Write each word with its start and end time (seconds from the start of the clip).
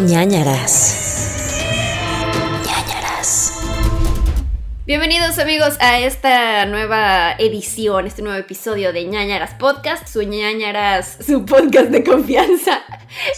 ñañaras. 0.00 0.94
ñañaras. 2.66 3.52
Bienvenidos 4.86 5.38
amigos 5.38 5.76
a 5.80 5.98
esta 6.00 6.66
nueva 6.66 7.32
edición, 7.38 8.06
este 8.06 8.20
nuevo 8.22 8.38
episodio 8.38 8.92
de 8.92 9.04
ñañaras 9.04 9.54
podcast, 9.58 10.06
su 10.08 10.22
ñañaras, 10.22 11.18
su 11.26 11.44
podcast 11.46 11.86
de 11.90 12.04
confianza, 12.04 12.82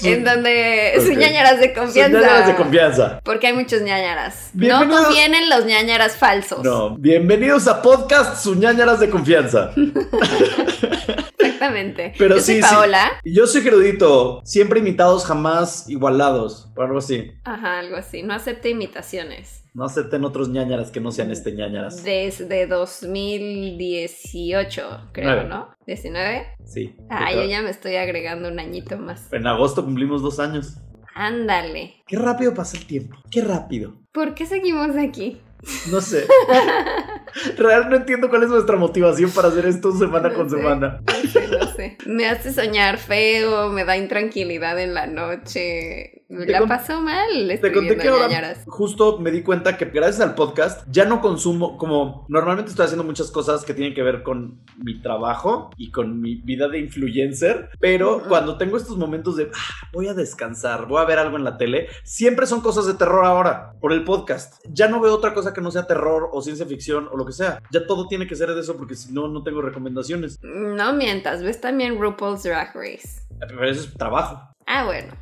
Su- 0.00 0.06
en 0.08 0.24
donde 0.24 0.94
su 1.04 1.12
ñañaras 1.12 1.60
de 1.60 1.72
confianza. 1.72 2.18
ñañaras 2.18 2.46
de 2.48 2.54
confianza. 2.56 3.20
Porque 3.22 3.46
hay 3.48 3.52
muchos 3.52 3.82
ñañaras. 3.82 4.50
No 4.54 4.60
Bienvenidos- 4.80 5.04
confíen 5.06 5.34
en 5.34 5.48
los 5.50 5.64
ñañaras 5.66 6.16
falsos. 6.16 6.62
No, 6.64 6.96
bienvenidos 6.96 7.68
a 7.68 7.80
podcast 7.82 8.42
Sus 8.42 8.56
ñañaras 8.56 8.98
de 9.00 9.10
confianza. 9.10 9.70
Exactamente. 11.66 12.12
Pero 12.18 12.36
Yo 12.36 12.42
soy 12.42 12.54
sí, 12.56 12.62
sí. 12.62 12.68
Paola. 12.74 13.12
Yo 13.24 13.46
soy 13.46 13.62
Gerudito, 13.62 14.42
siempre 14.44 14.80
imitados, 14.80 15.24
jamás 15.24 15.88
igualados, 15.88 16.70
o 16.76 16.82
algo 16.82 16.98
así. 16.98 17.32
Ajá, 17.44 17.78
algo 17.80 17.96
así. 17.96 18.22
No 18.22 18.34
acepte 18.34 18.68
imitaciones. 18.70 19.62
No 19.74 19.84
acepten 19.84 20.24
otros 20.24 20.48
ñañaras 20.48 20.90
que 20.90 21.00
no 21.00 21.10
sean 21.12 21.30
este 21.30 21.52
ñañaras. 21.52 22.02
Desde 22.02 22.66
2018, 22.66 25.10
creo, 25.12 25.26
Nueve. 25.26 25.44
¿no? 25.48 25.68
¿19? 25.86 26.46
Sí. 26.64 26.96
Ah, 27.10 27.30
Yo 27.32 27.42
yo 27.42 27.48
ya 27.48 27.60
me 27.62 27.70
estoy 27.70 27.96
agregando 27.96 28.48
un 28.48 28.58
añito 28.58 28.96
más. 28.98 29.30
En 29.32 29.46
agosto 29.46 29.84
cumplimos 29.84 30.22
dos 30.22 30.40
años. 30.40 30.78
Ándale. 31.14 31.94
Qué 32.06 32.16
rápido 32.16 32.54
pasa 32.54 32.76
el 32.78 32.86
tiempo. 32.86 33.16
Qué 33.30 33.42
rápido. 33.42 33.94
¿Por 34.12 34.34
qué 34.34 34.46
seguimos 34.46 34.96
aquí? 34.96 35.40
No 35.90 36.00
sé. 36.00 36.26
Real 37.56 37.88
no 37.90 37.96
entiendo 37.96 38.28
cuál 38.28 38.42
es 38.44 38.48
nuestra 38.48 38.76
motivación 38.76 39.30
para 39.30 39.48
hacer 39.48 39.66
esto 39.66 39.92
semana 39.92 40.32
con 40.32 40.48
sé. 40.50 40.56
semana. 40.56 41.00
No 41.06 41.30
sé, 41.30 41.48
no 41.48 41.66
sé. 41.74 41.98
Me 42.06 42.28
hace 42.28 42.52
soñar 42.52 42.98
feo, 42.98 43.70
me 43.70 43.84
da 43.84 43.96
intranquilidad 43.96 44.78
en 44.78 44.94
la 44.94 45.06
noche. 45.06 46.12
La 46.28 46.66
paso 46.66 47.00
mal 47.00 47.28
Te 47.60 47.70
conté 47.72 47.96
que 47.96 48.08
ahora 48.08 48.54
justo 48.66 49.18
me 49.20 49.30
di 49.30 49.42
cuenta 49.44 49.76
que 49.76 49.84
gracias 49.84 50.20
al 50.20 50.34
podcast 50.34 50.84
ya 50.90 51.04
no 51.04 51.20
consumo 51.20 51.78
como 51.78 52.26
normalmente 52.28 52.70
estoy 52.72 52.84
haciendo 52.86 53.04
muchas 53.04 53.30
cosas 53.30 53.64
que 53.64 53.74
tienen 53.74 53.94
que 53.94 54.02
ver 54.02 54.24
con 54.24 54.58
mi 54.82 55.00
trabajo 55.00 55.70
y 55.76 55.92
con 55.92 56.20
mi 56.20 56.34
vida 56.34 56.66
de 56.66 56.80
influencer, 56.80 57.70
pero 57.78 58.16
Ujú. 58.16 58.28
cuando 58.28 58.58
tengo 58.58 58.76
estos 58.76 58.96
momentos 58.96 59.36
de 59.36 59.50
"Ah, 59.54 59.86
voy 59.92 60.08
a 60.08 60.14
descansar, 60.14 60.86
voy 60.86 61.00
a 61.00 61.04
ver 61.04 61.20
algo 61.20 61.36
en 61.36 61.44
la 61.44 61.58
tele, 61.58 61.86
siempre 62.02 62.46
son 62.46 62.60
cosas 62.60 62.86
de 62.86 62.94
terror 62.94 63.24
ahora 63.24 63.74
por 63.80 63.92
el 63.92 64.02
podcast. 64.02 64.54
Ya 64.68 64.88
no 64.88 65.00
veo 65.00 65.14
otra 65.14 65.32
cosa 65.32 65.54
que 65.54 65.60
no 65.60 65.70
sea 65.70 65.86
terror 65.86 66.28
o 66.32 66.42
ciencia 66.42 66.66
ficción 66.66 67.08
o 67.16 67.18
lo 67.18 67.26
que 67.26 67.32
sea. 67.32 67.60
Ya 67.70 67.86
todo 67.86 68.06
tiene 68.06 68.26
que 68.26 68.36
ser 68.36 68.54
de 68.54 68.60
eso 68.60 68.76
porque 68.76 68.94
si 68.94 69.12
no 69.12 69.28
no 69.28 69.42
tengo 69.42 69.62
recomendaciones. 69.62 70.38
No 70.42 70.92
mientas, 70.92 71.42
ves 71.42 71.60
también 71.60 71.98
RuPaul's 72.00 72.42
Drag 72.42 72.74
Race. 72.74 73.22
Pero 73.40 73.64
eso 73.64 73.80
es 73.82 73.94
trabajo. 73.94 74.54
Ah, 74.66 74.84
bueno. 74.84 75.12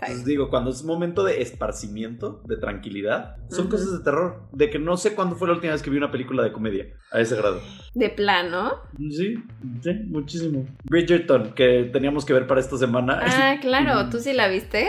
Entonces 0.00 0.24
digo, 0.24 0.48
cuando 0.48 0.70
es 0.70 0.84
momento 0.84 1.24
de 1.24 1.42
esparcimiento, 1.42 2.40
de 2.44 2.56
tranquilidad, 2.56 3.36
son 3.50 3.68
cosas 3.68 3.98
de 3.98 4.04
terror. 4.04 4.42
De 4.52 4.70
que 4.70 4.78
no 4.78 4.96
sé 4.96 5.14
cuándo 5.14 5.34
fue 5.34 5.48
la 5.48 5.54
última 5.54 5.72
vez 5.72 5.82
que 5.82 5.90
vi 5.90 5.96
una 5.96 6.12
película 6.12 6.44
de 6.44 6.52
comedia. 6.52 6.86
A 7.10 7.20
ese 7.20 7.36
grado. 7.36 7.60
De 7.94 8.08
plano. 8.08 8.74
Sí, 8.96 9.34
sí, 9.82 9.90
muchísimo. 10.06 10.66
Bridgerton, 10.84 11.52
que 11.54 11.90
teníamos 11.92 12.24
que 12.24 12.32
ver 12.32 12.46
para 12.46 12.60
esta 12.60 12.76
semana. 12.78 13.20
Ah, 13.22 13.56
claro, 13.60 14.08
¿tú 14.08 14.20
sí 14.20 14.32
la 14.32 14.48
viste? 14.48 14.88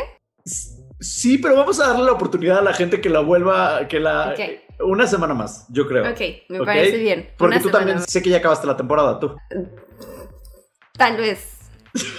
Sí, 1.00 1.38
pero 1.38 1.56
vamos 1.56 1.80
a 1.80 1.88
darle 1.88 2.06
la 2.06 2.12
oportunidad 2.12 2.60
a 2.60 2.64
la 2.64 2.74
gente 2.74 3.02
que 3.02 3.10
la 3.10 3.22
vuelva, 3.22 3.88
que 3.88 4.00
la... 4.00 4.34
Ok. 4.34 4.69
Una 4.80 5.08
semana 5.08 5.34
más, 5.34 5.66
yo 5.70 5.88
creo. 5.88 6.10
Ok, 6.10 6.20
me 6.50 6.64
parece 6.64 6.98
bien. 6.98 7.30
Porque 7.38 7.56
Una 7.58 7.64
tú 7.64 7.70
también 7.70 7.98
más. 7.98 8.06
sé 8.10 8.22
que 8.22 8.30
ya 8.30 8.38
acabaste 8.38 8.66
la 8.66 8.78
temporada, 8.78 9.20
tú. 9.20 9.36
Tal 10.94 11.18
vez. 11.18 11.58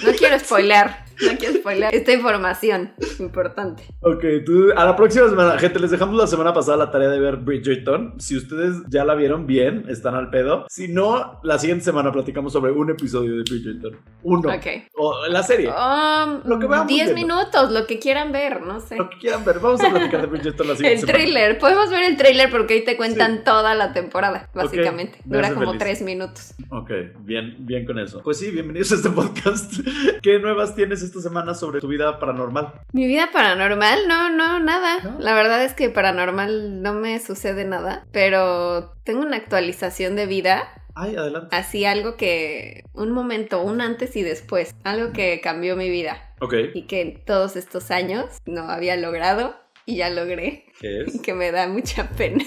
No 0.05 0.13
quiero 0.13 0.39
spoilear. 0.41 1.05
No 1.33 1.39
quiero 1.39 1.55
spoilear 1.57 1.95
esta 1.95 2.13
información 2.13 2.93
importante. 3.19 3.83
Ok, 4.01 4.25
tú, 4.47 4.71
a 4.77 4.85
la 4.85 4.97
próxima 4.97 5.29
semana, 5.29 5.59
gente, 5.59 5.79
les 5.79 5.91
dejamos 5.91 6.17
la 6.17 6.27
semana 6.27 6.53
pasada 6.53 6.77
la 6.77 6.91
tarea 6.91 7.09
de 7.09 7.21
ver 7.21 7.37
Bridgerton. 7.37 8.15
Si 8.19 8.37
ustedes 8.37 8.77
ya 8.89 9.05
la 9.05 9.15
vieron 9.15 9.47
bien, 9.47 9.85
están 9.89 10.15
al 10.15 10.31
pedo. 10.31 10.67
Si 10.69 10.89
no, 10.89 11.41
la 11.43 11.59
siguiente 11.59 11.85
semana 11.85 12.11
platicamos 12.13 12.53
sobre 12.53 12.73
un 12.73 12.91
episodio 12.91 13.37
de 13.37 13.43
Bridgerton. 13.43 13.99
Uno. 14.23 14.49
Ok. 14.49 14.67
O 14.97 15.27
la 15.29 15.43
serie. 15.43 15.69
Um, 15.69 16.41
Lo 16.45 16.59
que 16.59 16.67
veamos 16.67 16.87
10 16.87 17.15
viendo. 17.15 17.35
minutos, 17.35 17.71
lo 17.71 17.87
que 17.87 17.99
quieran 17.99 18.33
ver, 18.33 18.63
no 18.63 18.81
sé. 18.81 18.97
Lo 18.97 19.11
que 19.11 19.19
quieran 19.19 19.45
ver. 19.45 19.61
Vamos 19.61 19.83
a 19.83 19.91
platicar 19.91 20.21
de 20.23 20.27
Bridgerton 20.27 20.69
la 20.69 20.77
siguiente 20.77 21.01
El 21.01 21.07
semana. 21.07 21.19
trailer, 21.19 21.59
podemos 21.59 21.91
ver 21.91 22.05
el 22.11 22.17
trailer 22.17 22.51
porque 22.51 22.75
ahí 22.75 22.85
te 22.85 22.97
cuentan 22.97 23.45
toda 23.45 23.75
la 23.75 23.93
temporada, 23.93 24.51
básicamente. 24.55 25.19
me 25.27 25.37
Dura 25.37 25.53
como 25.55 25.67
feliz. 25.67 25.79
3 25.81 26.03
minutos. 26.03 26.55
Ok, 26.71 26.91
bien, 27.21 27.57
bien 27.61 27.85
con 27.85 27.99
eso. 27.99 28.21
Pues 28.23 28.39
sí, 28.39 28.51
bienvenidos 28.51 28.93
a 28.93 28.95
este 28.97 29.11
podcast. 29.21 29.75
¿Qué 30.23 30.39
nuevas 30.39 30.75
tienes 30.75 31.03
esta 31.11 31.21
semana 31.21 31.55
sobre 31.55 31.81
tu 31.81 31.89
vida 31.89 32.19
paranormal? 32.19 32.73
Mi 32.93 33.07
vida 33.07 33.31
paranormal, 33.33 34.07
no, 34.09 34.31
no, 34.31 34.61
nada. 34.61 35.01
¿No? 35.03 35.19
La 35.19 35.35
verdad 35.35 35.65
es 35.65 35.75
que 35.75 35.91
paranormal 35.91 36.83
no 36.83 36.95
me 36.95 37.19
sucede 37.19 37.65
nada, 37.65 38.07
pero 38.13 38.95
tengo 39.05 39.21
una 39.21 39.37
actualización 39.37 40.17
de 40.17 40.27
vida, 40.27 40.69
Ay, 40.95 41.17
adelante. 41.17 41.55
así 41.55 41.85
algo 41.85 42.17
que, 42.17 42.85
un 42.93 43.11
momento, 43.11 43.61
un 43.63 43.81
antes 43.81 44.15
y 44.17 44.23
después, 44.23 44.75
algo 44.85 45.13
que 45.13 45.41
cambió 45.41 45.77
mi 45.77 45.91
vida 45.91 46.33
Ok, 46.41 46.55
y 46.75 46.87
que 46.87 47.01
en 47.01 47.25
todos 47.25 47.57
estos 47.57 47.91
años 47.91 48.27
no 48.47 48.71
había 48.71 48.97
logrado 48.97 49.57
y 49.87 49.97
ya 49.97 50.11
logré, 50.11 50.67
¿qué 50.81 51.03
es? 51.03 51.21
que 51.23 51.35
me 51.35 51.51
da 51.51 51.67
mucha 51.67 52.09
pena. 52.11 52.45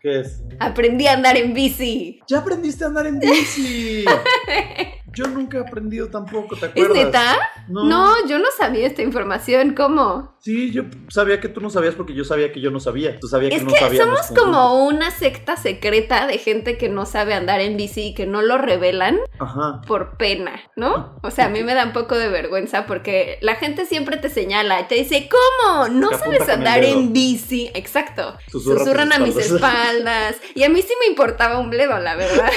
¿Qué 0.00 0.20
es? 0.20 0.42
Aprendí 0.58 1.06
a 1.06 1.12
andar 1.14 1.36
en 1.36 1.54
bici. 1.54 2.20
Ya 2.28 2.38
aprendiste 2.38 2.84
a 2.84 2.88
andar 2.88 3.06
en 3.06 3.18
bici. 3.18 4.04
Yo 5.14 5.26
nunca 5.28 5.58
he 5.58 5.60
aprendido 5.60 6.08
tampoco, 6.08 6.56
¿te 6.56 6.66
¿Es 6.66 6.70
acuerdas? 6.72 6.96
neta? 6.96 7.38
No, 7.68 8.26
yo 8.26 8.38
no 8.38 8.46
sabía 8.58 8.86
esta 8.86 9.02
información. 9.02 9.74
¿Cómo? 9.74 10.32
Sí, 10.40 10.72
yo 10.72 10.82
sabía 11.08 11.40
que 11.40 11.48
tú 11.48 11.60
no 11.60 11.70
sabías 11.70 11.94
porque 11.94 12.14
yo 12.14 12.24
sabía 12.24 12.52
que 12.52 12.60
yo 12.60 12.70
no 12.70 12.80
sabía. 12.80 13.18
Tú 13.20 13.28
sabías 13.28 13.52
Es 13.52 13.58
que 13.60 13.64
no 13.66 13.72
que 13.72 13.78
sabíamos. 13.78 14.26
somos 14.26 14.38
como 14.40 14.84
una 14.86 15.10
secta 15.12 15.56
secreta 15.56 16.26
de 16.26 16.38
gente 16.38 16.76
que 16.76 16.88
no 16.88 17.06
sabe 17.06 17.34
andar 17.34 17.60
en 17.60 17.76
bici 17.76 18.08
y 18.08 18.14
que 18.14 18.26
no 18.26 18.42
lo 18.42 18.58
revelan 18.58 19.18
Ajá. 19.38 19.80
por 19.86 20.16
pena, 20.16 20.60
¿no? 20.76 21.18
O 21.22 21.30
sea, 21.30 21.46
a 21.46 21.48
mí 21.48 21.62
me 21.62 21.74
da 21.74 21.84
un 21.84 21.92
poco 21.92 22.16
de 22.16 22.28
vergüenza 22.28 22.86
porque 22.86 23.38
la 23.40 23.54
gente 23.54 23.86
siempre 23.86 24.16
te 24.16 24.28
señala 24.30 24.80
y 24.80 24.84
te 24.84 24.96
dice, 24.96 25.28
¿cómo? 25.30 25.88
¿No 25.88 26.08
Te 26.10 26.18
sabes 26.18 26.48
andar 26.48 26.82
en 26.84 27.12
bici? 27.12 27.70
Exacto. 27.74 28.36
Susurra 28.48 28.78
Susurran 28.80 29.12
a 29.12 29.18
mis 29.18 29.36
espaldas. 29.36 30.32
espaldas. 30.32 30.36
Y 30.56 30.64
a 30.64 30.68
mí 30.68 30.82
sí 30.82 30.92
me 30.98 31.06
importaba 31.06 31.58
un 31.58 31.70
bledo, 31.70 31.98
la 32.00 32.16
verdad. 32.16 32.50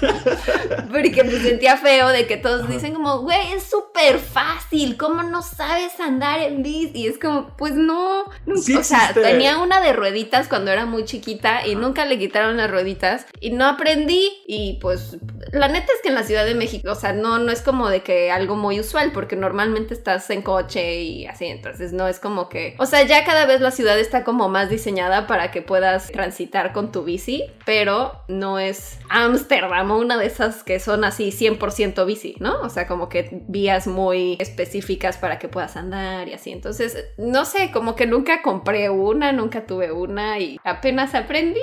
Porque 0.92 1.22
me 1.24 1.38
sentía 1.40 1.76
feo 1.76 1.97
de 2.06 2.26
que 2.28 2.36
todos 2.36 2.68
dicen 2.68 2.94
como, 2.94 3.18
güey, 3.22 3.52
es 3.52 3.64
súper 3.64 4.18
fácil, 4.20 4.96
¿cómo 4.96 5.24
no 5.24 5.42
sabes 5.42 5.98
andar 5.98 6.38
en 6.40 6.62
bici? 6.62 6.92
Y 6.94 7.06
es 7.08 7.18
como, 7.18 7.56
pues 7.56 7.74
no, 7.74 8.24
nunca- 8.46 8.62
Sí 8.62 8.76
o 8.76 8.84
sea, 8.84 9.12
tenía 9.12 9.58
una 9.58 9.80
de 9.80 9.92
rueditas 9.92 10.46
cuando 10.46 10.70
era 10.70 10.86
muy 10.86 11.04
chiquita 11.04 11.66
y 11.66 11.74
nunca 11.74 12.04
le 12.04 12.18
quitaron 12.18 12.56
las 12.58 12.70
rueditas 12.70 13.26
y 13.40 13.50
no 13.50 13.66
aprendí 13.66 14.30
y 14.46 14.78
pues 14.80 15.16
la 15.52 15.66
neta 15.68 15.86
es 15.92 16.00
que 16.02 16.08
en 16.10 16.14
la 16.14 16.22
Ciudad 16.22 16.44
de 16.44 16.54
México, 16.54 16.92
o 16.92 16.94
sea, 16.94 17.12
no, 17.12 17.38
no 17.38 17.50
es 17.50 17.62
como 17.62 17.88
de 17.88 18.02
que 18.02 18.30
algo 18.30 18.54
muy 18.54 18.78
usual 18.78 19.10
porque 19.12 19.34
normalmente 19.34 19.94
estás 19.94 20.28
en 20.30 20.42
coche 20.42 21.00
y 21.02 21.26
así, 21.26 21.46
entonces 21.46 21.92
no 21.92 22.06
es 22.06 22.20
como 22.20 22.48
que, 22.48 22.76
o 22.78 22.86
sea, 22.86 23.02
ya 23.02 23.24
cada 23.24 23.46
vez 23.46 23.60
la 23.60 23.70
ciudad 23.70 23.98
está 23.98 24.22
como 24.22 24.48
más 24.48 24.68
diseñada 24.70 25.26
para 25.26 25.50
que 25.50 25.62
puedas 25.62 26.08
transitar 26.12 26.72
con 26.72 26.92
tu 26.92 27.02
bici, 27.04 27.44
pero 27.64 28.12
no 28.28 28.58
es 28.58 28.98
Ámsterdam 29.08 29.90
o 29.90 29.98
una 29.98 30.16
de 30.18 30.26
esas 30.26 30.62
que 30.62 30.78
son 30.80 31.04
así 31.04 31.30
100% 31.32 31.87
bici, 32.06 32.36
¿no? 32.40 32.60
O 32.62 32.68
sea, 32.70 32.86
como 32.86 33.08
que 33.08 33.42
vías 33.48 33.86
muy 33.86 34.36
específicas 34.40 35.16
para 35.18 35.38
que 35.38 35.48
puedas 35.48 35.76
andar 35.76 36.28
y 36.28 36.34
así. 36.34 36.50
Entonces, 36.52 36.96
no 37.16 37.44
sé, 37.44 37.70
como 37.72 37.94
que 37.96 38.06
nunca 38.06 38.42
compré 38.42 38.90
una, 38.90 39.32
nunca 39.32 39.66
tuve 39.66 39.92
una 39.92 40.38
y 40.38 40.58
apenas 40.64 41.14
aprendí. 41.14 41.60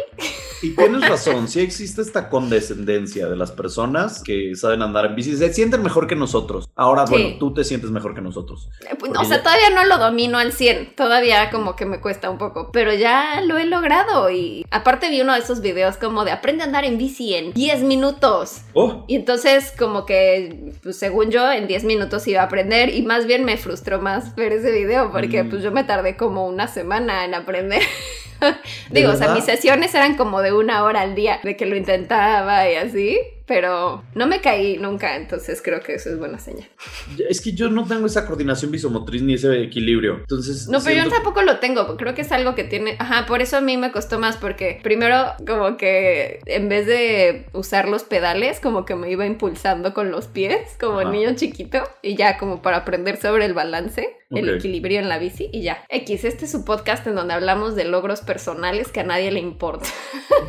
Y 0.61 0.75
tienes 0.75 1.07
razón, 1.07 1.47
sí 1.47 1.59
existe 1.61 2.01
esta 2.01 2.29
condescendencia 2.29 3.27
de 3.27 3.35
las 3.35 3.51
personas 3.51 4.23
que 4.23 4.55
saben 4.55 4.81
andar 4.81 5.05
en 5.05 5.15
bici. 5.15 5.35
Se 5.35 5.53
sienten 5.53 5.83
mejor 5.83 6.07
que 6.07 6.15
nosotros. 6.15 6.67
Ahora, 6.75 7.05
Sí. 7.07 7.13
bueno, 7.13 7.35
tú 7.39 7.53
te 7.53 7.63
sientes 7.63 7.91
mejor 7.91 8.15
que 8.15 8.21
nosotros. 8.21 8.69
Eh, 8.89 8.95
pues, 8.97 9.11
O 9.17 9.23
sea, 9.23 9.37
ya- 9.37 9.43
todavía 9.43 9.69
no 9.69 9.85
lo 9.85 9.97
domino 9.97 10.37
al 10.37 10.51
100, 10.53 10.95
todavía 10.95 11.49
como 11.51 11.75
que 11.75 11.85
me 11.85 12.01
cuesta 12.01 12.29
un 12.29 12.37
poco, 12.37 12.69
pero 12.71 12.93
ya 12.93 13.41
lo 13.41 13.57
he 13.57 13.65
logrado 13.65 14.29
y 14.31 14.65
aparte 14.71 15.09
vi 15.09 15.21
uno 15.21 15.33
de 15.33 15.39
esos 15.39 15.61
videos 15.61 15.97
como 15.97 16.25
de 16.25 16.31
aprende 16.31 16.63
a 16.63 16.65
andar 16.67 16.85
en 16.85 16.97
bici 16.97 17.33
en 17.35 17.53
10 17.53 17.81
minutos. 17.83 18.61
Oh, 18.73 19.03
Y 19.07 19.15
entonces 19.15 19.73
como 19.77 20.05
que, 20.05 20.14
pues 20.83 20.97
según 20.97 21.31
yo, 21.31 21.51
en 21.51 21.67
10 21.67 21.83
minutos 21.85 22.27
iba 22.27 22.41
a 22.41 22.45
aprender 22.45 22.89
y 22.89 23.01
más 23.03 23.25
bien 23.25 23.43
me 23.43 23.57
frustró 23.57 23.99
más 24.01 24.35
ver 24.35 24.51
ese 24.53 24.71
video 24.71 25.11
porque 25.11 25.43
Mm. 25.43 25.49
pues 25.49 25.63
yo 25.63 25.71
me 25.71 25.83
tardé 25.83 26.15
como 26.17 26.47
una 26.47 26.67
semana 26.67 27.25
en 27.25 27.33
aprender. 27.33 27.81
Digo, 28.91 29.11
o 29.11 29.15
sea, 29.15 29.33
mis 29.33 29.45
sesiones 29.45 29.93
eran 29.95 30.15
como 30.15 30.41
de 30.41 30.51
una 30.53 30.83
hora 30.83 31.01
al 31.01 31.15
día, 31.15 31.39
de 31.43 31.55
que 31.55 31.65
lo 31.65 31.75
intentaba 31.75 32.69
y 32.69 32.75
así, 32.75 33.17
pero 33.45 34.03
no 34.15 34.27
me 34.27 34.41
caí 34.41 34.77
nunca, 34.77 35.15
entonces 35.15 35.61
creo 35.61 35.81
que 35.81 35.95
eso 35.95 36.09
es 36.09 36.17
buena 36.17 36.39
señal. 36.39 36.67
es 37.29 37.41
que 37.41 37.53
yo 37.53 37.69
no 37.69 37.85
tengo 37.85 38.05
esa 38.07 38.25
coordinación 38.25 38.71
visomotriz 38.71 39.21
ni 39.21 39.35
ese 39.35 39.61
equilibrio. 39.61 40.17
Entonces, 40.21 40.67
No, 40.67 40.79
pero 40.79 40.95
yo 40.95 41.01
siento- 41.01 41.15
tampoco 41.15 41.41
lo 41.43 41.59
tengo. 41.59 41.95
Creo 41.97 42.13
que 42.15 42.21
es 42.21 42.31
algo 42.31 42.55
que 42.55 42.63
tiene. 42.63 42.95
Ajá, 42.99 43.25
por 43.25 43.41
eso 43.41 43.57
a 43.57 43.61
mí 43.61 43.77
me 43.77 43.91
costó 43.91 44.19
más. 44.19 44.37
Porque 44.37 44.79
primero, 44.83 45.33
como 45.47 45.77
que 45.77 46.39
en 46.45 46.69
vez 46.69 46.87
de 46.87 47.45
usar 47.53 47.87
los 47.87 48.03
pedales, 48.03 48.59
como 48.59 48.85
que 48.85 48.95
me 48.95 49.09
iba 49.11 49.25
impulsando 49.25 49.93
con 49.93 50.11
los 50.11 50.27
pies, 50.27 50.75
como 50.79 50.99
Ajá. 50.99 51.09
niño 51.11 51.35
chiquito. 51.35 51.79
Y 52.01 52.15
ya, 52.15 52.37
como 52.37 52.61
para 52.61 52.77
aprender 52.77 53.17
sobre 53.17 53.45
el 53.45 53.53
balance. 53.53 54.15
el 54.31 54.49
Ok. 54.49 54.55
equilibrio 54.55 54.99
en 54.99 55.07
la 55.07 55.19
bici 55.19 55.49
y 55.53 55.61
ya. 55.61 55.85
X, 55.87 56.25
este 56.25 56.45
es 56.45 56.51
su 56.51 56.65
podcast 56.65 57.05
en 57.07 57.13
donde 57.15 57.35
hablamos 57.35 57.75
de 57.75 57.85
logros 57.85 58.21
personales 58.21 58.91
que 58.91 58.99
a 59.01 59.03
nadie 59.03 59.31
le 59.31 59.39
importa. 59.39 59.85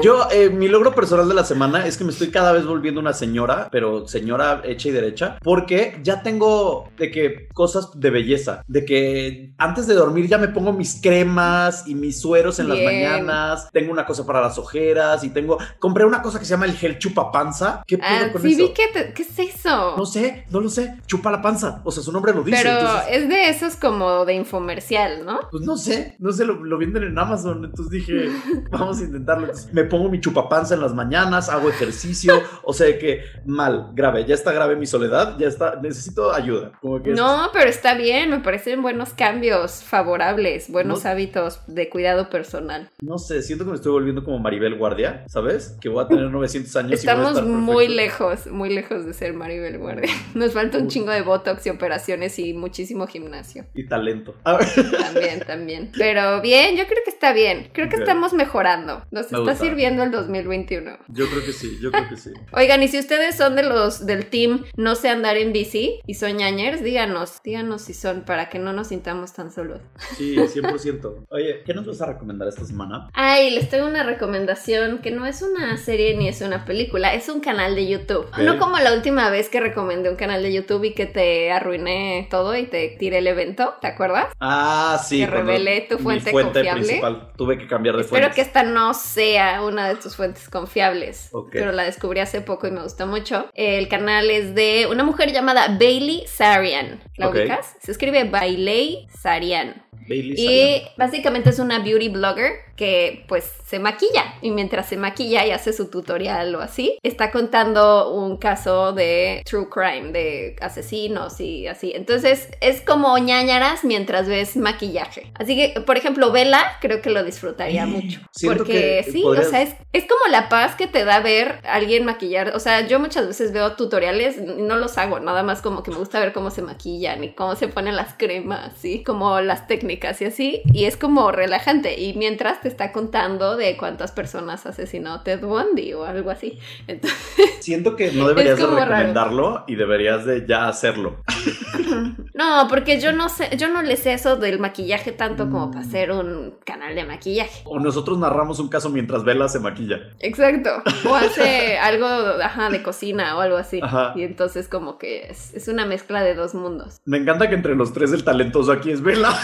Yo, 0.02 0.26
eh, 0.32 0.48
mi 0.48 0.66
logro 0.66 0.94
personal 0.94 1.28
de 1.28 1.34
la 1.34 1.44
semana 1.44 1.86
es 1.86 1.98
que 1.98 2.02
me 2.04 2.10
estoy 2.10 2.30
cada 2.30 2.52
vez 2.52 2.64
volviendo 2.64 2.85
una 2.94 3.12
señora, 3.12 3.68
pero 3.70 4.06
señora 4.06 4.62
hecha 4.64 4.88
y 4.88 4.92
derecha, 4.92 5.38
porque 5.42 5.98
ya 6.02 6.22
tengo 6.22 6.88
de 6.96 7.10
que 7.10 7.48
cosas 7.52 7.90
de 7.98 8.10
belleza, 8.10 8.62
de 8.66 8.84
que 8.84 9.52
antes 9.58 9.86
de 9.86 9.94
dormir 9.94 10.28
ya 10.28 10.38
me 10.38 10.48
pongo 10.48 10.72
mis 10.72 11.00
cremas 11.00 11.86
y 11.86 11.94
mis 11.94 12.20
sueros 12.20 12.58
en 12.58 12.68
las 12.68 12.78
mañanas, 12.80 13.68
tengo 13.72 13.92
una 13.92 14.06
cosa 14.06 14.24
para 14.26 14.40
las 14.40 14.58
ojeras 14.58 15.22
y 15.24 15.30
tengo, 15.30 15.58
compré 15.78 16.04
una 16.04 16.22
cosa 16.22 16.38
que 16.38 16.44
se 16.44 16.50
llama 16.52 16.66
el 16.66 16.72
gel 16.76 16.98
chupapanza. 16.98 17.82
¿Qué 17.86 17.98
pedo 17.98 18.08
Ah, 18.08 18.32
con 18.32 18.42
sí, 18.42 18.52
eso? 18.52 18.58
vi 18.68 18.72
que... 18.72 18.86
te- 18.92 19.12
¿Qué 19.12 19.22
es 19.22 19.38
eso? 19.38 19.94
No 19.96 20.06
sé, 20.06 20.44
no 20.50 20.60
lo 20.60 20.68
sé, 20.68 20.96
chupa 21.06 21.30
la 21.30 21.40
panza, 21.42 21.80
o 21.84 21.90
sea, 21.90 22.02
su 22.02 22.12
nombre 22.12 22.32
lo 22.34 22.42
dice. 22.42 22.58
Pero 22.62 22.78
entonces- 22.78 23.06
es 23.10 23.28
de 23.28 23.48
esos 23.48 23.76
como 23.76 24.24
de 24.24 24.34
infomercial, 24.34 25.24
¿no? 25.24 25.40
Pues 25.50 25.62
no 25.64 25.76
sé, 25.76 26.16
no 26.18 26.32
sé, 26.32 26.44
lo, 26.44 26.62
lo 26.64 26.78
venden 26.78 27.02
en 27.04 27.18
Amazon, 27.18 27.64
entonces 27.64 27.90
dije, 27.90 28.28
vamos 28.70 28.98
a 29.00 29.04
intentarlo. 29.04 29.46
Entonces, 29.46 29.72
me 29.72 29.84
pongo 29.84 30.08
mi 30.08 30.20
chupapanza 30.20 30.74
en 30.74 30.80
las 30.80 30.94
mañanas, 30.94 31.48
hago 31.48 31.68
ejercicio, 31.68 32.40
o 32.62 32.72
sea 32.76 32.98
que 32.98 33.22
mal, 33.44 33.90
grave, 33.94 34.24
ya 34.24 34.34
está 34.34 34.52
grave 34.52 34.76
mi 34.76 34.86
soledad, 34.86 35.36
ya 35.38 35.48
está, 35.48 35.76
necesito 35.82 36.32
ayuda. 36.32 36.72
Como 36.80 37.02
que 37.02 37.10
No, 37.12 37.50
pero 37.52 37.68
está 37.68 37.94
bien, 37.94 38.30
me 38.30 38.40
parecen 38.40 38.82
buenos 38.82 39.12
cambios 39.14 39.82
favorables, 39.82 40.70
buenos 40.70 41.04
No- 41.04 41.10
hábitos 41.10 41.60
de 41.66 41.88
cuidado 41.88 42.30
personal. 42.30 42.90
no 43.02 43.18
sé, 43.18 43.42
siento 43.42 43.64
que 43.64 43.70
me 43.70 43.76
estoy 43.76 43.92
volviendo 43.92 44.22
como 44.24 44.38
Maribel 44.38 44.76
Guardia, 44.76 45.24
¿sabes? 45.28 45.76
Que 45.80 45.88
voy 45.88 46.04
a 46.04 46.08
tener 46.08 46.30
900 46.30 46.76
años. 46.76 46.86
y 47.02 47.06
voy 47.06 47.10
a 47.10 47.12
Estamos 47.14 47.30
estar 47.30 47.44
muy 47.46 47.88
lejos, 47.88 48.46
muy 48.48 48.70
lejos 48.72 49.04
de 49.06 49.12
ser 49.14 49.32
Maribel 49.32 49.78
Guardia. 49.78 50.10
Nos 50.34 50.52
falta 50.52 50.78
un 50.78 50.88
chingo 50.88 51.10
de 51.10 51.22
botox 51.22 51.66
y 51.66 51.70
operaciones 51.70 52.38
y 52.38 52.52
muchísimo 52.54 53.06
gimnasio. 53.06 53.64
Y 53.74 53.86
talento. 53.86 54.34
También, 54.44 55.40
también. 55.46 55.90
Pero 55.96 56.40
bien, 56.40 56.76
yo 56.76 56.84
creo 56.86 56.98
que 57.04 57.10
está 57.10 57.32
bien. 57.32 57.68
Creo 57.72 57.88
que 57.88 57.96
estamos 57.96 58.32
mejorando. 58.32 59.02
Nos 59.10 59.30
Me 59.32 59.38
está 59.38 59.38
gusta. 59.38 59.56
sirviendo 59.56 60.02
el 60.02 60.10
2021. 60.10 60.98
yo 61.08 61.26
creo 61.28 61.44
que 61.44 61.52
sí, 61.52 61.78
yo 61.80 61.90
creo 61.90 62.08
que 62.08 62.16
sí. 62.16 62.30
Oigan, 62.66 62.82
y 62.82 62.88
si 62.88 62.98
ustedes 62.98 63.36
son 63.36 63.54
de 63.54 63.62
los 63.62 64.06
del 64.06 64.26
team 64.26 64.64
No 64.74 64.96
sé 64.96 65.08
andar 65.08 65.36
en 65.36 65.52
bici 65.52 66.00
y 66.04 66.14
son 66.14 66.36
ñañers, 66.36 66.82
díganos, 66.82 67.40
díganos 67.44 67.82
si 67.82 67.94
son 67.94 68.22
para 68.22 68.48
que 68.48 68.58
no 68.58 68.72
nos 68.72 68.88
sintamos 68.88 69.32
tan 69.34 69.52
solos. 69.52 69.80
Sí, 70.16 70.34
100%. 70.36 71.26
Oye, 71.30 71.62
¿qué 71.64 71.74
nos 71.74 71.86
vas 71.86 72.00
a 72.00 72.06
recomendar 72.06 72.48
esta 72.48 72.64
semana? 72.64 73.08
Ay, 73.12 73.50
les 73.50 73.68
tengo 73.68 73.86
una 73.86 74.02
recomendación 74.02 74.98
que 74.98 75.12
no 75.12 75.26
es 75.26 75.42
una 75.42 75.76
serie 75.76 76.16
ni 76.16 76.26
es 76.26 76.40
una 76.40 76.64
película, 76.64 77.14
es 77.14 77.28
un 77.28 77.38
canal 77.38 77.76
de 77.76 77.86
YouTube. 77.86 78.26
No 78.38 78.58
como 78.58 78.78
la 78.80 78.94
última 78.94 79.30
vez 79.30 79.48
que 79.48 79.60
recomendé 79.60 80.10
un 80.10 80.16
canal 80.16 80.42
de 80.42 80.52
YouTube 80.52 80.82
y 80.82 80.92
que 80.92 81.06
te 81.06 81.52
arruiné 81.52 82.26
todo 82.32 82.56
y 82.56 82.66
te 82.66 82.88
tiré 82.98 83.18
el 83.18 83.28
evento, 83.28 83.74
¿te 83.80 83.86
acuerdas? 83.86 84.26
Ah, 84.40 85.00
sí. 85.06 85.20
Que 85.20 85.26
revelé 85.28 85.82
tu 85.82 85.98
mi 85.98 86.02
fuente 86.02 86.32
fuente 86.32 86.52
confiable. 86.64 86.82
principal. 86.82 87.28
Tuve 87.36 87.58
que 87.58 87.68
cambiar 87.68 87.94
de 87.94 88.02
Espero 88.02 88.22
fuente. 88.22 88.34
que 88.34 88.40
esta 88.40 88.64
no 88.64 88.92
sea 88.92 89.62
una 89.62 89.86
de 89.88 89.94
tus 89.94 90.16
fuentes 90.16 90.48
confiables, 90.48 91.28
Ok. 91.30 91.50
pero 91.52 91.70
la 91.70 91.84
descubrí 91.84 92.18
hace 92.18 92.40
poco 92.40 92.55
y 92.64 92.70
me 92.70 92.82
gusta 92.82 93.06
mucho. 93.06 93.50
El 93.54 93.88
canal 93.88 94.30
es 94.30 94.54
de 94.54 94.86
una 94.90 95.04
mujer 95.04 95.32
llamada 95.32 95.76
Bailey 95.78 96.24
Sarian. 96.26 97.02
¿La 97.16 97.28
ubicas? 97.30 97.76
Se 97.80 97.90
escribe 97.92 98.24
Bailey 98.24 99.06
Sarian. 99.20 99.82
Bailey 100.08 100.34
Y 100.36 100.46
Sarian. 100.46 100.88
básicamente 100.96 101.50
es 101.50 101.58
una 101.58 101.80
beauty 101.80 102.08
blogger 102.08 102.52
que 102.76 103.24
pues 103.28 103.50
se 103.66 103.78
maquilla 103.78 104.34
y 104.42 104.50
mientras 104.50 104.88
se 104.88 104.96
maquilla 104.96 105.44
y 105.46 105.50
hace 105.50 105.72
su 105.72 105.88
tutorial 105.90 106.54
o 106.54 106.60
así, 106.60 106.98
está 107.02 107.30
contando 107.30 108.12
un 108.12 108.36
caso 108.36 108.92
de 108.92 109.42
true 109.44 109.68
crime, 109.70 110.12
de 110.12 110.56
asesinos 110.60 111.40
y 111.40 111.66
así. 111.66 111.92
Entonces 111.94 112.48
es 112.60 112.80
como 112.82 113.16
ñañaras 113.18 113.82
mientras 113.84 114.28
ves 114.28 114.56
maquillaje. 114.56 115.32
Así 115.34 115.56
que, 115.56 115.80
por 115.80 115.96
ejemplo, 115.96 116.30
Vela 116.30 116.76
creo 116.80 117.00
que 117.02 117.10
lo 117.10 117.24
disfrutaría 117.24 117.86
mucho. 117.86 118.20
Porque 118.44 119.02
que 119.04 119.10
sí, 119.10 119.22
podrías- 119.22 119.46
o 119.46 119.50
sea, 119.50 119.62
es, 119.62 119.74
es 119.92 120.04
como 120.04 120.20
la 120.30 120.48
paz 120.48 120.74
que 120.76 120.86
te 120.86 121.04
da 121.04 121.20
ver 121.20 121.60
a 121.64 121.74
alguien 121.74 122.04
maquillar. 122.04 122.54
O 122.54 122.60
sea, 122.60 122.86
yo 122.86 123.00
muchas 123.00 123.26
veces 123.26 123.52
veo 123.52 123.72
tutoriales 123.72 124.36
y 124.38 124.62
no 124.62 124.76
los 124.76 124.98
hago, 124.98 125.18
nada 125.18 125.42
más 125.42 125.62
como 125.62 125.82
que 125.82 125.90
me 125.90 125.96
gusta 125.96 126.20
ver 126.20 126.32
cómo 126.32 126.50
se 126.50 126.62
maquillan 126.62 127.24
y 127.24 127.32
cómo 127.32 127.56
se 127.56 127.68
ponen 127.68 127.96
las 127.96 128.14
cremas, 128.14 128.72
¿sí? 128.78 129.02
Como 129.02 129.40
las 129.40 129.66
técnicas 129.66 130.20
y 130.20 130.26
así. 130.26 130.62
Y 130.72 130.84
es 130.84 130.96
como 130.96 131.32
relajante. 131.32 131.98
Y 132.00 132.14
mientras 132.14 132.58
te 132.66 132.70
está 132.70 132.90
contando 132.90 133.56
de 133.56 133.76
cuántas 133.76 134.10
personas 134.10 134.66
asesinó 134.66 135.22
Ted 135.22 135.40
Bundy 135.40 135.94
o 135.94 136.04
algo 136.04 136.30
así. 136.32 136.58
Entonces, 136.88 137.16
Siento 137.60 137.94
que 137.94 138.10
no 138.10 138.26
deberías 138.26 138.58
de 138.58 138.66
raro. 138.66 138.84
recomendarlo 138.86 139.62
y 139.68 139.76
deberías 139.76 140.24
de 140.24 140.44
ya 140.48 140.66
hacerlo. 140.66 141.18
no, 142.34 142.66
porque 142.68 143.00
yo 143.00 143.12
no 143.12 143.28
sé, 143.28 143.56
yo 143.56 143.68
no 143.68 143.82
le 143.82 143.96
sé 143.96 144.14
eso 144.14 144.34
del 144.36 144.58
maquillaje 144.58 145.12
tanto 145.12 145.48
como 145.48 145.66
Mm. 145.68 145.70
para 145.70 145.84
hacer 145.84 146.10
un 146.10 146.56
canal 146.64 146.94
de 146.96 147.04
maquillaje. 147.04 147.62
O 147.66 147.78
nosotros 147.78 148.18
narramos 148.18 148.58
un 148.58 148.68
caso 148.68 148.90
mientras 148.90 149.22
Vela 149.24 149.48
se 149.48 149.60
maquilla. 149.60 150.00
Exacto. 150.18 150.70
O 151.08 151.14
hace 151.14 151.78
algo 151.82 152.06
ajá, 152.06 152.68
de 152.70 152.82
cocina 152.82 153.36
o 153.36 153.40
algo 153.40 153.56
así. 153.58 153.78
Ajá. 153.82 154.12
Y 154.16 154.22
entonces 154.24 154.66
como 154.68 154.98
que 154.98 155.28
es, 155.30 155.54
es 155.54 155.68
una 155.68 155.86
mezcla 155.86 156.22
de 156.22 156.34
dos 156.34 156.54
mundos. 156.54 156.98
Me 157.04 157.16
encanta 157.18 157.48
que 157.48 157.54
entre 157.54 157.76
los 157.76 157.92
tres 157.92 158.12
el 158.12 158.24
talentoso 158.24 158.72
aquí 158.72 158.90
es 158.90 159.02
Vela. 159.02 159.32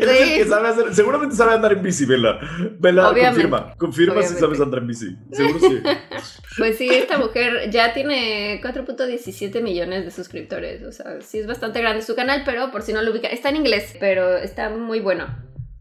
Es 0.00 0.08
el 0.08 0.28
Sí. 0.28 0.34
que 0.36 0.44
sabe 0.46 0.68
hacer, 0.68 0.94
seguramente 0.94 1.34
sabe 1.36 1.54
andar 1.54 1.72
en 1.72 1.82
bici, 1.82 2.04
Vela. 2.04 2.38
Vela, 2.78 3.10
Obviamente. 3.10 3.42
confirma. 3.48 3.74
Confirma 3.76 4.22
si 4.22 4.34
sabes 4.34 4.60
andar 4.60 4.80
en 4.80 4.86
bici. 4.88 5.16
Seguro 5.32 5.58
sí. 5.60 5.82
Pues 6.58 6.76
sí, 6.76 6.88
esta 6.90 7.16
mujer 7.18 7.70
ya 7.70 7.94
tiene 7.94 8.60
4.17 8.62 9.62
millones 9.62 10.04
de 10.04 10.10
suscriptores. 10.10 10.82
O 10.82 10.92
sea, 10.92 11.20
sí 11.22 11.38
es 11.38 11.46
bastante 11.46 11.80
grande 11.80 12.02
su 12.02 12.14
canal, 12.14 12.42
pero 12.44 12.70
por 12.70 12.82
si 12.82 12.92
no 12.92 13.00
lo 13.02 13.10
ubica, 13.10 13.28
está 13.28 13.48
en 13.48 13.56
inglés, 13.56 13.94
pero 13.98 14.36
está 14.36 14.68
muy 14.68 15.00
bueno. 15.00 15.26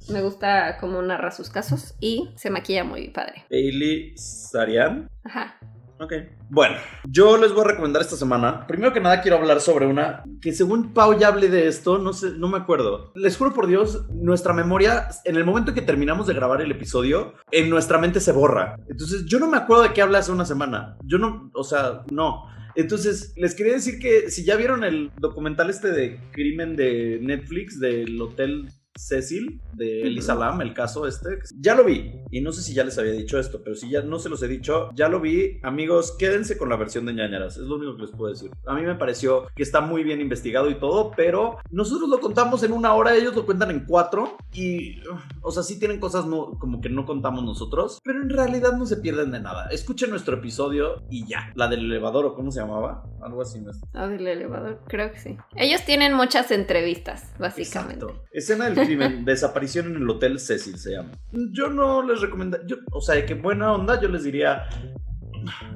Me 0.09 0.21
gusta 0.21 0.77
cómo 0.79 1.01
narra 1.01 1.31
sus 1.31 1.49
casos 1.49 1.93
y 1.99 2.29
se 2.35 2.49
maquilla 2.49 2.83
muy 2.83 3.09
padre. 3.09 3.45
Bailey 3.51 4.13
Sarian. 4.17 5.09
Ajá. 5.23 5.59
Ok. 6.01 6.13
Bueno, 6.49 6.77
yo 7.07 7.37
les 7.37 7.53
voy 7.53 7.61
a 7.61 7.67
recomendar 7.67 8.01
esta 8.01 8.15
semana. 8.15 8.65
Primero 8.65 8.91
que 8.91 8.99
nada 8.99 9.21
quiero 9.21 9.37
hablar 9.37 9.61
sobre 9.61 9.85
una 9.85 10.23
que 10.41 10.51
según 10.51 10.93
Pau 10.95 11.17
ya 11.17 11.27
hablé 11.27 11.47
de 11.47 11.67
esto, 11.67 11.99
no 11.99 12.11
sé, 12.11 12.31
no 12.31 12.47
me 12.47 12.57
acuerdo. 12.57 13.11
Les 13.13 13.37
juro 13.37 13.53
por 13.53 13.67
Dios, 13.67 14.09
nuestra 14.09 14.51
memoria, 14.51 15.09
en 15.25 15.35
el 15.35 15.45
momento 15.45 15.75
que 15.75 15.83
terminamos 15.83 16.25
de 16.25 16.33
grabar 16.33 16.59
el 16.61 16.71
episodio, 16.71 17.35
en 17.51 17.69
nuestra 17.69 17.99
mente 17.99 18.19
se 18.19 18.31
borra. 18.31 18.77
Entonces, 18.89 19.25
yo 19.27 19.37
no 19.37 19.47
me 19.47 19.57
acuerdo 19.57 19.83
de 19.83 19.93
qué 19.93 20.01
hablé 20.01 20.17
hace 20.17 20.31
una 20.31 20.45
semana. 20.45 20.97
Yo 21.03 21.19
no, 21.19 21.51
o 21.53 21.63
sea, 21.63 22.01
no. 22.11 22.47
Entonces, 22.73 23.33
les 23.35 23.53
quería 23.53 23.73
decir 23.73 23.99
que 23.99 24.31
si 24.31 24.43
ya 24.43 24.55
vieron 24.55 24.83
el 24.83 25.11
documental 25.19 25.69
este 25.69 25.91
de 25.91 26.19
crimen 26.31 26.75
de 26.75 27.19
Netflix 27.21 27.79
del 27.79 28.19
Hotel 28.19 28.69
Cecil 29.07 29.61
de 29.73 30.03
Elisa 30.03 30.35
Lam, 30.35 30.61
el 30.61 30.73
caso 30.73 31.07
este. 31.07 31.39
Ya 31.59 31.75
lo 31.75 31.83
vi. 31.83 32.11
Y 32.29 32.41
no 32.41 32.51
sé 32.51 32.61
si 32.61 32.73
ya 32.73 32.83
les 32.83 32.97
había 32.97 33.11
dicho 33.13 33.39
esto, 33.39 33.61
pero 33.63 33.75
si 33.75 33.89
ya 33.89 34.01
no 34.01 34.19
se 34.19 34.29
los 34.29 34.41
he 34.43 34.47
dicho, 34.47 34.89
ya 34.93 35.09
lo 35.09 35.19
vi. 35.19 35.59
Amigos, 35.63 36.15
quédense 36.17 36.57
con 36.57 36.69
la 36.69 36.75
versión 36.75 37.05
de 37.05 37.13
ñañaras. 37.13 37.57
Es 37.57 37.63
lo 37.63 37.75
único 37.75 37.95
que 37.95 38.03
les 38.03 38.11
puedo 38.11 38.31
decir. 38.31 38.51
A 38.65 38.75
mí 38.75 38.81
me 38.83 38.95
pareció 38.95 39.47
que 39.55 39.63
está 39.63 39.81
muy 39.81 40.03
bien 40.03 40.21
investigado 40.21 40.69
y 40.69 40.75
todo, 40.75 41.11
pero 41.15 41.57
nosotros 41.71 42.09
lo 42.09 42.19
contamos 42.19 42.63
en 42.63 42.71
una 42.73 42.93
hora, 42.93 43.15
ellos 43.15 43.35
lo 43.35 43.45
cuentan 43.45 43.71
en 43.71 43.85
cuatro. 43.85 44.37
Y, 44.53 45.01
o 45.41 45.51
sea, 45.51 45.63
sí 45.63 45.79
tienen 45.79 45.99
cosas 45.99 46.25
no- 46.25 46.57
como 46.59 46.81
que 46.81 46.89
no 46.89 47.05
contamos 47.05 47.43
nosotros, 47.43 47.99
pero 48.03 48.21
en 48.21 48.29
realidad 48.29 48.73
no 48.77 48.85
se 48.85 48.97
pierden 48.97 49.31
de 49.31 49.39
nada. 49.39 49.67
Escuchen 49.71 50.09
nuestro 50.09 50.35
episodio 50.37 51.03
y 51.09 51.25
ya. 51.27 51.51
La 51.55 51.67
del 51.67 51.81
elevador, 51.85 52.25
o 52.25 52.33
cómo 52.35 52.51
se 52.51 52.59
llamaba. 52.59 53.03
Algo 53.21 53.41
así. 53.41 53.59
¿no? 53.61 53.71
Ah, 53.93 54.07
del 54.07 54.27
elevador, 54.27 54.81
creo 54.87 55.11
que 55.11 55.19
sí. 55.19 55.37
Ellos 55.55 55.83
tienen 55.85 56.13
muchas 56.13 56.51
entrevistas, 56.51 57.31
básicamente. 57.39 58.05
Exacto. 58.05 58.23
Escena 58.31 58.65
del 58.69 58.75
desaparición 58.97 59.87
en 59.87 59.95
el 59.97 60.09
Hotel 60.09 60.39
Cecil 60.39 60.77
se 60.77 60.91
llama. 60.93 61.11
Yo 61.31 61.69
no 61.69 62.01
les 62.03 62.21
recomendaría, 62.21 62.77
o 62.91 63.01
sea, 63.01 63.25
que 63.25 63.33
buena 63.33 63.73
onda, 63.73 63.99
yo 63.99 64.07
les 64.09 64.23
diría, 64.23 64.67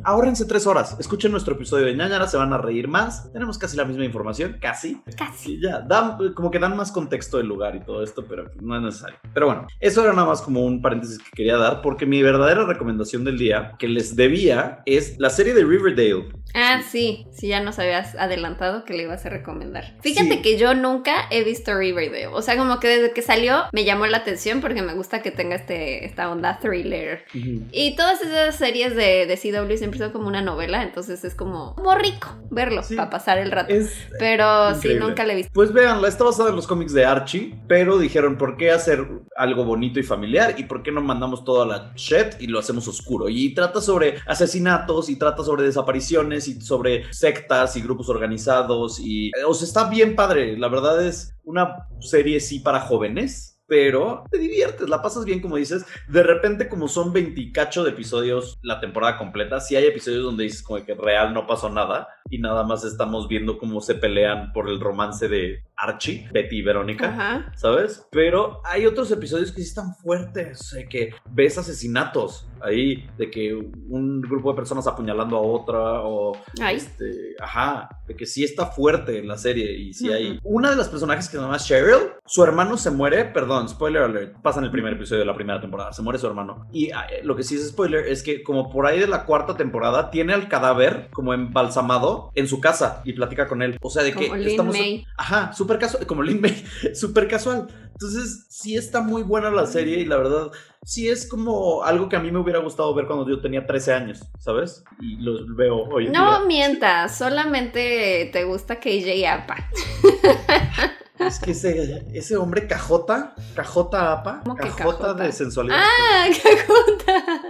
ahórrense 0.03 0.45
tres 0.45 0.67
horas, 0.67 0.95
escuchen 0.99 1.31
nuestro 1.31 1.55
episodio 1.55 1.85
de 1.85 1.95
ñañara, 1.95 2.27
se 2.27 2.37
van 2.37 2.53
a 2.53 2.57
reír 2.57 2.87
más, 2.87 3.31
tenemos 3.31 3.57
casi 3.57 3.77
la 3.77 3.85
misma 3.85 4.05
información, 4.05 4.57
casi. 4.61 5.01
Casi. 5.17 5.53
Y 5.53 5.61
ya, 5.61 5.79
dan, 5.79 6.33
como 6.33 6.51
que 6.51 6.59
dan 6.59 6.75
más 6.75 6.91
contexto 6.91 7.37
del 7.37 7.47
lugar 7.47 7.75
y 7.75 7.79
todo 7.81 8.03
esto, 8.03 8.25
pero 8.27 8.51
no 8.61 8.75
es 8.75 8.81
necesario. 8.81 9.17
Pero 9.33 9.47
bueno, 9.47 9.67
eso 9.79 10.03
era 10.03 10.13
nada 10.13 10.27
más 10.27 10.41
como 10.41 10.65
un 10.65 10.81
paréntesis 10.81 11.19
que 11.19 11.31
quería 11.31 11.57
dar, 11.57 11.81
porque 11.81 12.05
mi 12.05 12.21
verdadera 12.21 12.65
recomendación 12.65 13.23
del 13.23 13.37
día, 13.37 13.73
que 13.79 13.87
les 13.87 14.15
debía, 14.15 14.81
es 14.85 15.17
la 15.19 15.29
serie 15.29 15.53
de 15.53 15.63
Riverdale. 15.63 16.29
Ah, 16.53 16.81
sí, 16.89 17.27
sí, 17.31 17.47
ya 17.49 17.59
nos 17.61 17.79
habías 17.79 18.15
adelantado 18.15 18.85
que 18.85 18.93
le 18.93 19.03
ibas 19.03 19.25
a 19.25 19.29
recomendar. 19.29 19.95
Fíjate 20.01 20.35
Sí. 20.35 20.41
que 20.41 20.57
yo 20.57 20.73
nunca 20.73 21.13
he 21.29 21.43
visto 21.43 21.75
Riverdale. 21.77 22.27
O 22.27 22.41
sea, 22.41 22.57
como 22.57 22.79
que 22.79 22.87
desde 22.87 23.11
que 23.13 23.21
salió 23.21 23.63
me 23.73 23.83
llamó 23.83 24.05
la 24.07 24.17
atención 24.17 24.61
porque 24.61 24.81
me 24.81 24.93
gusta 24.93 25.21
que 25.21 25.31
tenga 25.31 25.55
este, 25.55 26.05
esta 26.05 26.29
onda 26.31 26.59
thriller. 26.61 27.25
Y 27.33 27.95
todas 27.97 28.21
esas 28.21 28.55
series 28.55 28.95
de, 28.95 29.25
de 29.25 29.37
CW 29.63 29.77
siempre 29.77 29.99
son 29.99 30.11
como 30.11 30.27
una 30.27 30.41
novela, 30.41 30.83
entonces 30.83 31.23
es 31.23 31.35
como, 31.35 31.75
como 31.75 31.93
rico 31.95 32.27
verlo 32.49 32.83
Sí. 32.83 32.95
para 32.95 33.09
pasar 33.09 33.37
el 33.37 33.51
rato. 33.51 33.73
Pero 34.19 34.71
sí, 34.71 34.77
increíble. 34.77 34.99
nunca 35.07 35.23
le 35.25 35.33
he 35.33 35.35
visto. 35.37 35.51
Pues 35.53 35.71
véanla, 35.73 36.07
está 36.07 36.23
basada 36.23 36.49
en 36.49 36.55
los 36.55 36.67
cómics 36.67 36.93
de 36.93 37.05
Archie, 37.05 37.59
pero 37.67 37.97
dijeron, 37.97 38.37
¿por 38.37 38.57
qué 38.57 38.71
hacer 38.71 39.07
algo 39.35 39.65
bonito 39.65 39.99
y 39.99 40.03
familiar? 40.03 40.55
¿Y 40.57 40.63
por 40.63 40.83
qué 40.83 40.91
no 40.91 41.01
mandamos 41.01 41.43
toda 41.43 41.65
la 41.65 41.91
shit 41.95 42.39
y 42.39 42.47
lo 42.47 42.59
hacemos 42.59 42.87
oscuro? 42.87 43.29
Y 43.29 43.53
trata 43.53 43.81
sobre 43.81 44.15
asesinatos, 44.27 45.09
y 45.09 45.17
trata 45.17 45.43
sobre 45.43 45.63
desapariciones, 45.63 46.47
y 46.47 46.61
sobre 46.61 47.11
sectas 47.13 47.75
y 47.77 47.81
grupos 47.81 48.09
organizados, 48.09 48.99
y... 48.99 49.31
O 49.47 49.53
sea, 49.53 49.67
está 49.67 49.89
bien 49.89 50.15
padre, 50.15 50.57
la 50.57 50.67
verdad 50.67 51.05
es 51.05 51.35
una 51.43 51.87
serie 51.99 52.39
sí 52.39 52.59
para 52.59 52.79
jóvenes. 52.81 53.54
Pero 53.67 54.23
te 54.29 54.37
diviertes, 54.37 54.87
la 54.89 55.01
pasas 55.01 55.25
bien, 55.25 55.41
como 55.41 55.57
dices. 55.57 55.85
De 56.07 56.23
repente, 56.23 56.69
como 56.69 56.87
son 56.87 57.13
20 57.13 57.51
cacho 57.51 57.83
de 57.83 57.91
episodios 57.91 58.57
la 58.61 58.79
temporada 58.79 59.17
completa, 59.17 59.59
sí 59.59 59.75
hay 59.75 59.85
episodios 59.85 60.23
donde 60.23 60.43
dices 60.43 60.61
como 60.61 60.83
que 60.83 60.93
real 60.93 61.33
no 61.33 61.47
pasó 61.47 61.69
nada 61.69 62.07
y 62.29 62.39
nada 62.39 62.63
más 62.63 62.83
estamos 62.83 63.27
viendo 63.27 63.57
cómo 63.57 63.81
se 63.81 63.95
pelean 63.95 64.51
por 64.51 64.69
el 64.69 64.79
romance 64.79 65.27
de 65.27 65.63
Archie, 65.77 66.27
Betty 66.31 66.57
y 66.57 66.61
Verónica. 66.61 67.09
Ajá. 67.09 67.51
¿Sabes? 67.55 68.07
Pero 68.11 68.61
hay 68.63 68.85
otros 68.85 69.11
episodios 69.11 69.51
que 69.51 69.61
sí 69.61 69.67
están 69.67 69.93
fuertes, 69.95 70.59
sea, 70.59 70.87
que 70.87 71.13
ves 71.29 71.57
asesinatos 71.57 72.47
ahí, 72.61 73.07
de 73.17 73.29
que 73.29 73.53
un 73.53 74.21
grupo 74.21 74.51
de 74.51 74.55
personas 74.55 74.87
apuñalando 74.87 75.37
a 75.37 75.41
otra, 75.41 76.01
o 76.01 76.33
Ay. 76.59 76.77
este, 76.77 77.35
ajá, 77.39 77.89
de 78.07 78.15
que 78.15 78.25
sí 78.25 78.43
está 78.43 78.67
fuerte 78.67 79.23
la 79.23 79.37
serie 79.37 79.71
y 79.71 79.93
sí 79.93 80.11
hay. 80.11 80.31
Ujú. 80.31 80.39
Una 80.43 80.71
de 80.71 80.75
las 80.77 80.89
personajes 80.89 81.27
que 81.27 81.37
se 81.37 81.43
llama 81.43 81.57
Cheryl, 81.57 82.13
su 82.25 82.43
hermano 82.43 82.77
se 82.77 82.91
muere, 82.91 83.25
perdón, 83.25 83.54
spoiler 83.67 84.03
alert, 84.03 84.37
pasa 84.41 84.59
en 84.59 84.65
el 84.65 84.71
primer 84.71 84.93
episodio 84.93 85.19
de 85.21 85.25
la 85.25 85.35
primera 85.35 85.59
temporada, 85.59 85.93
se 85.93 86.01
muere 86.01 86.19
su 86.19 86.27
hermano. 86.27 86.67
Y 86.71 86.91
ah, 86.91 87.07
eh, 87.11 87.21
lo 87.23 87.35
que 87.35 87.43
sí 87.43 87.55
es 87.55 87.69
spoiler 87.69 88.07
es 88.07 88.23
que 88.23 88.43
como 88.43 88.69
por 88.69 88.85
ahí 88.85 88.99
de 88.99 89.07
la 89.07 89.25
cuarta 89.25 89.55
temporada 89.57 90.11
tiene 90.11 90.33
al 90.33 90.47
cadáver 90.47 91.09
como 91.11 91.33
embalsamado 91.33 92.31
en 92.35 92.47
su 92.47 92.59
casa 92.61 93.01
y 93.05 93.13
platica 93.13 93.47
con 93.47 93.61
él. 93.61 93.77
O 93.81 93.89
sea, 93.89 94.03
de 94.03 94.13
que 94.13 94.29
Lin 94.35 94.47
estamos... 94.49 94.77
May. 94.77 95.05
Ajá, 95.17 95.53
súper 95.53 95.79
casual, 95.79 96.05
como 96.05 96.23
Lin 96.23 96.41
May, 96.41 96.63
súper 96.93 97.27
casual. 97.27 97.67
Entonces, 97.93 98.45
sí 98.49 98.75
está 98.75 99.01
muy 99.01 99.23
buena 99.23 99.49
la 99.49 99.65
serie 99.65 99.99
y 99.99 100.05
la 100.05 100.17
verdad, 100.17 100.51
sí 100.83 101.07
es 101.07 101.27
como 101.27 101.83
algo 101.83 102.09
que 102.09 102.17
a 102.17 102.19
mí 102.19 102.29
me 102.29 102.39
hubiera 102.39 102.59
gustado 102.59 102.93
ver 102.93 103.07
cuando 103.07 103.27
yo 103.29 103.39
tenía 103.39 103.65
13 103.65 103.93
años, 103.93 104.19
¿sabes? 104.37 104.83
Y 104.99 105.15
lo 105.21 105.55
veo 105.55 105.77
hoy 105.85 106.07
en 106.07 106.11
No 106.11 106.39
día. 106.39 106.45
mientas, 106.45 107.17
solamente 107.17 108.29
te 108.33 108.43
gusta 108.43 108.79
KJ 108.81 109.27
Apa. 109.29 109.69
Es 111.19 111.39
que 111.39 111.51
ese, 111.51 112.05
ese 112.13 112.35
hombre 112.37 112.67
cajota, 112.67 113.35
cajota 113.55 114.11
apa, 114.11 114.41
¿Cómo 114.43 114.55
que 114.55 114.63
cajota, 114.63 114.97
cajota? 114.99 115.23
de 115.23 115.31
sensualidad. 115.31 115.77
¡Ah, 115.79 116.27
cajota! 116.43 117.41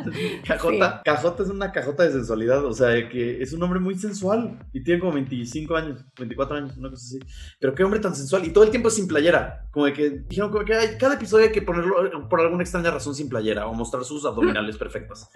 Cajota, 0.46 1.02
cajota 1.04 1.44
es 1.44 1.50
una 1.50 1.72
cajota 1.72 2.04
de 2.04 2.12
sensualidad, 2.12 2.64
o 2.66 2.74
sea, 2.74 3.10
que 3.10 3.42
es 3.42 3.54
un 3.54 3.64
hombre 3.64 3.80
muy 3.80 3.96
sensual 3.96 4.60
y 4.72 4.84
tiene 4.84 5.00
como 5.00 5.14
25 5.14 5.76
años, 5.76 6.06
24 6.18 6.58
años, 6.58 6.78
una 6.78 6.90
cosa 6.90 7.04
así. 7.06 7.20
Pero 7.60 7.74
qué 7.74 7.84
hombre 7.84 8.00
tan 8.00 8.16
sensual 8.16 8.46
y 8.46 8.50
todo 8.52 8.64
el 8.64 8.70
tiempo 8.70 8.90
sin 8.90 9.08
playera. 9.08 9.68
Como 9.72 9.86
de 9.88 9.94
que 9.94 10.10
dijeron 10.28 10.52
como 10.52 10.64
que 10.64 10.76
"Ay, 10.76 10.90
cada 11.00 11.16
episodio 11.16 11.46
hay 11.46 11.52
que 11.52 11.62
ponerlo 11.62 12.30
por 12.30 12.42
alguna 12.42 12.64
extraña 12.64 12.92
razón 12.92 13.16
sin 13.16 13.30
playera 13.30 13.68
o 13.68 13.74
mostrar 13.74 14.04
sus 14.04 14.26
abdominales 14.26 14.78
perfectas. 14.78 15.30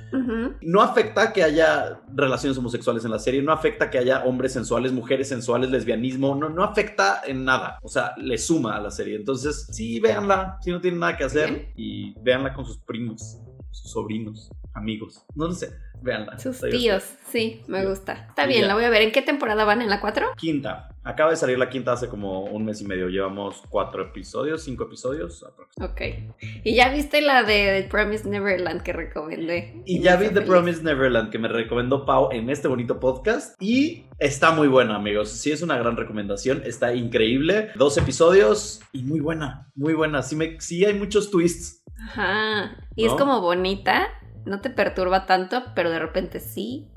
No 0.61 0.81
afecta 0.81 1.33
que 1.33 1.43
haya 1.43 1.99
relaciones 2.15 2.57
homosexuales 2.57 3.03
en 3.05 3.11
la 3.11 3.19
serie, 3.19 3.41
no 3.41 3.51
afecta 3.51 3.89
que 3.89 3.97
haya 3.97 4.23
hombres 4.23 4.53
sensuales, 4.53 4.91
mujeres 4.91 5.27
sensuales, 5.29 5.69
lesbianismo, 5.69 6.35
no, 6.35 6.49
no 6.49 6.63
afecta 6.63 7.21
en 7.25 7.43
nada. 7.43 7.79
O 7.81 7.89
sea, 7.89 8.13
le 8.21 8.37
suma 8.37 8.75
a 8.75 8.81
la 8.81 8.91
serie. 8.91 9.15
Entonces, 9.15 9.67
sí, 9.71 9.99
véanla, 9.99 10.57
si 10.61 10.71
no 10.71 10.79
tienen 10.81 10.99
nada 10.99 11.17
que 11.17 11.23
hacer 11.23 11.49
Bien. 11.49 11.73
y 11.75 12.13
véanla 12.21 12.53
con 12.53 12.65
sus 12.65 12.77
primos, 12.79 13.39
sus 13.71 13.91
sobrinos, 13.91 14.49
amigos. 14.73 15.25
No 15.35 15.47
lo 15.47 15.53
sé, 15.53 15.71
véanla. 16.01 16.37
Sus 16.39 16.59
tíos, 16.61 17.03
sí, 17.27 17.61
me 17.67 17.85
gusta. 17.85 18.27
Está 18.29 18.45
bien, 18.45 18.61
ya. 18.61 18.67
la 18.67 18.75
voy 18.75 18.83
a 18.83 18.89
ver. 18.89 19.01
¿En 19.01 19.11
qué 19.11 19.21
temporada 19.21 19.65
van? 19.65 19.81
¿En 19.81 19.89
la 19.89 19.99
4? 19.99 20.31
Quinta. 20.37 20.89
Acaba 21.03 21.31
de 21.31 21.37
salir 21.37 21.57
la 21.57 21.69
quinta 21.69 21.93
hace 21.93 22.07
como 22.07 22.43
un 22.43 22.65
mes 22.65 22.81
y 22.81 22.85
medio. 22.85 23.07
Llevamos 23.07 23.63
cuatro 23.69 24.03
episodios, 24.03 24.63
cinco 24.63 24.83
episodios. 24.83 25.43
aproximadamente. 25.43 26.29
Ok. 26.35 26.43
¿Y 26.63 26.75
ya 26.75 26.89
viste 26.93 27.21
la 27.21 27.43
de 27.43 27.81
The 27.81 27.89
Promise 27.89 28.29
Neverland 28.29 28.83
que 28.83 28.93
recomendé? 28.93 29.81
Y 29.85 30.01
ya 30.01 30.17
vi 30.17 30.27
The 30.27 30.33
feliz. 30.33 30.49
Promised 30.49 30.83
Neverland 30.83 31.31
que 31.31 31.39
me 31.39 31.47
recomendó 31.47 32.05
Pau 32.05 32.29
en 32.31 32.49
este 32.49 32.67
bonito 32.67 32.99
podcast 32.99 33.59
y 33.61 34.05
está 34.19 34.51
muy 34.51 34.67
buena, 34.67 34.97
amigos. 34.97 35.31
Sí 35.31 35.51
es 35.51 35.61
una 35.61 35.77
gran 35.77 35.95
recomendación, 35.95 36.61
está 36.65 36.93
increíble. 36.93 37.69
Dos 37.75 37.97
episodios 37.97 38.81
y 38.91 39.03
muy 39.03 39.21
buena, 39.21 39.71
muy 39.75 39.93
buena. 39.93 40.21
Sí, 40.21 40.35
me, 40.35 40.59
sí 40.59 40.85
hay 40.85 40.93
muchos 40.93 41.31
twists. 41.31 41.78
Ajá. 42.03 42.77
Y 42.95 43.05
¿No? 43.05 43.11
es 43.11 43.17
como 43.17 43.41
bonita, 43.41 44.07
no 44.45 44.61
te 44.61 44.69
perturba 44.69 45.25
tanto, 45.25 45.63
pero 45.75 45.89
de 45.89 45.99
repente 45.99 46.39
sí. 46.39 46.91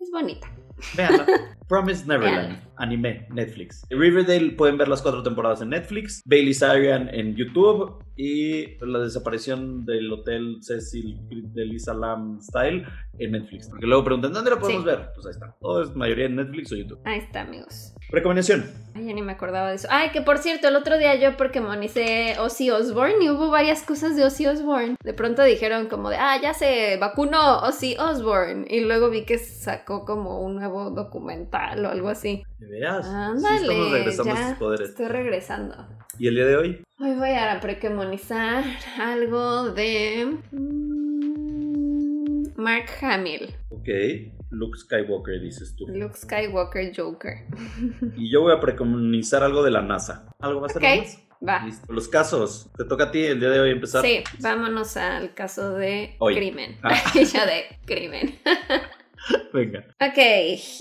Es 0.00 0.10
bonita. 0.10 0.48
Véanla. 0.94 1.26
Promised 1.68 2.06
Neverland, 2.06 2.60
anime, 2.78 3.26
Netflix. 3.30 3.84
Riverdale 3.90 4.50
pueden 4.52 4.78
ver 4.78 4.88
las 4.88 5.02
cuatro 5.02 5.22
temporadas 5.22 5.62
en 5.62 5.70
Netflix. 5.70 6.22
Bailey 6.24 6.54
Sarian 6.54 7.08
en 7.12 7.34
YouTube. 7.34 8.02
Y 8.18 8.78
la 8.82 9.00
desaparición 9.00 9.84
del 9.84 10.10
hotel 10.10 10.56
Cecil 10.62 11.18
de 11.52 11.66
Lisa 11.66 11.92
Lam 11.92 12.40
Style 12.40 12.82
en 13.18 13.32
Netflix. 13.32 13.68
Porque 13.68 13.84
luego 13.86 14.04
preguntan, 14.04 14.32
¿dónde 14.32 14.50
lo 14.52 14.58
podemos 14.58 14.84
Sí. 14.84 14.86
ver? 14.88 15.10
Pues 15.14 15.26
ahí 15.26 15.32
está. 15.32 15.54
Todo 15.60 15.82
es 15.82 15.94
mayoría 15.94 16.24
en 16.24 16.36
Netflix 16.36 16.72
o 16.72 16.76
YouTube. 16.76 16.98
Ahí 17.04 17.18
está, 17.18 17.42
amigos. 17.42 17.94
Recomendación. 18.08 18.64
Ay, 18.94 19.04
ya 19.04 19.12
ni 19.12 19.20
me 19.20 19.32
acordaba 19.32 19.68
de 19.68 19.74
eso. 19.76 19.88
Ay, 19.90 20.12
que 20.12 20.22
por 20.22 20.38
cierto, 20.38 20.66
el 20.68 20.76
otro 20.76 20.96
día 20.96 21.14
yo 21.16 21.36
Pokémonicé 21.36 22.36
Ozzy 22.38 22.70
Osbourne 22.70 23.22
y 23.22 23.28
hubo 23.28 23.50
varias 23.50 23.82
cosas 23.82 24.16
de 24.16 24.24
Ozzy 24.24 24.46
Osbourne. 24.46 24.96
De 25.04 25.12
pronto 25.12 25.42
dijeron 25.42 25.86
como 25.88 26.08
de, 26.08 26.16
ah, 26.16 26.40
ya 26.40 26.54
se 26.54 26.96
vacunó 26.98 27.58
Ozzy 27.64 27.96
Osbourne. 27.98 28.64
Y 28.70 28.80
luego 28.80 29.10
vi 29.10 29.26
que 29.26 29.36
sacó 29.36 30.06
como 30.06 30.40
un 30.40 30.56
nuevo 30.56 30.90
documental 30.90 31.84
o 31.84 31.90
algo 31.90 32.08
así. 32.08 32.44
Sí, 32.68 32.82
Ándale, 32.84 33.62
estamos 33.62 33.92
regresando 33.92 34.32
a 34.32 34.34
ya 34.34 34.46
esos 34.46 34.58
poderes. 34.58 34.88
estoy 34.90 35.06
regresando. 35.08 35.86
¿Y 36.18 36.26
el 36.28 36.34
día 36.34 36.46
de 36.46 36.56
hoy? 36.56 36.84
Hoy 36.98 37.14
voy 37.14 37.30
a 37.30 37.60
precomonizar 37.60 38.64
algo 38.98 39.70
de 39.72 40.36
mm, 40.50 42.42
Mark 42.56 42.86
Hamill, 43.02 43.54
Ok. 43.70 43.88
Luke 44.50 44.78
Skywalker, 44.78 45.40
dices 45.40 45.76
tú. 45.76 45.86
Luke 45.88 46.16
Skywalker 46.16 46.92
Joker. 46.96 47.46
Y 48.16 48.30
yo 48.32 48.40
voy 48.42 48.52
a 48.52 48.60
precomunizar 48.60 49.42
algo 49.44 49.62
de 49.62 49.70
la 49.70 49.82
NASA. 49.82 50.26
¿Algo 50.40 50.60
va 50.62 50.66
a 50.68 50.70
ser 50.70 50.82
NASA? 50.82 51.20
Va. 51.46 51.64
Listo. 51.66 51.92
Los 51.92 52.08
casos. 52.08 52.70
Te 52.76 52.84
toca 52.84 53.04
a 53.04 53.10
ti 53.10 53.24
el 53.26 53.38
día 53.38 53.50
de 53.50 53.60
hoy 53.60 53.70
empezar. 53.70 54.02
Sí, 54.02 54.24
vámonos 54.40 54.96
al 54.96 55.34
caso 55.34 55.74
de 55.74 56.16
Hoy. 56.18 56.34
crimen. 56.34 56.78
Ah. 56.82 56.94
ya 57.32 57.44
de 57.46 57.64
crimen. 57.84 58.34
Venga. 59.56 59.86
Ok, 60.02 60.18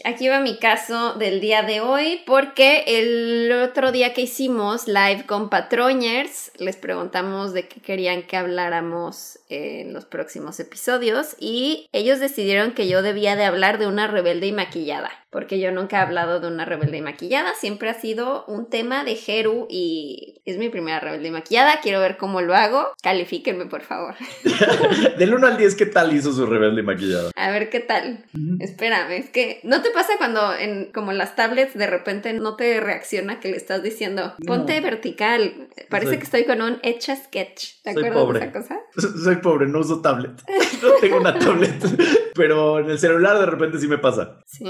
aquí 0.03 0.27
va 0.27 0.41
mi 0.41 0.57
caso 0.57 1.13
del 1.13 1.39
día 1.39 1.63
de 1.63 1.79
hoy 1.79 2.21
porque 2.25 2.83
el 2.87 3.49
otro 3.53 3.93
día 3.93 4.13
que 4.13 4.23
hicimos 4.23 4.89
live 4.89 5.25
con 5.25 5.49
Patroñers 5.49 6.51
les 6.59 6.75
preguntamos 6.75 7.53
de 7.53 7.69
qué 7.69 7.79
querían 7.79 8.23
que 8.23 8.35
habláramos 8.35 9.39
en 9.47 9.93
los 9.93 10.03
próximos 10.03 10.59
episodios 10.59 11.37
y 11.39 11.87
ellos 11.93 12.19
decidieron 12.19 12.73
que 12.73 12.89
yo 12.89 13.01
debía 13.01 13.37
de 13.37 13.45
hablar 13.45 13.77
de 13.77 13.87
una 13.87 14.07
rebelde 14.07 14.47
y 14.47 14.51
maquillada 14.51 15.24
porque 15.35 15.59
yo 15.59 15.69
nunca 15.73 15.97
he 15.97 15.99
hablado 15.99 16.39
de 16.39 16.47
una 16.47 16.63
rebelde 16.63 16.95
y 16.95 17.01
maquillada, 17.01 17.53
siempre 17.59 17.89
ha 17.89 17.93
sido 17.93 18.45
un 18.45 18.69
tema 18.69 19.03
de 19.03 19.15
Jeru 19.17 19.67
y 19.69 20.41
es 20.45 20.57
mi 20.57 20.69
primera 20.69 21.01
rebelde 21.01 21.27
y 21.27 21.31
maquillada, 21.31 21.81
quiero 21.83 21.99
ver 21.99 22.15
cómo 22.15 22.39
lo 22.41 22.55
hago, 22.55 22.93
califíquenme 23.03 23.65
por 23.65 23.81
favor, 23.81 24.15
Del 25.17 25.33
1 25.33 25.45
al 25.47 25.57
10, 25.57 25.75
¿qué 25.75 25.87
tal 25.87 26.15
hizo 26.15 26.31
su 26.31 26.45
rebelde 26.45 26.83
maquillada? 26.83 27.31
a 27.35 27.51
ver 27.51 27.69
qué 27.69 27.81
tal. 27.81 28.23
Espérame, 28.61 29.11
es 29.17 29.29
que 29.29 29.59
¿no 29.63 29.81
te 29.81 29.91
pasa 29.91 30.13
cuando 30.17 30.55
en 30.55 30.91
como 30.93 31.11
en 31.11 31.17
las 31.17 31.35
tablets 31.35 31.73
de 31.77 31.87
repente 31.87 32.31
no 32.31 32.55
te 32.55 32.79
reacciona 32.79 33.41
que 33.41 33.49
le 33.49 33.57
estás 33.57 33.83
diciendo 33.83 34.33
No. 34.37 34.45
ponte 34.45 34.79
vertical? 34.79 35.67
Parece 35.89 36.11
Soy- 36.11 36.17
que 36.19 36.23
estoy 36.23 36.43
con 36.45 36.61
un 36.61 36.79
Etch 36.81 37.09
a 37.09 37.15
Sketch. 37.17 37.81
¿Te 37.83 37.93
Soy 37.93 38.03
acuerdas 38.05 38.23
pobre. 38.23 38.39
de 38.39 38.45
esa 38.45 38.53
cosa? 38.53 38.79
Soy 39.23 39.35
pobre, 39.37 39.67
no 39.67 39.79
uso 39.79 40.01
tablet. 40.01 40.41
No 40.81 40.91
tengo 41.01 41.17
una 41.17 41.37
tablet. 41.37 41.73
Pero 42.35 42.79
en 42.79 42.89
el 42.89 42.99
celular 42.99 43.37
de 43.39 43.45
repente 43.47 43.79
sí 43.79 43.87
me 43.87 43.97
pasa. 43.97 44.39
Sí, 44.45 44.65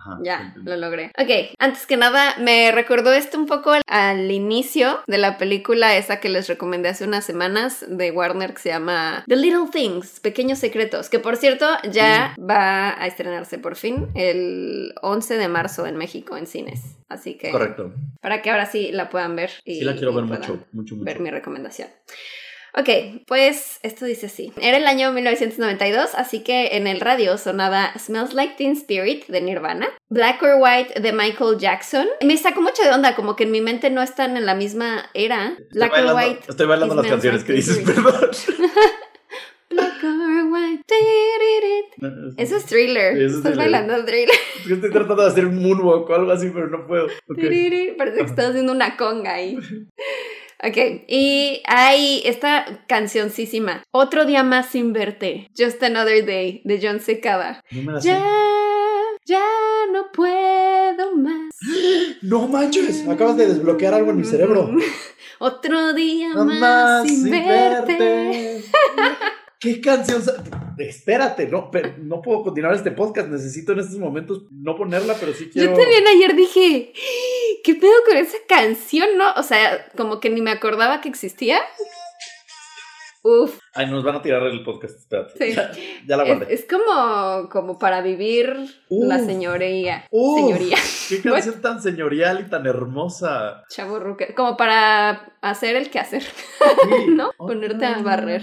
Ajá. 0.00 0.18
ya, 0.22 0.54
lo 0.56 0.76
logré. 0.76 1.12
Ok, 1.18 1.54
antes 1.58 1.86
que 1.86 1.96
nada, 1.96 2.36
me 2.38 2.72
recordó 2.72 3.12
esto 3.12 3.38
un 3.38 3.46
poco 3.46 3.72
al, 3.72 3.82
al 3.86 4.30
inicio 4.30 5.00
de 5.06 5.18
la 5.18 5.36
película 5.36 5.96
esa 5.96 6.20
que 6.20 6.28
les 6.28 6.48
recomendé 6.48 6.88
hace 6.88 7.04
unas 7.04 7.24
semanas 7.24 7.84
de 7.86 8.10
Warner 8.10 8.54
que 8.54 8.60
se 8.60 8.68
llama 8.70 9.24
The 9.28 9.36
Little 9.36 9.68
Things, 9.70 10.20
Pequeños 10.20 10.58
Secretos, 10.58 11.10
que 11.10 11.18
por 11.18 11.36
cierto 11.36 11.66
ya 11.90 12.34
va 12.38 13.00
a 13.00 13.06
estrenarse 13.06 13.58
por 13.58 13.76
fin 13.76 14.08
el 14.14 14.94
11 15.02 15.36
de 15.36 15.48
marzo 15.48 15.86
en 15.86 15.96
México 15.96 16.36
en 16.36 16.46
cines. 16.46 16.96
Así 17.08 17.34
que 17.34 17.50
Correcto. 17.50 17.92
para 18.20 18.40
que 18.40 18.50
ahora 18.50 18.66
sí 18.66 18.92
la 18.92 19.10
puedan 19.10 19.36
ver. 19.36 19.50
Y, 19.64 19.80
Sí 19.80 19.84
la 19.84 19.94
quiero 19.94 20.14
ver 20.14 20.24
puedan 20.24 20.40
mucho, 20.40 20.64
mucho, 20.72 20.94
mucho. 20.94 21.04
Ver 21.04 21.20
mi 21.20 21.30
recomendación. 21.30 21.88
Ok, 22.76 22.88
pues 23.26 23.80
esto 23.82 24.04
dice 24.04 24.26
así. 24.26 24.52
Era 24.60 24.76
el 24.76 24.86
año 24.86 25.10
1992, 25.12 26.14
así 26.14 26.40
que 26.44 26.76
en 26.76 26.86
el 26.86 27.00
radio 27.00 27.36
sonaba 27.36 27.92
Smells 27.98 28.32
Like 28.32 28.54
Teen 28.56 28.72
Spirit 28.72 29.26
de 29.26 29.40
Nirvana, 29.40 29.88
Black 30.08 30.40
or 30.42 30.56
White 30.60 31.00
de 31.00 31.12
Michael 31.12 31.58
Jackson. 31.58 32.06
Me 32.24 32.36
sacó 32.36 32.60
mucho 32.62 32.82
de 32.82 32.90
onda, 32.90 33.16
como 33.16 33.34
que 33.34 33.44
en 33.44 33.50
mi 33.50 33.60
mente 33.60 33.90
no 33.90 34.02
están 34.02 34.36
en 34.36 34.46
la 34.46 34.54
misma 34.54 35.10
era. 35.14 35.48
Estoy 35.58 35.66
Black 35.72 35.92
or 35.92 35.96
bailando, 36.04 36.16
White. 36.30 36.44
estoy 36.48 36.66
bailando 36.66 36.94
las 36.94 37.06
canciones 37.06 37.44
que 37.44 37.52
dices, 37.54 37.78
perdón. 37.78 38.30
Black 39.70 40.02
or 40.04 40.44
White. 40.52 40.82
Eso 42.36 42.56
es 42.56 42.64
thriller. 42.66 43.16
Eso 43.16 43.24
es 43.26 43.32
Estás 43.34 43.52
thriller. 43.52 43.56
bailando 43.72 44.04
thriller. 44.04 44.28
Es 44.60 44.66
que 44.66 44.74
estoy 44.74 44.90
tratando 44.90 45.22
de 45.22 45.28
hacer 45.28 45.46
un 45.46 45.62
moonwalk 45.62 46.08
o 46.08 46.14
algo 46.14 46.30
así, 46.32 46.50
pero 46.52 46.68
no 46.68 46.86
puedo. 46.86 47.06
Parece 47.96 48.16
que 48.18 48.24
estás 48.24 48.50
haciendo 48.50 48.72
una 48.72 48.96
conga 48.96 49.34
ahí. 49.34 49.56
Ok, 50.62 50.76
y 51.08 51.62
hay 51.66 52.20
esta 52.26 52.84
cancioncísima. 52.86 53.82
Otro 53.92 54.26
día 54.26 54.42
más 54.42 54.66
sin 54.70 54.92
verte. 54.92 55.48
Just 55.56 55.82
Another 55.82 56.24
Day 56.26 56.60
de 56.64 56.78
John 56.82 57.00
Secada. 57.00 57.62
No 57.70 57.92
la 57.92 58.00
sé. 58.00 58.08
Ya, 58.08 58.22
ya 59.24 59.42
no 59.92 60.12
puedo 60.12 61.16
más. 61.16 61.50
No 62.22 62.46
manches, 62.48 63.08
acabas 63.08 63.38
de 63.38 63.46
desbloquear 63.46 63.94
algo 63.94 64.10
en 64.10 64.18
mi 64.18 64.24
cerebro. 64.24 64.70
Otro 65.38 65.94
día 65.94 66.28
No 66.34 66.44
más, 66.44 66.60
más 66.60 67.08
sin, 67.08 67.22
sin 67.22 67.30
verte. 67.30 67.96
verte. 67.98 68.64
¿Qué 69.58 69.80
canción? 69.80 70.22
Espérate, 70.78 71.46
no, 71.46 71.70
pero 71.70 71.94
no 71.98 72.20
puedo 72.22 72.42
continuar 72.44 72.74
este 72.74 72.90
podcast. 72.90 73.28
Necesito 73.28 73.72
en 73.72 73.80
estos 73.80 73.98
momentos 73.98 74.44
no 74.50 74.74
ponerla, 74.76 75.14
pero 75.20 75.32
sí 75.34 75.50
quiero. 75.50 75.70
Yo 75.72 75.76
también 75.78 76.06
ayer 76.06 76.34
dije, 76.34 76.92
¿qué 77.64 77.74
pedo 77.74 77.92
con 78.06 78.16
esa 78.16 78.36
canción? 78.48 79.16
No, 79.16 79.32
o 79.34 79.42
sea, 79.42 79.88
como 79.96 80.20
que 80.20 80.30
ni 80.30 80.40
me 80.40 80.50
acordaba 80.50 81.00
que 81.00 81.08
existía. 81.08 81.60
Uf, 83.22 83.58
Ay, 83.74 83.86
nos 83.86 84.02
van 84.02 84.16
a 84.16 84.22
tirar 84.22 84.42
el 84.44 84.62
podcast. 84.64 84.96
Espérate. 84.98 85.32
Sí. 85.38 85.54
Ya, 85.54 85.70
ya 86.06 86.16
la 86.16 86.24
guardé. 86.24 86.52
es 86.52 86.66
como, 86.68 87.48
como 87.48 87.78
para 87.78 88.00
vivir 88.02 88.52
Uf. 88.88 89.06
la 89.08 89.18
señoría. 89.20 90.04
Uf, 90.10 90.40
Señoría. 90.40 90.76
Qué 91.08 91.20
canción 91.30 91.60
tan 91.62 91.80
señorial 91.80 92.40
y 92.40 92.50
tan 92.50 92.66
hermosa. 92.66 93.64
Chaburruque. 93.68 94.34
Como 94.34 94.56
para 94.56 95.32
hacer 95.40 95.76
el 95.76 95.88
quehacer, 95.90 96.22
Sí. 96.22 97.06
¿no? 97.08 97.30
Ponerte 97.38 97.86
a 97.86 97.98
barrer. 98.02 98.42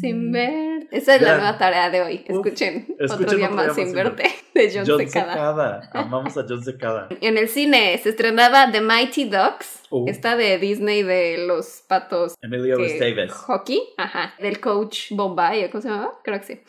Sin 0.00 0.32
ver. 0.32 0.88
Esa 0.90 1.16
es 1.16 1.22
la 1.22 1.36
nueva 1.36 1.58
tarea 1.58 1.90
de 1.90 2.00
hoy. 2.02 2.24
Uf. 2.28 2.46
Escuchen, 2.46 2.86
Escuchen 2.98 3.24
otro 3.26 3.36
día 3.38 3.48
más 3.50 3.74
sin 3.74 3.92
verte 3.92 4.24
de 4.54 4.70
John, 4.74 4.84
John 4.86 4.98
Secada. 5.00 5.32
Secada. 5.32 5.90
Amamos 5.92 6.36
a 6.36 6.44
John 6.48 6.62
Secada. 6.64 7.08
En 7.20 7.38
el 7.38 7.48
cine 7.48 7.98
se 8.02 8.10
estrenaba 8.10 8.70
The 8.72 8.80
Mighty 8.80 9.24
Ducks, 9.24 9.78
Uh. 9.94 10.08
esta 10.08 10.36
de 10.36 10.56
Disney 10.56 11.02
de 11.02 11.44
los 11.46 11.82
patos 11.86 12.34
Emilio 12.40 12.78
Estevez. 12.78 13.30
hockey, 13.30 13.82
ajá, 13.98 14.21
del 14.38 14.60
coach 14.60 15.10
Bombay, 15.10 15.70
¿cómo 15.70 15.82
se 15.82 15.88
llamaba? 15.88 16.18
Creo 16.22 16.40
que 16.40 16.46
sí. 16.46 16.60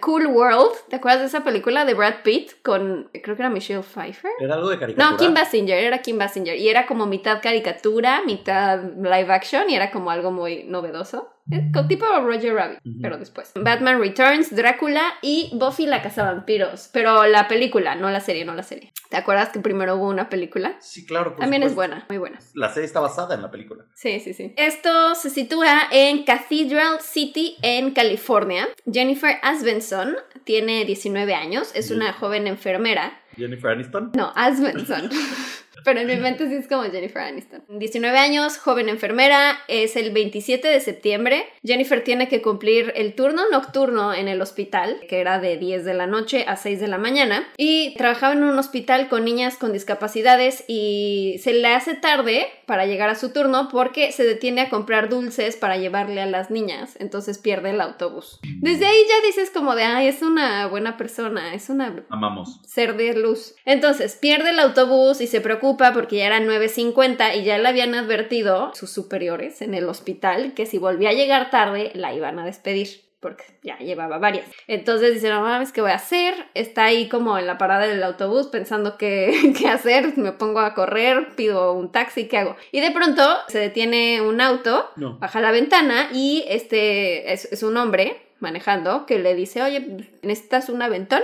Cool 0.00 0.26
World, 0.26 0.72
¿te 0.88 0.96
acuerdas 0.96 1.20
de 1.20 1.26
esa 1.26 1.44
película 1.44 1.84
de 1.84 1.94
Brad 1.94 2.22
Pitt 2.22 2.62
con, 2.62 3.10
creo 3.12 3.36
que 3.36 3.42
era 3.42 3.50
Michelle 3.50 3.82
Pfeiffer? 3.82 4.30
¿Era 4.40 4.54
algo 4.54 4.70
de 4.70 4.78
caricatura? 4.78 5.10
No, 5.10 5.16
Kim 5.16 5.34
Basinger, 5.34 5.78
era 5.78 5.98
Kim 5.98 6.18
Basinger. 6.18 6.56
Y 6.56 6.68
era 6.68 6.86
como 6.86 7.06
mitad 7.06 7.40
caricatura, 7.42 8.22
mitad 8.24 8.82
live 8.82 9.32
action, 9.32 9.68
y 9.70 9.74
era 9.74 9.90
como 9.90 10.10
algo 10.10 10.30
muy 10.30 10.64
novedoso. 10.64 11.30
Eh, 11.50 11.70
con 11.72 11.88
tipo 11.88 12.04
Roger 12.06 12.54
Rabbit, 12.54 12.80
pero 13.00 13.16
después. 13.16 13.52
Batman 13.54 14.00
Returns, 14.00 14.54
Drácula 14.54 15.02
y 15.22 15.50
Buffy 15.54 15.86
la 15.86 16.02
Cazavampiros. 16.02 16.90
Pero 16.92 17.26
la 17.26 17.48
película, 17.48 17.94
no 17.94 18.10
la 18.10 18.20
serie, 18.20 18.44
no 18.44 18.54
la 18.54 18.62
serie. 18.62 18.92
¿Te 19.08 19.16
acuerdas 19.16 19.48
que 19.48 19.60
primero 19.60 19.96
hubo 19.96 20.08
una 20.08 20.28
película? 20.28 20.76
Sí, 20.80 21.06
claro. 21.06 21.34
También 21.38 21.62
es 21.62 21.74
buena, 21.74 22.04
muy 22.10 22.18
buena. 22.18 22.38
La 22.54 22.68
serie 22.68 22.86
está 22.86 23.00
basada 23.00 23.34
en 23.34 23.42
la 23.42 23.50
película. 23.50 23.84
Sí, 23.94 24.20
sí, 24.20 24.34
sí. 24.34 24.52
Esto 24.56 25.14
se 25.14 25.30
sitúa 25.30 25.88
en 25.90 26.24
Cathedral 26.24 27.00
City, 27.00 27.56
en 27.62 27.92
California. 27.92 28.68
Jennifer 28.90 29.38
Asbenson 29.42 30.16
tiene 30.44 30.84
19 30.84 31.34
años, 31.34 31.70
es 31.74 31.90
una 31.90 32.12
joven 32.12 32.46
enfermera. 32.46 33.20
Jennifer 33.36 33.70
Aniston. 33.70 34.12
No, 34.14 34.32
Asbenson. 34.34 35.08
Pero 35.84 36.00
en 36.00 36.06
mi 36.06 36.16
mente 36.16 36.48
sí 36.48 36.54
es 36.54 36.68
como 36.68 36.82
Jennifer 36.84 37.22
Aniston. 37.22 37.62
19 37.68 38.18
años, 38.18 38.58
joven 38.58 38.88
enfermera, 38.88 39.58
es 39.68 39.96
el 39.96 40.10
27 40.10 40.68
de 40.68 40.80
septiembre. 40.80 41.46
Jennifer 41.64 42.02
tiene 42.02 42.28
que 42.28 42.42
cumplir 42.42 42.92
el 42.96 43.14
turno 43.14 43.42
nocturno 43.50 44.14
en 44.14 44.28
el 44.28 44.40
hospital, 44.40 45.00
que 45.08 45.20
era 45.20 45.38
de 45.38 45.56
10 45.56 45.84
de 45.84 45.94
la 45.94 46.06
noche 46.06 46.44
a 46.46 46.56
6 46.56 46.80
de 46.80 46.88
la 46.88 46.98
mañana. 46.98 47.48
Y 47.56 47.94
trabajaba 47.96 48.34
en 48.34 48.44
un 48.44 48.58
hospital 48.58 49.08
con 49.08 49.24
niñas 49.24 49.56
con 49.56 49.72
discapacidades 49.72 50.64
y 50.66 51.36
se 51.42 51.52
le 51.52 51.68
hace 51.68 51.94
tarde 51.94 52.46
para 52.66 52.86
llegar 52.86 53.08
a 53.10 53.14
su 53.14 53.32
turno 53.32 53.68
porque 53.70 54.12
se 54.12 54.24
detiene 54.24 54.62
a 54.62 54.68
comprar 54.70 55.08
dulces 55.08 55.56
para 55.56 55.76
llevarle 55.76 56.20
a 56.20 56.26
las 56.26 56.50
niñas. 56.50 56.96
Entonces 56.98 57.38
pierde 57.38 57.70
el 57.70 57.80
autobús. 57.80 58.40
Desde 58.60 58.86
ahí 58.86 58.98
ya 59.08 59.26
dices 59.26 59.50
como 59.50 59.74
de, 59.74 59.84
ay, 59.84 60.08
es 60.08 60.22
una 60.22 60.66
buena 60.66 60.96
persona, 60.96 61.54
es 61.54 61.68
una 61.68 62.04
Amamos. 62.10 62.60
ser 62.66 62.96
de 62.96 63.14
luz. 63.14 63.54
Entonces 63.64 64.16
pierde 64.16 64.50
el 64.50 64.60
autobús 64.60 65.20
y 65.20 65.26
se 65.26 65.40
preocupa 65.76 65.92
porque 65.92 66.16
ya 66.16 66.26
eran 66.26 66.46
9.50 66.46 67.36
y 67.36 67.44
ya 67.44 67.58
le 67.58 67.68
habían 67.68 67.94
advertido 67.94 68.72
sus 68.74 68.90
superiores 68.90 69.60
en 69.62 69.74
el 69.74 69.88
hospital 69.88 70.54
que 70.54 70.66
si 70.66 70.78
volvía 70.78 71.10
a 71.10 71.12
llegar 71.12 71.50
tarde 71.50 71.90
la 71.94 72.14
iban 72.14 72.38
a 72.38 72.44
despedir. 72.44 73.06
Porque 73.20 73.42
ya 73.64 73.76
llevaba 73.78 74.18
varias. 74.18 74.46
Entonces 74.68 75.12
dice, 75.12 75.28
no 75.28 75.40
mames, 75.40 75.72
¿qué 75.72 75.80
voy 75.80 75.90
a 75.90 75.96
hacer? 75.96 76.34
Está 76.54 76.84
ahí 76.84 77.08
como 77.08 77.36
en 77.36 77.48
la 77.48 77.58
parada 77.58 77.88
del 77.88 78.00
autobús 78.04 78.46
pensando 78.46 78.96
qué, 78.96 79.52
qué 79.58 79.66
hacer. 79.68 80.16
Me 80.16 80.30
pongo 80.30 80.60
a 80.60 80.72
correr, 80.72 81.34
pido 81.34 81.72
un 81.72 81.90
taxi, 81.90 82.28
¿qué 82.28 82.38
hago? 82.38 82.56
Y 82.70 82.80
de 82.80 82.92
pronto 82.92 83.22
se 83.48 83.58
detiene 83.58 84.20
un 84.22 84.40
auto 84.40 84.88
No. 84.94 85.18
baja 85.18 85.40
la 85.40 85.50
ventana 85.50 86.08
y 86.12 86.44
este 86.46 87.32
es, 87.32 87.46
es 87.52 87.64
un 87.64 87.76
hombre 87.76 88.22
manejando 88.38 89.04
que 89.04 89.18
le 89.18 89.34
dice, 89.34 89.62
oye, 89.62 90.06
¿necesitas 90.22 90.68
un 90.68 90.80
aventón? 90.80 91.22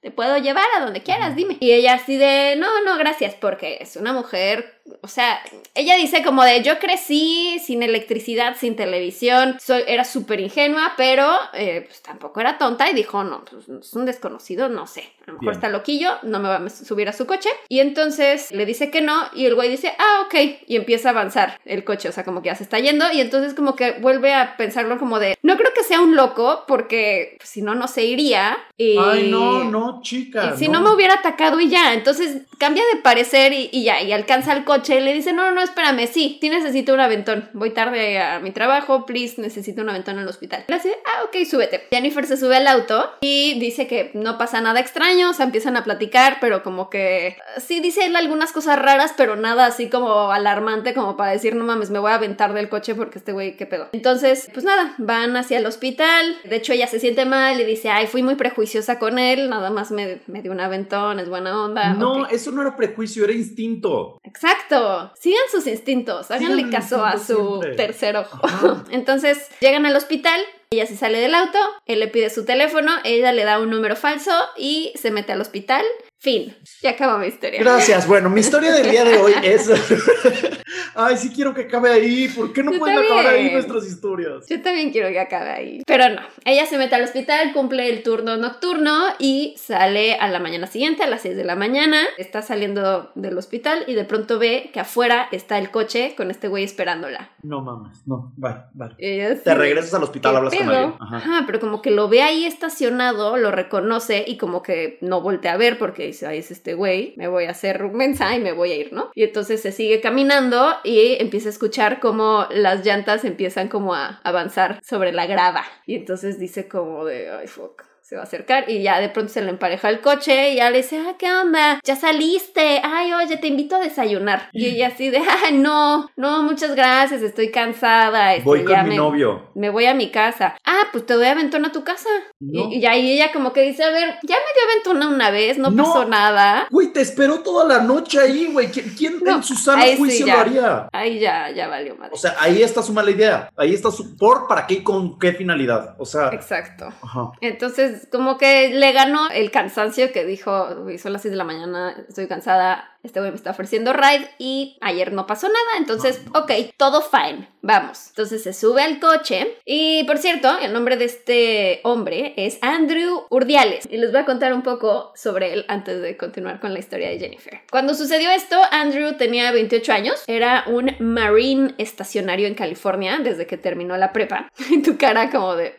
Te 0.00 0.10
puedo 0.10 0.36
llevar 0.38 0.64
a 0.76 0.84
donde 0.84 1.02
quieras, 1.02 1.34
dime. 1.34 1.56
Y 1.60 1.72
ella 1.72 1.94
así 1.94 2.16
de, 2.16 2.54
no, 2.56 2.82
no, 2.84 2.96
gracias, 2.96 3.34
porque 3.34 3.78
es 3.80 3.96
una 3.96 4.12
mujer, 4.12 4.80
o 5.00 5.08
sea, 5.08 5.40
ella 5.74 5.96
dice 5.96 6.22
como 6.22 6.44
de, 6.44 6.62
yo 6.62 6.78
crecí 6.78 7.58
sin 7.64 7.82
electricidad, 7.82 8.56
sin 8.56 8.76
televisión, 8.76 9.56
soy, 9.60 9.82
era 9.86 10.04
súper 10.04 10.40
ingenua, 10.40 10.92
pero 10.96 11.28
eh, 11.54 11.84
pues 11.86 12.02
tampoco 12.02 12.40
era 12.40 12.58
tonta 12.58 12.88
y 12.90 12.94
dijo, 12.94 13.24
no, 13.24 13.44
pues 13.44 13.68
es 13.68 13.92
un 13.94 14.06
desconocido, 14.06 14.68
no 14.68 14.86
sé, 14.86 15.00
a 15.22 15.32
lo 15.32 15.32
mejor 15.34 15.40
Bien. 15.40 15.54
está 15.54 15.68
loquillo, 15.68 16.10
no 16.22 16.38
me 16.38 16.48
va 16.48 16.56
a 16.56 16.68
subir 16.68 17.08
a 17.08 17.12
su 17.12 17.26
coche. 17.26 17.48
Y 17.68 17.80
entonces 17.80 18.52
le 18.52 18.66
dice 18.66 18.90
que 18.90 19.00
no 19.00 19.24
y 19.34 19.46
el 19.46 19.54
güey 19.54 19.68
dice, 19.68 19.92
ah, 19.98 20.26
ok, 20.26 20.34
y 20.66 20.76
empieza 20.76 21.08
a 21.08 21.12
avanzar 21.12 21.58
el 21.64 21.84
coche, 21.84 22.08
o 22.08 22.12
sea, 22.12 22.24
como 22.24 22.42
que 22.42 22.48
ya 22.48 22.54
se 22.54 22.62
está 22.62 22.78
yendo 22.78 23.10
y 23.12 23.20
entonces 23.20 23.54
como 23.54 23.74
que 23.74 23.92
vuelve 23.92 24.34
a 24.34 24.56
pensarlo 24.56 24.98
como 24.98 25.18
de, 25.18 25.36
no 25.42 25.56
creo 25.56 25.72
que 25.74 25.82
sea 25.82 26.00
un 26.00 26.16
loco 26.16 26.64
porque 26.68 27.36
pues, 27.38 27.48
si 27.48 27.62
no, 27.62 27.74
no 27.74 27.88
se 27.88 28.04
iría. 28.04 28.56
Y... 28.76 28.96
Ay, 28.98 29.30
no, 29.30 29.64
no, 29.64 29.85
chica. 30.02 30.52
Y 30.54 30.58
si 30.58 30.68
no. 30.68 30.80
me 30.80 30.90
hubiera 30.90 31.14
atacado 31.14 31.60
y 31.60 31.68
ya, 31.68 31.94
entonces 31.94 32.42
cambia 32.58 32.82
de 32.92 33.00
parecer 33.00 33.52
y, 33.52 33.68
y 33.72 33.84
ya, 33.84 34.02
y 34.02 34.12
alcanza 34.12 34.52
el 34.52 34.64
coche 34.64 34.96
y 34.96 35.00
le 35.00 35.12
dice, 35.12 35.32
no, 35.32 35.50
no, 35.52 35.62
espérame, 35.62 36.06
sí, 36.06 36.38
sí 36.40 36.48
necesito 36.48 36.94
un 36.94 37.00
aventón, 37.00 37.48
voy 37.52 37.70
tarde 37.70 38.18
a 38.18 38.40
mi 38.40 38.50
trabajo, 38.50 39.06
please, 39.06 39.40
necesito 39.40 39.82
un 39.82 39.90
aventón 39.90 40.16
en 40.16 40.22
el 40.22 40.28
hospital. 40.28 40.64
Le 40.68 40.76
dice, 40.76 40.96
ah, 41.04 41.24
ok, 41.24 41.44
súbete. 41.48 41.86
Jennifer 41.90 42.26
se 42.26 42.36
sube 42.36 42.56
al 42.56 42.66
auto 42.66 43.10
y 43.20 43.58
dice 43.58 43.86
que 43.86 44.10
no 44.14 44.38
pasa 44.38 44.60
nada 44.60 44.80
extraño, 44.80 45.30
o 45.30 45.34
sea, 45.34 45.46
empiezan 45.46 45.76
a 45.76 45.84
platicar, 45.84 46.38
pero 46.40 46.62
como 46.62 46.90
que 46.90 47.36
sí 47.58 47.80
dice 47.80 48.06
él 48.06 48.16
algunas 48.16 48.52
cosas 48.52 48.78
raras, 48.78 49.14
pero 49.16 49.36
nada 49.36 49.66
así 49.66 49.88
como 49.88 50.30
alarmante 50.30 50.94
como 50.94 51.16
para 51.16 51.32
decir, 51.32 51.54
no 51.54 51.64
mames, 51.64 51.90
me 51.90 51.98
voy 51.98 52.10
a 52.10 52.14
aventar 52.14 52.52
del 52.52 52.68
coche 52.68 52.94
porque 52.94 53.18
este 53.18 53.32
güey, 53.32 53.56
qué 53.56 53.66
pedo. 53.66 53.88
Entonces, 53.92 54.48
pues 54.52 54.64
nada, 54.64 54.94
van 54.98 55.36
hacia 55.36 55.58
el 55.58 55.66
hospital, 55.66 56.36
de 56.44 56.56
hecho 56.56 56.72
ella 56.72 56.86
se 56.86 57.00
siente 57.00 57.24
mal 57.24 57.60
y 57.60 57.64
dice, 57.64 57.90
ay, 57.90 58.06
fui 58.06 58.22
muy 58.22 58.34
prejuiciosa 58.34 58.98
con 58.98 59.18
él, 59.18 59.50
nada 59.50 59.70
más 59.70 59.75
me, 59.90 60.20
me 60.26 60.42
dio 60.42 60.52
un 60.52 60.60
aventón, 60.60 61.18
es 61.18 61.28
buena 61.28 61.62
onda. 61.64 61.94
No, 61.94 62.26
eso 62.26 62.50
no 62.52 62.62
era 62.62 62.76
prejuicio, 62.76 63.24
era 63.24 63.32
instinto. 63.32 64.18
Exacto. 64.24 65.12
Sigan 65.18 65.42
sus 65.50 65.66
instintos. 65.66 66.30
Háganle 66.30 66.56
Sigan 66.64 66.70
caso 66.70 67.04
a 67.04 67.18
su 67.18 67.60
siempre. 67.60 67.74
tercer 67.76 68.16
ojo. 68.16 68.40
Ajá. 68.42 68.84
Entonces 68.90 69.48
llegan 69.60 69.86
al 69.86 69.96
hospital. 69.96 70.40
Ella 70.70 70.86
se 70.86 70.96
sale 70.96 71.20
del 71.20 71.32
auto, 71.36 71.58
él 71.86 72.00
le 72.00 72.08
pide 72.08 72.28
su 72.28 72.44
teléfono, 72.44 72.90
ella 73.04 73.30
le 73.30 73.44
da 73.44 73.60
un 73.60 73.70
número 73.70 73.94
falso 73.94 74.32
y 74.56 74.92
se 74.96 75.12
mete 75.12 75.30
al 75.32 75.40
hospital. 75.40 75.84
Fin. 76.18 76.56
Ya 76.82 76.90
acabó 76.90 77.18
mi 77.18 77.26
historia. 77.26 77.60
Gracias. 77.60 78.06
Bueno, 78.06 78.30
mi 78.30 78.40
historia 78.40 78.72
del 78.72 78.90
día 78.90 79.04
de 79.04 79.18
hoy 79.18 79.32
es. 79.42 79.70
Ay, 80.94 81.16
sí 81.16 81.30
quiero 81.34 81.54
que 81.54 81.62
acabe 81.62 81.90
ahí. 81.90 82.28
¿Por 82.28 82.52
qué 82.52 82.62
no 82.62 82.72
Yo 82.72 82.78
pueden 82.78 82.98
acabar 82.98 83.26
ahí 83.26 83.50
nuestras 83.52 83.86
historias? 83.86 84.46
Yo 84.48 84.62
también 84.62 84.90
quiero 84.90 85.08
que 85.10 85.20
acabe 85.20 85.50
ahí. 85.50 85.82
Pero 85.86 86.08
no. 86.08 86.22
Ella 86.44 86.64
se 86.66 86.78
mete 86.78 86.94
al 86.94 87.02
hospital, 87.04 87.52
cumple 87.52 87.88
el 87.90 88.02
turno 88.02 88.36
nocturno 88.36 89.04
y 89.18 89.54
sale 89.58 90.14
a 90.14 90.28
la 90.28 90.38
mañana 90.38 90.66
siguiente, 90.66 91.02
a 91.02 91.06
las 91.06 91.22
6 91.22 91.36
de 91.36 91.44
la 91.44 91.54
mañana. 91.54 92.02
Está 92.16 92.40
saliendo 92.42 93.12
del 93.14 93.36
hospital 93.36 93.84
y 93.86 93.94
de 93.94 94.04
pronto 94.04 94.38
ve 94.38 94.70
que 94.72 94.80
afuera 94.80 95.28
está 95.32 95.58
el 95.58 95.70
coche 95.70 96.14
con 96.16 96.30
este 96.30 96.48
güey 96.48 96.64
esperándola. 96.64 97.30
No 97.42 97.60
mames, 97.60 98.06
no. 98.06 98.32
Vale, 98.36 98.62
vale. 98.72 98.94
Ella 98.98 99.32
así 99.32 99.42
Te 99.44 99.54
regresas 99.54 99.92
al 99.94 100.02
hospital, 100.02 100.32
¿Qué 100.32 100.36
hablas 100.38 100.54
con 100.54 100.66
pedo? 100.66 100.76
alguien. 100.78 100.94
Ajá. 101.00 101.16
Ajá, 101.16 101.44
pero 101.46 101.60
como 101.60 101.82
que 101.82 101.90
lo 101.90 102.08
ve 102.08 102.22
ahí 102.22 102.46
estacionado, 102.46 103.36
lo 103.36 103.50
reconoce 103.50 104.24
y 104.26 104.38
como 104.38 104.62
que 104.62 104.98
no 105.02 105.20
voltea 105.20 105.52
a 105.52 105.56
ver 105.56 105.78
porque 105.78 106.05
es 106.08 106.50
este 106.50 106.74
güey, 106.74 107.14
me 107.16 107.28
voy 107.28 107.44
a 107.44 107.50
hacer 107.50 107.82
mensa 107.84 108.34
y 108.36 108.40
me 108.40 108.52
voy 108.52 108.72
a 108.72 108.76
ir, 108.76 108.92
¿no? 108.92 109.10
Y 109.14 109.24
entonces 109.24 109.60
se 109.60 109.72
sigue 109.72 110.00
caminando 110.00 110.74
y 110.84 111.16
empieza 111.20 111.48
a 111.48 111.52
escuchar 111.52 112.00
como 112.00 112.46
las 112.50 112.84
llantas 112.84 113.24
empiezan 113.24 113.68
como 113.68 113.94
a 113.94 114.20
avanzar 114.24 114.80
sobre 114.82 115.12
la 115.12 115.26
grava. 115.26 115.64
Y 115.86 115.94
entonces 115.94 116.38
dice 116.38 116.68
como 116.68 117.04
de, 117.04 117.30
ay, 117.30 117.46
fuck. 117.46 117.85
Se 118.06 118.14
va 118.14 118.20
a 118.22 118.24
acercar 118.24 118.70
y 118.70 118.82
ya 118.84 119.00
de 119.00 119.08
pronto 119.08 119.32
se 119.32 119.42
le 119.42 119.50
empareja 119.50 119.88
el 119.88 120.00
coche 120.00 120.50
y 120.52 120.56
ya 120.58 120.70
le 120.70 120.76
dice, 120.76 120.96
ah, 121.04 121.14
¿qué 121.18 121.28
onda? 121.32 121.80
Ya 121.84 121.96
saliste, 121.96 122.80
ay, 122.84 123.12
oye, 123.12 123.36
te 123.36 123.48
invito 123.48 123.74
a 123.74 123.80
desayunar. 123.80 124.48
Y 124.52 124.66
ella 124.66 124.88
así 124.94 125.10
de, 125.10 125.18
ay, 125.18 125.54
no, 125.58 126.08
no, 126.16 126.44
muchas 126.44 126.76
gracias, 126.76 127.20
estoy 127.22 127.50
cansada. 127.50 128.34
este, 128.34 128.44
Voy 128.44 128.64
con 128.64 128.80
mi 128.84 128.90
me- 128.90 128.96
novio. 128.96 129.50
me 129.56 129.70
voy 129.70 129.86
a 129.86 129.94
mi 129.94 130.12
casa. 130.12 130.56
Ah, 130.64 130.84
pues 130.92 131.04
te 131.04 131.14
doy 131.14 131.26
aventón 131.26 131.64
a 131.64 131.72
tu 131.72 131.82
casa. 131.82 132.08
No. 132.38 132.70
Y, 132.70 132.76
y 132.76 132.86
ahí 132.86 133.10
ella 133.10 133.32
como 133.32 133.52
que 133.52 133.62
dice, 133.62 133.82
a 133.82 133.90
ver, 133.90 134.18
ya 134.22 134.36
me 134.36 134.52
dio 134.54 134.92
aventón 134.92 135.12
una 135.14 135.30
vez, 135.32 135.58
no, 135.58 135.72
No. 135.72 135.82
pasó 135.82 136.04
nada. 136.04 136.68
Güey, 136.70 136.92
te 136.92 137.00
esperó 137.00 137.40
toda 137.40 137.64
la 137.66 137.82
noche 137.82 138.20
ahí, 138.20 138.46
güey. 138.52 138.68
¿Quién, 138.70 138.94
quién 138.96 139.18
No, 139.24 139.34
en 139.36 139.42
su 139.42 139.56
sano 139.56 139.82
ahí 139.82 139.92
sí 139.92 139.96
juicio 139.98 140.26
lo 140.26 140.38
haría? 140.38 140.88
Ahí 140.92 141.18
ya, 141.18 141.50
ya 141.50 141.66
valió 141.66 141.96
madre. 141.96 142.12
O 142.14 142.16
sea, 142.16 142.36
ahí 142.38 142.62
está 142.62 142.82
su 142.84 142.92
mala 142.92 143.10
idea. 143.10 143.50
Ahí 143.56 143.74
está 143.74 143.90
su 143.90 144.16
por, 144.16 144.46
para 144.46 144.64
qué 144.68 144.74
y 144.74 144.82
con 144.84 145.18
qué 145.18 145.32
finalidad. 145.32 145.96
O 145.98 146.04
sea, 146.04 146.28
Exacto. 146.28 146.86
ajá. 147.02 147.32
Entonces, 147.40 147.95
como 148.10 148.38
que 148.38 148.70
le 148.70 148.92
ganó 148.92 149.28
el 149.30 149.50
cansancio 149.50 150.12
que 150.12 150.24
dijo, 150.24 150.68
"Uy, 150.84 150.98
son 150.98 151.12
las 151.12 151.22
6 151.22 151.32
de 151.32 151.38
la 151.38 151.44
mañana, 151.44 151.94
estoy 152.08 152.26
cansada, 152.28 152.95
este 153.06 153.20
güey 153.20 153.30
me 153.30 153.36
está 153.36 153.50
ofreciendo 153.50 153.92
ride 153.92 154.28
y 154.38 154.76
ayer 154.80 155.12
no 155.12 155.26
pasó 155.26 155.48
nada, 155.48 155.78
entonces, 155.78 156.20
ok, 156.34 156.52
todo 156.76 157.02
fine, 157.02 157.48
vamos. 157.62 158.08
Entonces 158.08 158.42
se 158.42 158.52
sube 158.52 158.82
al 158.82 159.00
coche 159.00 159.56
y, 159.64 160.04
por 160.04 160.18
cierto, 160.18 160.56
el 160.60 160.72
nombre 160.72 160.96
de 160.96 161.06
este 161.06 161.80
hombre 161.84 162.34
es 162.36 162.58
Andrew 162.62 163.24
Urdiales 163.30 163.86
y 163.90 163.96
les 163.96 164.12
voy 164.12 164.20
a 164.20 164.24
contar 164.24 164.52
un 164.52 164.62
poco 164.62 165.12
sobre 165.14 165.52
él 165.52 165.64
antes 165.68 166.00
de 166.02 166.16
continuar 166.16 166.60
con 166.60 166.72
la 166.72 166.78
historia 166.78 167.08
de 167.08 167.18
Jennifer. 167.18 167.60
Cuando 167.70 167.94
sucedió 167.94 168.30
esto, 168.30 168.56
Andrew 168.70 169.16
tenía 169.16 169.50
28 169.52 169.92
años, 169.92 170.24
era 170.26 170.64
un 170.66 170.94
marine 170.98 171.74
estacionario 171.78 172.46
en 172.46 172.54
California 172.54 173.18
desde 173.22 173.46
que 173.46 173.56
terminó 173.56 173.96
la 173.96 174.12
prepa. 174.12 174.50
Y 174.68 174.82
tu 174.82 174.98
cara 174.98 175.30
como 175.30 175.54
de... 175.54 175.74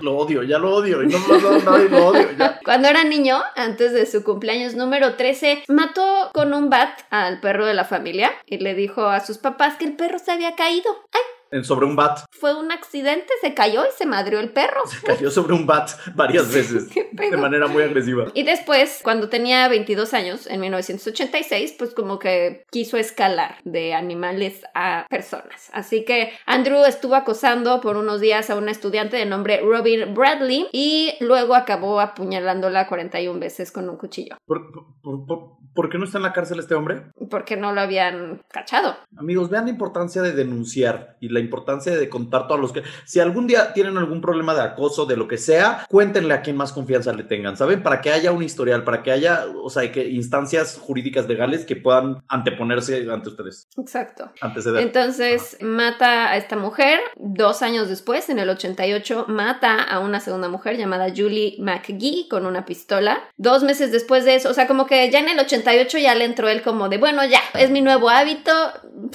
Lo 0.00 0.16
odio, 0.16 0.42
ya 0.42 0.58
lo 0.58 0.74
odio. 0.74 1.02
Y 1.02 1.06
no, 1.06 1.18
no, 1.18 1.38
no, 1.38 1.58
nadie 1.58 1.88
lo 1.88 2.06
odio. 2.08 2.28
Ya. 2.38 2.60
Cuando 2.64 2.88
era 2.88 3.02
niño, 3.04 3.40
antes 3.56 3.92
de 3.92 4.06
su 4.06 4.22
cumpleaños 4.22 4.74
número 4.74 5.14
13, 5.14 5.64
mató 5.68 6.30
con 6.32 6.52
un 6.52 6.57
bat 6.62 7.00
al 7.10 7.40
perro 7.40 7.66
de 7.66 7.74
la 7.74 7.84
familia 7.84 8.32
y 8.46 8.58
le 8.58 8.74
dijo 8.74 9.06
a 9.06 9.20
sus 9.20 9.38
papás 9.38 9.76
que 9.76 9.84
el 9.84 9.96
perro 9.96 10.18
se 10.18 10.32
había 10.32 10.56
caído. 10.56 10.90
¡Ay! 11.12 11.37
En- 11.50 11.64
Sobre 11.64 11.86
un 11.86 11.96
bat. 11.96 12.20
Fue 12.30 12.54
un 12.54 12.70
accidente, 12.72 13.28
se 13.40 13.54
cayó 13.54 13.84
y 13.84 13.90
se 13.96 14.06
madrió 14.06 14.38
el 14.40 14.50
perro. 14.52 14.82
Cayó 15.06 15.30
sobre 15.30 15.54
un 15.54 15.66
bat 15.66 15.90
varias 16.14 16.52
veces. 16.52 16.88
De 17.12 17.36
manera 17.36 17.66
muy 17.66 17.82
agresiva. 17.82 18.26
Y 18.34 18.42
después, 18.42 19.00
cuando 19.02 19.28
tenía 19.28 19.66
22 19.68 20.14
años, 20.14 20.46
en 20.46 20.60
1986, 20.60 21.74
pues 21.78 21.94
como 21.94 22.18
que 22.18 22.64
quiso 22.70 22.96
escalar 22.96 23.56
de 23.64 23.94
animales 23.94 24.62
a 24.74 25.06
personas. 25.08 25.70
Así 25.72 26.04
que 26.04 26.32
Andrew 26.46 26.84
estuvo 26.84 27.14
acosando 27.14 27.80
por 27.80 27.96
unos 27.96 28.20
días 28.20 28.50
a 28.50 28.56
una 28.56 28.70
estudiante 28.70 29.16
de 29.16 29.26
nombre 29.26 29.60
Robin 29.60 30.14
Bradley 30.14 30.68
y 30.72 31.14
luego 31.20 31.54
acabó 31.54 32.00
apuñalándola 32.00 32.86
41 32.88 33.38
veces 33.40 33.72
con 33.72 33.88
un 33.88 33.96
cuchillo, 33.96 34.36
¿Por, 34.46 34.70
por- 34.72 35.26
por- 35.26 35.58
por 35.74 35.88
qué 35.90 35.98
no 35.98 36.04
está 36.06 36.18
en 36.18 36.24
la 36.24 36.32
cárcel 36.32 36.58
este 36.58 36.74
hombre? 36.74 37.02
porque 37.30 37.56
no 37.56 37.72
lo 37.72 37.80
habían 37.80 38.40
cachado. 38.50 38.96
Amigos, 39.16 39.50
vean 39.50 39.66
la 39.66 39.70
importancia 39.70 40.22
de 40.22 40.32
denunciar 40.32 41.16
y 41.20 41.28
la 41.28 41.37
importancia 41.40 41.96
de 41.96 42.08
contar 42.08 42.46
todos 42.46 42.60
los 42.60 42.72
que... 42.72 42.82
Si 43.04 43.20
algún 43.20 43.46
día 43.46 43.72
tienen 43.72 43.96
algún 43.96 44.20
problema 44.20 44.54
de 44.54 44.62
acoso, 44.62 45.06
de 45.06 45.16
lo 45.16 45.28
que 45.28 45.38
sea, 45.38 45.86
cuéntenle 45.88 46.34
a 46.34 46.42
quien 46.42 46.56
más 46.56 46.72
confianza 46.72 47.12
le 47.12 47.24
tengan, 47.24 47.56
¿saben? 47.56 47.82
Para 47.82 48.00
que 48.00 48.10
haya 48.10 48.32
un 48.32 48.42
historial, 48.42 48.84
para 48.84 49.02
que 49.02 49.12
haya, 49.12 49.46
o 49.62 49.70
sea, 49.70 49.90
que 49.90 50.08
instancias 50.08 50.78
jurídicas 50.78 51.28
legales 51.28 51.64
que 51.64 51.76
puedan 51.76 52.22
anteponerse 52.28 53.08
ante 53.10 53.28
ustedes, 53.28 53.68
Exacto. 53.76 54.30
anteceder. 54.40 54.82
Entonces 54.82 55.56
mata 55.60 56.30
a 56.30 56.36
esta 56.36 56.56
mujer. 56.56 57.00
Dos 57.16 57.62
años 57.62 57.88
después, 57.88 58.28
en 58.28 58.38
el 58.38 58.48
88, 58.50 59.26
mata 59.28 59.82
a 59.82 60.00
una 60.00 60.20
segunda 60.20 60.48
mujer 60.48 60.76
llamada 60.76 61.12
Julie 61.14 61.56
McGee 61.58 62.28
con 62.28 62.46
una 62.46 62.64
pistola. 62.64 63.18
Dos 63.36 63.62
meses 63.62 63.92
después 63.92 64.24
de 64.24 64.34
eso, 64.34 64.50
o 64.50 64.54
sea, 64.54 64.66
como 64.66 64.86
que 64.86 65.10
ya 65.10 65.20
en 65.20 65.28
el 65.28 65.38
88 65.38 65.98
ya 65.98 66.14
le 66.14 66.24
entró 66.24 66.48
él 66.48 66.62
como 66.62 66.88
de, 66.88 66.98
bueno, 66.98 67.24
ya, 67.24 67.40
es 67.54 67.70
mi 67.70 67.80
nuevo 67.80 68.10
hábito, 68.10 68.52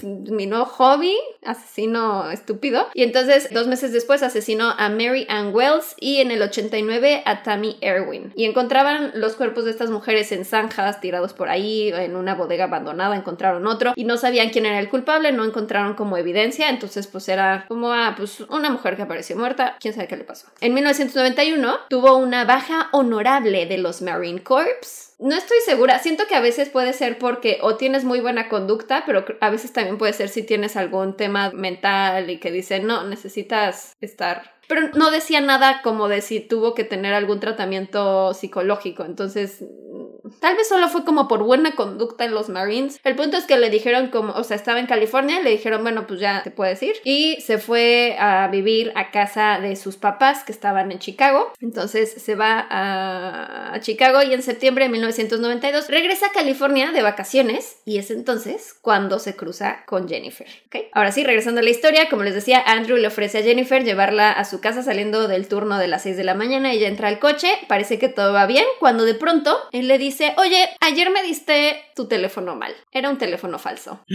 mi 0.03 0.45
nuevo 0.45 0.65
hobby, 0.65 1.15
asesino 1.43 2.12
estúpido. 2.31 2.87
Y 2.93 3.03
entonces, 3.03 3.49
dos 3.51 3.67
meses 3.67 3.91
después, 3.93 4.23
asesinó 4.23 4.73
a 4.77 4.89
Mary 4.89 5.25
Ann 5.29 5.53
Wells 5.53 5.95
y 5.99 6.17
en 6.17 6.31
el 6.31 6.41
89 6.41 7.23
a 7.25 7.43
Tammy 7.43 7.77
Erwin. 7.81 8.31
Y 8.35 8.45
encontraban 8.45 9.11
los 9.15 9.33
cuerpos 9.33 9.65
de 9.65 9.71
estas 9.71 9.89
mujeres 9.89 10.31
en 10.31 10.45
zanjas, 10.45 11.01
tirados 11.01 11.33
por 11.33 11.49
ahí, 11.49 11.89
en 11.89 12.15
una 12.15 12.35
bodega 12.35 12.65
abandonada, 12.65 13.15
encontraron 13.15 13.67
otro 13.67 13.93
y 13.95 14.05
no 14.05 14.17
sabían 14.17 14.49
quién 14.49 14.65
era 14.65 14.79
el 14.79 14.89
culpable, 14.89 15.31
no 15.31 15.43
encontraron 15.43 15.93
como 15.95 16.17
evidencia, 16.17 16.69
entonces 16.69 17.07
pues 17.07 17.27
era 17.29 17.65
como, 17.67 17.91
ah, 17.91 18.13
pues 18.17 18.41
una 18.41 18.69
mujer 18.69 18.95
que 18.95 19.03
apareció 19.03 19.35
muerta, 19.35 19.77
quién 19.79 19.93
sabe 19.93 20.07
qué 20.07 20.17
le 20.17 20.23
pasó. 20.23 20.47
En 20.61 20.73
1991 20.73 21.79
tuvo 21.89 22.17
una 22.17 22.45
baja 22.45 22.89
honorable 22.91 23.65
de 23.65 23.77
los 23.77 24.01
Marine 24.01 24.43
Corps. 24.43 25.12
No 25.23 25.37
estoy 25.37 25.59
segura, 25.65 25.99
siento 25.99 26.25
que 26.27 26.35
a 26.35 26.41
veces 26.41 26.67
puede 26.67 26.91
ser 26.91 27.17
porque 27.17 27.59
o 27.61 27.77
tienes 27.77 28.03
muy 28.03 28.19
buena 28.19 28.49
conducta, 28.49 29.03
pero 29.05 29.23
a 29.39 29.49
veces 29.49 29.71
también 29.71 29.97
puede 29.97 30.11
ser 30.11 30.27
si 30.27 30.43
tienes 30.43 30.75
algún 30.75 31.15
tema 31.15 31.49
mental 31.51 32.29
y 32.29 32.41
que 32.41 32.51
dicen, 32.51 32.85
no, 32.87 33.05
necesitas 33.05 33.95
estar 34.01 34.52
pero 34.67 34.89
no 34.93 35.11
decía 35.11 35.41
nada 35.41 35.81
como 35.81 36.07
de 36.07 36.21
si 36.21 36.39
tuvo 36.39 36.73
que 36.73 36.83
tener 36.83 37.13
algún 37.13 37.39
tratamiento 37.39 38.33
psicológico. 38.33 39.03
Entonces, 39.03 39.63
tal 40.39 40.55
vez 40.55 40.67
solo 40.67 40.87
fue 40.89 41.03
como 41.03 41.27
por 41.27 41.43
buena 41.43 41.75
conducta 41.75 42.25
en 42.25 42.33
los 42.33 42.49
Marines. 42.49 42.99
El 43.03 43.15
punto 43.15 43.37
es 43.37 43.45
que 43.45 43.57
le 43.57 43.69
dijeron 43.69 44.07
como, 44.09 44.33
o 44.33 44.43
sea, 44.43 44.55
estaba 44.55 44.79
en 44.79 44.87
California, 44.87 45.41
le 45.41 45.51
dijeron, 45.51 45.83
bueno, 45.83 46.07
pues 46.07 46.19
ya 46.19 46.43
te 46.43 46.51
puedes 46.51 46.81
ir. 46.83 46.95
Y 47.03 47.39
se 47.41 47.57
fue 47.57 48.15
a 48.19 48.47
vivir 48.47 48.91
a 48.95 49.11
casa 49.11 49.59
de 49.59 49.75
sus 49.75 49.97
papás 49.97 50.43
que 50.43 50.51
estaban 50.51 50.91
en 50.91 50.99
Chicago. 50.99 51.51
Entonces 51.59 52.11
se 52.11 52.35
va 52.35 52.67
a, 52.69 53.79
Chicago 53.81 54.21
y 54.21 54.33
en 54.33 54.41
septiembre 54.43 54.85
de 54.85 54.91
1992 54.91 55.89
regresa 55.89 56.27
a 56.27 56.31
California 56.31 56.91
de 56.91 57.01
vacaciones 57.01 57.77
y 57.85 57.97
es 57.97 58.11
entonces 58.11 58.75
cuando 58.81 59.19
se 59.19 59.35
cruza 59.35 59.83
con 59.85 60.07
Jennifer. 60.07 60.47
¿ok? 60.67 60.85
Ahora 60.93 61.11
sí, 61.11 61.23
regresando 61.23 61.59
a 61.59 61.63
la 61.63 61.69
historia, 61.69 62.09
como 62.09 62.23
les 62.23 62.35
decía, 62.35 62.63
Andrew 62.65 62.97
le 62.97 63.07
ofrece 63.07 63.39
a 63.39 63.43
Jennifer 63.43 63.83
llevarla 63.83 64.31
a 64.31 64.45
su 64.45 64.52
casa 64.59 64.83
saliendo 64.83 65.27
del 65.27 65.47
turno 65.47 65.77
de 65.77 65.87
las 65.87 66.03
6 66.03 66.17
de 66.17 66.23
la 66.23 66.33
mañana. 66.33 66.71
Ella 66.71 66.87
entra 66.87 67.07
al 67.07 67.19
coche, 67.19 67.49
parece 67.67 67.99
que 67.99 68.09
todo 68.09 68.33
va 68.33 68.45
bien, 68.45 68.65
cuando 68.79 69.05
de 69.05 69.15
pronto 69.15 69.57
él 69.71 69.87
le 69.87 69.97
dice, 69.97 70.33
oye, 70.37 70.69
ayer 70.81 71.09
me 71.11 71.23
diste 71.23 71.81
tu 71.95 72.07
teléfono 72.07 72.55
mal. 72.55 72.73
Era 72.91 73.09
un 73.09 73.17
teléfono 73.17 73.59
falso. 73.59 73.99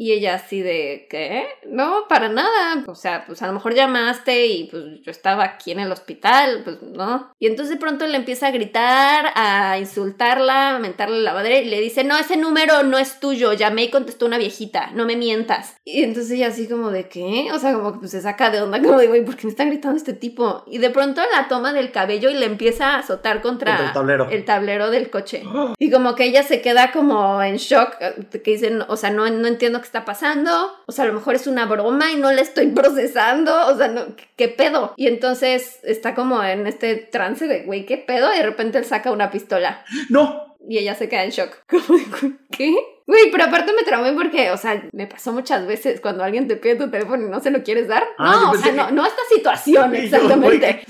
Y 0.00 0.12
ella 0.12 0.34
así 0.34 0.60
de, 0.60 1.06
¿qué? 1.10 1.46
No, 1.66 2.04
para 2.08 2.28
nada. 2.28 2.84
O 2.86 2.94
sea, 2.94 3.24
pues 3.26 3.42
a 3.42 3.46
lo 3.46 3.52
mejor 3.52 3.74
llamaste 3.74 4.46
y 4.46 4.64
pues 4.64 4.84
yo 5.02 5.10
estaba 5.10 5.44
aquí 5.44 5.72
en 5.72 5.80
el 5.80 5.90
hospital, 5.90 6.62
pues 6.62 6.80
no. 6.82 7.32
Y 7.38 7.46
entonces 7.46 7.74
de 7.74 7.80
pronto 7.80 8.06
le 8.06 8.16
empieza 8.16 8.46
a 8.46 8.50
gritar, 8.52 9.32
a 9.34 9.78
insultarla, 9.78 10.76
a 10.76 10.78
mentarle 10.78 11.20
la 11.20 11.34
madre 11.34 11.62
y 11.62 11.68
le 11.68 11.80
dice, 11.80 12.04
no, 12.04 12.16
ese 12.16 12.36
número 12.36 12.82
no 12.84 12.98
es 12.98 13.18
tuyo. 13.18 13.52
Llamé 13.52 13.84
y 13.84 13.90
contestó 13.90 14.26
una 14.26 14.38
viejita, 14.38 14.90
no 14.92 15.04
me 15.04 15.16
mientas. 15.16 15.76
Y 15.84 16.02
entonces 16.02 16.32
ella 16.32 16.48
así 16.48 16.68
como 16.68 16.90
de, 16.90 17.08
¿qué? 17.08 17.48
O 17.52 17.58
sea, 17.58 17.72
como 17.72 17.92
que 17.92 17.98
pues, 18.00 18.10
se 18.12 18.20
saca 18.20 18.50
de 18.50 18.62
onda, 18.62 18.80
como 18.80 18.98
de, 18.98 19.08
güey, 19.08 19.24
¿por 19.24 19.36
qué 19.36 19.46
me 19.46 19.50
está 19.50 19.64
gritando 19.68 19.96
este 19.96 20.12
tipo? 20.12 20.64
Y 20.66 20.78
de 20.78 20.90
pronto 20.90 21.20
la 21.34 21.48
toma 21.48 21.72
del 21.72 21.92
cabello 21.92 22.30
y 22.30 22.34
le 22.34 22.46
empieza 22.46 22.94
a 22.94 22.98
azotar 22.98 23.40
contra, 23.40 23.72
Contra 23.72 23.86
el 23.88 23.92
tablero. 23.92 24.28
el 24.30 24.44
tablero 24.44 24.90
del 24.90 25.10
coche. 25.10 25.42
Y 25.78 25.90
como 25.90 26.14
que 26.14 26.24
ella 26.24 26.42
se 26.42 26.60
queda 26.60 26.90
como 26.92 27.42
en 27.42 27.56
shock, 27.56 27.96
que 28.30 28.50
dicen, 28.50 28.82
o 28.88 28.96
sea, 28.96 29.10
no, 29.10 29.28
no 29.30 29.46
entiendo 29.46 29.78
qué 29.80 29.86
está 29.86 30.04
pasando, 30.04 30.72
o 30.86 30.92
sea, 30.92 31.04
a 31.04 31.08
lo 31.08 31.14
mejor 31.14 31.34
es 31.34 31.46
una 31.46 31.66
broma 31.66 32.10
y 32.12 32.16
no 32.16 32.32
la 32.32 32.40
estoy 32.40 32.66
procesando, 32.74 33.66
o 33.68 33.76
sea, 33.76 33.88
no, 33.88 34.16
¿qué, 34.16 34.24
qué 34.36 34.48
pedo? 34.48 34.92
Y 34.96 35.06
entonces 35.06 35.78
está 35.84 36.14
como 36.14 36.42
en 36.42 36.66
este 36.66 36.96
trance 36.96 37.46
de, 37.46 37.62
güey, 37.62 37.86
¿qué 37.86 37.96
pedo? 37.98 38.32
Y 38.34 38.38
de 38.38 38.42
repente 38.44 38.78
él 38.78 38.84
saca 38.84 39.12
una 39.12 39.30
pistola 39.30 39.84
No, 40.10 40.56
y 40.68 40.78
ella 40.78 40.94
se 40.94 41.08
queda 41.08 41.24
en 41.24 41.30
shock. 41.30 41.50
Como 41.68 41.98
¿qué? 42.50 42.74
Güey, 43.08 43.30
pero 43.32 43.44
aparte 43.44 43.72
me 43.72 43.82
traumé 43.84 44.12
porque, 44.12 44.50
o 44.50 44.56
sea, 44.58 44.82
me 44.92 45.06
pasó 45.06 45.32
muchas 45.32 45.66
veces 45.66 46.00
cuando 46.00 46.22
alguien 46.22 46.46
te 46.46 46.56
pide 46.56 46.76
tu 46.76 46.90
teléfono 46.90 47.26
y 47.26 47.30
no 47.30 47.40
se 47.40 47.50
lo 47.50 47.62
quieres 47.62 47.88
dar. 47.88 48.04
Ah, 48.18 48.40
no, 48.44 48.50
o 48.50 48.54
sea, 48.54 48.70
que- 48.70 48.76
no, 48.76 48.90
no 48.90 49.06
esta 49.06 49.22
situación, 49.34 49.94
exactamente. 49.94 50.84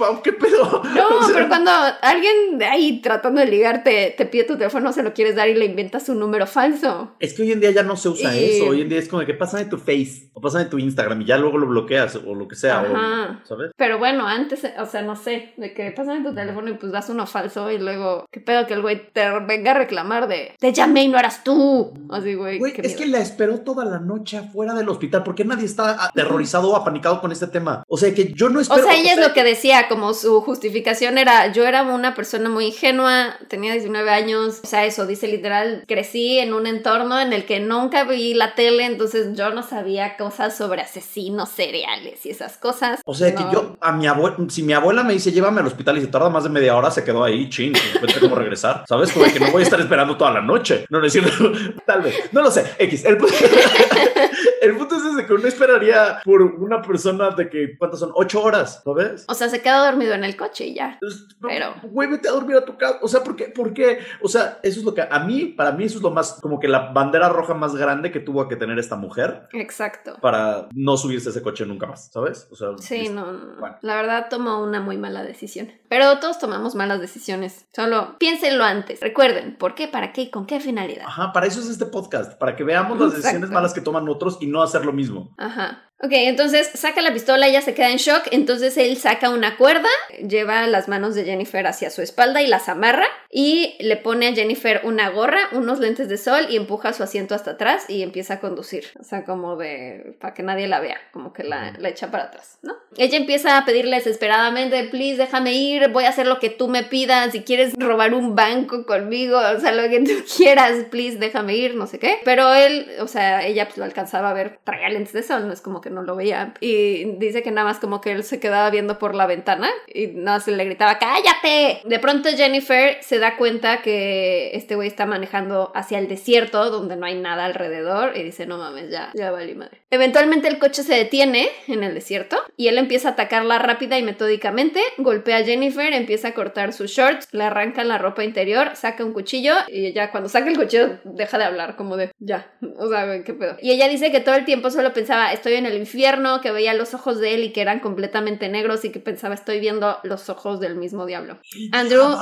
No, 0.94 1.09
O 1.18 1.22
sea, 1.22 1.35
pero 1.35 1.48
cuando 1.48 1.70
alguien 2.02 2.59
de 2.59 2.64
ahí 2.66 3.00
tratando 3.00 3.40
de 3.40 3.46
ligarte 3.46 4.14
te 4.18 4.26
pide 4.26 4.44
tu 4.44 4.57
teléfono, 4.59 4.85
no 4.87 4.92
se 4.92 5.02
lo 5.04 5.14
quieres 5.14 5.37
dar 5.37 5.48
y 5.48 5.54
le 5.54 5.64
inventas 5.64 6.09
un 6.09 6.18
número 6.18 6.46
falso. 6.46 7.14
Es 7.20 7.35
que 7.35 7.42
hoy 7.42 7.52
en 7.52 7.61
día 7.61 7.70
ya 7.70 7.83
no 7.85 7.96
se 7.96 8.09
usa 8.09 8.35
Y- 8.37 8.44
eso. 8.59 8.66
Hoy 8.70 8.83
en 8.83 8.88
día 8.88 8.98
es 8.98 9.09
como 9.09 9.20
de 9.20 9.26
que 9.26 9.35
pásame 9.35 9.64
tu 9.66 9.78
face 9.78 10.31
o 10.33 10.40
pásame 10.40 10.64
tu 10.64 10.78
Instagram 10.78 11.22
y 11.22 11.24
ya 11.26 11.38
luego 11.38 11.59
lo 11.59 11.66
bloqueas 11.68 12.16
o 12.16 12.35
lo 12.35 12.48
que 12.48 12.57
sea. 12.57 12.83
o- 12.83 12.96
Ajá. 12.96 13.42
¿Sabes? 13.44 13.70
Pero 13.76 13.98
bueno, 13.98 14.26
antes, 14.26 14.66
o 14.78 14.87
sea, 14.87 15.02
no 15.02 15.14
sé, 15.14 15.52
de 15.57 15.72
que 15.72 15.92
pásame 15.92 16.28
tu 16.28 16.35
teléfono 16.35 16.68
y 16.68 16.74
pues 16.74 16.90
das 16.90 17.09
uno 17.11 17.26
falso 17.26 17.70
y 17.70 17.78
luego, 17.78 18.26
¿qué 18.33 18.40
pedo 18.40 18.66
que 18.66 18.74
el 18.74 18.83
güey 18.83 19.12
te 19.12 19.28
venga 19.46 19.70
a 19.70 19.74
reclamar 19.74 20.26
de, 20.26 20.52
te 20.59 20.72
llamé 20.72 21.04
y 21.04 21.09
no 21.09 21.18
eras 21.18 21.44
tú? 21.44 21.92
Así, 22.11 22.35
güey. 22.35 22.59
Güey, 22.59 22.75
es 22.79 22.97
que 22.97 23.07
la 23.07 23.18
esperó 23.18 23.61
toda 23.61 23.85
la 23.85 23.99
noche 23.99 24.38
afuera 24.38 24.75
del 24.75 24.88
hospital. 24.88 25.23
¿Por 25.23 25.35
qué 25.35 25.44
nadie 25.44 25.66
está 25.66 26.05
aterrorizado 26.05 26.71
o 26.71 26.77
apanicado 26.77 27.21
con 27.21 27.33
este 27.33 27.47
tema? 27.47 27.83
O 27.88 27.97
sea, 27.97 28.14
que 28.14 28.33
yo 28.33 28.49
no 28.49 28.59
O 28.59 28.62
espero. 28.62 28.83
sea, 28.83 28.94
ella 28.97 29.14
es 29.14 29.21
lo 29.21 29.33
que 29.33 29.44
decía, 29.44 29.88
como 29.88 30.14
su 30.14 30.40
justificación 30.40 31.18
era, 31.18 31.53
yo 31.53 31.66
era 31.66 31.83
una 31.83 32.14
persona 32.14 32.49
muy 32.49 32.66
ingenua, 32.66 33.35
tenía 33.49 33.73
19 33.73 34.11
años, 34.11 34.61
o 34.62 34.66
sea, 34.66 34.85
eso 34.85 35.07
dice 35.07 35.29
literal, 35.29 35.85
crecí 35.87 36.38
en 36.38 36.53
un 36.53 36.66
entorno 36.66 37.18
en 37.21 37.33
el 37.33 37.44
que 37.44 37.61
nunca 37.61 38.05
vi 38.05 38.35
la 38.35 38.55
tele, 38.55 38.87
entonces 38.87 39.37
yo 39.37 39.51
no 39.51 39.62
sabía 39.62 40.16
cosas 40.16 40.57
sobre 40.57 40.83
asesinos 40.83 41.49
seriales 41.49 42.25
y 42.27 42.31
esas 42.31 42.57
cosas. 42.57 43.01
O 43.05 43.14
sea, 43.14 43.35
que 43.35 43.44
yo, 43.53 43.77
a 43.81 43.92
mi 43.92 44.07
abuela, 44.07 44.37
si 44.49 44.62
mi 44.62 44.73
abuela 44.73 45.03
me 45.03 45.12
dice 45.12 45.33
llévame 45.33 45.61
al 45.61 45.66
hospital 45.66 45.99
y 45.99 46.01
se 46.03 46.07
tarda 46.09 46.31
más 46.31 46.44
de 46.44 46.51
media 46.51 46.77
hora, 46.77 46.90
se 46.90 47.05
quedó 47.05 47.25
ahí, 47.25 47.49
ching, 47.49 47.73
cómo 48.21 48.35
regresar. 48.37 48.85
¿Sabes? 48.88 49.12
Como 49.12 49.27
que 49.27 49.40
no 49.40 49.51
voy 49.51 49.62
a 49.62 49.64
estar 49.64 49.81
esperando 49.81 50.16
toda 50.16 50.33
la 50.33 50.40
noche. 50.40 50.85
No, 50.90 51.01
no 51.01 51.07
es 51.07 51.12
cierto. 51.12 51.53
Tal 51.98 52.02
vez. 52.02 52.32
No 52.32 52.42
lo 52.42 52.50
sé. 52.50 52.64
X. 52.78 53.04
El, 53.04 53.18
pu- 53.18 53.28
el 54.62 54.76
punto 54.76 54.96
es 54.96 55.04
ese 55.04 55.26
que 55.26 55.32
uno 55.32 55.46
esperaría 55.48 56.20
por 56.24 56.42
una 56.42 56.82
persona 56.82 57.30
de 57.30 57.48
que, 57.48 57.76
¿cuántas 57.78 58.00
son? 58.00 58.11
Ocho 58.14 58.42
horas, 58.42 58.82
¿sabes? 58.84 59.24
O 59.28 59.34
sea, 59.34 59.48
se 59.48 59.61
quedó 59.62 59.84
dormido 59.84 60.14
en 60.14 60.24
el 60.24 60.37
coche 60.37 60.66
y 60.66 60.74
ya. 60.74 60.98
Pues, 61.00 61.26
Pero- 61.40 61.74
Güey, 61.82 62.08
vete 62.11 62.28
a 62.28 62.32
dormir 62.32 62.56
a 62.56 62.64
tu 62.64 62.76
casa. 62.76 62.98
O 63.02 63.08
sea, 63.08 63.22
¿por 63.22 63.37
qué? 63.37 63.46
¿por 63.46 63.72
qué? 63.72 63.98
O 64.22 64.28
sea, 64.28 64.58
eso 64.62 64.80
es 64.80 64.84
lo 64.84 64.94
que 64.94 65.02
a 65.02 65.18
mí, 65.20 65.46
para 65.46 65.72
mí, 65.72 65.84
eso 65.84 65.96
es 65.98 66.02
lo 66.02 66.11
más, 66.11 66.38
como 66.40 66.58
que 66.61 66.68
la 66.68 66.92
bandera 66.92 67.28
roja 67.28 67.54
más 67.54 67.74
grande 67.74 68.11
que 68.12 68.20
tuvo 68.20 68.48
que 68.48 68.56
tener 68.56 68.78
esta 68.78 68.96
mujer 68.96 69.48
Exacto. 69.52 70.16
para 70.20 70.68
no 70.74 70.96
subirse 70.96 71.28
a 71.28 71.32
ese 71.32 71.42
coche 71.42 71.64
nunca 71.66 71.87
más, 71.87 72.11
¿sabes? 72.12 72.48
O 72.50 72.56
sea, 72.56 72.68
Sí, 72.78 73.08
no, 73.08 73.26
no, 73.26 73.32
no. 73.32 73.61
Bueno. 73.61 73.76
La 73.82 73.96
verdad 73.96 74.26
tomó 74.30 74.62
una 74.62 74.80
muy 74.80 74.96
mala 74.96 75.22
decisión. 75.22 75.70
Pero 75.88 76.18
todos 76.18 76.38
tomamos 76.38 76.74
malas 76.74 77.00
decisiones. 77.00 77.66
Solo 77.74 78.16
piénsenlo 78.18 78.64
antes. 78.64 79.00
Recuerden, 79.00 79.56
¿por 79.56 79.74
qué, 79.74 79.88
para 79.88 80.12
qué 80.12 80.22
y 80.22 80.30
con 80.30 80.46
qué 80.46 80.61
finalidad? 80.61 81.04
Ajá, 81.06 81.32
para 81.32 81.46
eso 81.46 81.61
es 81.61 81.68
este 81.68 81.87
podcast, 81.90 82.38
para 82.38 82.57
que 82.57 82.64
veamos 82.64 82.98
las 82.98 83.14
decisiones 83.14 83.51
malas 83.51 83.74
que 83.74 83.81
toman 83.81 84.09
otros 84.09 84.38
y 84.40 84.46
no 84.46 84.62
hacer 84.62 84.85
lo 84.85 84.92
mismo. 84.92 85.35
Ajá. 85.37 85.88
Ok, 86.00 86.12
entonces 86.12 86.70
saca 86.74 87.02
la 87.02 87.12
pistola, 87.12 87.48
ella 87.48 87.61
se 87.61 87.74
queda 87.74 87.90
en 87.90 87.96
shock, 87.96 88.28
entonces 88.30 88.76
él 88.76 88.96
saca 88.98 89.30
una 89.30 89.56
cuerda, 89.56 89.88
lleva 90.28 90.64
las 90.68 90.87
manos 90.87 91.16
de 91.16 91.24
Jennifer 91.24 91.66
hacia 91.66 91.90
su 91.90 92.02
espalda 92.02 92.40
y 92.40 92.46
las 92.46 92.68
amarra 92.68 93.06
y 93.30 93.76
le 93.80 93.96
pone 93.96 94.28
a 94.28 94.32
Jennifer 94.32 94.80
una 94.84 95.11
gorra, 95.11 95.40
unos 95.50 95.80
lentes 95.80 96.08
de 96.08 96.16
sol 96.16 96.46
y 96.50 96.56
empuja 96.56 96.92
su 96.92 97.02
asiento 97.02 97.34
hasta 97.34 97.52
atrás 97.52 97.87
y 97.88 98.04
empieza 98.04 98.34
a 98.34 98.40
conducir, 98.40 98.84
o 99.00 99.02
sea, 99.02 99.24
como 99.24 99.56
de, 99.56 100.16
para 100.20 100.34
que 100.34 100.44
nadie 100.44 100.68
la 100.68 100.78
vea, 100.78 100.98
como 101.11 101.32
que 101.32 101.42
la, 101.42 101.72
la 101.76 101.88
echa 101.88 102.12
para 102.12 102.24
atrás, 102.24 102.61
¿no? 102.62 102.76
Ella 102.96 103.18
empieza 103.18 103.58
a 103.58 103.64
pedirle 103.64 103.96
desesperadamente, 103.96 104.84
please 104.84 105.16
déjame 105.16 105.54
ir, 105.54 105.88
voy 105.88 106.04
a 106.04 106.11
hacer 106.11 106.28
lo 106.28 106.38
que 106.38 106.48
tú 106.48 106.68
me 106.68 106.84
pidas, 106.84 107.32
si 107.32 107.42
quieres 107.42 107.74
robar 107.76 108.14
un 108.14 108.37
banco 108.37 108.87
conmigo, 108.87 109.37
o 109.37 109.58
sea, 109.58 109.72
lo 109.72 109.88
que 109.90 109.98
tú 110.00 110.12
quieras, 110.37 110.76
please 110.92 111.18
déjame 111.18 111.56
ir, 111.56 111.74
no 111.74 111.88
sé 111.88 111.98
qué, 111.98 112.20
pero 112.24 112.54
él, 112.54 112.88
o 113.00 113.08
sea, 113.08 113.44
ella 113.44 113.66
pues 113.66 113.78
lo 113.78 113.84
alcanzaba 113.84 114.30
a 114.30 114.34
ver, 114.34 114.61
traía 114.62 114.88
lentes 114.90 115.12
de 115.12 115.24
sol, 115.24 115.46
no 115.46 115.52
es 115.52 115.61
como 115.61 115.80
que 115.80 115.88
no 115.90 116.03
lo 116.03 116.16
veía. 116.16 116.55
Y 116.61 117.16
dice 117.18 117.42
que 117.42 117.51
nada 117.51 117.66
más 117.68 117.79
como 117.79 118.01
que 118.01 118.12
él 118.12 118.24
se 118.24 118.40
quedaba 118.40 118.70
viendo 118.70 118.98
por 118.98 119.14
la 119.14 119.27
ventana 119.27 119.70
y 119.87 120.09
nada 120.09 120.38
más 120.38 120.46
le 120.46 120.64
gritaba, 120.64 120.98
¡cállate! 120.98 121.83
De 121.85 121.98
pronto 121.98 122.29
Jennifer 122.31 122.98
se 123.01 123.18
da 123.18 123.37
cuenta 123.37 123.83
que 123.83 124.51
este 124.55 124.74
güey 124.74 124.88
está 124.88 125.07
manejando 125.07 125.72
hacia 125.74 125.98
el 125.98 126.09
desierto 126.09 126.70
donde 126.70 126.96
no 126.96 127.07
hay 127.07 127.16
nada 127.16 127.44
alrededor 127.44 128.16
y 128.16 128.22
dice, 128.22 128.46
no 128.46 128.59
mames, 128.59 128.90
ya, 128.90 129.11
ya 129.14 129.31
valí 129.31 129.55
madre. 129.55 129.81
Eventualmente 129.90 130.48
el 130.48 130.59
coche 130.59 130.83
se 130.83 130.94
detiene 130.94 131.48
en 131.66 131.83
el 131.83 131.94
desierto 131.94 132.37
y 132.57 132.68
él 132.68 132.77
empieza 132.77 133.09
a 133.09 133.12
atacarla 133.12 133.59
rápida 133.59 133.98
y 133.98 134.03
metódicamente, 134.03 134.81
golpea 134.98 135.38
a 135.38 135.44
Jennifer, 135.44 135.92
empieza 135.94 136.29
a 136.29 136.35
cortar 136.35 136.74
sus 136.74 136.90
shorts, 136.90 137.29
le 137.33 137.44
arranca 137.44 137.85
la 137.85 137.96
ropa 137.96 138.22
interior, 138.22 138.77
saca 138.77 139.05
un 139.05 139.14
cuchillo 139.14 139.55
y 139.66 139.94
ya 139.94 140.11
cuando 140.11 140.29
saca 140.29 140.51
el 140.51 140.59
cuchillo 140.59 140.98
deja 141.05 141.38
de 141.38 141.44
hablar 141.44 141.77
como 141.77 141.96
de, 141.96 142.12
ya, 142.18 142.53
o 142.77 142.88
sea, 142.88 143.24
qué 143.24 143.33
pedo. 143.33 143.57
Y 143.62 143.70
ella 143.70 143.88
dice 143.88 144.12
que 144.12 144.20
todo 144.20 144.35
el 144.35 144.44
tiempo 144.44 144.70
solo 144.70 144.92
pensaba, 144.92 145.33
estoy 145.33 145.55
en 145.55 145.64
el 145.64 145.79
infierno, 145.79 146.42
que 146.42 146.51
veía 146.51 146.74
los 146.74 146.92
ojos 146.92 147.18
de 147.18 147.35
él 147.35 147.44
y 147.44 147.53
que 147.53 147.62
eran 147.62 147.81
completamente 147.81 148.48
negros 148.48 148.85
y 148.85 148.92
que 148.92 149.01
pensaba, 149.01 149.35
estoy 149.35 149.59
viendo 149.59 149.98
los 150.03 150.29
ojos 150.29 150.61
del 150.61 150.77
mismo 150.77 151.07
diablo. 151.07 151.38
Andrew, 151.72 152.14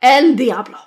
el 0.00 0.36
diablo. 0.36 0.78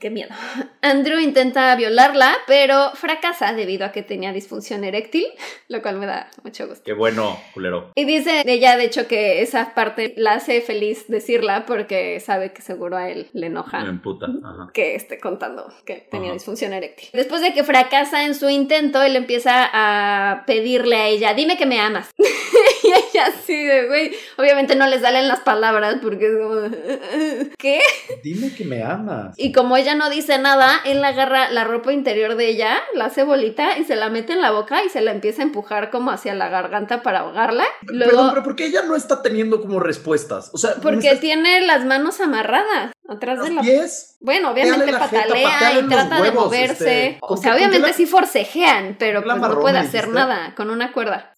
Qué 0.00 0.10
miedo. 0.10 0.30
Andrew 0.82 1.18
intenta 1.18 1.74
violarla, 1.76 2.34
pero 2.46 2.90
fracasa 2.94 3.52
debido 3.52 3.84
a 3.86 3.92
que 3.92 4.02
tenía 4.02 4.32
disfunción 4.32 4.84
eréctil, 4.84 5.26
lo 5.68 5.82
cual 5.82 5.98
me 5.98 6.06
da 6.06 6.30
mucho 6.42 6.66
gusto. 6.68 6.82
Qué 6.84 6.92
bueno, 6.92 7.38
culero. 7.52 7.90
Y 7.94 8.04
dice 8.04 8.42
ella, 8.46 8.76
de 8.76 8.84
hecho, 8.84 9.06
que 9.08 9.42
esa 9.42 9.74
parte 9.74 10.14
la 10.16 10.34
hace 10.34 10.60
feliz 10.60 11.04
decirla 11.08 11.66
porque 11.66 12.20
sabe 12.20 12.52
que 12.52 12.62
seguro 12.62 12.96
a 12.96 13.08
él 13.10 13.28
le 13.32 13.46
enoja 13.46 13.80
Me 13.80 13.90
emputa. 13.90 14.26
Ajá. 14.26 14.70
que 14.72 14.94
esté 14.94 15.18
contando 15.18 15.72
que 15.84 16.06
tenía 16.10 16.28
Ajá. 16.28 16.34
disfunción 16.34 16.72
eréctil. 16.72 17.08
Después 17.12 17.40
de 17.40 17.52
que 17.52 17.64
fracasa 17.64 18.24
en 18.24 18.34
su 18.34 18.48
intento, 18.48 19.02
él 19.02 19.16
empieza 19.16 19.68
a 19.72 20.44
pedirle 20.46 20.96
a 20.96 21.08
ella, 21.08 21.34
dime 21.34 21.56
que 21.56 21.66
me 21.66 21.80
amas. 21.80 22.10
y 22.18 22.86
ella 22.88 22.96
así 23.18 23.64
de, 23.64 23.86
güey, 23.88 24.12
obviamente 24.38 24.76
no 24.76 24.86
le 24.86 24.98
salen 25.00 25.28
las 25.28 25.40
palabras 25.40 25.96
porque 26.02 26.26
es 26.26 26.32
como, 26.38 26.60
¿qué? 27.58 27.80
Dime 28.22 28.54
que 28.54 28.64
me 28.64 28.82
amas. 28.82 29.34
Y 29.38 29.52
como 29.52 29.76
ella 29.76 29.94
no 29.94 30.10
dice 30.10 30.38
nada, 30.38 30.80
él 30.84 31.04
agarra 31.04 31.50
la 31.50 31.64
ropa 31.64 31.92
interior 31.92 32.36
de 32.36 32.48
ella, 32.48 32.76
la 32.94 33.06
hace 33.06 33.22
bolita 33.24 33.78
y 33.78 33.84
se 33.84 33.96
la 33.96 34.08
mete 34.10 34.32
en 34.32 34.40
la 34.40 34.50
boca 34.50 34.82
y 34.84 34.88
se 34.88 35.00
la 35.00 35.12
empieza 35.12 35.42
a 35.42 35.44
empujar 35.44 35.90
como 35.90 36.10
hacia 36.10 36.34
la 36.34 36.48
garganta 36.48 37.02
para 37.02 37.20
ahogarla. 37.20 37.64
Luego, 37.82 38.10
Perdón, 38.10 38.30
pero 38.30 38.42
¿por 38.42 38.56
qué 38.56 38.66
ella 38.66 38.82
no 38.82 38.96
está 38.96 39.22
teniendo 39.22 39.60
como 39.60 39.80
respuestas? 39.80 40.50
O 40.52 40.58
sea, 40.58 40.74
porque 40.82 40.96
¿me 40.98 41.04
estás- 41.04 41.20
tiene 41.20 41.60
las 41.62 41.84
manos 41.84 42.20
amarradas 42.20 42.92
atrás 43.08 43.38
de 43.40 43.46
los 43.46 43.54
la 43.56 43.60
pies. 43.62 44.16
Bueno, 44.20 44.50
obviamente 44.52 44.90
la 44.90 44.98
patalea 44.98 45.78
y 45.78 45.82
trata 45.88 46.22
de 46.22 46.30
moverse. 46.32 46.72
este, 47.08 47.18
o 47.20 47.26
¿con 47.28 47.38
sea, 47.38 47.54
obviamente 47.54 47.88
la- 47.88 47.92
sí 47.92 48.06
forcejean, 48.06 48.96
pero 48.98 49.22
pues 49.22 49.36
no 49.36 49.60
puede 49.60 49.78
hacer 49.78 50.08
nada 50.08 50.54
con 50.56 50.70
una 50.70 50.92
cuerda. 50.92 51.33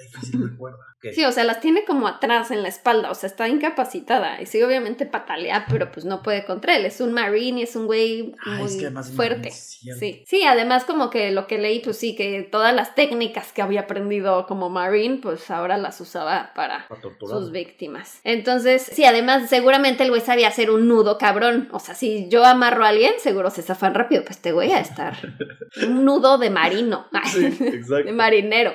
Difícil 0.00 0.40
de 0.40 0.56
Sí, 1.02 1.24
o 1.24 1.32
sea, 1.32 1.44
las 1.44 1.60
tiene 1.60 1.84
como 1.84 2.06
atrás 2.06 2.50
en 2.50 2.62
la 2.62 2.68
espalda, 2.68 3.10
o 3.10 3.14
sea, 3.14 3.28
está 3.28 3.48
incapacitada. 3.48 4.40
Y 4.42 4.46
sí, 4.46 4.62
obviamente 4.62 5.06
patalea, 5.06 5.64
pero 5.70 5.90
pues 5.90 6.04
no 6.04 6.22
puede 6.22 6.44
contra 6.44 6.76
él. 6.76 6.84
Es 6.84 7.00
un 7.00 7.12
marine 7.12 7.60
y 7.60 7.62
es 7.62 7.74
un 7.74 7.86
güey 7.86 8.34
muy 8.44 8.66
es 8.66 8.76
que 8.76 8.90
fuerte. 9.14 9.50
Sí, 9.50 10.22
sí, 10.26 10.44
además 10.44 10.84
como 10.84 11.08
que 11.08 11.30
lo 11.30 11.46
que 11.46 11.58
leí, 11.58 11.80
pues 11.80 11.96
sí, 11.96 12.14
que 12.14 12.42
todas 12.42 12.74
las 12.74 12.94
técnicas 12.94 13.52
que 13.52 13.62
había 13.62 13.82
aprendido 13.82 14.46
como 14.46 14.68
marine, 14.68 15.20
pues 15.22 15.50
ahora 15.50 15.78
las 15.78 16.00
usaba 16.02 16.52
para 16.54 16.86
sus 17.20 17.50
víctimas. 17.50 18.20
Entonces, 18.24 18.82
sí, 18.82 19.04
además 19.04 19.48
seguramente 19.48 20.02
el 20.02 20.10
güey 20.10 20.20
sabía 20.20 20.48
hacer 20.48 20.70
un 20.70 20.86
nudo 20.86 21.16
cabrón. 21.16 21.68
O 21.72 21.80
sea, 21.80 21.94
si 21.94 22.28
yo 22.28 22.44
amarro 22.44 22.84
a 22.84 22.88
alguien, 22.88 23.14
seguro 23.20 23.48
se 23.48 23.62
zafan 23.62 23.94
rápido. 23.94 24.22
Pues 24.24 24.38
te 24.38 24.52
voy 24.52 24.70
a 24.72 24.80
estar. 24.80 25.16
Un 25.82 26.04
nudo 26.04 26.36
de 26.36 26.50
marino. 26.50 27.06
Sí, 27.32 27.46
exacto. 27.60 28.04
de 28.04 28.12
marinero. 28.12 28.74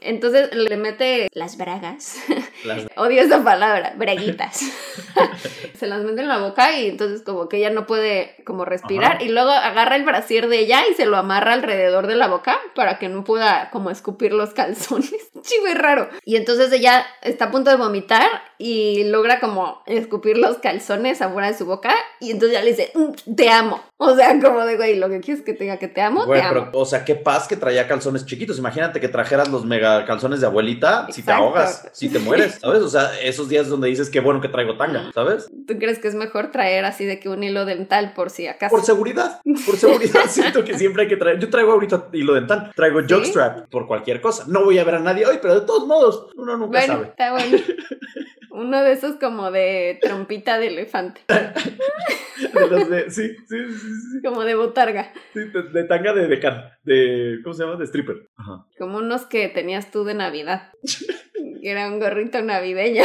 Entonces 0.00 0.54
le 0.54 0.76
mete 0.76 1.28
las 1.38 1.56
bragas. 1.56 2.16
Las- 2.64 2.86
Odio 2.96 3.22
esa 3.22 3.42
palabra, 3.44 3.94
braguitas. 3.96 4.60
se 5.78 5.86
las 5.86 6.02
mete 6.02 6.20
en 6.22 6.28
la 6.28 6.38
boca 6.38 6.76
y 6.78 6.88
entonces 6.88 7.22
como 7.22 7.48
que 7.48 7.58
ella 7.58 7.70
no 7.70 7.86
puede 7.86 8.34
como 8.44 8.64
respirar 8.64 9.16
Ajá. 9.16 9.22
y 9.24 9.28
luego 9.28 9.50
agarra 9.50 9.96
el 9.96 10.04
brasier 10.04 10.48
de 10.48 10.58
ella 10.58 10.82
y 10.90 10.94
se 10.94 11.06
lo 11.06 11.16
amarra 11.16 11.52
alrededor 11.52 12.06
de 12.06 12.16
la 12.16 12.26
boca 12.26 12.58
para 12.74 12.98
que 12.98 13.08
no 13.08 13.24
pueda 13.24 13.70
como 13.70 13.90
escupir 13.90 14.32
los 14.32 14.50
calzones. 14.54 15.12
Chivo 15.40 15.68
y 15.68 15.74
raro. 15.74 16.08
Y 16.24 16.36
entonces 16.36 16.72
ella 16.72 17.06
está 17.22 17.46
a 17.46 17.50
punto 17.50 17.70
de 17.70 17.76
vomitar 17.76 18.28
y 18.58 19.04
logra 19.04 19.38
como 19.40 19.82
escupir 19.86 20.36
los 20.36 20.58
calzones 20.58 21.22
afuera 21.22 21.48
de 21.48 21.56
su 21.56 21.64
boca 21.64 21.94
y 22.20 22.32
entonces 22.32 22.58
ya 22.58 22.64
le 22.64 22.70
dice, 22.70 22.90
"Mm, 22.94 23.34
te 23.34 23.48
amo. 23.50 23.80
O 23.98 24.14
sea, 24.14 24.38
como 24.40 24.64
de, 24.64 24.76
güey, 24.76 24.96
lo 24.96 25.08
que 25.08 25.20
quieres 25.20 25.44
que 25.44 25.52
te 25.54 25.64
diga 25.64 25.76
que 25.78 25.88
te 25.88 26.00
amo, 26.00 26.24
te 26.30 26.40
amo. 26.40 26.48
pero, 26.70 26.70
o 26.78 26.84
sea, 26.86 27.04
qué 27.04 27.14
paz 27.14 27.46
que 27.48 27.56
traía 27.56 27.86
calzones 27.88 28.26
chiquitos. 28.26 28.58
Imagínate 28.58 29.00
que 29.00 29.08
trajeras 29.08 29.48
los 29.48 29.64
mega 29.64 30.04
calzones 30.06 30.40
de 30.40 30.46
abuelita, 30.46 31.06
si 31.10 31.22
te 31.28 31.32
ahogas, 31.32 31.88
si 31.92 32.08
te 32.08 32.18
mueres, 32.18 32.58
¿sabes? 32.60 32.82
O 32.82 32.88
sea, 32.88 33.18
esos 33.20 33.48
días 33.48 33.68
donde 33.68 33.88
dices 33.88 34.10
qué 34.10 34.20
bueno 34.20 34.40
que 34.40 34.48
traigo 34.48 34.76
tanga, 34.76 35.10
¿sabes? 35.14 35.48
¿Tú 35.66 35.78
crees 35.78 35.98
que 35.98 36.08
es 36.08 36.14
mejor 36.14 36.50
traer 36.50 36.84
así 36.84 37.04
de 37.04 37.20
que 37.20 37.28
un 37.28 37.42
hilo 37.42 37.64
dental 37.64 38.12
por 38.14 38.30
si 38.30 38.46
acaso? 38.46 38.74
Por 38.74 38.84
seguridad, 38.84 39.40
por 39.64 39.76
seguridad 39.76 40.22
siento 40.28 40.64
que 40.64 40.76
siempre 40.78 41.02
hay 41.04 41.08
que 41.08 41.16
traer. 41.16 41.38
Yo 41.38 41.50
traigo 41.50 41.72
ahorita 41.72 42.08
hilo 42.12 42.34
dental, 42.34 42.72
traigo 42.74 43.00
jockstrap 43.08 43.68
por 43.70 43.86
cualquier 43.86 44.20
cosa. 44.20 44.44
No 44.48 44.64
voy 44.64 44.78
a 44.78 44.84
ver 44.84 44.96
a 44.96 45.00
nadie 45.00 45.26
hoy, 45.26 45.38
pero 45.40 45.60
de 45.60 45.66
todos 45.66 45.86
modos, 45.86 46.28
uno 46.36 46.56
nunca 46.56 46.78
Bueno, 46.80 46.94
sabe. 46.94 47.06
está 47.08 47.32
bueno. 47.32 47.58
Uno 48.58 48.82
de 48.82 48.92
esos 48.92 49.16
como 49.16 49.50
de 49.50 49.98
trompita 50.02 50.58
de 50.58 50.66
elefante, 50.68 51.20
De 51.28 52.66
los 52.70 52.88
de- 52.88 53.10
sí, 53.10 53.34
sí, 53.48 53.56
sí, 53.68 53.88
sí, 54.12 54.22
como 54.24 54.42
de 54.44 54.54
botarga, 54.54 55.12
sí, 55.32 55.40
de, 55.40 55.62
de 55.72 55.84
tanga 55.84 56.12
de 56.12 56.28
decán, 56.28 56.70
de, 56.84 57.38
¿cómo 57.42 57.52
se 57.54 57.64
llama? 57.64 57.76
De 57.76 57.84
stripper. 57.84 58.28
Ajá. 58.36 58.64
como 58.78 58.98
unos 58.98 59.26
que 59.26 59.48
tenías 59.48 59.90
tú 59.90 60.04
de 60.04 60.14
Navidad. 60.14 60.70
Era 61.62 61.88
un 61.88 61.98
gorrito 62.00 62.40
navideño. 62.42 63.02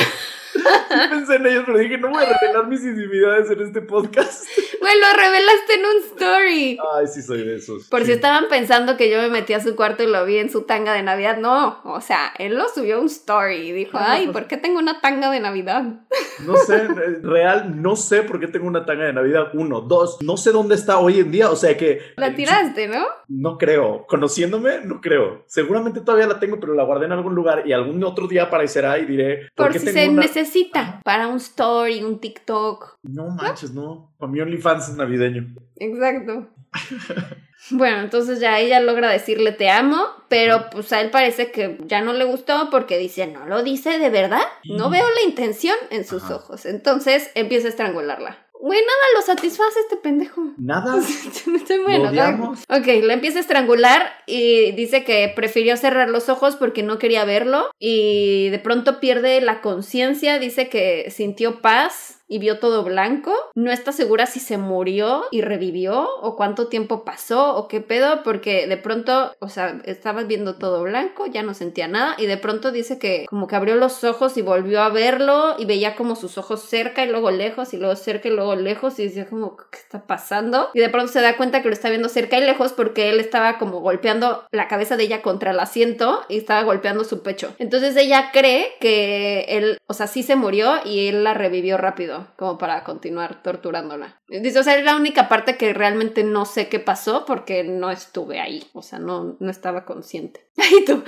Pensé 1.10 1.36
en 1.36 1.46
ellos, 1.48 1.64
pero 1.66 1.80
dije, 1.80 1.98
no 1.98 2.10
voy 2.10 2.24
a 2.24 2.38
revelar 2.40 2.68
mis 2.68 2.84
intimidades 2.84 3.50
en 3.50 3.62
este 3.62 3.82
podcast. 3.82 4.46
Güey, 4.84 5.00
lo 5.00 5.18
revelaste 5.18 5.74
en 5.76 5.86
un 5.86 6.04
story. 6.14 6.78
Ay, 6.98 7.08
sí 7.08 7.22
soy 7.22 7.46
de 7.46 7.56
esos. 7.56 7.88
Por 7.88 8.02
Sí. 8.02 8.08
si 8.08 8.12
estaban 8.12 8.50
pensando 8.50 8.98
que 8.98 9.10
yo 9.10 9.18
me 9.20 9.30
metí 9.30 9.54
a 9.54 9.62
su 9.62 9.78
cuarto 9.78 10.04
y 10.04 10.08
lo 10.08 10.26
vi 10.26 10.40
en 10.40 10.50
su 10.50 10.64
tanga 10.64 10.92
de 10.92 11.02
Navidad, 11.04 11.38
no. 11.38 11.80
O 11.86 12.02
sea, 12.02 12.34
él 12.38 12.56
lo 12.58 12.68
subió 12.68 12.98
a 12.98 13.00
un 13.00 13.06
story 13.06 13.56
y 13.56 13.72
dijo, 13.72 13.98
ay, 13.98 14.28
¿por 14.28 14.46
qué 14.48 14.58
tengo 14.58 14.80
una 14.80 15.00
tanga 15.00 15.32
de 15.32 15.40
Navidad? 15.40 15.84
No 16.46 16.58
sé, 16.58 16.76
eh, 16.78 17.20
real, 17.22 17.82
no 17.82 17.96
sé 17.96 18.24
por 18.24 18.40
qué 18.40 18.48
tengo 18.48 18.68
una 18.68 18.86
tanga 18.86 19.06
de 19.06 19.14
Navidad. 19.14 19.52
Uno, 19.54 19.82
dos, 19.82 20.18
no 20.22 20.36
sé 20.36 20.52
dónde 20.52 20.74
está 20.76 20.98
hoy 20.98 21.20
en 21.20 21.32
día. 21.32 21.50
O 21.52 21.56
sea 21.56 21.78
que. 21.78 22.02
La 22.18 22.36
tiraste, 22.36 22.88
¿no? 22.88 23.06
No 23.30 23.58
creo. 23.58 24.06
Conociéndome, 24.08 24.80
no 24.84 25.00
creo. 25.00 25.44
Seguramente 25.48 26.02
todavía 26.02 26.28
la 26.28 26.40
tengo, 26.40 26.60
pero 26.60 26.74
la 26.74 26.84
guardé 26.84 27.06
en 27.06 27.12
algún 27.14 27.36
lugar 27.36 27.66
y 27.68 27.72
algún 27.72 28.04
otro 28.04 28.28
día 28.28 28.43
aparecerá 28.44 28.98
y 29.00 29.06
diré. 29.06 29.50
Por 29.56 29.72
qué 29.72 29.80
si 29.80 29.88
se 29.88 30.10
una- 30.10 30.22
necesita 30.22 31.02
para 31.04 31.28
un 31.28 31.38
story, 31.38 32.04
un 32.04 32.20
TikTok. 32.20 32.98
No 33.04 33.30
manches, 33.30 33.72
no. 33.72 34.12
Para 34.18 34.32
mi 34.32 34.40
OnlyFans 34.42 34.90
es 34.90 34.96
navideño. 34.96 35.54
Exacto. 35.78 36.48
Bueno, 37.70 38.02
entonces 38.02 38.42
ya 38.42 38.60
ella 38.60 38.82
logra 38.82 39.10
decirle 39.10 39.54
te 39.54 39.70
amo, 39.70 40.06
pero 40.28 40.66
pues 40.70 40.92
a 40.92 41.00
él 41.00 41.12
parece 41.12 41.50
que 41.50 41.78
ya 41.86 42.02
no 42.02 42.12
le 42.12 42.26
gustó 42.26 42.70
porque 42.70 42.98
dice, 42.98 43.26
no 43.28 43.46
lo 43.46 43.64
dice 43.64 44.00
de 44.00 44.10
verdad, 44.10 44.42
no 44.66 44.90
Mm. 44.90 44.92
veo 44.92 45.06
la 45.10 45.30
intención 45.30 45.78
en 45.90 46.04
sus 46.06 46.24
Ajá. 46.24 46.36
ojos. 46.36 46.66
Entonces 46.66 47.32
empieza 47.36 47.68
a 47.68 47.70
estrangularla. 47.70 48.43
Güey, 48.64 48.80
nada 48.80 49.04
lo 49.14 49.22
satisface 49.22 49.78
este 49.82 49.98
pendejo. 49.98 50.42
Nada. 50.56 50.98
Estoy 51.54 51.80
muy 51.80 51.98
Lo 51.98 52.08
odiamos. 52.08 52.62
Ok, 52.70 52.88
la 53.04 53.12
empieza 53.12 53.40
a 53.40 53.42
estrangular 53.42 54.14
y 54.26 54.72
dice 54.72 55.04
que 55.04 55.34
prefirió 55.36 55.76
cerrar 55.76 56.10
los 56.10 56.30
ojos 56.30 56.56
porque 56.56 56.82
no 56.82 56.98
quería 56.98 57.26
verlo 57.26 57.72
y 57.78 58.48
de 58.52 58.60
pronto 58.60 59.02
pierde 59.02 59.42
la 59.42 59.60
conciencia, 59.60 60.40
dice 60.40 60.70
que 60.70 61.12
sintió 61.12 61.60
paz 61.60 62.23
y 62.34 62.40
vio 62.40 62.58
todo 62.58 62.84
blanco. 62.84 63.32
No 63.54 63.72
está 63.72 63.92
segura 63.92 64.26
si 64.26 64.40
se 64.40 64.58
murió 64.58 65.26
y 65.30 65.42
revivió 65.42 66.10
o 66.20 66.36
cuánto 66.36 66.68
tiempo 66.68 67.06
pasó 67.06 67.56
o 67.56 67.68
qué 67.68 67.80
pedo 67.80 68.24
porque 68.24 68.66
de 68.66 68.76
pronto, 68.78 69.36
o 69.38 69.50
sea, 69.50 69.80
estaba 69.86 70.24
viendo 70.24 70.56
todo 70.56 70.82
blanco, 70.82 71.28
ya 71.28 71.44
no 71.44 71.54
sentía 71.54 71.88
nada 71.88 72.16
y 72.18 72.26
de 72.26 72.38
pronto 72.38 72.72
dice 72.72 72.98
que 72.98 73.28
como 73.30 73.46
que 73.46 73.56
abrió 73.56 73.76
los 73.76 74.04
ojos 74.04 74.36
y 74.38 74.42
volvió 74.42 74.82
a 74.82 74.90
verlo 74.90 75.54
y 75.60 75.66
veía 75.66 75.96
como 75.96 76.16
sus 76.16 76.40
ojos 76.40 76.62
cerca 76.64 77.06
y 77.06 77.10
luego 77.10 77.30
lejos 77.30 77.72
y 77.76 77.78
luego 77.78 77.96
cerca 77.96 78.30
y 78.30 78.32
luego 78.32 78.56
lejos 78.56 78.98
y 78.98 79.04
decía 79.04 79.28
como, 79.28 79.56
¿qué 79.56 79.78
está 79.78 80.08
pasando? 80.08 80.72
Y 80.74 80.80
de 80.80 80.90
pronto 80.90 81.12
se 81.12 81.22
da 81.22 81.38
cuenta 81.38 81.62
que 81.62 81.68
lo 81.68 81.76
está 81.76 81.90
viendo 81.90 82.10
cerca 82.10 82.40
y 82.40 82.42
lejos 82.42 82.74
porque 82.74 83.12
él 83.12 83.20
estaba 83.20 83.60
como 83.60 83.82
golpeando 83.82 84.44
la 84.50 84.68
cabeza 84.68 84.98
de 84.98 85.04
ella 85.04 85.22
contra 85.22 85.52
el 85.52 85.60
asiento 85.60 86.22
y 86.30 86.38
estaba 86.38 86.64
golpeando 86.64 87.04
su 87.04 87.22
pecho. 87.22 87.54
Entonces 87.60 87.96
ella 87.96 88.32
cree 88.34 88.72
que 88.80 89.46
él, 89.50 89.78
o 89.86 89.94
sea, 89.94 90.08
sí 90.08 90.24
se 90.24 90.36
murió 90.36 90.78
y 90.84 91.10
él 91.10 91.24
la 91.24 91.36
revivió 91.36 91.78
rápido 91.78 92.23
como 92.38 92.58
para 92.58 92.84
continuar 92.84 93.42
torturándola. 93.44 94.20
Dice, 94.28 94.60
o 94.60 94.64
sea, 94.64 94.78
es 94.78 94.84
la 94.84 94.96
única 94.96 95.30
parte 95.30 95.58
que 95.58 95.74
realmente 95.74 96.24
no 96.24 96.46
sé 96.46 96.68
qué 96.70 96.80
pasó 96.80 97.26
porque 97.26 97.64
no 97.64 97.92
estuve 97.92 98.40
ahí, 98.40 98.64
o 98.74 98.82
sea, 98.82 99.00
no, 99.00 99.36
no 99.40 99.50
estaba 99.52 99.86
consciente. 99.86 100.48
Ay, 100.58 100.86
tú. 100.86 101.04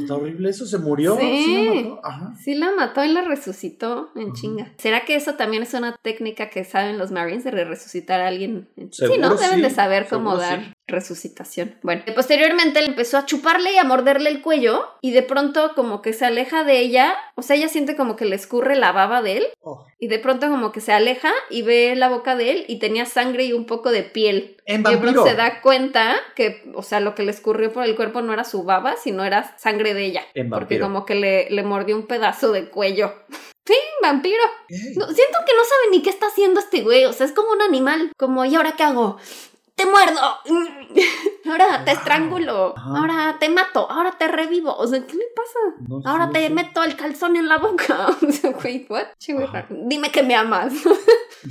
Está 0.00 0.14
horrible 0.14 0.50
eso, 0.50 0.66
se 0.66 0.78
murió. 0.78 1.16
Sí. 1.18 1.64
la 1.66 1.74
mató? 1.74 2.00
Ajá. 2.04 2.34
Sí 2.42 2.54
la 2.54 2.70
mató 2.72 3.04
y 3.04 3.08
la 3.08 3.22
resucitó 3.22 4.10
en 4.14 4.32
chinga. 4.34 4.72
¿Será 4.78 5.04
que 5.04 5.14
eso 5.16 5.34
también 5.34 5.62
es 5.62 5.72
una 5.74 5.96
técnica 6.02 6.50
que 6.50 6.64
saben 6.64 6.98
los 6.98 7.10
Marines 7.12 7.44
de 7.44 7.64
resucitar 7.64 8.20
a 8.20 8.28
alguien? 8.28 8.68
en- 8.76 8.92
sí, 8.92 9.04
¿no? 9.18 9.34
Deben 9.36 9.56
sí, 9.56 9.62
de 9.62 9.70
saber 9.70 10.06
cómo 10.08 10.32
seguro 10.32 10.48
dar 10.48 10.64
sí. 10.64 10.72
resucitación. 10.86 11.74
Bueno, 11.82 12.02
posteriormente 12.14 12.78
él 12.80 12.86
empezó 12.86 13.16
a 13.18 13.26
chuparle 13.26 13.72
y 13.72 13.78
a 13.78 13.84
morderle 13.84 14.28
el 14.30 14.42
cuello 14.42 14.84
y 15.00 15.12
de 15.12 15.22
pronto 15.22 15.72
como 15.74 16.02
que 16.02 16.12
se 16.12 16.26
aleja 16.26 16.64
de 16.64 16.78
ella, 16.80 17.14
o 17.34 17.42
sea, 17.42 17.56
ella 17.56 17.68
siente 17.68 17.96
como 17.96 18.16
que 18.16 18.24
le 18.26 18.36
escurre 18.36 18.76
la 18.76 18.92
baba 18.92 19.22
de 19.22 19.38
él 19.38 19.46
Oh. 19.60 19.84
Y 19.98 20.08
de 20.08 20.18
pronto 20.18 20.48
como 20.48 20.72
que 20.72 20.80
se 20.80 20.92
aleja 20.92 21.32
y 21.50 21.62
ve 21.62 21.94
la 21.96 22.08
boca 22.08 22.36
de 22.36 22.50
él 22.50 22.64
y 22.68 22.78
tenía 22.78 23.06
sangre 23.06 23.44
y 23.44 23.52
un 23.52 23.64
poco 23.66 23.90
de 23.90 24.02
piel. 24.02 24.56
En 24.66 24.80
Y 24.80 24.84
vampiro. 24.84 25.24
se 25.24 25.34
da 25.34 25.60
cuenta 25.62 26.16
que, 26.34 26.62
o 26.74 26.82
sea, 26.82 27.00
lo 27.00 27.14
que 27.14 27.22
le 27.22 27.30
escurrió 27.30 27.72
por 27.72 27.84
el 27.84 27.96
cuerpo 27.96 28.20
no 28.22 28.32
era 28.32 28.44
su 28.44 28.62
baba, 28.64 28.96
sino 28.96 29.24
era 29.24 29.56
sangre 29.58 29.94
de 29.94 30.04
ella. 30.04 30.22
En 30.34 30.50
porque 30.50 30.78
vampiro. 30.78 30.86
como 30.86 31.06
que 31.06 31.14
le, 31.14 31.50
le 31.50 31.62
mordió 31.62 31.96
un 31.96 32.06
pedazo 32.06 32.52
de 32.52 32.68
cuello. 32.68 33.12
Sí, 33.68 33.74
vampiro. 34.00 34.40
No, 34.68 35.06
siento 35.06 35.38
que 35.44 35.52
no 35.56 35.64
sabe 35.64 35.90
ni 35.90 36.00
qué 36.00 36.10
está 36.10 36.28
haciendo 36.28 36.60
este 36.60 36.82
güey. 36.82 37.04
O 37.04 37.12
sea, 37.12 37.26
es 37.26 37.32
como 37.32 37.50
un 37.50 37.62
animal. 37.62 38.12
Como, 38.16 38.44
¿y 38.44 38.54
ahora 38.54 38.76
qué 38.76 38.84
hago? 38.84 39.16
¡Te 39.76 39.84
muerdo! 39.84 40.20
Ahora 41.48 41.84
te 41.84 41.92
estrangulo. 41.92 42.74
Ajá. 42.76 42.90
Ahora 42.98 43.36
te 43.38 43.48
mato. 43.50 43.88
Ahora 43.90 44.12
te 44.18 44.26
revivo. 44.26 44.74
O 44.74 44.86
sea, 44.86 45.00
¿qué 45.06 45.14
le 45.14 45.24
pasa? 45.36 45.58
No, 45.86 46.00
Ahora 46.04 46.30
te 46.30 46.48
meto 46.50 46.82
el 46.82 46.96
calzón 46.96 47.36
en 47.36 47.46
la 47.48 47.58
boca. 47.58 48.06
O 48.26 48.32
sea, 48.32 48.50
güey, 48.52 48.86
what? 48.88 49.04
Dime 49.68 50.10
que 50.10 50.22
me 50.22 50.34
amas. 50.34 50.72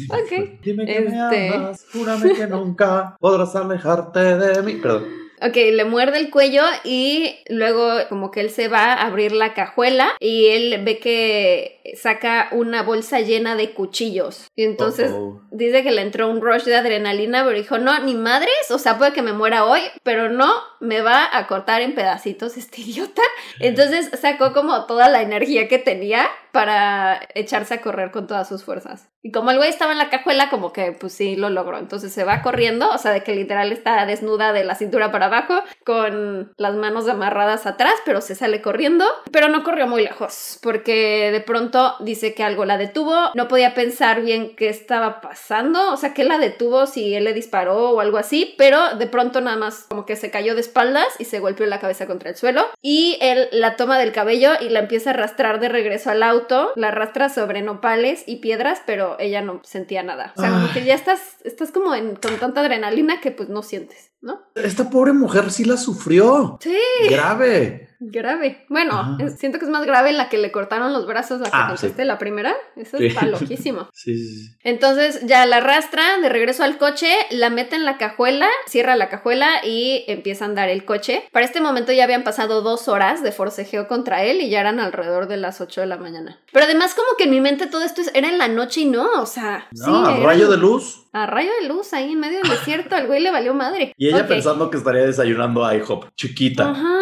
Ok. 0.10 0.60
Dime 0.62 0.86
que 0.86 0.98
Este- 0.98 1.50
me 1.50 1.56
amas, 1.56 1.86
júrame 1.94 2.34
que 2.34 2.48
nunca 2.48 3.16
podrás 3.20 3.56
alejarte 3.56 4.20
de 4.20 4.62
mí. 4.64 4.74
Perdón. 4.74 5.06
Ok, 5.42 5.56
le 5.56 5.86
muerde 5.86 6.18
el 6.18 6.32
cuello 6.32 6.64
y 6.84 7.36
luego 7.48 7.94
como 8.10 8.32
que 8.32 8.42
él 8.42 8.50
se 8.50 8.68
va 8.68 8.94
a 8.94 9.06
abrir 9.06 9.32
la 9.32 9.54
cajuela 9.54 10.10
y 10.20 10.48
él 10.48 10.82
ve 10.84 11.00
que 11.00 11.75
saca 11.96 12.50
una 12.52 12.84
bolsa 12.84 13.20
llena 13.20 13.56
de 13.56 13.74
cuchillos. 13.74 14.52
Y 14.56 14.64
entonces 14.64 15.12
Uh-oh. 15.12 15.42
dice 15.52 15.84
que 15.84 15.92
le 15.92 16.02
entró 16.02 16.30
un 16.30 16.42
rush 16.42 16.64
de 16.64 16.76
adrenalina, 16.76 17.44
pero 17.44 17.58
dijo, 17.58 17.78
no, 17.78 18.00
ni 18.00 18.16
madres, 18.16 18.72
o 18.72 18.80
sea, 18.80 18.98
puede 18.98 19.14
que 19.14 19.22
me 19.22 19.34
muera 19.34 19.66
hoy, 19.66 19.82
pero 20.04 20.30
no, 20.30 20.52
me 20.80 21.02
va 21.02 21.30
a 21.36 21.48
cortar 21.48 21.82
en 21.82 21.96
pedacitos 21.96 22.58
este 22.58 22.82
idiota. 22.86 23.22
Entonces 23.60 24.10
sacó 24.20 24.54
como 24.54 24.86
toda 24.86 25.10
la 25.10 25.22
energía 25.22 25.68
que 25.68 25.78
tenía 25.78 26.28
para 26.52 27.20
echarse 27.34 27.74
a 27.74 27.82
correr 27.82 28.12
con 28.12 28.28
todas 28.28 28.48
sus 28.48 28.64
fuerzas. 28.64 29.10
Y 29.22 29.32
como 29.32 29.52
el 29.52 29.58
güey 29.58 29.70
estaba 29.70 29.92
en 29.92 29.98
la 29.98 30.10
cajuela, 30.10 30.50
como 30.50 30.72
que 30.72 30.94
pues 30.94 31.12
sí 31.12 31.36
lo 31.36 31.50
logró. 31.50 31.78
Entonces 31.78 32.14
se 32.14 32.24
va 32.24 32.42
corriendo, 32.42 32.90
o 32.92 32.98
sea, 32.98 33.12
de 33.12 33.24
que 33.24 33.36
literal 33.36 33.74
está 33.74 34.06
desnuda 34.06 34.54
de 34.54 34.64
la 34.64 34.76
cintura 34.76 35.12
para 35.12 35.26
abajo, 35.26 35.56
con 35.86 36.54
las 36.58 36.76
manos 36.76 37.10
amarradas 37.10 37.66
atrás, 37.66 37.96
pero 38.06 38.22
se 38.22 38.36
sale 38.36 38.62
corriendo. 38.62 39.04
Pero 39.32 39.50
no 39.50 39.64
corrió 39.64 39.88
muy 39.88 40.04
lejos, 40.04 40.60
porque 40.62 41.32
de 41.32 41.42
pronto 41.42 41.75
dice 42.00 42.34
que 42.34 42.44
algo 42.44 42.66
la 42.66 42.78
detuvo. 42.78 43.32
No 43.34 43.48
podía 43.48 43.74
pensar 43.74 44.22
bien 44.22 44.56
qué 44.56 44.70
estaba 44.70 45.22
pasando, 45.22 45.92
o 45.92 45.98
sea, 45.98 46.14
que 46.14 46.24
la 46.24 46.38
detuvo 46.38 46.88
si 46.88 47.14
él 47.16 47.26
le 47.26 47.34
disparó 47.34 47.92
o 47.92 48.00
algo 48.00 48.18
así, 48.18 48.56
pero 48.58 48.96
de 48.98 49.08
pronto 49.08 49.42
nada 49.42 49.58
más 49.58 49.86
como 49.90 50.06
que 50.06 50.16
se 50.16 50.32
cayó 50.32 50.56
de 50.56 50.62
espaldas 50.62 51.08
y 51.20 51.26
se 51.26 51.40
golpeó 51.40 51.66
la 51.66 51.80
cabeza 51.80 52.08
contra 52.08 52.30
el 52.30 52.36
suelo. 52.36 52.66
Y 52.82 53.18
él 53.22 53.48
la 53.52 53.76
toma 53.76 54.00
del 54.00 54.12
cabello 54.12 54.52
y 54.60 54.70
la 54.70 54.80
empieza 54.80 55.10
a 55.10 55.14
arrastrar 55.14 55.60
de 55.60 55.70
regreso 55.70 56.10
al 56.10 56.24
auto, 56.24 56.72
la 56.76 56.90
arrastra 56.90 57.30
sobre 57.30 57.62
nopales 57.62 58.24
y 58.26 58.38
piedras, 58.38 58.82
pero 58.86 59.16
ella 59.20 59.42
no 59.42 59.62
sentía 59.64 60.04
nada. 60.04 60.34
O 60.38 60.42
sea, 60.42 60.52
como 60.52 60.72
que 60.74 60.84
ya 60.84 60.94
estás, 60.94 61.38
estás 61.44 61.72
como 61.72 61.94
en, 61.96 62.16
con 62.16 62.38
tanta 62.38 62.62
adrenalina 62.62 63.22
que 63.22 63.32
pues 63.32 63.50
no 63.50 63.64
sientes, 63.64 64.12
¿no? 64.22 64.42
Esta 64.56 64.90
pobre 64.90 65.14
mujer 65.14 65.52
sí 65.52 65.66
la 65.66 65.78
sufrió. 65.78 66.58
Sí. 66.62 66.78
Grave. 67.10 67.85
Grave. 68.00 68.66
Bueno, 68.70 69.18
es- 69.20 69.38
siento 69.40 69.60
que 69.60 69.66
es 69.66 69.72
más 69.72 69.86
grave 69.86 70.12
la 70.14 70.30
que 70.30 70.38
le 70.38 70.52
cortaron 70.52 70.94
los 70.94 71.06
brazos 71.08 71.42
a 71.42 71.46
que 71.46 71.52
Ah, 71.54 71.76
la 72.06 72.18
primera. 72.18 72.54
Eso 72.76 72.98
Sí. 72.98 73.08
está 73.08 73.26
loquísimo. 73.26 73.90
Sí, 73.94 74.16
sí, 74.18 74.36
sí. 74.48 74.56
Entonces 74.64 75.22
ya 75.26 75.46
la 75.46 75.58
arrastra 75.58 76.20
de 76.20 76.30
regreso 76.30 76.64
al 76.64 76.78
coche, 76.78 77.08
la 77.32 77.50
mete 77.50 77.76
en 77.76 77.86
la 77.86 77.98
cajuela, 77.98 78.48
cierra 78.68 78.96
la 78.96 79.10
cajuela 79.10 79.50
y 79.66 80.04
empieza 80.08 80.46
a 80.46 80.48
andar 80.50 80.70
el 80.70 80.86
coche. 80.86 81.24
Para 81.32 81.46
este 81.46 81.62
momento 81.62 81.92
ya 81.92 82.04
habían 82.04 82.24
pasado 82.24 82.62
dos 82.62 82.88
horas 82.88 83.24
de 83.24 83.32
forcejeo 83.32 83.88
contra 83.88 84.24
él 84.24 84.42
y 84.42 84.50
ya 84.50 84.60
eran 84.62 84.80
alrededor 84.80 85.28
de 85.28 85.38
las 85.38 85.62
8 85.62 85.82
de 85.82 85.88
la 85.88 85.98
mañana. 85.98 86.40
Pero 86.52 86.66
además 86.66 86.94
como 86.94 87.08
que 87.18 87.24
en 87.26 87.32
mi 87.32 87.42
mente 87.42 87.68
todo 87.68 87.84
esto 87.84 88.02
es- 88.02 88.12
era 88.14 88.30
en 88.30 88.38
la 88.38 88.48
noche 88.48 88.82
y 88.82 88.86
no, 88.86 89.08
o 89.22 89.26
sea, 89.26 89.68
No, 89.72 89.86
sí, 90.06 90.12
a 90.14 90.18
era- 90.18 90.26
rayo 90.26 90.50
de 90.50 90.58
luz. 90.58 91.06
a 91.14 91.26
rayo 91.26 91.50
de 91.62 91.68
luz 91.68 91.94
ahí 91.94 92.12
en 92.12 92.20
medio 92.20 92.40
del 92.42 92.50
desierto, 92.52 92.96
al 92.96 93.08
güey 93.08 93.22
le 93.22 93.32
valió 93.32 93.54
madre. 93.54 93.94
Y 93.98 94.10
ella 94.10 94.28
pensando 94.28 94.70
que 94.70 94.78
estaría 94.78 95.04
desayunando 95.06 95.64
a 95.66 95.74
IHOP. 95.76 96.06
Chiquita. 96.16 96.72
Ajá, 96.72 96.94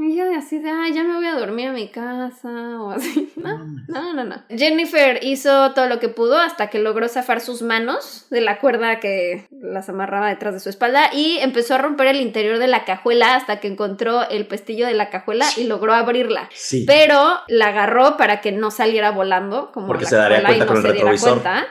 ella 0.00 0.26
de 0.26 0.36
así 0.36 0.58
de, 0.58 0.70
ay, 0.70 0.92
ya 0.92 1.02
me 1.02 1.14
voy 1.16 1.26
a 1.26 1.34
dormir 1.34 1.68
a 1.68 1.72
mi 1.72 1.88
casa 1.88 2.48
o 2.80 2.90
así. 2.90 3.32
No, 3.38 3.56
no, 3.86 4.14
no, 4.14 4.24
no. 4.24 4.42
Jennifer 4.50 5.20
hizo 5.22 5.72
todo 5.72 5.86
lo 5.86 6.00
que 6.00 6.08
pudo 6.08 6.38
hasta 6.38 6.70
que 6.70 6.80
logró 6.80 7.08
zafar 7.08 7.40
sus 7.40 7.62
manos 7.62 8.26
de 8.30 8.40
la 8.40 8.58
cuerda 8.58 8.98
que 8.98 9.46
las 9.50 9.88
amarraba 9.88 10.28
detrás 10.28 10.54
de 10.54 10.60
su 10.60 10.68
espalda 10.68 11.10
y 11.14 11.38
empezó 11.38 11.76
a 11.76 11.78
romper 11.78 12.08
el 12.08 12.20
interior 12.20 12.58
de 12.58 12.66
la 12.66 12.84
cajuela 12.84 13.36
hasta 13.36 13.60
que 13.60 13.68
encontró 13.68 14.28
el 14.28 14.46
pestillo 14.46 14.86
de 14.86 14.94
la 14.94 15.08
cajuela 15.08 15.46
y 15.56 15.64
logró 15.64 15.94
abrirla. 15.94 16.50
Sí. 16.52 16.84
Pero 16.86 17.40
la 17.46 17.68
agarró 17.68 18.16
para 18.16 18.40
que 18.40 18.50
no 18.52 18.70
saliera 18.70 19.12
volando 19.12 19.70
como 19.72 19.86
Porque 19.86 20.04
la 20.04 20.10
se 20.10 20.16
daría 20.16 20.42
cajuela 20.42 20.56
y 20.56 20.58
cuenta 20.58 20.64
no 20.64 20.68
con 20.68 20.76
el 20.76 20.82
se 20.82 20.92
diera 20.92 21.18
cuenta. 21.20 21.66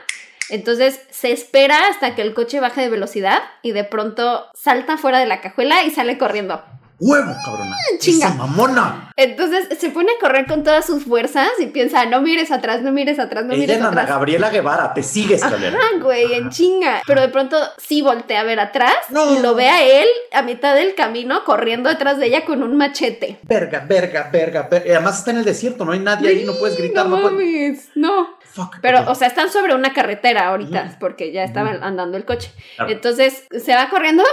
Entonces 0.50 1.00
se 1.10 1.32
espera 1.32 1.88
hasta 1.88 2.14
que 2.14 2.22
el 2.22 2.34
coche 2.34 2.60
baje 2.60 2.80
de 2.80 2.88
velocidad 2.88 3.42
y 3.62 3.72
de 3.72 3.84
pronto 3.84 4.46
salta 4.54 4.96
fuera 4.96 5.18
de 5.18 5.26
la 5.26 5.40
cajuela 5.40 5.84
y 5.84 5.90
sale 5.90 6.16
corriendo. 6.18 6.62
¡Huevo, 7.00 7.32
cabrona! 7.44 7.76
Chinga. 7.98 8.26
¡Esa 8.26 8.34
mamona! 8.34 9.12
Entonces 9.16 9.68
se 9.78 9.90
pone 9.90 10.10
a 10.12 10.20
correr 10.20 10.46
con 10.46 10.64
todas 10.64 10.84
sus 10.84 11.04
fuerzas 11.04 11.48
y 11.60 11.66
piensa, 11.66 12.06
no 12.06 12.20
mires 12.20 12.50
atrás, 12.50 12.82
no 12.82 12.90
mires 12.90 13.18
atrás, 13.20 13.44
no 13.44 13.52
Ella 13.52 13.60
mires 13.60 13.76
es 13.76 13.82
Ana 13.82 13.90
atrás. 13.90 14.08
Gabriela 14.08 14.50
Guevara, 14.50 14.92
te 14.94 15.02
sigue, 15.04 15.36
escalera. 15.36 15.78
Ajá, 15.78 15.98
güey, 16.02 16.32
en 16.34 16.50
chinga. 16.50 17.00
Pero 17.06 17.20
de 17.20 17.28
pronto 17.28 17.56
sí 17.78 18.02
voltea 18.02 18.40
a 18.40 18.44
ver 18.44 18.58
atrás 18.60 18.94
No. 19.10 19.32
y 19.34 19.38
lo 19.40 19.54
ve 19.54 19.68
a 19.68 19.82
él 19.84 20.06
a 20.32 20.42
mitad 20.42 20.74
del 20.74 20.94
camino 20.96 21.44
corriendo 21.44 21.88
detrás 21.88 22.18
de 22.18 22.26
ella 22.26 22.44
con 22.44 22.62
un 22.64 22.76
machete. 22.76 23.38
Verga, 23.44 23.84
verga, 23.88 24.28
verga, 24.32 24.68
verga. 24.70 24.90
Además 24.96 25.18
está 25.20 25.30
en 25.30 25.38
el 25.38 25.44
desierto, 25.44 25.84
no 25.84 25.92
hay 25.92 26.00
nadie 26.00 26.28
ahí, 26.30 26.44
no 26.44 26.54
puedes 26.54 26.76
gritar, 26.76 27.06
no 27.06 27.16
no, 27.18 27.30
puedes. 27.30 27.90
no. 27.94 28.36
Fuck. 28.50 28.76
Pero, 28.82 29.08
o 29.08 29.14
sea, 29.14 29.28
están 29.28 29.52
sobre 29.52 29.74
una 29.74 29.92
carretera 29.92 30.48
ahorita, 30.48 30.96
porque 30.98 31.30
ya 31.32 31.44
estaba 31.44 31.74
Ujú. 31.76 31.84
andando 31.84 32.16
el 32.16 32.24
coche. 32.24 32.50
Claro. 32.76 32.90
Entonces 32.90 33.44
se 33.56 33.74
va 33.74 33.88
corriendo 33.88 34.24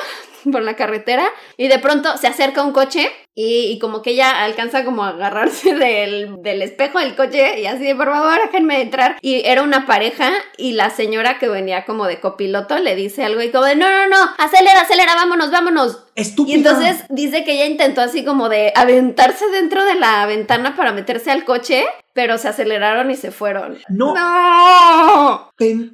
por 0.51 0.62
la 0.62 0.75
carretera 0.75 1.27
y 1.58 1.67
de 1.67 1.79
pronto 1.79 2.17
se 2.17 2.27
acerca 2.27 2.63
un 2.63 2.71
coche 2.73 3.12
y, 3.38 3.65
y 3.71 3.79
como 3.79 4.01
que 4.01 4.12
ella 4.12 4.43
alcanza 4.45 4.86
como 4.86 5.03
a 5.03 5.10
agarrarse 5.10 5.73
del, 5.75 6.41
del 6.41 6.62
espejo 6.62 6.99
del 6.99 7.15
coche 7.15 7.60
y 7.60 7.65
así 7.65 7.84
de 7.84 7.95
por 7.95 8.08
favor 8.12 8.38
déjenme 8.45 8.81
entrar. 8.81 9.17
Y 9.21 9.41
era 9.45 9.62
una 9.63 9.86
pareja 9.86 10.31
y 10.58 10.73
la 10.73 10.89
señora 10.89 11.38
que 11.39 11.49
venía 11.49 11.86
como 11.86 12.05
de 12.08 12.19
copiloto 12.19 12.77
le 12.79 12.95
dice 12.95 13.25
algo 13.25 13.41
y 13.41 13.51
como 13.51 13.65
de 13.65 13.75
no, 13.75 13.89
no, 13.89 14.08
no, 14.08 14.31
acelera, 14.38 14.81
acelera, 14.81 15.15
vámonos, 15.15 15.51
vámonos. 15.51 15.99
Estúpida. 16.15 16.53
Y 16.53 16.58
entonces 16.58 17.03
dice 17.10 17.43
que 17.43 17.53
ella 17.53 17.65
intentó 17.65 17.99
así 18.01 18.23
como 18.23 18.47
de 18.47 18.71
aventarse 18.75 19.49
dentro 19.49 19.84
de 19.84 19.95
la 19.95 20.25
ventana 20.25 20.75
para 20.77 20.93
meterse 20.93 21.29
al 21.29 21.43
coche, 21.43 21.84
pero 22.13 22.38
se 22.38 22.47
aceleraron 22.47 23.12
y 23.12 23.15
se 23.17 23.31
fueron. 23.31 23.77
No. 23.89 24.13
¡No! 24.13 25.51
Pen- 25.58 25.91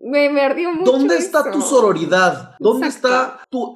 Me, 0.00 0.30
me 0.30 0.42
ardió 0.42 0.72
mucho. 0.72 0.92
¿Dónde 0.92 1.16
está 1.18 1.40
eso. 1.40 1.50
tu 1.50 1.60
sororidad? 1.60 2.54
¿Dónde 2.58 2.86
Exacto. 2.86 3.08
está 3.08 3.40
tu.? 3.50 3.74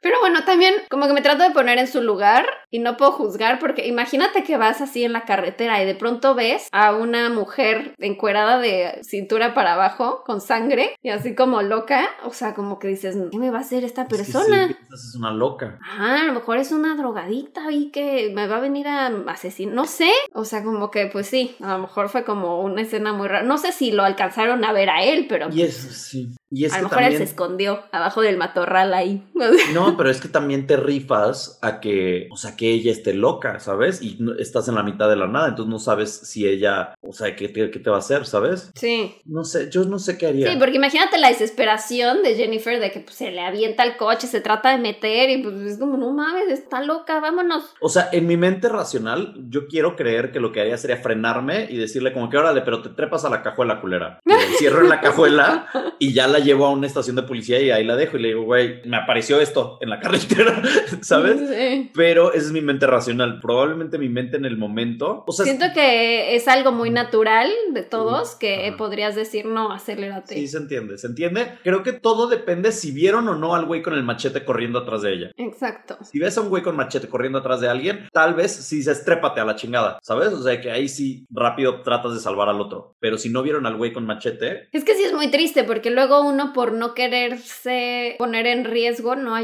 Pero 0.00 0.20
bueno, 0.20 0.44
también 0.44 0.74
como 0.90 1.06
que 1.06 1.12
me 1.12 1.22
trato 1.22 1.42
de 1.42 1.50
poner 1.50 1.78
en 1.78 1.86
su 1.86 2.00
lugar 2.02 2.46
y 2.70 2.78
no 2.78 2.96
puedo 2.96 3.12
juzgar 3.12 3.58
porque 3.58 3.86
imagínate 3.86 4.44
que 4.44 4.56
vas 4.56 4.80
así 4.80 5.04
en 5.04 5.12
la 5.12 5.24
carretera 5.24 5.82
y 5.82 5.86
de 5.86 5.94
pronto 5.94 6.34
ves 6.34 6.68
a 6.72 6.94
una 6.94 7.28
mujer 7.30 7.94
encuerada 7.98 8.58
de 8.58 9.00
cintura 9.02 9.54
para 9.54 9.74
abajo 9.74 10.22
con 10.24 10.40
sangre 10.40 10.94
y 11.02 11.10
así 11.10 11.34
como 11.34 11.62
loca, 11.62 12.08
o 12.24 12.32
sea, 12.32 12.54
como 12.54 12.78
que 12.78 12.88
dices, 12.88 13.16
¿qué 13.30 13.38
me 13.38 13.50
va 13.50 13.58
a 13.58 13.62
hacer 13.62 13.84
esta 13.84 14.02
Es 14.02 14.08
que 14.08 14.16
persona? 14.16 14.68
sí, 14.68 14.74
piensas, 14.74 15.08
es 15.08 15.14
una 15.16 15.30
loca. 15.32 15.78
Ah, 15.82 16.20
a 16.22 16.24
lo 16.24 16.32
mejor 16.34 16.58
es 16.58 16.72
una 16.72 16.94
drogadita 16.96 17.70
y 17.72 17.90
que 17.90 18.32
me 18.34 18.46
va 18.46 18.56
a 18.56 18.60
venir 18.60 18.86
a 18.88 19.06
asesinar, 19.28 19.74
no 19.74 19.84
sé. 19.86 20.10
O 20.34 20.44
sea, 20.44 20.62
como 20.62 20.90
que 20.90 21.06
pues 21.06 21.26
sí, 21.26 21.56
a 21.62 21.72
lo 21.72 21.78
mejor 21.80 22.08
fue 22.08 22.24
como 22.24 22.60
una 22.62 22.82
escena 22.82 23.12
muy 23.12 23.28
rara. 23.28 23.44
No 23.44 23.58
sé 23.58 23.72
si 23.72 23.92
lo 23.92 24.04
alcanzaron 24.04 24.64
a 24.64 24.72
ver 24.72 24.90
a 24.90 25.02
él, 25.02 25.26
pero 25.28 25.48
Y 25.50 25.62
es, 25.62 25.76
sí. 25.76 26.34
Y 26.50 26.64
es 26.64 26.72
a 26.72 26.78
lo 26.78 26.88
mejor 26.88 27.02
él 27.02 27.16
se 27.16 27.24
escondió 27.24 27.82
abajo 27.92 28.20
del 28.22 28.36
matorral 28.36 28.94
ahí. 28.94 29.22
No, 29.74 29.87
pero 29.96 30.10
es 30.10 30.20
que 30.20 30.28
también 30.28 30.66
te 30.66 30.76
rifas 30.76 31.58
a 31.62 31.80
que, 31.80 32.28
o 32.30 32.36
sea, 32.36 32.56
que 32.56 32.70
ella 32.70 32.90
esté 32.92 33.14
loca, 33.14 33.60
¿sabes? 33.60 34.02
Y 34.02 34.16
no- 34.20 34.34
estás 34.38 34.68
en 34.68 34.74
la 34.74 34.82
mitad 34.82 35.08
de 35.08 35.16
la 35.16 35.26
nada, 35.26 35.48
entonces 35.48 35.70
no 35.70 35.78
sabes 35.78 36.10
si 36.10 36.46
ella, 36.46 36.94
o 37.00 37.12
sea, 37.12 37.34
qué 37.36 37.48
te, 37.48 37.70
qué 37.70 37.78
te 37.78 37.90
va 37.90 37.96
a 37.96 38.00
hacer, 38.00 38.26
¿sabes? 38.26 38.70
Sí. 38.74 39.16
No 39.24 39.44
sé, 39.44 39.70
yo 39.70 39.84
no 39.84 39.98
sé 39.98 40.18
qué 40.18 40.26
haría. 40.26 40.50
Sí, 40.52 40.58
porque 40.58 40.76
imagínate 40.76 41.18
la 41.18 41.28
desesperación 41.28 42.22
de 42.22 42.34
Jennifer 42.34 42.78
de 42.80 42.90
que 42.90 43.00
pues, 43.00 43.16
se 43.16 43.30
le 43.30 43.40
avienta 43.40 43.82
el 43.84 43.96
coche, 43.96 44.26
se 44.26 44.40
trata 44.40 44.70
de 44.70 44.78
meter 44.78 45.30
y 45.30 45.42
pues 45.42 45.54
es 45.72 45.78
como, 45.78 45.96
no 45.96 46.12
mames, 46.12 46.48
está 46.48 46.80
loca, 46.82 47.20
vámonos. 47.20 47.64
O 47.80 47.88
sea, 47.88 48.08
en 48.12 48.26
mi 48.26 48.36
mente 48.36 48.68
racional, 48.68 49.34
yo 49.48 49.66
quiero 49.68 49.96
creer 49.96 50.30
que 50.32 50.40
lo 50.40 50.52
que 50.52 50.60
haría 50.60 50.76
sería 50.76 50.96
frenarme 50.98 51.66
y 51.70 51.76
decirle 51.76 52.12
como 52.12 52.28
que 52.30 52.36
órale, 52.38 52.62
pero 52.62 52.82
te 52.82 52.90
trepas 52.90 53.24
a 53.24 53.30
la 53.30 53.42
cajuela 53.42 53.80
culera. 53.80 54.20
Y 54.24 54.30
la 54.32 54.42
encierro 54.44 54.80
en 54.82 54.88
la 54.88 55.00
cajuela 55.00 55.66
y 55.98 56.12
ya 56.12 56.26
la 56.28 56.38
llevo 56.38 56.66
a 56.66 56.70
una 56.70 56.86
estación 56.86 57.16
de 57.16 57.22
policía 57.22 57.60
y 57.60 57.70
ahí 57.70 57.84
la 57.84 57.96
dejo 57.96 58.16
y 58.16 58.22
le 58.22 58.28
digo, 58.28 58.42
güey, 58.42 58.82
me 58.84 58.96
apareció 58.96 59.40
esto 59.40 59.77
en 59.80 59.90
la 59.90 60.00
carretera, 60.00 60.62
¿sabes? 61.02 61.38
Sí. 61.48 61.90
Pero 61.94 62.32
esa 62.32 62.46
es 62.46 62.52
mi 62.52 62.60
mente 62.60 62.86
racional. 62.86 63.40
Probablemente 63.40 63.98
mi 63.98 64.08
mente 64.08 64.36
en 64.36 64.44
el 64.44 64.56
momento. 64.56 65.24
O 65.26 65.32
sea, 65.32 65.44
Siento 65.44 65.66
que 65.74 66.34
es 66.36 66.48
algo 66.48 66.72
muy 66.72 66.90
natural 66.90 67.50
de 67.72 67.82
todos 67.82 68.34
que 68.36 68.68
Ajá. 68.68 68.76
podrías 68.76 69.14
decir, 69.14 69.46
no, 69.46 69.72
acelérate. 69.72 70.34
sí 70.34 70.46
se 70.48 70.58
entiende, 70.58 70.98
se 70.98 71.06
entiende. 71.06 71.58
Creo 71.62 71.82
que 71.82 71.92
todo 71.92 72.28
depende 72.28 72.72
si 72.72 72.92
vieron 72.92 73.28
o 73.28 73.34
no 73.36 73.54
al 73.54 73.64
güey 73.66 73.82
con 73.82 73.94
el 73.94 74.02
machete 74.02 74.44
corriendo 74.44 74.78
atrás 74.80 75.02
de 75.02 75.12
ella. 75.12 75.30
Exacto. 75.36 75.98
Si 76.02 76.18
ves 76.18 76.36
a 76.38 76.40
un 76.42 76.48
güey 76.48 76.62
con 76.62 76.76
machete 76.76 77.08
corriendo 77.08 77.38
atrás 77.38 77.60
de 77.60 77.68
alguien, 77.68 78.08
tal 78.12 78.34
vez 78.34 78.52
sí 78.52 78.82
se 78.82 78.92
estrépate 78.92 79.40
a 79.40 79.44
la 79.44 79.56
chingada, 79.56 79.98
¿sabes? 80.02 80.28
O 80.32 80.42
sea 80.42 80.60
que 80.60 80.70
ahí 80.70 80.88
sí 80.88 81.26
rápido 81.30 81.82
tratas 81.82 82.14
de 82.14 82.20
salvar 82.20 82.48
al 82.48 82.60
otro. 82.60 82.94
Pero 83.00 83.18
si 83.18 83.28
no 83.30 83.42
vieron 83.42 83.66
al 83.66 83.76
güey 83.76 83.92
con 83.92 84.06
machete, 84.06 84.68
Es 84.72 84.84
que 84.84 84.94
sí 84.94 85.04
es 85.04 85.12
muy 85.12 85.30
triste 85.30 85.64
porque 85.64 85.90
luego 85.90 86.20
uno 86.22 86.52
por 86.52 86.72
no 86.72 86.94
quererse 86.94 88.16
poner 88.18 88.46
en 88.46 88.64
riesgo 88.64 89.16
no 89.16 89.34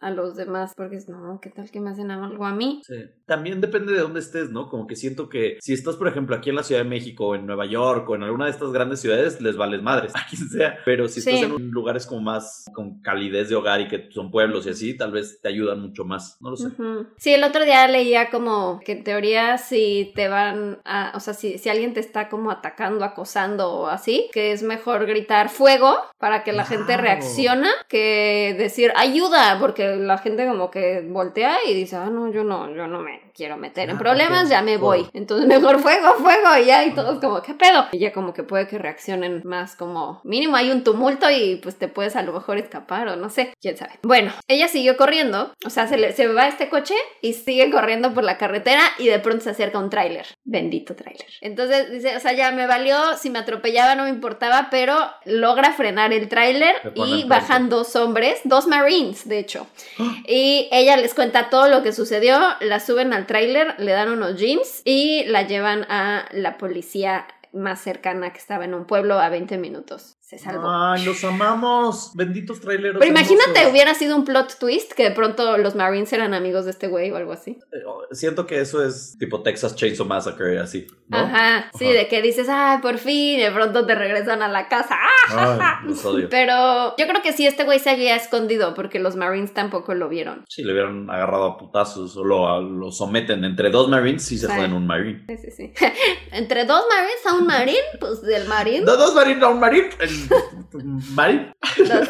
a 0.00 0.10
los 0.10 0.36
demás 0.36 0.72
porque 0.76 0.98
no, 1.08 1.40
¿qué 1.40 1.50
tal 1.50 1.70
que 1.70 1.80
me 1.80 1.90
hacen 1.90 2.10
algo 2.10 2.44
a 2.44 2.54
mí? 2.54 2.80
También 3.26 3.60
depende 3.60 3.92
de 3.92 4.00
dónde 4.00 4.20
estés, 4.20 4.50
¿no? 4.50 4.68
Como 4.68 4.86
que 4.86 4.96
siento 4.96 5.28
que 5.28 5.58
si 5.60 5.72
estás, 5.72 5.96
por 5.96 6.08
ejemplo, 6.08 6.36
aquí 6.36 6.50
en 6.50 6.56
la 6.56 6.62
Ciudad 6.62 6.82
de 6.82 6.88
México, 6.88 7.28
o 7.28 7.34
en 7.34 7.46
Nueva 7.46 7.66
York, 7.66 8.08
o 8.08 8.14
en 8.14 8.22
alguna 8.22 8.44
de 8.46 8.50
estas 8.52 8.70
grandes 8.72 9.00
ciudades, 9.00 9.40
les 9.40 9.56
vales 9.56 9.82
madres, 9.82 10.12
a 10.16 10.26
quien 10.28 10.48
sea. 10.48 10.78
Pero 10.84 11.08
si 11.08 11.20
Sí. 11.20 11.30
estás 11.34 11.50
en 11.50 11.70
lugares 11.70 12.06
como 12.06 12.20
más 12.22 12.64
con 12.74 13.00
calidez 13.00 13.48
de 13.48 13.54
hogar 13.56 13.80
y 13.80 13.88
que 13.88 14.08
son 14.12 14.30
pueblos 14.30 14.66
y 14.66 14.70
así, 14.70 14.96
tal 14.96 15.12
vez 15.12 15.40
te 15.40 15.48
ayudan 15.48 15.80
mucho 15.80 16.04
más. 16.04 16.36
No 16.40 16.50
lo 16.50 16.56
sé. 16.56 16.68
Ujú. 16.68 17.06
Sí, 17.16 17.32
el 17.34 17.44
otro 17.44 17.64
día 17.64 17.86
leía 17.88 18.30
como 18.30 18.80
que 18.84 18.92
en 18.92 19.04
teoría 19.04 19.58
si 19.58 20.12
te 20.14 20.28
van 20.28 20.80
a, 20.84 21.12
o 21.14 21.20
sea, 21.20 21.34
si, 21.34 21.58
si 21.58 21.68
alguien 21.68 21.94
te 21.94 22.00
está 22.00 22.28
como 22.28 22.50
atacando, 22.50 23.04
acosando 23.04 23.70
o 23.72 23.86
así, 23.86 24.28
que 24.32 24.52
es 24.52 24.62
mejor 24.62 25.06
gritar 25.06 25.48
fuego 25.48 25.94
para 26.18 26.44
que 26.44 26.52
la 26.52 26.64
gente 26.64 26.84
Claro. 26.86 27.02
reacciona 27.02 27.70
que 27.88 28.54
decir 28.58 28.92
ayuda, 28.96 29.58
porque 29.60 29.96
la 29.96 30.18
gente 30.18 30.46
como 30.46 30.70
que 30.70 31.06
voltea 31.08 31.56
y 31.68 31.74
dice, 31.74 31.96
ah, 31.96 32.10
no, 32.10 32.30
yo 32.32 32.44
no, 32.44 32.74
yo 32.74 32.86
no 32.86 33.00
me 33.00 33.13
different. 33.14 33.23
Quiero 33.34 33.56
meter 33.56 33.90
en 33.90 33.96
Ah, 33.96 33.98
problemas, 33.98 34.48
ya 34.48 34.62
me 34.62 34.76
voy. 34.76 35.08
Entonces 35.12 35.46
mejor 35.48 35.80
fuego, 35.80 36.14
fuego, 36.14 36.56
y 36.62 36.66
ya, 36.66 36.84
y 36.84 36.94
todos 36.94 37.20
como, 37.20 37.42
¿qué 37.42 37.54
pedo? 37.54 37.86
Y 37.92 37.98
ya 37.98 38.12
como 38.12 38.32
que 38.32 38.42
puede 38.42 38.66
que 38.66 38.78
reaccionen 38.78 39.42
más 39.44 39.76
como, 39.76 40.20
mínimo 40.24 40.56
hay 40.56 40.70
un 40.70 40.84
tumulto 40.84 41.30
y 41.30 41.56
pues 41.56 41.76
te 41.76 41.88
puedes 41.88 42.16
a 42.16 42.22
lo 42.22 42.32
mejor 42.32 42.58
escapar 42.58 43.08
o 43.08 43.16
no 43.16 43.30
sé, 43.30 43.54
quién 43.60 43.76
sabe. 43.76 43.98
Bueno, 44.02 44.32
ella 44.48 44.68
siguió 44.68 44.96
corriendo, 44.96 45.52
o 45.64 45.70
sea, 45.70 45.86
se, 45.86 45.96
le, 45.96 46.12
se 46.12 46.28
va 46.28 46.48
este 46.48 46.68
coche 46.68 46.94
y 47.20 47.34
sigue 47.34 47.70
corriendo 47.70 48.12
por 48.14 48.24
la 48.24 48.38
carretera 48.38 48.82
y 48.98 49.08
de 49.08 49.18
pronto 49.18 49.44
se 49.44 49.50
acerca 49.50 49.78
un 49.78 49.90
tráiler. 49.90 50.26
Bendito 50.44 50.94
tráiler. 50.94 51.26
Entonces 51.40 51.90
dice, 51.90 52.16
o 52.16 52.20
sea, 52.20 52.32
ya 52.32 52.50
me 52.52 52.66
valió, 52.66 53.16
si 53.18 53.30
me 53.30 53.38
atropellaba 53.40 53.94
no 53.94 54.04
me 54.04 54.10
importaba, 54.10 54.68
pero 54.70 54.96
logra 55.24 55.72
frenar 55.72 56.12
el 56.12 56.28
tráiler 56.28 56.74
y 56.94 57.24
bajan 57.24 57.68
dos 57.68 57.96
hombres, 57.96 58.40
dos 58.44 58.66
marines, 58.66 59.28
de 59.28 59.38
hecho. 59.38 59.66
Y 60.26 60.68
ella 60.72 60.96
les 60.96 61.14
cuenta 61.14 61.50
todo 61.50 61.68
lo 61.68 61.82
que 61.82 61.92
sucedió, 61.92 62.38
la 62.60 62.80
suben 62.80 63.12
al 63.12 63.23
tráiler, 63.26 63.74
le 63.78 63.92
dan 63.92 64.10
unos 64.10 64.36
jeans 64.36 64.82
y 64.84 65.24
la 65.26 65.46
llevan 65.46 65.84
a 65.90 66.26
la 66.32 66.58
policía 66.58 67.26
más 67.52 67.80
cercana 67.80 68.32
que 68.32 68.38
estaba 68.38 68.64
en 68.64 68.74
un 68.74 68.84
pueblo 68.84 69.18
a 69.18 69.28
20 69.28 69.58
minutos. 69.58 70.16
Se 70.38 70.44
salvó. 70.44 70.68
Los 71.04 71.22
amamos. 71.24 72.10
Benditos 72.14 72.60
traileros. 72.60 72.98
Pero 72.98 73.10
imagínate, 73.10 73.50
hermosos. 73.50 73.72
hubiera 73.72 73.94
sido 73.94 74.16
un 74.16 74.24
plot 74.24 74.58
twist 74.58 74.92
que 74.92 75.04
de 75.04 75.10
pronto 75.12 75.56
los 75.58 75.74
Marines 75.74 76.12
eran 76.12 76.34
amigos 76.34 76.64
de 76.64 76.72
este 76.72 76.88
güey 76.88 77.10
o 77.10 77.16
algo 77.16 77.32
así. 77.32 77.58
Eh, 77.72 77.78
Siento 78.12 78.46
que 78.46 78.60
eso 78.60 78.84
es 78.84 79.16
tipo 79.18 79.42
Texas 79.42 79.74
Chainsaw 79.76 80.06
Massacre, 80.06 80.58
así. 80.58 80.86
¿no? 81.08 81.18
Ajá, 81.18 81.70
sí, 81.78 81.84
Ajá. 81.86 81.94
de 81.94 82.08
que 82.08 82.22
dices, 82.22 82.48
ay, 82.48 82.78
por 82.78 82.98
fin, 82.98 83.38
de 83.40 83.50
pronto 83.50 83.86
te 83.86 83.94
regresan 83.94 84.42
a 84.42 84.48
la 84.48 84.68
casa. 84.68 84.96
Ay, 85.28 85.58
los 85.88 86.04
odio. 86.04 86.28
Pero 86.28 86.94
yo 86.98 87.06
creo 87.08 87.22
que 87.22 87.32
sí, 87.32 87.46
este 87.46 87.64
güey 87.64 87.78
se 87.78 87.90
había 87.90 88.14
escondido 88.14 88.74
porque 88.74 88.98
los 88.98 89.16
Marines 89.16 89.54
tampoco 89.54 89.94
lo 89.94 90.08
vieron. 90.08 90.44
Si 90.48 90.62
le 90.62 90.72
hubieran 90.74 91.08
agarrado 91.10 91.44
a 91.44 91.56
putazos 91.58 92.16
o 92.16 92.24
lo, 92.24 92.60
lo 92.60 92.92
someten 92.92 93.42
entre 93.44 93.70
dos 93.70 93.88
Marines, 93.88 94.22
sí 94.22 94.36
se 94.38 94.46
Sí. 94.46 94.52
joden 94.54 94.72
un 94.74 94.86
Marine. 94.86 95.24
Sí, 95.28 95.36
sí, 95.38 95.50
sí. 95.50 95.72
Entre 96.32 96.64
dos 96.66 96.84
Marines 96.90 97.26
a 97.26 97.34
un 97.34 97.46
Marine, 97.46 97.78
pues 98.00 98.20
del 98.22 98.46
Marine, 98.48 98.80
No, 98.84 98.96
dos 98.96 99.14
Marines 99.14 99.42
a 99.42 99.48
un 99.48 99.60
Marine. 99.60 99.88
El- 100.00 100.23
Marine. 101.14 101.52
dos, 101.78 102.08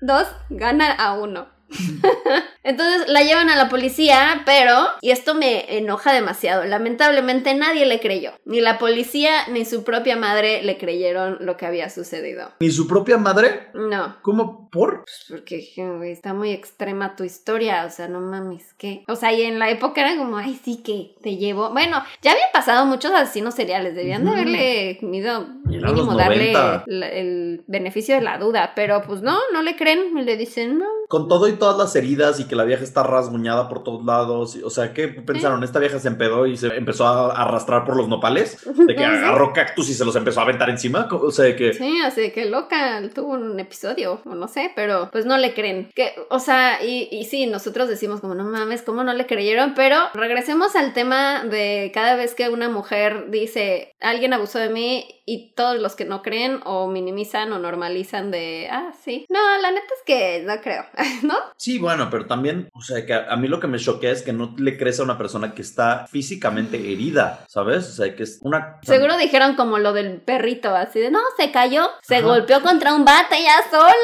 dos 0.00 0.28
gana 0.50 0.92
a 0.92 1.14
uno. 1.14 1.53
Entonces 2.62 3.08
la 3.08 3.22
llevan 3.22 3.50
a 3.50 3.56
la 3.56 3.68
policía, 3.68 4.42
pero, 4.46 4.86
y 5.02 5.10
esto 5.10 5.34
me 5.34 5.76
enoja 5.76 6.12
demasiado, 6.12 6.64
lamentablemente 6.64 7.54
nadie 7.54 7.84
le 7.86 8.00
creyó. 8.00 8.32
Ni 8.46 8.60
la 8.60 8.78
policía 8.78 9.46
ni 9.48 9.64
su 9.64 9.84
propia 9.84 10.16
madre 10.16 10.62
le 10.62 10.78
creyeron 10.78 11.38
lo 11.40 11.56
que 11.56 11.66
había 11.66 11.90
sucedido. 11.90 12.52
¿Ni 12.60 12.70
su 12.70 12.86
propia 12.88 13.18
madre? 13.18 13.68
No, 13.74 14.16
¿Cómo? 14.22 14.70
¿Por? 14.70 15.04
pues 15.04 15.26
porque 15.28 15.68
está 16.10 16.32
muy 16.34 16.50
extrema 16.50 17.16
tu 17.16 17.24
historia, 17.24 17.84
o 17.86 17.90
sea, 17.90 18.08
no 18.08 18.20
mames, 18.20 18.74
¿qué? 18.78 19.04
O 19.08 19.14
sea, 19.16 19.32
y 19.32 19.42
en 19.42 19.58
la 19.58 19.70
época 19.70 20.00
era 20.00 20.16
como, 20.16 20.36
ay, 20.38 20.58
sí 20.64 20.82
que 20.82 21.14
te 21.22 21.36
llevo. 21.36 21.70
Bueno, 21.70 22.02
ya 22.22 22.32
habían 22.32 22.48
pasado 22.52 22.86
muchos 22.86 23.12
asesinos 23.12 23.54
seriales, 23.54 23.94
debían 23.94 24.24
de 24.24 24.30
haberle 24.30 24.90
eran 24.92 25.94
mínimo 25.94 26.14
darle 26.16 26.52
90. 26.52 26.84
la- 26.86 27.08
el 27.08 27.62
beneficio 27.66 28.14
de 28.16 28.22
la 28.22 28.38
duda, 28.38 28.72
pero 28.74 29.02
pues 29.02 29.22
no, 29.22 29.38
no 29.52 29.62
le 29.62 29.76
creen, 29.76 30.16
y 30.16 30.22
le 30.22 30.36
dicen, 30.36 30.78
no, 30.78 30.86
Con 31.08 31.28
todo 31.28 31.46
y 31.48 31.52
todas 31.64 31.78
las 31.78 31.96
heridas 31.96 32.40
y 32.40 32.44
que 32.44 32.56
la 32.56 32.64
vieja 32.64 32.84
está 32.84 33.02
rasguñada 33.04 33.70
por 33.70 33.82
todos 33.82 34.04
lados. 34.04 34.58
O 34.62 34.68
sea, 34.68 34.92
¿qué 34.92 35.08
pensaron? 35.08 35.64
Esta 35.64 35.78
vieja 35.78 35.98
se 35.98 36.08
empedó 36.08 36.46
y 36.46 36.58
se 36.58 36.66
empezó 36.76 37.06
a 37.06 37.32
arrastrar 37.42 37.86
por 37.86 37.96
los 37.96 38.06
nopales. 38.06 38.58
De 38.86 38.94
que 38.94 39.00
Sí. 39.00 39.04
agarró 39.04 39.52
cactus 39.54 39.88
y 39.88 39.94
se 39.94 40.04
los 40.04 40.14
empezó 40.16 40.40
a 40.40 40.42
aventar 40.42 40.68
encima. 40.68 41.08
O 41.10 41.30
sea, 41.30 41.46
de 41.46 41.56
que. 41.56 41.72
Sí, 41.72 42.00
así 42.04 42.30
que 42.32 42.44
loca, 42.44 43.00
tuvo 43.14 43.28
un 43.32 43.58
episodio, 43.58 44.20
o 44.26 44.34
no 44.34 44.46
sé, 44.46 44.72
pero 44.76 45.08
pues 45.10 45.24
no 45.24 45.38
le 45.38 45.54
creen. 45.54 45.88
Que, 45.94 46.12
o 46.28 46.38
sea, 46.38 46.84
y, 46.84 47.08
y 47.10 47.24
sí, 47.24 47.46
nosotros 47.46 47.88
decimos 47.88 48.20
como, 48.20 48.34
no 48.34 48.44
mames, 48.44 48.82
¿cómo 48.82 49.04
no 49.04 49.14
le 49.14 49.24
creyeron? 49.26 49.72
Pero 49.74 49.96
regresemos 50.12 50.76
al 50.76 50.92
tema 50.92 51.44
de 51.44 51.90
cada 51.94 52.14
vez 52.16 52.34
que 52.34 52.50
una 52.50 52.68
mujer 52.68 53.30
dice, 53.30 53.94
alguien 54.00 54.34
abusó 54.34 54.58
de 54.58 54.68
mí 54.68 55.06
y 55.26 55.54
todos 55.54 55.78
los 55.80 55.96
que 55.96 56.04
no 56.04 56.20
creen 56.22 56.60
o 56.66 56.86
minimizan 56.88 57.50
o 57.54 57.58
normalizan 57.58 58.30
de, 58.30 58.68
ah, 58.70 58.92
sí. 59.02 59.24
No, 59.30 59.38
la 59.62 59.70
neta 59.70 59.86
es 59.86 60.02
que 60.04 60.42
no 60.44 60.60
creo, 60.60 60.84
¿no? 61.22 61.34
Sí, 61.56 61.78
bueno, 61.78 62.08
pero 62.10 62.26
también, 62.26 62.68
o 62.74 62.82
sea, 62.82 63.06
que 63.06 63.14
a, 63.14 63.36
mí 63.36 63.48
lo 63.48 63.60
que 63.60 63.66
me 63.66 63.78
choquea 63.78 64.10
es 64.10 64.22
que 64.22 64.32
no 64.32 64.54
le 64.58 64.76
crees 64.76 65.00
a 65.00 65.04
una 65.04 65.16
persona 65.16 65.54
que 65.54 65.62
está 65.62 66.06
físicamente 66.10 66.76
herida, 66.76 67.44
¿sabes? 67.48 67.88
O 67.88 67.92
sea, 67.92 68.14
que 68.14 68.24
es 68.24 68.38
una. 68.42 68.78
Seguro 68.82 69.16
dijeron 69.16 69.54
como 69.56 69.78
lo 69.78 69.92
del 69.92 70.20
perrito, 70.20 70.74
así 70.74 71.00
de, 71.00 71.10
no, 71.10 71.20
se 71.38 71.50
cayó, 71.52 71.88
se 72.02 72.16
Ajá. 72.16 72.26
golpeó 72.26 72.60
contra 72.60 72.94
un 72.94 73.04
bate 73.04 73.36
ya 73.42 73.56
sola. 73.70 73.94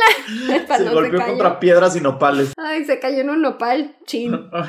Se 0.80 0.88
golpeó 0.88 1.24
contra 1.24 1.58
piedras 1.60 1.96
y 1.96 2.00
nopales. 2.00 2.52
Ay, 2.56 2.84
se 2.84 2.98
cayó 3.00 3.20
en 3.20 3.30
un 3.30 3.42
nopal, 3.42 3.96
chin. 4.06 4.50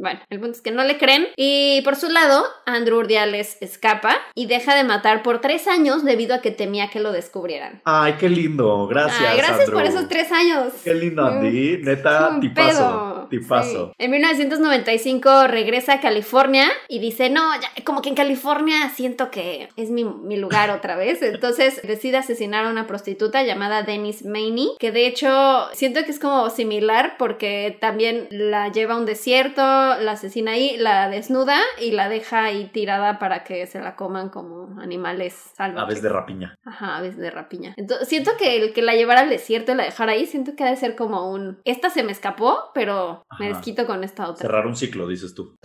Bueno, 0.00 0.20
el 0.30 0.38
punto 0.38 0.54
es 0.54 0.62
que 0.62 0.70
no 0.70 0.84
le 0.84 0.96
creen. 0.96 1.26
Y 1.36 1.82
por 1.82 1.96
su 1.96 2.08
lado, 2.08 2.44
Andrew 2.66 2.98
Urdiales 2.98 3.58
escapa 3.60 4.16
y 4.34 4.46
deja 4.46 4.76
de 4.76 4.84
matar 4.84 5.24
por 5.24 5.40
tres 5.40 5.66
años 5.66 6.04
debido 6.04 6.36
a 6.36 6.38
que 6.40 6.52
temía 6.52 6.88
que 6.88 7.00
lo 7.00 7.10
descubrieran. 7.10 7.82
Ay, 7.84 8.14
qué 8.18 8.28
lindo. 8.28 8.86
Gracias. 8.86 9.28
Ay, 9.28 9.38
gracias 9.38 9.70
por 9.70 9.82
esos 9.82 10.08
tres 10.08 10.30
años. 10.30 10.72
Qué 10.84 10.94
lindo, 10.94 11.26
Andy. 11.26 11.78
Neta, 11.88 12.38
tipazo. 12.40 13.26
Tipazo. 13.30 13.88
Sí. 13.88 13.92
En 13.98 14.10
1995 14.10 15.46
regresa 15.48 15.94
a 15.94 16.00
California 16.00 16.66
y 16.88 16.98
dice, 16.98 17.30
no, 17.30 17.42
ya, 17.60 17.68
como 17.84 18.02
que 18.02 18.10
en 18.10 18.14
California 18.14 18.88
siento 18.90 19.30
que 19.30 19.68
es 19.76 19.90
mi, 19.90 20.04
mi 20.04 20.36
lugar 20.36 20.70
otra 20.70 20.96
vez. 20.96 21.22
Entonces 21.38 21.80
decide 21.82 22.18
asesinar 22.18 22.66
a 22.66 22.70
una 22.70 22.86
prostituta 22.86 23.42
llamada 23.42 23.82
Dennis 23.82 24.24
Maney, 24.24 24.72
que 24.78 24.92
de 24.92 25.06
hecho 25.06 25.68
siento 25.72 26.04
que 26.04 26.10
es 26.10 26.18
como 26.18 26.50
similar 26.50 27.16
porque 27.18 27.76
también 27.80 28.28
la 28.30 28.68
lleva 28.68 28.94
a 28.94 28.98
un 28.98 29.06
desierto, 29.06 29.62
la 29.62 30.12
asesina 30.12 30.52
ahí, 30.52 30.76
la 30.76 31.08
desnuda 31.08 31.58
y 31.80 31.92
la 31.92 32.08
deja 32.08 32.44
ahí 32.44 32.66
tirada 32.72 33.18
para 33.18 33.44
que 33.44 33.66
se 33.66 33.80
la 33.80 33.96
coman 33.96 34.28
como 34.28 34.78
animales 34.80 35.34
salvajes. 35.56 35.84
Aves 35.84 36.02
de 36.02 36.08
rapiña. 36.08 36.54
Ajá, 36.64 36.96
aves 36.96 37.16
de 37.16 37.30
rapiña. 37.30 37.74
Entonces, 37.76 38.08
siento 38.08 38.32
que 38.38 38.56
el 38.56 38.72
que 38.72 38.82
la 38.82 38.94
llevara 38.94 39.20
al 39.20 39.30
desierto 39.30 39.72
y 39.72 39.74
la 39.74 39.84
dejara 39.84 40.12
ahí, 40.12 40.26
siento 40.26 40.54
que 40.54 40.64
ha 40.64 40.70
de 40.70 40.76
ser 40.76 40.96
como 40.96 41.30
un. 41.30 41.60
Esta 41.78 41.90
se 41.90 42.02
me 42.02 42.10
escapó, 42.10 42.72
pero 42.74 43.24
me 43.38 43.46
Ajá. 43.46 43.54
desquito 43.54 43.86
con 43.86 44.02
esta 44.02 44.28
otra. 44.28 44.42
Cerrar 44.42 44.66
un 44.66 44.74
ciclo, 44.74 45.06
dices 45.06 45.32
tú. 45.32 45.56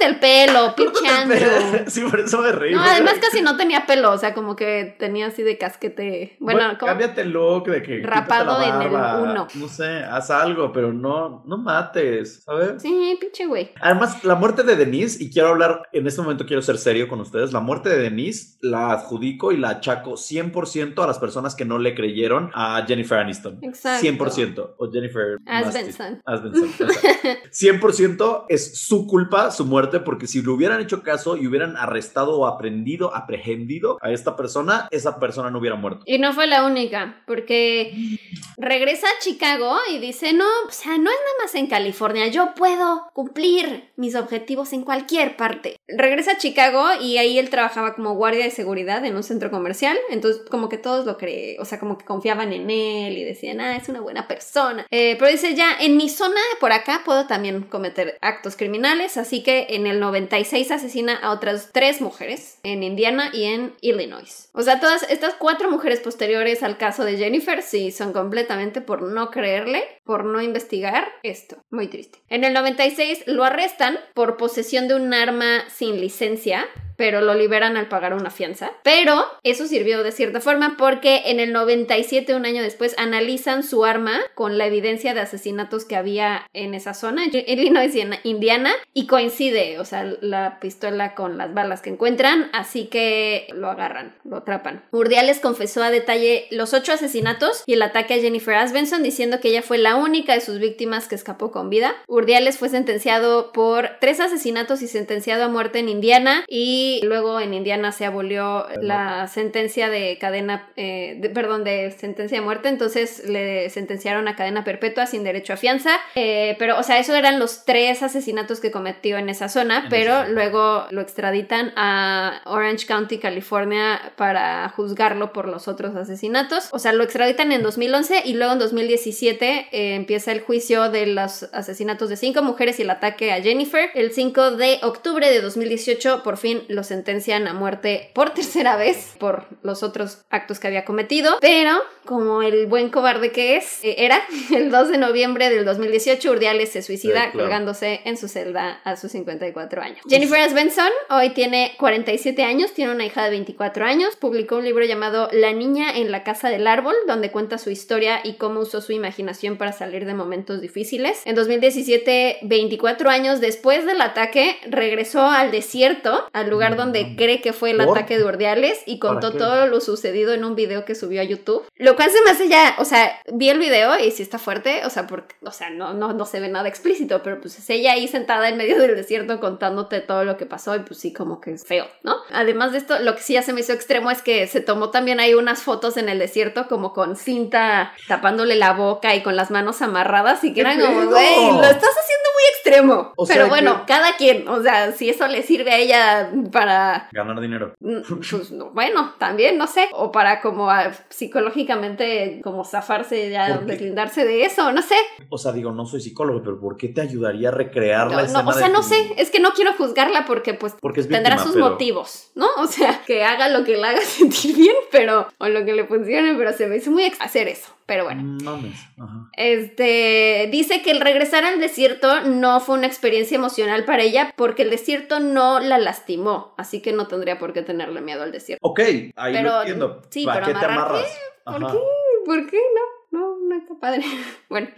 Córtate 0.00 0.06
el 0.06 0.18
pelo, 0.18 0.74
pinche 0.76 1.08
Andrew. 1.08 1.84
sí, 1.86 2.02
por 2.02 2.20
eso 2.20 2.40
me 2.40 2.52
reí. 2.52 2.74
No, 2.74 2.82
además 2.82 3.14
casi 3.20 3.42
no 3.42 3.56
tenía 3.56 3.86
pelo, 3.86 4.12
o 4.12 4.18
sea, 4.18 4.34
como 4.34 4.56
que 4.56 4.96
tenía 4.98 5.26
así 5.26 5.42
de 5.42 5.58
casquete. 5.58 6.36
Bueno, 6.40 6.78
como. 6.78 6.90
cámbiate 6.90 7.22
el 7.22 7.30
look 7.30 7.68
de 7.68 7.82
que 7.82 8.02
Rapado 8.02 8.58
la 8.58 8.68
en 8.68 8.82
el 8.82 8.90
barba, 8.90 9.18
uno. 9.20 9.46
No 9.54 9.68
sé, 9.68 10.04
haz 10.04 10.30
algo, 10.30 10.72
pero 10.72 10.92
no, 10.92 11.42
no 11.46 11.58
mates, 11.58 12.42
¿sabes? 12.44 12.82
Sí, 12.82 13.16
pinche 13.20 13.46
güey. 13.46 13.70
Además, 13.80 14.24
la 14.24 14.34
muerte 14.34 14.62
de 14.62 14.76
Denise, 14.76 15.22
y 15.22 15.30
quiero 15.30 15.48
hablar, 15.48 15.88
en 15.92 16.06
este 16.06 16.22
momento 16.22 16.46
quiero 16.46 16.62
ser 16.62 16.78
serio 16.78 17.08
con 17.08 17.20
ustedes, 17.20 17.52
la 17.52 17.60
muerte 17.60 17.88
de 17.88 17.98
Denise 17.98 18.58
la 18.60 18.92
adjudico 18.92 19.52
y 19.52 19.56
la 19.56 19.70
achaco 19.70 20.12
100% 20.12 21.02
a 21.02 21.06
las 21.06 21.18
personas 21.18 21.54
que 21.54 21.64
no 21.64 21.78
le 21.78 21.94
creyeron 21.94 22.50
a 22.54 22.84
Jennifer 22.86 23.18
Aniston. 23.18 23.58
Exacto. 23.62 24.06
100%. 24.06 24.74
O 24.78 24.90
Jennifer 24.90 25.38
Asbenson. 25.46 26.22
Asbenson, 26.24 26.64
exacto. 26.64 27.28
100% 27.52 28.46
es 28.48 28.78
su 28.78 29.06
culpa, 29.06 29.50
su 29.50 29.64
muerte, 29.64 29.89
porque 29.98 30.28
si 30.28 30.42
le 30.42 30.50
hubieran 30.50 30.80
hecho 30.80 31.02
caso 31.02 31.36
y 31.36 31.48
hubieran 31.48 31.76
arrestado 31.76 32.38
o 32.38 32.46
aprendido, 32.46 33.14
aprehendido 33.14 33.98
a 34.00 34.12
esta 34.12 34.36
persona, 34.36 34.86
esa 34.92 35.18
persona 35.18 35.50
no 35.50 35.58
hubiera 35.58 35.76
muerto. 35.76 36.02
Y 36.06 36.18
no 36.18 36.32
fue 36.32 36.46
la 36.46 36.64
única, 36.64 37.22
porque 37.26 38.18
regresa 38.56 39.08
a 39.08 39.22
Chicago 39.22 39.76
y 39.92 39.98
dice, 39.98 40.32
no, 40.32 40.46
o 40.68 40.70
sea, 40.70 40.92
no 40.92 41.10
es 41.10 41.16
nada 41.16 41.42
más 41.42 41.54
en 41.54 41.66
California, 41.66 42.28
yo 42.28 42.54
puedo 42.54 43.10
cumplir 43.12 43.90
mis 43.96 44.14
objetivos 44.14 44.72
en 44.72 44.82
cualquier 44.82 45.36
parte. 45.36 45.76
Regresa 45.88 46.32
a 46.32 46.38
Chicago 46.38 46.86
y 47.00 47.18
ahí 47.18 47.38
él 47.38 47.50
trabajaba 47.50 47.94
como 47.94 48.14
guardia 48.14 48.44
de 48.44 48.50
seguridad 48.50 49.04
en 49.04 49.16
un 49.16 49.22
centro 49.22 49.50
comercial, 49.50 49.98
entonces 50.10 50.42
como 50.50 50.68
que 50.68 50.78
todos 50.78 51.06
lo 51.06 51.16
creen, 51.16 51.60
o 51.60 51.64
sea, 51.64 51.80
como 51.80 51.98
que 51.98 52.04
confiaban 52.04 52.52
en 52.52 52.70
él 52.70 53.18
y 53.18 53.24
decían, 53.24 53.60
ah, 53.60 53.76
es 53.76 53.88
una 53.88 54.00
buena 54.00 54.28
persona. 54.28 54.86
Eh, 54.90 55.16
pero 55.18 55.30
dice, 55.30 55.54
ya, 55.54 55.76
en 55.80 55.96
mi 55.96 56.08
zona 56.08 56.40
por 56.60 56.72
acá 56.72 57.02
puedo 57.04 57.26
también 57.26 57.62
cometer 57.62 58.18
actos 58.20 58.56
criminales, 58.56 59.16
así 59.16 59.42
que 59.42 59.66
en 59.70 59.79
el 59.86 60.00
96 60.00 60.70
asesina 60.70 61.16
a 61.16 61.30
otras 61.30 61.70
tres 61.72 62.00
mujeres 62.00 62.58
en 62.62 62.82
Indiana 62.82 63.30
y 63.32 63.44
en 63.44 63.74
Illinois. 63.80 64.48
O 64.52 64.62
sea, 64.62 64.80
todas 64.80 65.02
estas 65.10 65.34
cuatro 65.34 65.70
mujeres 65.70 66.00
posteriores 66.00 66.62
al 66.62 66.76
caso 66.78 67.04
de 67.04 67.16
Jennifer 67.16 67.62
sí 67.62 67.90
son 67.90 68.12
completamente 68.12 68.80
por 68.80 69.02
no 69.02 69.30
creerle, 69.30 69.82
por 70.10 70.24
no 70.24 70.42
investigar 70.42 71.06
esto. 71.22 71.62
Muy 71.70 71.86
triste. 71.86 72.18
En 72.28 72.42
el 72.42 72.52
96 72.52 73.28
lo 73.28 73.44
arrestan 73.44 73.96
por 74.12 74.36
posesión 74.36 74.88
de 74.88 74.96
un 74.96 75.14
arma 75.14 75.62
sin 75.68 76.00
licencia 76.00 76.66
pero 77.00 77.22
lo 77.22 77.32
liberan 77.32 77.78
al 77.78 77.88
pagar 77.88 78.12
una 78.12 78.28
fianza. 78.28 78.72
Pero 78.82 79.24
eso 79.42 79.66
sirvió 79.66 80.02
de 80.02 80.12
cierta 80.12 80.42
forma 80.42 80.74
porque 80.76 81.22
en 81.30 81.40
el 81.40 81.50
97, 81.50 82.34
un 82.34 82.44
año 82.44 82.62
después, 82.62 82.94
analizan 82.98 83.62
su 83.62 83.86
arma 83.86 84.20
con 84.34 84.58
la 84.58 84.66
evidencia 84.66 85.14
de 85.14 85.20
asesinatos 85.20 85.86
que 85.86 85.96
había 85.96 86.46
en 86.52 86.74
esa 86.74 86.92
zona, 86.92 87.24
en 87.24 87.30
Illinois 87.58 87.94
Indiana, 88.22 88.72
y 88.92 89.06
coincide, 89.06 89.78
o 89.78 89.86
sea, 89.86 90.04
la 90.20 90.60
pistola 90.60 91.14
con 91.14 91.38
las 91.38 91.54
balas 91.54 91.80
que 91.80 91.88
encuentran, 91.88 92.50
así 92.52 92.84
que 92.84 93.46
lo 93.54 93.70
agarran, 93.70 94.14
lo 94.24 94.36
atrapan. 94.36 94.84
Urdiales 94.90 95.40
confesó 95.40 95.82
a 95.82 95.90
detalle 95.90 96.48
los 96.50 96.74
ocho 96.74 96.92
asesinatos 96.92 97.62
y 97.64 97.72
el 97.72 97.82
ataque 97.82 98.12
a 98.12 98.18
Jennifer 98.18 98.56
Asbenson 98.56 99.02
diciendo 99.02 99.40
que 99.40 99.48
ella 99.48 99.62
fue 99.62 99.78
la 99.78 99.96
única 100.02 100.34
de 100.34 100.40
sus 100.40 100.58
víctimas 100.58 101.08
que 101.08 101.14
escapó 101.14 101.50
con 101.50 101.70
vida. 101.70 101.94
Urdiales 102.08 102.58
fue 102.58 102.68
sentenciado 102.68 103.52
por 103.52 103.90
tres 104.00 104.20
asesinatos 104.20 104.82
y 104.82 104.88
sentenciado 104.88 105.44
a 105.44 105.48
muerte 105.48 105.78
en 105.78 105.88
Indiana 105.88 106.44
y 106.48 107.00
luego 107.04 107.40
en 107.40 107.54
Indiana 107.54 107.92
se 107.92 108.04
abolió 108.04 108.66
la 108.80 109.28
sentencia 109.28 109.88
de 109.88 110.18
cadena, 110.18 110.68
eh, 110.76 111.16
de- 111.18 111.30
perdón, 111.30 111.64
de 111.64 111.90
sentencia 111.92 112.38
de 112.38 112.44
muerte, 112.44 112.68
entonces 112.68 113.24
le 113.28 113.68
sentenciaron 113.70 114.26
a 114.28 114.36
cadena 114.36 114.64
perpetua 114.64 115.06
sin 115.06 115.24
derecho 115.24 115.52
a 115.52 115.56
fianza, 115.56 115.90
Eh, 116.14 116.56
pero 116.58 116.78
o 116.78 116.82
sea, 116.82 116.98
eso 116.98 117.14
eran 117.14 117.38
los 117.38 117.64
tres 117.64 118.02
asesinatos 118.02 118.60
que 118.60 118.70
cometió 118.70 119.16
en 119.18 119.28
esa 119.28 119.48
zona, 119.48 119.84
En 119.84 119.88
pero 119.88 120.22
esa 120.22 120.28
luego 120.28 120.86
lo 120.90 121.00
extraditan 121.00 121.72
a 121.76 122.40
Orange 122.46 122.86
County, 122.86 123.18
California, 123.18 124.12
para 124.16 124.68
juzgarlo 124.70 125.32
por 125.32 125.46
los 125.48 125.68
otros 125.68 125.94
asesinatos. 125.96 126.68
O 126.72 126.78
sea, 126.78 126.92
lo 126.92 127.04
extraditan 127.04 127.52
en 127.52 127.62
2011 127.62 128.22
y 128.24 128.34
luego 128.34 128.52
en 128.54 128.58
2017 128.58 129.68
eh, 129.72 129.89
empieza 129.94 130.32
el 130.32 130.40
juicio 130.40 130.90
de 130.90 131.06
los 131.06 131.44
asesinatos 131.52 132.08
de 132.08 132.16
cinco 132.16 132.42
mujeres 132.42 132.78
y 132.78 132.82
el 132.82 132.90
ataque 132.90 133.32
a 133.32 133.40
Jennifer. 133.42 133.90
El 133.94 134.12
5 134.12 134.52
de 134.52 134.78
octubre 134.82 135.30
de 135.30 135.40
2018 135.40 136.22
por 136.22 136.36
fin 136.36 136.62
lo 136.68 136.82
sentencian 136.82 137.46
a 137.48 137.52
muerte 137.54 138.10
por 138.14 138.30
tercera 138.30 138.76
vez 138.76 139.14
por 139.18 139.46
los 139.62 139.82
otros 139.82 140.22
actos 140.30 140.58
que 140.60 140.66
había 140.68 140.84
cometido, 140.84 141.36
pero 141.40 141.80
como 142.04 142.42
el 142.42 142.66
buen 142.66 142.90
cobarde 142.90 143.30
que 143.32 143.56
es, 143.56 143.84
eh, 143.84 143.96
era 143.98 144.20
el 144.54 144.70
2 144.70 144.88
de 144.90 144.98
noviembre 144.98 145.50
del 145.50 145.64
2018 145.64 146.30
Urdiales 146.30 146.70
se 146.72 146.82
suicida 146.82 147.00
Sí, 147.00 147.30
claro. 147.32 147.38
colgándose 147.38 148.00
en 148.04 148.16
su 148.16 148.28
celda 148.28 148.80
a 148.84 148.96
sus 148.96 149.12
54 149.12 149.82
años. 149.82 150.00
Jennifer 150.08 150.40
Asbenson 150.40 150.90
hoy 151.08 151.30
tiene 151.30 151.74
47 151.78 152.42
años, 152.44 152.72
tiene 152.72 152.92
una 152.92 153.04
hija 153.04 153.24
de 153.24 153.30
24 153.30 153.84
años, 153.84 154.16
publicó 154.16 154.56
un 154.56 154.64
libro 154.64 154.84
llamado 154.84 155.28
La 155.32 155.52
niña 155.52 155.96
en 155.96 156.10
la 156.10 156.22
casa 156.24 156.48
del 156.48 156.66
árbol, 156.66 156.94
donde 157.06 157.30
cuenta 157.30 157.58
su 157.58 157.70
historia 157.70 158.20
y 158.22 158.34
cómo 158.34 158.60
usó 158.60 158.80
su 158.80 158.92
imaginación 158.92 159.56
para 159.56 159.69
salir 159.72 160.04
de 160.06 160.14
momentos 160.14 160.60
difíciles. 160.60 161.22
En 161.24 161.34
2017, 161.34 162.38
24 162.42 163.10
años 163.10 163.40
después 163.40 163.86
del 163.86 164.00
ataque, 164.00 164.56
regresó 164.68 165.26
al 165.26 165.50
desierto, 165.50 166.28
al 166.32 166.50
lugar 166.50 166.76
donde 166.76 167.16
cree 167.16 167.40
que 167.40 167.52
fue 167.52 167.70
el 167.70 167.78
¿Por? 167.78 167.96
ataque 167.96 168.18
de 168.18 168.24
Urdiales 168.24 168.80
y 168.86 168.96
¿Para 168.96 169.14
contó 169.14 169.32
todo 169.32 169.66
lo 169.66 169.80
sucedido 169.80 170.32
en 170.32 170.44
un 170.44 170.54
video 170.54 170.84
que 170.84 170.94
subió 170.94 171.20
a 171.20 171.24
YouTube. 171.24 171.64
Lo 171.76 171.96
cual 171.96 172.10
se 172.10 172.22
me 172.22 172.30
hace 172.30 172.48
ya, 172.48 172.76
o 172.78 172.84
sea, 172.84 173.20
vi 173.32 173.48
el 173.48 173.58
video 173.58 173.98
y 173.98 174.10
sí 174.10 174.22
está 174.22 174.38
fuerte, 174.38 174.82
o 174.84 174.90
sea, 174.90 175.06
porque, 175.06 175.34
o 175.42 175.52
sea, 175.52 175.70
no, 175.70 175.94
no, 175.94 176.12
no 176.12 176.26
se 176.26 176.40
ve 176.40 176.48
nada 176.48 176.68
explícito, 176.68 177.22
pero 177.22 177.40
pues 177.40 177.58
es 177.58 177.70
ella 177.70 177.92
ahí 177.92 178.08
sentada 178.08 178.48
en 178.48 178.56
medio 178.56 178.78
del 178.78 178.94
desierto 178.96 179.40
contándote 179.40 180.00
todo 180.00 180.24
lo 180.24 180.36
que 180.36 180.46
pasó 180.46 180.76
y 180.76 180.80
pues 180.80 181.00
sí, 181.00 181.12
como 181.12 181.40
que 181.40 181.52
es 181.52 181.64
feo, 181.64 181.86
¿no? 182.02 182.16
Además 182.32 182.72
de 182.72 182.78
esto, 182.78 182.98
lo 183.00 183.14
que 183.14 183.22
sí 183.22 183.34
ya 183.34 183.42
se 183.42 183.52
me 183.52 183.60
hizo 183.60 183.72
extremo 183.72 184.10
es 184.10 184.22
que 184.22 184.46
se 184.46 184.60
tomó 184.60 184.90
también 184.90 185.20
ahí 185.20 185.34
unas 185.34 185.62
fotos 185.62 185.96
en 185.96 186.08
el 186.08 186.18
desierto 186.18 186.68
como 186.68 186.92
con 186.92 187.16
cinta 187.16 187.92
tapándole 188.08 188.56
la 188.56 188.72
boca 188.72 189.14
y 189.14 189.22
con 189.22 189.36
las 189.36 189.50
manos 189.50 189.59
manos 189.60 189.82
amarradas 189.82 190.42
y 190.44 190.52
que 190.54 190.60
eran 190.62 190.78
¿Qué 190.78 190.84
como, 190.84 191.06
güey, 191.10 191.36
lo 191.52 191.62
estás 191.64 191.90
haciendo 191.90 192.28
muy 192.34 192.44
extremo. 192.54 193.12
O 193.16 193.26
Pero 193.26 193.40
sea 193.42 193.48
bueno, 193.48 193.80
que- 193.80 193.92
cada 193.92 194.16
quien, 194.16 194.48
o 194.48 194.62
sea, 194.62 194.92
si 194.92 195.10
eso 195.10 195.26
le 195.28 195.42
sirve 195.42 195.70
a 195.72 195.76
ella 195.78 196.30
para 196.52 197.08
Ganar 197.12 197.40
dinero. 197.40 197.74
Mm, 197.80 197.98
Pues 198.30 198.50
no, 198.52 198.70
bueno, 198.70 199.14
también, 199.18 199.58
no 199.58 199.66
sé. 199.66 199.88
O 199.92 200.10
para 200.10 200.40
como 200.40 200.70
ah, 200.70 200.90
psicológicamente 201.08 202.40
como 202.42 202.64
zafarse 202.64 203.30
ya, 203.30 203.58
deslindarse 203.58 204.24
de 204.24 204.44
eso, 204.44 204.72
no 204.72 204.82
sé. 204.82 204.94
O 205.28 205.38
sea, 205.38 205.52
digo, 205.52 205.72
no 205.72 205.86
soy 205.86 206.00
psicólogo, 206.00 206.42
pero 206.42 206.60
¿por 206.60 206.76
qué 206.76 206.88
te 206.88 207.00
ayudaría 207.00 207.48
a 207.48 207.52
recrear 207.52 208.10
la 208.10 208.22
escena 208.22 208.42
no, 208.42 208.48
o 208.48 208.52
sea, 208.52 208.66
de 208.68 208.72
no 208.72 208.80
tu- 208.80 208.86
sé. 208.88 209.12
Es 209.16 209.30
que 209.30 209.40
no 209.40 209.50
quiero 209.52 209.72
juzgarla 209.74 210.24
porque 210.26 210.54
pues 210.54 210.74
Porque 210.80 211.02
tendrá 211.02 211.38
sus 211.38 211.52
pero- 211.52 211.70
motivos, 211.70 212.30
¿no? 212.34 212.48
O 212.58 212.66
sea, 212.66 213.00
que 213.06 213.24
haga 213.24 213.48
lo 213.48 213.64
que 213.64 213.76
le 213.76 213.86
haga 213.86 214.00
sentir 214.02 214.56
bien, 214.56 214.74
pero, 214.90 215.28
o 215.38 215.48
lo 215.48 215.64
que 215.64 215.72
le 215.72 215.84
funcione, 215.86 216.34
pero 216.34 216.52
se 216.52 216.66
me 216.66 216.76
hizo 216.76 216.90
muy 216.90 217.04
ex 217.04 217.20
hacer 217.20 217.48
eso. 217.48 217.68
Pero 217.90 218.04
bueno. 218.04 218.22
Mm, 218.22 218.44
Mames. 218.44 218.78
Ajá. 219.00 219.28
Este 219.36 220.48
dice 220.52 220.80
que 220.80 220.92
el 220.92 221.00
regresar 221.00 221.42
al 221.44 221.58
desierto 221.58 222.20
no 222.20 222.60
fue 222.60 222.78
una 222.78 222.86
experiencia 222.86 223.34
emocional 223.34 223.84
para 223.84 224.04
ella 224.04 224.32
porque 224.36 224.62
el 224.62 224.70
desierto 224.70 225.18
no 225.18 225.58
la 225.58 225.76
lastimó, 225.76 226.54
así 226.56 226.80
que 226.82 226.92
no 226.92 227.08
tendría 227.08 227.40
por 227.40 227.52
qué 227.52 227.62
tenerle 227.62 228.00
miedo 228.00 228.22
al 228.22 228.30
desierto. 228.30 228.64
Ok, 228.64 228.78
ahí 229.16 229.32
Pero, 229.32 229.42
lo 229.50 229.58
entiendo. 229.62 230.02
sí, 230.08 230.24
¿Para 230.24 230.46
pero 230.46 230.46
qué 230.46 230.60
te 230.60 230.72
amarras? 230.72 231.18
¿por 231.44 231.64
Ajá. 231.64 231.72
qué? 231.72 231.78
¿Por 232.26 232.46
qué 232.48 232.58
no? 232.58 232.99
No, 233.10 233.38
no 233.40 233.56
está 233.56 233.74
padre. 233.74 234.02
Bueno, 234.48 234.68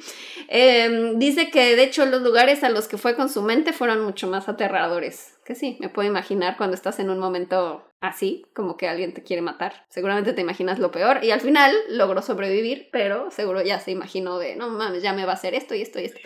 em, 0.49 1.19
dice 1.19 1.51
que 1.51 1.77
de 1.77 1.85
hecho 1.85 2.05
los 2.07 2.23
lugares 2.23 2.63
a 2.63 2.69
los 2.71 2.89
que 2.89 2.99
fue 2.99 3.15
con 3.15 3.29
su 3.29 3.43
mente 3.43 3.73
fueron 3.73 4.05
mucho 4.05 4.27
más 4.27 4.49
aterradores. 4.49 5.39
Que 5.45 5.55
sí, 5.55 5.79
me 5.81 5.89
puedo 5.89 6.09
imaginar 6.09 6.57
cuando 6.57 6.75
estás 6.75 6.99
en 6.99 7.11
un 7.11 7.19
momento 7.19 7.85
así, 8.01 8.45
como 8.55 8.77
que 8.77 8.89
alguien 8.89 9.15
te 9.15 9.23
quiere 9.23 9.43
matar. 9.43 9.87
Seguramente 9.89 10.33
te 10.33 10.41
imaginas 10.41 10.79
lo 10.79 10.91
peor 10.91 11.25
y 11.25 11.31
al 11.31 11.41
final 11.41 11.75
logró 11.89 12.21
sobrevivir, 12.21 12.89
pero 12.93 13.31
seguro 13.31 13.63
ya 13.63 13.81
se 13.81 13.93
imaginó 13.93 14.39
de, 14.39 14.57
no 14.57 14.69
mames, 14.69 15.03
ya 15.03 15.13
me 15.13 15.25
va 15.25 15.33
a 15.33 15.37
hacer 15.37 15.55
esto 15.55 15.75
y 15.75 15.83
esto 15.83 16.01
y 16.01 16.07
esto. 16.07 16.21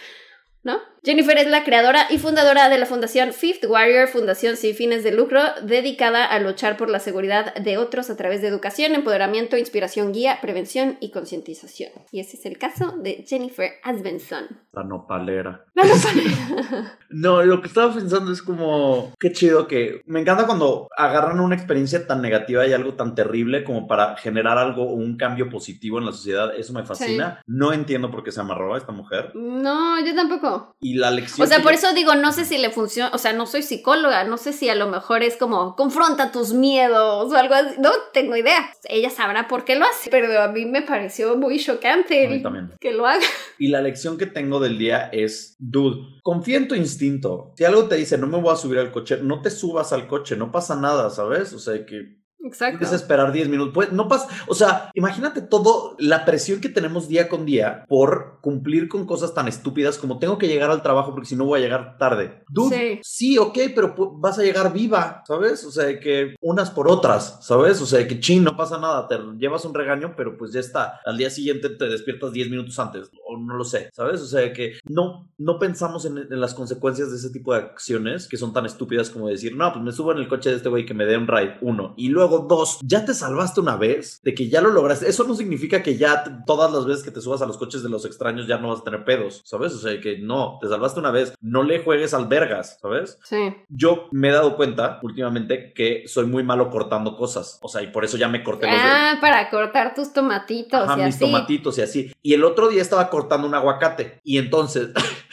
¿No? 0.67 0.81
Jennifer 1.07 1.39
es 1.39 1.47
la 1.47 1.63
creadora 1.63 2.09
y 2.11 2.19
fundadora 2.19 2.69
de 2.69 2.79
la 2.79 2.87
fundación 2.87 3.33
Fifth 3.33 3.65
Warrior, 3.65 4.09
fundación 4.09 4.57
sin 4.57 4.75
fines 4.75 5.05
de 5.05 5.13
lucro, 5.13 5.41
dedicada 5.63 6.25
a 6.25 6.41
luchar 6.41 6.77
por 6.77 6.91
la 6.91 6.99
seguridad 6.99 7.55
de 7.55 7.79
otros 7.79 8.11
a 8.11 8.17
través 8.17 8.43
de 8.43 8.49
educación, 8.49 8.93
empoderamiento, 8.97 9.57
inspiración, 9.57 10.13
guía, 10.13 10.41
prevención 10.43 10.97
y 10.99 11.13
concientización. 11.13 11.93
Y 12.11 12.19
ese 12.19 12.37
es 12.37 12.45
el 12.45 12.59
caso 12.59 12.97
de 12.99 13.25
Jennifer 13.25 13.75
Asbenson. 13.85 14.49
La 14.73 14.83
nopalera. 14.83 15.65
La 15.75 15.85
nopalera. 15.85 16.99
No, 17.09 17.41
lo 17.45 17.63
que 17.63 17.69
estaba 17.69 17.95
pensando 17.95 18.33
es 18.33 18.43
como, 18.43 19.13
qué 19.21 19.31
chido 19.31 19.69
que 19.69 20.03
me 20.07 20.21
encanta 20.21 20.45
cuando 20.45 20.89
agarran 20.97 21.39
una 21.39 21.55
experiencia 21.55 22.05
tan 22.05 22.21
negativa 22.21 22.67
y 22.67 22.73
algo 22.73 22.95
tan 22.95 23.15
terrible 23.15 23.63
como 23.63 23.87
para 23.87 24.17
generar 24.17 24.59
algo 24.59 24.83
o 24.83 24.95
un 24.95 25.17
cambio 25.17 25.49
positivo 25.49 25.99
en 25.99 26.07
la 26.07 26.13
sociedad. 26.13 26.53
Eso 26.59 26.73
me 26.73 26.83
fascina. 26.83 27.41
No 27.47 27.73
entiendo 27.73 28.11
por 28.11 28.25
qué 28.25 28.33
se 28.33 28.41
amarró 28.41 28.75
a 28.75 28.79
esta 28.79 28.91
mujer. 28.91 29.31
No, 29.35 30.05
yo 30.05 30.15
tampoco. 30.17 30.56
Y 30.81 30.95
la 30.95 31.11
lección... 31.11 31.45
O 31.45 31.49
sea, 31.49 31.59
que 31.59 31.63
por 31.63 31.73
yo- 31.73 31.79
eso 31.79 31.93
digo, 31.95 32.15
no 32.15 32.33
sé 32.33 32.45
si 32.45 32.59
le 32.59 32.71
funciona, 32.71 33.11
o 33.15 33.19
sea, 33.19 33.33
no 33.33 33.47
soy 33.47 33.63
psicóloga, 33.63 34.25
no 34.25 34.37
sé 34.39 34.53
si 34.53 34.69
a 34.69 34.75
lo 34.75 34.89
mejor 34.89 35.23
es 35.23 35.37
como, 35.37 35.75
confronta 35.77 36.33
tus 36.33 36.53
miedos 36.53 37.33
o 37.33 37.37
algo 37.37 37.55
así, 37.55 37.77
no 37.79 37.91
tengo 38.13 38.37
idea. 38.37 38.71
Ella 38.85 39.11
sabrá 39.11 39.49
por 39.49 39.65
qué 39.65 39.75
lo 39.77 39.85
hace, 39.85 40.11
pero 40.11 40.41
a 40.43 40.49
mí 40.49 40.65
me 40.67 40.83
pareció 40.83 41.37
muy 41.37 41.59
chocante 41.59 42.43
que 42.81 42.93
lo 42.93 43.07
haga. 43.07 43.25
Y 43.59 43.69
la 43.69 43.81
lección 43.81 44.19
que 44.19 44.27
tengo 44.27 44.61
del 44.61 44.79
día 44.79 45.09
es, 45.13 45.57
dude, 45.59 46.21
confía 46.23 46.57
en 46.59 46.69
tu 46.69 46.75
instinto. 46.75 47.53
Si 47.57 47.65
algo 47.65 47.87
te 47.89 47.97
dice, 47.97 48.19
no 48.19 48.27
me 48.27 48.41
voy 48.41 48.53
a 48.53 48.57
subir 48.57 48.79
al 48.79 48.93
coche, 48.93 49.19
no 49.23 49.41
te 49.43 49.51
subas 49.51 49.93
al 49.93 50.07
coche, 50.07 50.37
no 50.37 50.53
pasa 50.53 50.77
nada, 50.77 51.11
¿sabes? 51.11 51.53
O 51.53 51.59
sea, 51.59 51.85
que 51.87 52.17
Exacto. 52.47 52.79
Puedes 52.79 52.95
esperar 52.95 53.33
10 53.33 53.49
minutos. 53.49 53.75
Pues, 53.75 53.93
no 53.93 54.09
pasa. 54.09 54.29
O 54.47 54.55
sea, 54.55 54.91
imagínate 54.95 55.43
todo 55.43 55.97
la 55.99 56.25
presión 56.25 56.61
que 56.61 56.69
tenemos 56.69 57.09
día 57.09 57.29
con 57.29 57.45
día 57.47 57.85
por 57.89 58.39
cumplir 58.41 58.89
con 58.89 59.07
cosas 59.07 59.35
tan 59.35 59.49
estúpidas 59.49 59.99
como 59.99 60.19
tengo 60.19 60.39
que 60.39 60.49
llegar 60.49 60.71
al 60.71 60.83
trabajo 60.83 61.13
porque 61.13 61.29
si 61.29 61.37
no 61.37 61.45
voy 61.45 61.61
a 61.61 61.63
llegar 61.63 61.99
tarde. 61.99 62.45
Dude, 62.49 63.01
sí, 63.03 63.39
ok, 63.39 63.59
pero 63.75 63.95
vas 64.19 64.39
a 64.39 64.43
llegar 64.43 64.73
viva, 64.73 65.23
¿sabes? 65.27 65.65
O 65.65 65.71
sea, 65.71 65.99
que 66.01 66.35
unas 66.41 66.71
por 66.71 66.89
otras, 66.89 67.39
¿sabes? 67.41 67.81
O 67.81 67.87
sea, 67.87 68.07
que 68.07 68.21
chin, 68.21 68.45
no 68.45 68.57
pasa 68.57 68.79
nada. 68.79 69.09
Te 69.09 69.19
llevas 69.39 69.65
un 69.65 69.75
regaño, 69.75 70.15
pero 70.17 70.37
pues 70.37 70.53
ya 70.53 70.61
está. 70.61 71.01
Al 71.05 71.17
día 71.17 71.31
siguiente 71.31 71.71
te 71.71 71.89
despiertas 71.89 72.33
10 72.33 72.51
minutos 72.51 72.79
antes, 72.79 73.11
o 73.27 73.37
no 73.37 73.57
lo 73.57 73.65
sé, 73.65 73.91
¿sabes? 73.93 74.21
O 74.21 74.27
sea, 74.27 74.53
que 74.53 74.75
no, 74.85 75.29
no 75.39 75.59
pensamos 75.59 76.05
en, 76.05 76.19
en 76.19 76.41
las 76.41 76.55
consecuencias 76.55 77.11
de 77.11 77.17
ese 77.17 77.31
tipo 77.31 77.53
de 77.53 77.61
acciones 77.61 78.29
que 78.29 78.37
son 78.37 78.53
tan 78.53 78.67
estúpidas 78.67 79.11
como 79.11 79.29
decir, 79.29 79.57
no, 79.57 79.73
pues 79.73 79.85
me 79.85 79.93
subo 79.93 80.13
en 80.13 80.19
el 80.19 80.29
coche 80.29 80.51
de 80.51 80.57
este 80.57 80.69
güey 80.69 80.87
que 80.87 80.95
me 80.95 81.07
dé 81.07 81.17
un 81.17 81.27
ride, 81.27 81.57
uno. 81.61 81.95
Y 81.97 82.09
luego 82.09 82.36
dos, 82.41 82.79
ya 82.83 83.05
te 83.05 83.15
salvaste 83.15 83.61
una 83.61 83.77
vez 83.77 84.21
de 84.23 84.35
que 84.35 84.49
ya 84.49 84.61
lo 84.61 84.71
lograste. 84.71 85.09
Eso 85.09 85.25
no 85.25 85.35
significa 85.35 85.83
que 85.83 85.97
ya 85.97 86.43
todas 86.47 86.73
las 86.73 86.87
veces 86.87 87.05
que 87.05 87.11
te 87.11 87.21
subas 87.21 87.43
a 87.43 87.47
los 87.47 87.57
coches 87.59 87.83
de 87.83 87.89
los 87.89 88.05
extraños 88.05 88.47
ya 88.47 88.59
no 88.59 88.69
vas 88.69 88.81
a 88.81 88.85
tener 88.85 89.05
pedos, 89.05 89.43
¿sabes? 89.45 89.73
O 89.73 89.79
sea, 89.79 90.01
que 90.01 90.19
no, 90.19 90.59
te 90.61 90.69
salvaste 90.69 91.01
una 91.01 91.11
vez. 91.11 91.35
No 91.41 91.63
le 91.63 91.83
juegues 91.83 92.15
al 92.15 92.27
vergas, 92.27 92.79
¿sabes? 92.81 93.19
Sí. 93.25 93.55
Yo 93.69 94.09
me 94.13 94.29
he 94.29 94.33
dado 94.33 94.57
cuenta 94.57 95.01
últimamente 95.03 95.73
que 95.75 96.05
soy 96.07 96.27
muy 96.27 96.43
malo 96.43 96.71
cortando 96.71 97.17
cosas. 97.17 97.59
O 97.63 97.69
sea, 97.69 97.83
y 97.83 97.89
por 97.89 98.05
eso 98.05 98.17
ya 98.17 98.29
me 98.29 98.43
corté 98.43 98.67
los. 98.67 98.77
Ah, 98.79 99.19
para 99.21 99.51
cortar 99.51 99.95
tus 99.95 100.13
tomatitos 100.13 100.89
Ajá, 100.89 101.01
y 101.01 101.05
mis 101.05 101.17
así. 101.17 101.25
tomatitos 101.25 101.79
y 101.79 101.83
así. 101.83 102.13
Y 102.23 102.35
el 102.35 102.45
otro 102.45 102.69
día 102.69 102.83
estaba 102.83 103.09
cortando 103.11 103.47
un 103.47 103.55
aguacate. 103.55 104.21
Y 104.25 104.39
entonces. 104.39 104.91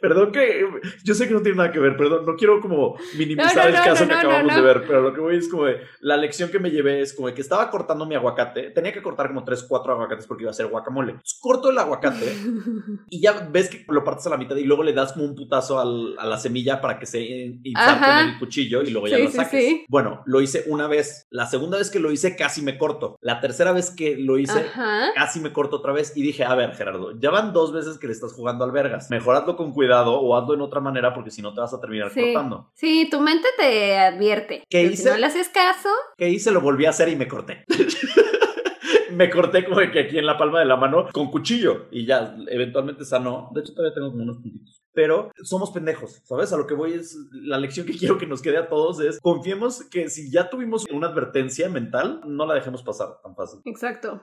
Perdón 0.00 0.32
que. 0.32 0.66
Yo 1.04 1.14
sé 1.14 1.28
que 1.28 1.34
no 1.34 1.42
tiene 1.42 1.58
nada 1.58 1.72
que 1.72 1.78
ver, 1.78 1.96
perdón. 1.96 2.24
No 2.26 2.36
quiero 2.36 2.60
como 2.60 2.96
minimizar 3.18 3.54
No, 3.56 3.62
no, 3.62 3.68
el 3.68 3.74
caso 3.84 4.04
no, 4.04 4.08
que 4.10 4.14
acabamos 4.14 4.54
de 4.54 4.60
ver. 4.62 4.84
Pero 4.86 5.02
lo 5.02 5.12
que 5.12 5.20
voy 5.20 5.36
es 5.36 5.48
como 5.48 5.64
de. 5.66 5.78
La 6.00 6.16
lección 6.16 6.50
que 6.50 6.58
me 6.58 6.70
llevé 6.70 7.00
es 7.00 7.12
como 7.14 7.32
que 7.34 7.40
estaba 7.40 7.70
cortando 7.70 8.06
mi 8.06 8.14
aguacate. 8.14 8.70
Tenía 8.70 8.92
que 8.92 9.02
cortar 9.02 9.28
como 9.28 9.44
3, 9.44 9.64
4 9.68 9.92
aguacates 9.92 10.26
porque 10.26 10.44
iba 10.44 10.50
a 10.50 10.52
hacer 10.52 10.66
guacamole. 10.66 11.12
Entonces, 11.12 11.38
corto 11.40 11.70
el 11.70 11.78
aguacate. 11.78 12.32
Y 13.10 13.20
ya 13.20 13.48
ves 13.50 13.68
que 13.70 13.84
lo 13.88 14.04
partes 14.04 14.26
a 14.26 14.30
la 14.30 14.36
mitad 14.36 14.56
y 14.56 14.64
luego 14.64 14.82
le 14.82 14.92
das 14.92 15.12
como 15.12 15.24
un 15.24 15.34
putazo 15.34 15.80
al- 15.80 16.16
a 16.18 16.26
la 16.26 16.38
semilla 16.38 16.80
para 16.80 16.98
que 16.98 17.06
se 17.06 17.20
inserte 17.20 17.74
Ajá. 17.74 18.22
en 18.22 18.28
el 18.30 18.38
cuchillo 18.38 18.82
y 18.82 18.90
luego 18.90 19.08
ya 19.08 19.16
Sí, 19.16 19.22
lo 19.24 19.30
sí, 19.30 19.36
saques. 19.36 19.64
sí. 19.64 19.84
Bueno, 19.88 20.22
lo 20.26 20.40
hice 20.40 20.64
una 20.68 20.86
vez. 20.86 21.26
La 21.30 21.46
segunda 21.46 21.78
vez 21.78 21.90
que 21.90 21.98
lo 21.98 22.10
hice 22.12 22.36
casi 22.36 22.62
me 22.62 22.78
corto. 22.78 23.18
La 23.20 23.40
tercera 23.40 23.72
vez 23.72 23.90
que 23.90 24.16
lo 24.16 24.38
hice 24.38 24.60
Ajá. 24.60 25.08
casi 25.14 25.40
me 25.40 25.52
corto 25.52 25.76
otra 25.76 25.92
vez 25.92 26.16
y 26.16 26.22
dije, 26.22 26.44
a 26.44 26.54
ver, 26.54 26.74
Gerardo, 26.74 27.18
ya 27.18 27.30
van 27.30 27.52
dos 27.52 27.72
veces 27.72 27.98
que 27.98 28.06
le 28.06 28.12
estás 28.12 28.32
jugando 28.32 28.64
al 28.64 28.70
vergas. 28.72 29.10
Mejor 29.10 29.36
hazlo 29.36 29.56
con 29.56 29.72
cuidado 29.72 29.89
o 29.98 30.36
hazlo 30.36 30.54
en 30.54 30.60
otra 30.60 30.80
manera 30.80 31.12
porque 31.14 31.30
si 31.30 31.42
no 31.42 31.52
te 31.54 31.60
vas 31.60 31.74
a 31.74 31.80
terminar 31.80 32.10
Sí. 32.10 32.20
cortando. 32.32 32.70
Sí, 32.74 33.08
tu 33.10 33.20
mente 33.20 33.48
te 33.58 33.98
advierte. 33.98 34.64
¿Qué 34.68 34.84
hice? 34.84 35.02
Si 35.04 35.08
no 35.08 35.16
le 35.16 35.26
haces 35.26 35.48
caso, 35.48 35.88
¿Qué 36.16 36.28
hice? 36.28 36.50
Lo 36.50 36.60
volví 36.60 36.86
a 36.86 36.90
hacer 36.90 37.08
y 37.08 37.16
me 37.16 37.28
corté. 37.28 37.64
me 39.12 39.28
corté 39.30 39.64
como 39.64 39.76
que 39.90 40.00
aquí 40.00 40.18
en 40.18 40.26
la 40.26 40.38
palma 40.38 40.60
de 40.60 40.66
la 40.66 40.76
mano 40.76 41.08
con 41.12 41.30
cuchillo 41.30 41.86
y 41.90 42.06
ya 42.06 42.36
eventualmente 42.48 43.04
sanó. 43.04 43.50
De 43.54 43.60
hecho, 43.60 43.74
todavía 43.74 43.94
tengo 43.94 44.10
como 44.10 44.22
unos 44.22 44.38
puntitos. 44.38 44.82
Pero 44.92 45.30
somos 45.44 45.70
pendejos, 45.70 46.20
¿sabes? 46.24 46.52
A 46.52 46.56
lo 46.56 46.66
que 46.66 46.74
voy 46.74 46.94
es 46.94 47.16
la 47.32 47.58
lección 47.58 47.86
que 47.86 47.92
quiero 47.98 48.18
que 48.18 48.26
nos 48.26 48.42
quede 48.42 48.58
a 48.58 48.68
todos 48.68 49.00
es 49.00 49.20
confiemos 49.20 49.84
que 49.84 50.08
si 50.08 50.30
ya 50.30 50.50
tuvimos 50.50 50.84
una 50.90 51.08
advertencia 51.08 51.68
mental, 51.68 52.20
no 52.26 52.46
la 52.46 52.54
dejemos 52.54 52.82
pasar 52.82 53.20
tan 53.22 53.34
fácil. 53.36 53.60
Exacto. 53.64 54.20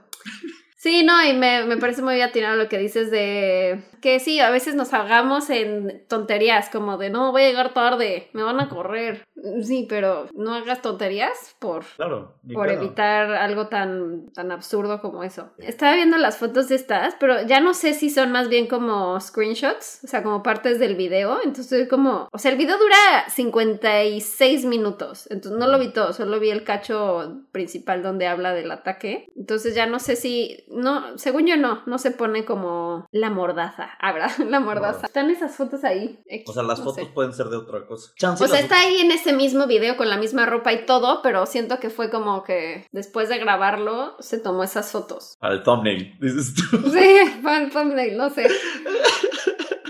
Sí, 0.78 1.04
no, 1.04 1.26
y 1.26 1.34
me, 1.34 1.66
me 1.66 1.78
parece 1.78 2.04
muy 2.04 2.22
atinado 2.22 2.56
lo 2.56 2.70
que 2.70 2.78
dices 2.78 3.10
de 3.10 3.84
que 4.02 4.20
sí, 4.20 4.40
a 4.40 4.52
veces 4.52 4.76
nos 4.76 4.94
ahogamos 4.94 5.50
en 5.50 6.06
tonterías, 6.08 6.70
como 6.70 6.98
de 6.98 7.10
no, 7.10 7.32
voy 7.32 7.44
a 7.44 7.48
llegar 7.48 7.74
tarde, 7.74 8.30
me 8.34 8.44
van 8.44 8.60
a 8.60 8.70
correr. 8.70 9.24
Sí, 9.62 9.86
pero 9.90 10.28
no 10.34 10.54
hagas 10.54 10.82
tonterías 10.82 11.56
por, 11.60 11.84
Claro. 11.96 12.36
por 12.54 12.70
evitar 12.70 13.32
algo 13.32 13.68
tan, 13.68 14.32
tan 14.34 14.52
absurdo 14.52 15.02
como 15.02 15.24
eso. 15.24 15.50
Estaba 15.58 15.96
viendo 15.96 16.18
las 16.18 16.38
fotos 16.38 16.70
de 16.70 16.76
estas, 16.76 17.16
pero 17.20 17.42
ya 17.44 17.60
no 17.60 17.74
sé 17.74 17.94
si 17.94 18.10
son 18.10 18.32
más 18.32 18.50
bien 18.50 18.68
como 18.68 19.20
screenshots, 19.20 20.02
o 20.04 20.08
sea, 20.08 20.24
como 20.24 20.44
partes 20.44 20.80
del 20.80 20.96
video. 20.96 21.40
Entonces 21.44 21.88
como, 21.88 22.28
o 22.32 22.38
sea, 22.38 22.52
el 22.52 22.58
video 22.58 22.78
dura 22.78 23.26
56 23.30 24.66
minutos, 24.66 25.28
entonces 25.32 25.60
no 25.60 25.68
lo 25.68 25.80
vi 25.80 25.90
todo, 25.90 26.14
solo 26.14 26.40
vi 26.40 26.50
el 26.50 26.64
cacho 26.64 27.42
principal 27.52 28.04
donde 28.04 28.28
habla 28.28 28.54
del 28.54 28.72
ataque. 28.72 29.28
Entonces 29.36 29.76
ya 29.76 29.86
no 29.86 30.00
sé 30.00 30.16
si, 30.16 30.64
no, 30.78 31.18
según 31.18 31.46
yo 31.48 31.58
no, 31.58 31.84
no 31.86 31.98
se 31.98 32.12
pone 32.12 32.46
como 32.46 33.06
la 33.12 33.30
mordaza, 33.30 33.90
habrá 34.00 34.30
la 34.48 34.60
mordaza. 34.60 35.02
No. 35.02 35.08
Están 35.08 35.30
esas 35.30 35.56
fotos 35.56 35.84
ahí. 35.84 36.20
O 36.46 36.54
sea, 36.54 36.64
las 36.64 36.80
No 36.80 36.86
fotos 36.86 37.06
sé. 37.08 37.12
pueden 37.14 37.34
ser 37.34 37.48
de 37.48 37.58
otra 37.58 37.86
cosa. 37.86 38.12
Chance 38.16 38.44
O 38.44 38.48
sea, 38.48 38.60
está 38.60 38.80
ahí 38.80 39.02
en 39.02 39.12
ese 39.12 39.34
mismo 39.34 39.68
video 39.68 39.98
con 39.98 40.10
la 40.10 40.18
misma 40.18 40.46
ropa 40.46 40.72
y 40.74 40.86
todo, 40.86 41.22
pero 41.22 41.46
siento 41.46 41.80
que 41.80 41.90
fue 41.90 42.10
como 42.10 42.44
que 42.44 42.88
después 42.92 43.30
de 43.30 43.38
grabarlo 43.38 44.16
se 44.20 44.38
tomó 44.40 44.64
esas 44.64 44.92
fotos. 44.92 45.38
Para 45.40 45.56
el 45.56 45.64
thumbnail, 45.64 46.18
dices 46.20 46.54
tú. 46.56 46.78
Sí, 46.90 47.16
fue 47.42 47.58
el 47.64 47.72
thumbnail, 47.72 48.18
no 48.18 48.30
sé. 48.30 48.48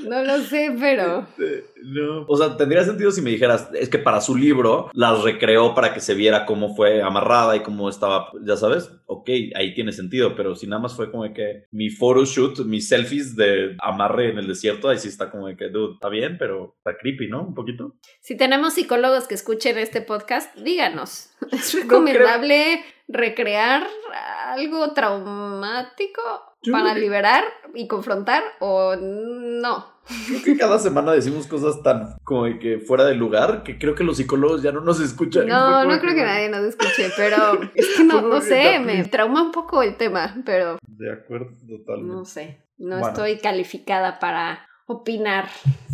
No 0.08 0.24
lo 0.24 0.40
sé, 0.40 0.76
pero. 0.80 1.28
No. 1.84 2.26
O 2.28 2.38
sea, 2.38 2.58
tendría 2.58 2.84
sentido 2.84 3.12
si 3.12 3.22
me 3.22 3.32
dijeras, 3.32 3.70
es 3.74 3.90
que 3.90 4.00
para 4.00 4.22
su 4.22 4.36
libro 4.36 4.90
las 4.94 5.24
recreó 5.24 5.74
para 5.76 5.94
que 5.94 6.00
se 6.00 6.14
viera 6.14 6.46
cómo 6.46 6.76
fue 6.76 7.02
amarrada 7.02 7.56
y 7.56 7.62
cómo 7.62 7.90
estaba, 7.90 8.32
ya 8.46 8.58
sabes, 8.58 8.92
ok, 9.06 9.30
ahí 9.56 9.74
tiene 9.74 9.92
sentido, 9.92 10.36
pero 10.36 10.56
si 10.56 10.68
nada 10.68 10.82
más 10.82 10.96
fue 10.96 11.12
como 11.12 11.24
de 11.24 11.34
que 11.34 11.66
mi 11.72 11.90
photoshoot, 11.90 12.60
mis 12.66 12.88
selfies 12.88 13.36
de 13.36 13.76
amarre 13.80 14.30
en 14.30 14.38
el 14.38 14.48
desierto, 14.48 14.90
ahí 14.90 14.98
sí 14.98 15.08
está 15.08 15.30
como 15.30 15.48
de 15.48 15.56
que, 15.56 15.70
dude, 15.70 15.94
está 15.94 16.10
bien, 16.10 16.38
pero 16.38 16.76
está 16.78 16.98
creepy, 16.98 17.28
¿no? 17.28 17.44
Un 17.44 17.54
poquito. 17.54 17.96
Si 18.22 18.36
tenemos 18.38 18.74
psicólogos 18.74 19.28
que 19.28 19.36
escuchen 19.36 19.78
este 19.78 20.02
podcast, 20.02 20.56
díganos. 20.58 21.30
¿Es 21.52 21.74
recomendable 21.74 22.84
recrear 23.08 23.88
algo 24.48 24.94
traumático? 24.94 26.22
Yo 26.62 26.74
para 26.74 26.96
liberar 26.96 27.44
y 27.76 27.88
confrontar 27.88 28.44
o 28.60 28.96
no. 28.96 29.97
Creo 30.28 30.44
que 30.44 30.58
cada 30.58 30.80
semana 30.80 31.12
decimos 31.12 31.48
cosas 31.48 31.82
tan 31.84 32.16
como 32.24 32.46
de 32.46 32.60
que 32.60 32.80
fuera 32.80 33.04
de 33.06 33.16
lugar 33.16 33.64
que 33.64 33.78
creo 33.78 33.94
que 33.96 34.04
los 34.04 34.18
psicólogos 34.18 34.62
ya 34.62 34.72
no 34.72 34.82
nos 34.82 35.00
escuchan. 35.00 35.48
No, 35.48 35.84
no 35.86 36.00
creo 36.00 36.16
que 36.16 36.24
nadie 36.24 36.50
nos 36.50 36.62
escuche, 36.64 37.10
pero 37.18 37.60
es 37.76 37.88
que 37.98 38.04
no, 38.04 38.22
no 38.22 38.42
sé, 38.42 38.80
me 38.80 39.04
trauma 39.06 39.42
un 39.42 39.52
poco 39.52 39.84
el 39.84 39.98
tema, 39.98 40.36
pero 40.46 40.78
De 40.82 41.12
acuerdo, 41.12 41.52
totalmente. 41.68 42.14
no 42.16 42.26
sé, 42.26 42.58
no 42.78 42.98
Bueno. 43.00 43.08
estoy 43.10 43.38
calificada 43.40 44.20
para 44.20 44.66
opinar 44.86 45.50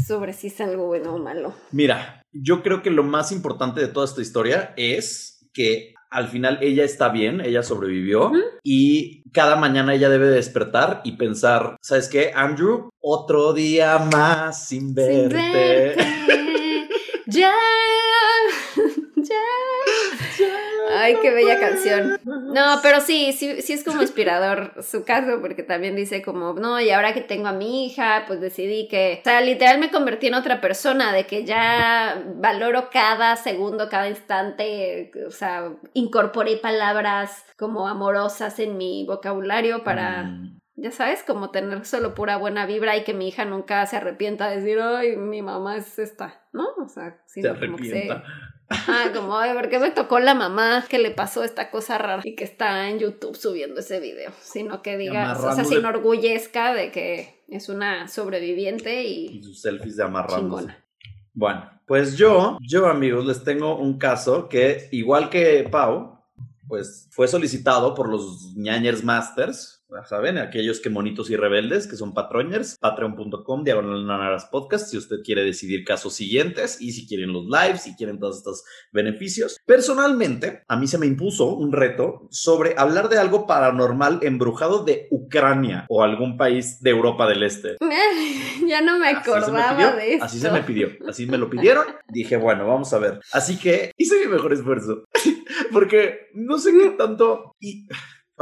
sobre 0.06 0.34
si 0.34 0.48
es 0.48 0.62
algo 0.62 0.86
bueno 0.88 1.16
o 1.16 1.18
malo. 1.18 1.54
Mira, 1.72 2.24
yo 2.32 2.62
creo 2.62 2.84
que 2.84 2.92
lo 2.92 3.04
más 3.04 3.32
importante 3.32 3.82
de 3.82 3.88
toda 3.88 4.06
esta 4.06 4.22
historia 4.22 4.74
es 4.78 5.50
que 5.54 5.93
al 6.14 6.28
final 6.28 6.60
ella 6.62 6.84
está 6.84 7.10
bien, 7.10 7.42
ella 7.42 7.64
sobrevivió 7.64 8.32
y 8.64 9.24
cada 9.32 9.56
mañana 9.56 9.94
ella 9.96 10.10
debe 10.10 10.28
despertar 10.28 11.02
y 11.04 11.14
pensar, 11.14 11.76
¿sabes 11.82 12.08
qué, 12.08 12.32
Andrew? 12.36 12.90
Otro 13.02 13.54
día 13.54 13.98
más 14.12 14.68
sin 14.68 14.90
Sin 14.90 14.96
verte. 14.96 15.36
verte, 15.36 15.96
ya, 17.26 17.52
ya. 17.52 18.43
Ay, 20.96 21.18
qué 21.22 21.32
bella 21.32 21.60
canción. 21.60 22.20
No, 22.26 22.80
pero 22.82 23.02
sí, 23.02 23.34
sí, 23.34 23.62
sí 23.62 23.74
es 23.74 23.84
como 23.84 24.02
inspirador 24.02 24.74
su 24.84 25.04
caso, 25.04 25.40
porque 25.42 25.64
también 25.64 25.96
dice 25.96 26.22
como, 26.22 26.54
no, 26.54 26.80
y 26.80 26.90
ahora 26.90 27.14
que 27.14 27.22
tengo 27.22 27.48
a 27.48 27.54
mi 27.54 27.86
hija, 27.86 28.24
pues 28.28 28.42
decidí 28.42 28.88
que, 28.88 29.20
o 29.22 29.24
sea, 29.24 29.42
literal 29.42 29.80
me 29.80 29.92
convertí 29.92 30.28
en 30.28 30.36
otra 30.36 30.62
persona, 30.62 31.14
de 31.14 31.26
que 31.26 31.46
ya 31.46 32.24
valoro 32.36 32.90
cada 32.92 33.36
segundo, 33.36 33.90
cada 33.90 34.10
instante, 34.10 35.12
o 35.26 35.32
sea, 35.32 35.74
incorporé 35.94 36.58
palabras 36.58 37.46
como 37.58 37.88
amorosas 37.88 38.60
en 38.60 38.78
mi 38.78 39.06
vocabulario 39.06 39.84
para, 39.84 40.24
Mm, 40.24 40.60
ya 40.76 40.92
sabes, 40.92 41.24
como 41.24 41.52
tener 41.52 41.86
solo 41.86 42.16
pura 42.16 42.38
buena 42.38 42.66
vibra 42.66 42.98
y 42.98 43.04
que 43.04 43.14
mi 43.14 43.28
hija 43.28 43.46
nunca 43.46 43.86
se 43.86 43.98
arrepienta 43.98 44.50
de 44.50 44.58
decir, 44.58 44.80
ay, 44.82 45.18
mi 45.18 45.42
mamá 45.42 45.78
es 45.78 46.00
esta, 46.00 46.42
¿no? 46.52 46.68
O 46.78 46.88
sea, 46.88 47.22
se 47.26 47.42
sino 47.42 47.60
como 47.60 47.78
que 47.78 47.90
se... 47.90 48.10
Ah, 48.88 49.12
como, 49.14 49.38
ay, 49.38 49.54
¿por 49.54 49.70
qué 49.70 49.80
me 49.80 49.92
tocó 49.92 50.20
la 50.20 50.34
mamá 50.34 50.86
que 50.90 51.00
le 51.00 51.12
pasó 51.12 51.44
esta 51.44 51.72
cosa 51.72 51.98
rara 51.98 52.22
y 52.24 52.36
que 52.36 52.44
está 52.44 52.90
en 52.90 53.00
YouTube 53.00 53.36
subiendo 53.36 53.80
ese 53.80 54.00
video? 54.00 54.32
Sino 54.42 54.82
que 54.82 54.98
diga, 54.98 55.38
o 55.38 55.54
sea, 55.54 55.64
se 55.64 55.76
enorgullezca 55.76 56.74
de 56.74 56.92
que 56.92 57.44
es 57.48 57.70
una 57.70 58.08
sobreviviente 58.08 59.04
Y 59.04 59.38
y 59.38 59.44
sus 59.44 59.62
selfies 59.62 59.98
de 59.98 60.04
amarrándose. 60.04 60.64
chingona. 60.66 60.86
Bueno, 61.34 61.70
pues 61.86 62.18
yo, 62.18 62.58
yo 62.62 62.88
amigos, 62.88 63.26
les 63.26 63.44
tengo 63.44 63.78
un 63.78 63.98
caso 63.98 64.48
que, 64.50 64.88
igual 64.92 65.30
que 65.30 65.68
Pau, 65.70 66.20
pues 66.68 67.08
fue 67.12 67.28
solicitado 67.28 67.94
por 67.94 68.10
los 68.10 68.54
ñañers 68.56 69.04
masters, 69.04 69.83
ya 69.96 70.06
saben, 70.06 70.38
aquellos 70.38 70.80
que 70.80 70.90
monitos 70.90 71.30
y 71.30 71.36
rebeldes, 71.36 71.88
que 71.88 71.96
son 71.96 72.14
patroñers, 72.14 72.78
patreon.com, 72.80 73.64
diagonal 73.64 74.06
nanaras 74.06 74.46
podcast, 74.46 74.88
si 74.90 74.98
usted 74.98 75.18
quiere 75.24 75.44
decidir 75.44 75.84
casos 75.84 76.14
siguientes 76.14 76.82
y 76.82 76.92
si 76.92 77.08
quieren 77.08 77.34
los 77.34 77.46
lives, 77.46 77.84
si 77.84 77.96
quieren 77.96 78.20
todos 78.20 78.38
estos 78.38 78.64
beneficios. 78.92 79.58
Personalmente, 79.66 80.64
a 80.68 80.76
mí 80.76 80.88
se 80.88 80.98
me 80.98 81.06
impuso 81.06 81.56
un 81.56 81.72
reto 81.72 82.28
sobre 82.32 82.76
hablar 82.78 83.10
de 83.10 83.18
algo 83.18 83.46
paranormal 83.46 84.20
embrujado 84.24 84.84
de 84.84 85.08
Ucrania 85.12 85.86
o 85.90 86.04
algún 86.04 86.38
país 86.38 86.82
de 86.82 86.90
Europa 86.90 87.28
del 87.28 87.44
Este. 87.44 87.78
ya 88.68 88.82
no 88.82 89.00
me 89.00 89.10
Así 89.10 89.30
acordaba 89.30 89.76
pidió, 89.76 89.96
de 89.96 90.14
esto. 90.14 90.26
Así 90.26 90.40
se 90.40 90.52
me 90.52 90.64
pidió, 90.64 90.90
así 91.08 91.26
me 91.26 91.38
lo 91.38 91.50
pidieron. 91.50 91.86
Dije, 92.10 92.38
bueno, 92.38 92.68
vamos 92.68 92.94
a 92.94 93.00
ver. 93.00 93.20
Así 93.32 93.58
que 93.58 93.92
hice 93.98 94.26
mi 94.26 94.32
mejor 94.32 94.54
esfuerzo. 94.54 95.04
porque 95.72 96.30
no 96.34 96.58
sé 96.58 96.72
qué 96.72 96.90
tanto. 96.92 97.56
Y. 97.60 97.88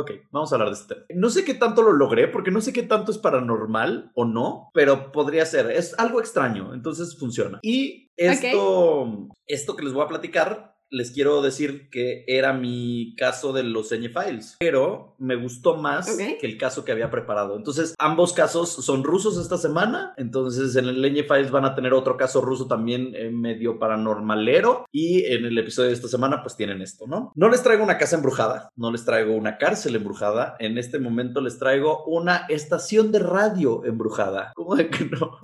Ok, 0.02 0.12
vamos 0.32 0.52
a 0.52 0.56
hablar 0.56 0.70
de 0.70 0.76
este 0.76 0.96
tema. 0.96 1.06
No 1.14 1.30
sé 1.30 1.46
qué 1.46 1.54
tanto 1.54 1.84
lo 1.84 1.94
logré, 1.94 2.28
porque 2.28 2.50
no 2.50 2.60
sé 2.60 2.74
qué 2.74 2.84
tanto 2.84 3.12
es 3.12 3.20
paranormal 3.20 4.12
o 4.16 4.26
no, 4.26 4.70
pero 4.74 5.12
podría 5.12 5.46
ser. 5.46 5.70
Es 5.70 5.98
algo 6.00 6.20
extraño, 6.20 6.74
entonces 6.74 7.18
funciona. 7.18 7.60
Y 7.62 8.12
esto, 8.18 9.28
esto 9.48 9.76
que 9.76 9.84
les 9.84 9.94
voy 9.94 10.04
a 10.04 10.08
platicar, 10.08 10.71
les 10.92 11.12
quiero 11.12 11.42
decir 11.42 11.90
que 11.90 12.24
era 12.28 12.54
mi 12.54 13.16
caso 13.18 13.54
de 13.54 13.64
los 13.64 13.90
Files, 13.90 14.58
pero 14.60 15.16
me 15.18 15.36
gustó 15.36 15.76
más 15.76 16.18
que 16.18 16.46
el 16.46 16.58
caso 16.58 16.86
que 16.86 16.92
había 16.92 17.10
preparado. 17.10 17.56
Entonces, 17.56 17.96
ambos 17.98 18.34
casos 18.34 18.70
son 18.70 19.04
rusos 19.04 19.38
esta 19.38 19.58
semana. 19.58 20.14
Entonces, 20.18 20.76
en 20.76 20.88
el 20.88 21.26
Files 21.26 21.52
van 21.52 21.66
a 21.66 21.76
tener 21.76 21.94
otro 21.94 22.18
caso 22.18 22.42
ruso 22.42 22.68
también 22.68 23.14
eh, 23.16 23.30
medio 23.30 23.80
paranormalero. 23.80 24.86
Y 24.92 25.26
en 25.26 25.46
el 25.46 25.58
episodio 25.58 25.90
de 25.90 25.96
esta 25.96 26.08
semana, 26.08 26.42
pues 26.42 26.56
tienen 26.56 26.82
esto, 26.82 27.08
¿no? 27.08 27.32
No 27.36 27.50
les 27.50 27.64
traigo 27.64 27.84
una 27.84 27.98
casa 27.98 28.16
embrujada, 28.16 28.72
no 28.76 28.92
les 28.92 29.06
traigo 29.06 29.34
una 29.34 29.58
cárcel 29.58 29.96
embrujada. 29.96 30.56
En 30.60 30.78
este 30.78 31.00
momento 31.00 31.42
les 31.42 31.58
traigo 31.58 32.04
una 32.06 32.46
estación 32.50 33.12
de 33.12 33.20
radio 33.20 33.84
embrujada. 33.86 34.52
¿Cómo 34.56 34.76
de 34.76 34.90
que 34.90 35.06
no? 35.06 35.40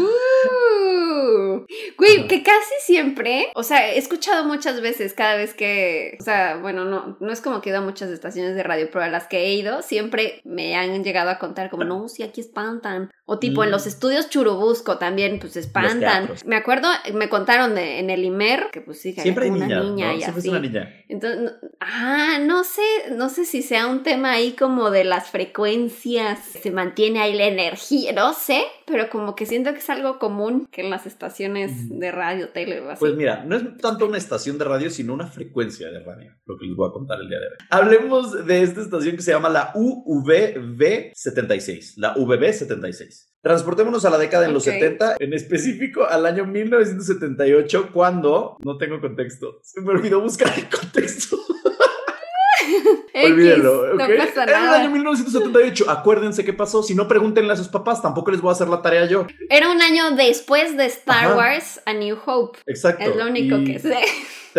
Uh, 1.38 1.66
Güey, 1.98 2.28
que 2.28 2.44
casi 2.44 2.74
siempre, 2.82 3.48
o 3.56 3.64
sea, 3.64 3.94
he 3.94 3.98
escuchado 3.98 4.44
muchas 4.46 4.82
veces 4.82 5.14
cada 5.14 5.36
vez 5.36 5.54
que, 5.54 6.18
o 6.20 6.24
sea, 6.24 6.58
bueno, 6.58 6.86
no, 6.86 7.18
no 7.20 7.32
es 7.32 7.42
como 7.42 7.62
que 7.62 7.70
he 7.70 7.74
ido 7.74 7.82
a 7.82 7.86
muchas 7.86 8.10
estaciones 8.10 8.56
de 8.56 8.64
radio, 8.64 8.90
pero 8.92 9.04
a 9.06 9.10
las 9.10 9.28
que 9.28 9.40
he 9.46 9.54
ido 9.54 9.82
siempre 9.82 10.42
me 10.44 10.76
han 10.76 11.04
llegado 11.04 11.30
a 11.30 11.40
contar 11.40 11.70
como, 11.70 11.84
no, 11.84 12.08
sí, 12.08 12.24
aquí 12.24 12.42
espantan. 12.42 13.12
O 13.30 13.40
tipo 13.40 13.62
en 13.64 13.70
Mm. 13.70 13.72
los 13.74 13.88
estudios 13.88 14.30
Churubusco 14.30 14.98
también, 14.98 15.40
pues 15.40 15.58
espantan. 15.58 16.30
Me 16.46 16.56
acuerdo, 16.56 16.88
me 17.14 17.28
contaron 17.28 17.76
de, 17.76 18.00
en 18.00 18.10
el 18.10 18.24
Imer, 18.24 18.68
que 18.72 18.80
pues 18.82 19.02
sí, 19.02 19.14
que 19.14 19.22
Siempre 19.22 19.46
hay 19.46 19.52
una 19.52 19.68
niña 19.68 20.08
¿no? 20.08 20.14
y 20.18 20.22
Siempre 20.22 20.30
es 20.40 20.46
así. 20.46 20.50
una 20.50 20.60
niña. 20.62 20.94
Entonces, 21.10 21.42
no- 21.42 21.52
ah, 21.82 22.38
no 22.42 22.64
sé, 22.64 22.82
no 23.12 23.28
sé 23.30 23.44
si 23.46 23.62
sea 23.62 23.88
un 23.88 24.04
tema 24.04 24.32
ahí 24.32 24.54
como 24.54 24.92
de 24.92 25.04
las 25.04 25.30
frecuencias, 25.30 26.40
se 26.62 26.72
mantiene 26.72 27.20
ahí 27.20 27.34
la 27.34 27.46
energía, 27.46 28.14
no 28.14 28.34
sé, 28.34 28.64
pero 28.86 29.10
como 29.10 29.36
que 29.36 29.46
siento 29.46 29.74
que 29.74 29.80
es 29.80 29.90
algo 29.90 30.20
común 30.20 30.68
que 30.72 30.82
en 30.82 30.90
las 30.90 31.06
estaciones 31.06 31.27
Mm. 31.30 32.00
de 32.00 32.12
radio, 32.12 32.50
tele 32.50 32.82
o 32.82 32.90
así. 32.90 33.00
Pues 33.00 33.16
mira, 33.16 33.44
no 33.46 33.56
es 33.56 33.78
tanto 33.78 34.06
una 34.06 34.18
estación 34.18 34.58
de 34.58 34.66
radio, 34.66 34.90
sino 34.90 35.14
una 35.14 35.28
frecuencia 35.28 35.90
de 35.92 36.00
radio, 36.00 36.32
lo 36.46 36.58
que 36.58 36.66
les 36.66 36.76
voy 36.76 36.90
a 36.90 36.92
contar 36.92 37.20
el 37.22 37.30
día 37.30 37.40
de 37.40 37.46
hoy. 37.48 37.54
Hablemos 37.70 38.46
de 38.46 38.64
esta 38.64 38.82
estación 38.82 39.16
que 39.16 39.22
se 39.22 39.32
llama 39.32 39.50
la 39.50 39.72
UVB76, 39.74 41.94
la 41.98 42.16
UVB76. 42.16 43.28
Transportémonos 43.42 44.04
a 44.04 44.10
la 44.10 44.18
década 44.18 44.48
de 44.48 44.52
los 44.54 44.68
Ok. 44.68 44.74
70, 44.74 45.16
en 45.20 45.34
específico 45.34 46.06
al 46.06 46.26
año 46.26 46.46
1978, 46.46 47.92
cuando, 47.94 48.58
no 48.64 48.78
tengo 48.78 49.00
contexto, 49.00 49.60
se 49.64 49.80
me 49.82 49.92
olvidó 49.92 50.20
buscar 50.22 50.52
el 50.58 50.68
contexto. 50.70 51.38
Olvídenlo, 53.26 53.96
no 53.96 54.04
¿ok? 54.04 54.12
pasa 54.18 54.44
Era 54.44 54.58
el 54.60 54.66
nada. 54.66 54.80
año 54.82 54.90
1978, 54.92 55.86
acuérdense 55.90 56.44
qué 56.46 56.54
pasó, 56.54 56.84
si 56.84 56.96
no 56.96 57.08
pregúntenle 57.08 57.54
a 57.54 57.56
sus 57.56 57.68
papás, 57.68 58.02
tampoco 58.02 58.32
les 58.32 58.42
voy 58.42 58.50
a 58.50 58.54
hacer 58.54 58.68
la 58.68 58.82
tarea 58.82 59.06
yo. 59.06 59.26
Era 59.50 59.70
un 59.72 59.82
año 59.82 60.12
después 60.12 60.76
de 60.78 60.86
Star 60.86 61.26
Ajá. 61.26 61.36
Wars 61.36 61.82
A 61.86 61.94
New 61.94 62.18
Hope. 62.26 62.60
Exacto. 62.68 63.04
Es 63.04 63.16
lo 63.16 63.26
único 63.28 63.58
Y 63.58 63.66
que 63.66 63.80
sé. 63.80 63.98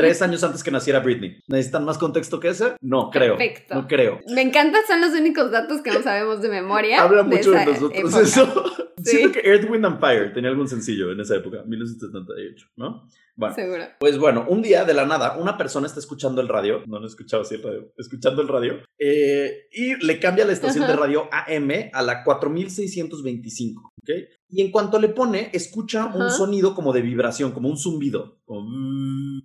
Tres 0.01 0.23
años 0.23 0.45
antes 0.45 0.63
que 0.63 0.71
naciera 0.71 1.01
Britney. 1.01 1.41
¿Necesitan 1.49 1.85
más 1.85 1.99
contexto 1.99 2.39
que 2.41 2.49
ese? 2.49 2.75
No, 2.81 3.11
creo. 3.11 3.37
Perfecto. 3.37 3.75
No 3.75 3.87
creo. 3.89 4.21
Me 4.35 4.43
encantan, 4.43 4.83
son 4.87 5.01
los 5.01 5.11
únicos 5.11 5.51
datos 5.51 5.83
que 5.83 5.91
no 5.91 6.03
sabemos 6.03 6.41
de 6.43 6.49
memoria. 6.49 7.03
Habla 7.03 7.23
mucho 7.23 7.51
de 7.53 7.57
esa 7.63 7.65
nosotros 7.67 7.93
época. 7.95 8.21
eso. 8.21 8.65
Sí. 8.99 9.17
Siento 9.17 9.33
que 9.33 9.49
Earth, 9.49 9.71
Wind 9.71 9.87
and 9.87 10.01
Fire 10.01 10.33
tenía 10.33 10.51
algún 10.51 10.67
sencillo 10.67 11.13
en 11.13 11.21
esa 11.21 11.37
época, 11.37 11.63
1978, 11.65 12.67
¿no? 12.77 13.09
Bueno, 13.37 13.55
Seguro. 13.55 13.85
pues 14.01 14.19
bueno, 14.19 14.45
un 14.49 14.61
día 14.61 14.85
de 14.85 14.93
la 14.93 15.07
nada, 15.07 15.37
una 15.39 15.57
persona 15.57 15.87
está 15.87 16.01
escuchando 16.01 16.41
el 16.41 16.49
radio, 16.49 16.83
no, 16.87 16.99
no 16.99 17.05
he 17.05 17.09
escuchado 17.09 17.43
así 17.43 17.55
el 17.55 17.63
radio, 17.63 17.93
escuchando 17.97 18.43
el 18.43 18.49
radio, 18.49 18.83
eh, 18.99 19.69
y 19.71 20.05
le 20.05 20.19
cambia 20.19 20.45
la 20.45 20.53
estación 20.53 20.83
Ajá. 20.83 20.93
de 20.95 20.99
radio 20.99 21.29
AM 21.31 21.71
a 21.93 22.03
la 22.03 22.25
4625, 22.25 23.93
¿ok? 24.03 24.11
Y 24.51 24.63
en 24.63 24.71
cuanto 24.71 24.99
le 24.99 25.09
pone, 25.09 25.51
escucha 25.53 26.07
un 26.07 26.31
sonido 26.31 26.75
como 26.75 26.93
de 26.93 27.03
vibración, 27.03 27.53
como 27.53 27.69
un 27.69 27.77
zumbido, 27.77 28.39
como 28.47 28.67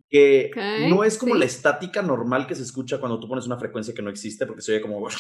que 0.10 0.52
Ok, 0.52 0.90
no 0.90 1.04
es 1.04 1.18
como 1.18 1.34
sí. 1.34 1.40
la 1.40 1.46
estática 1.46 2.02
normal 2.02 2.48
que 2.48 2.56
se 2.56 2.64
escucha 2.64 3.00
cuando 3.00 3.20
tú 3.20 3.28
pones 3.28 3.46
una 3.46 3.58
frecuencia 3.58 3.94
que 3.94 4.02
no 4.02 4.10
existe, 4.10 4.46
porque 4.46 4.62
se 4.62 4.72
oye 4.74 4.82
como... 4.82 5.08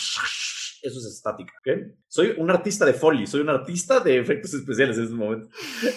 Eso 0.84 1.00
es 1.00 1.06
estática, 1.06 1.54
¿ok? 1.60 1.94
Soy 2.10 2.34
un 2.38 2.52
artista 2.52 2.86
de 2.86 2.94
Foley, 2.94 3.26
soy 3.26 3.40
un 3.40 3.50
artista 3.50 4.02
de 4.02 4.20
efectos 4.20 4.54
especiales 4.54 4.98
en 4.98 5.04
este 5.04 5.16
momento. 5.16 5.48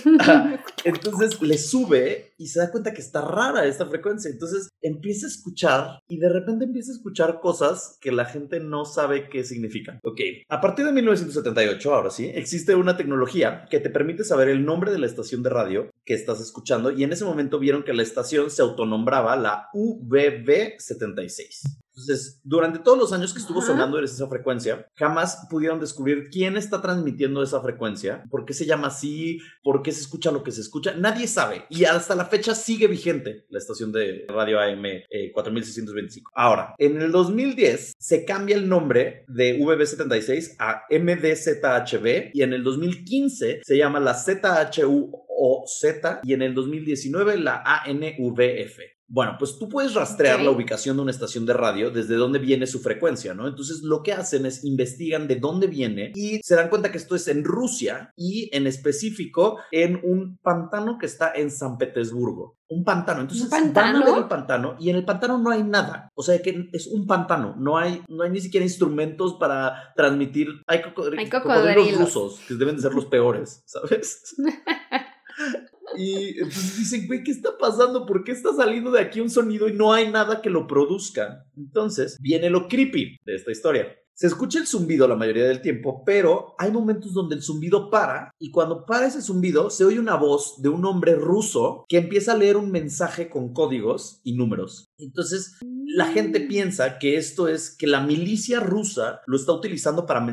Entonces 0.84 1.42
le 1.42 1.58
sube 1.58 2.34
y 2.38 2.46
se 2.46 2.60
da 2.60 2.70
cuenta 2.70 2.94
que 2.94 3.00
está 3.00 3.20
rara 3.20 3.66
esta 3.66 3.86
frecuencia. 3.86 4.30
Entonces 4.30 4.68
empieza 4.80 5.26
a 5.26 5.30
escuchar 5.30 5.98
y 6.06 6.18
de 6.18 6.28
repente 6.28 6.66
empieza 6.66 6.92
a 6.92 6.94
escuchar 6.94 7.40
cosas 7.40 7.98
que 8.00 8.12
la 8.12 8.26
gente 8.26 8.60
no 8.60 8.84
sabe 8.84 9.28
qué 9.28 9.42
significan. 9.42 9.98
Ok, 10.04 10.20
a 10.48 10.60
partir 10.60 10.84
de 10.84 10.92
1978, 10.92 11.92
ahora 11.92 12.10
sí, 12.10 12.30
existe 12.32 12.76
una 12.76 12.96
tecnología 12.96 13.66
que 13.68 13.75
te 13.80 13.90
permite 13.90 14.24
saber 14.24 14.48
el 14.48 14.64
nombre 14.64 14.92
de 14.92 14.98
la 14.98 15.06
estación 15.06 15.42
de 15.42 15.50
radio 15.50 15.90
que 16.04 16.14
estás 16.14 16.40
escuchando 16.40 16.90
y 16.90 17.04
en 17.04 17.12
ese 17.12 17.24
momento 17.24 17.58
vieron 17.58 17.82
que 17.82 17.94
la 17.94 18.02
estación 18.02 18.50
se 18.50 18.62
autonombraba 18.62 19.36
la 19.36 19.68
UBB76. 19.74 21.85
Entonces, 21.96 22.40
durante 22.44 22.80
todos 22.80 22.98
los 22.98 23.12
años 23.12 23.32
que 23.32 23.38
estuvo 23.38 23.60
Ajá. 23.60 23.68
sonando 23.68 23.98
esa 24.00 24.28
frecuencia, 24.28 24.86
jamás 24.94 25.46
pudieron 25.48 25.80
descubrir 25.80 26.28
quién 26.30 26.56
está 26.56 26.82
transmitiendo 26.82 27.42
esa 27.42 27.60
frecuencia, 27.62 28.24
por 28.30 28.44
qué 28.44 28.52
se 28.52 28.66
llama 28.66 28.88
así, 28.88 29.38
por 29.62 29.82
qué 29.82 29.92
se 29.92 30.02
escucha 30.02 30.30
lo 30.30 30.42
que 30.42 30.52
se 30.52 30.60
escucha. 30.60 30.94
Nadie 30.94 31.26
sabe. 31.26 31.64
Y 31.70 31.84
hasta 31.84 32.14
la 32.14 32.26
fecha 32.26 32.54
sigue 32.54 32.86
vigente 32.86 33.46
la 33.48 33.58
estación 33.58 33.92
de 33.92 34.26
radio 34.28 34.60
AM 34.60 34.84
eh, 34.84 35.32
4625. 35.32 36.30
Ahora, 36.34 36.74
en 36.78 37.00
el 37.00 37.10
2010 37.10 37.94
se 37.98 38.24
cambia 38.26 38.56
el 38.56 38.68
nombre 38.68 39.24
de 39.28 39.58
VB76 39.58 40.56
a 40.58 40.82
MDZHB 40.90 42.30
y 42.34 42.42
en 42.42 42.52
el 42.52 42.62
2015 42.62 43.60
se 43.64 43.76
llama 43.76 44.00
la 44.00 44.14
ZHU 44.14 45.26
o 45.38 45.64
Z 45.66 46.20
y 46.22 46.32
en 46.32 46.42
el 46.42 46.54
2019 46.54 47.38
la 47.38 47.62
ANVF. 47.64 48.95
Bueno, 49.08 49.36
pues 49.38 49.56
tú 49.58 49.68
puedes 49.68 49.94
rastrear 49.94 50.40
la 50.40 50.50
ubicación 50.50 50.96
de 50.96 51.02
una 51.02 51.12
estación 51.12 51.46
de 51.46 51.52
radio 51.52 51.90
desde 51.92 52.16
dónde 52.16 52.40
viene 52.40 52.66
su 52.66 52.80
frecuencia, 52.80 53.34
¿no? 53.34 53.46
Entonces 53.46 53.82
lo 53.82 54.02
que 54.02 54.12
hacen 54.12 54.46
es 54.46 54.64
investigan 54.64 55.28
de 55.28 55.36
dónde 55.36 55.68
viene 55.68 56.10
y 56.16 56.40
se 56.42 56.56
dan 56.56 56.68
cuenta 56.68 56.90
que 56.90 56.98
esto 56.98 57.14
es 57.14 57.28
en 57.28 57.44
Rusia 57.44 58.12
y 58.16 58.50
en 58.52 58.66
específico 58.66 59.58
en 59.70 60.00
un 60.02 60.38
pantano 60.38 60.98
que 60.98 61.06
está 61.06 61.32
en 61.34 61.52
San 61.52 61.78
Petersburgo. 61.78 62.56
Un 62.68 62.82
pantano. 62.82 63.20
Entonces 63.20 63.44
¿Un 63.44 63.50
van 63.50 63.62
a 63.70 63.72
pantano? 63.72 64.04
ver 64.06 64.18
el 64.18 64.28
pantano 64.28 64.76
y 64.80 64.90
en 64.90 64.96
el 64.96 65.04
pantano 65.04 65.38
no 65.38 65.50
hay 65.50 65.62
nada. 65.62 66.10
O 66.16 66.22
sea 66.24 66.42
que 66.42 66.68
es 66.72 66.88
un 66.88 67.06
pantano. 67.06 67.54
No 67.56 67.78
hay, 67.78 68.02
no 68.08 68.24
hay 68.24 68.30
ni 68.30 68.40
siquiera 68.40 68.64
instrumentos 68.66 69.34
para 69.34 69.92
transmitir. 69.94 70.48
Hay, 70.66 70.80
cocodri- 70.80 71.18
Hay 71.20 71.28
cocodrilos 71.30 71.74
cocodrilos. 71.76 72.00
rusos 72.00 72.40
que 72.48 72.54
deben 72.54 72.74
de 72.74 72.82
ser 72.82 72.92
los 72.92 73.06
peores, 73.06 73.62
¿sabes? 73.66 74.34
Y 75.96 76.38
entonces 76.38 76.78
dicen, 76.78 77.06
güey, 77.06 77.22
¿qué 77.22 77.30
está 77.30 77.56
pasando? 77.58 78.06
¿Por 78.06 78.24
qué 78.24 78.32
está 78.32 78.52
saliendo 78.52 78.90
de 78.90 79.00
aquí 79.00 79.20
un 79.20 79.30
sonido 79.30 79.68
y 79.68 79.72
no 79.72 79.92
hay 79.92 80.10
nada 80.10 80.42
que 80.42 80.50
lo 80.50 80.66
produzca? 80.66 81.46
Entonces 81.56 82.16
viene 82.20 82.50
lo 82.50 82.68
creepy 82.68 83.18
de 83.24 83.34
esta 83.34 83.52
historia. 83.52 83.96
Se 84.18 84.26
escucha 84.26 84.58
el 84.58 84.66
zumbido 84.66 85.06
la 85.06 85.14
mayoría 85.14 85.44
del 85.44 85.60
tiempo, 85.60 86.02
pero 86.06 86.54
hay 86.58 86.70
momentos 86.70 87.12
donde 87.12 87.34
el 87.34 87.42
zumbido 87.42 87.90
para 87.90 88.30
y 88.40 88.50
cuando 88.50 88.86
para 88.86 89.06
ese 89.06 89.20
zumbido 89.20 89.68
se 89.68 89.84
oye 89.84 90.00
una 90.00 90.16
voz 90.16 90.54
de 90.62 90.70
un 90.70 90.86
hombre 90.86 91.16
ruso 91.16 91.84
que 91.86 91.98
empieza 91.98 92.32
a 92.32 92.36
leer 92.36 92.56
un 92.56 92.70
mensaje 92.70 93.28
con 93.28 93.52
códigos 93.52 94.22
y 94.24 94.32
números. 94.32 94.86
Entonces 94.96 95.58
la 95.84 96.06
gente 96.06 96.40
piensa 96.40 96.98
que 96.98 97.16
esto 97.16 97.46
es 97.46 97.76
que 97.76 97.86
la 97.86 98.00
milicia 98.00 98.58
rusa 98.60 99.20
lo 99.26 99.36
está 99.36 99.52
utilizando 99.52 100.06
para 100.06 100.26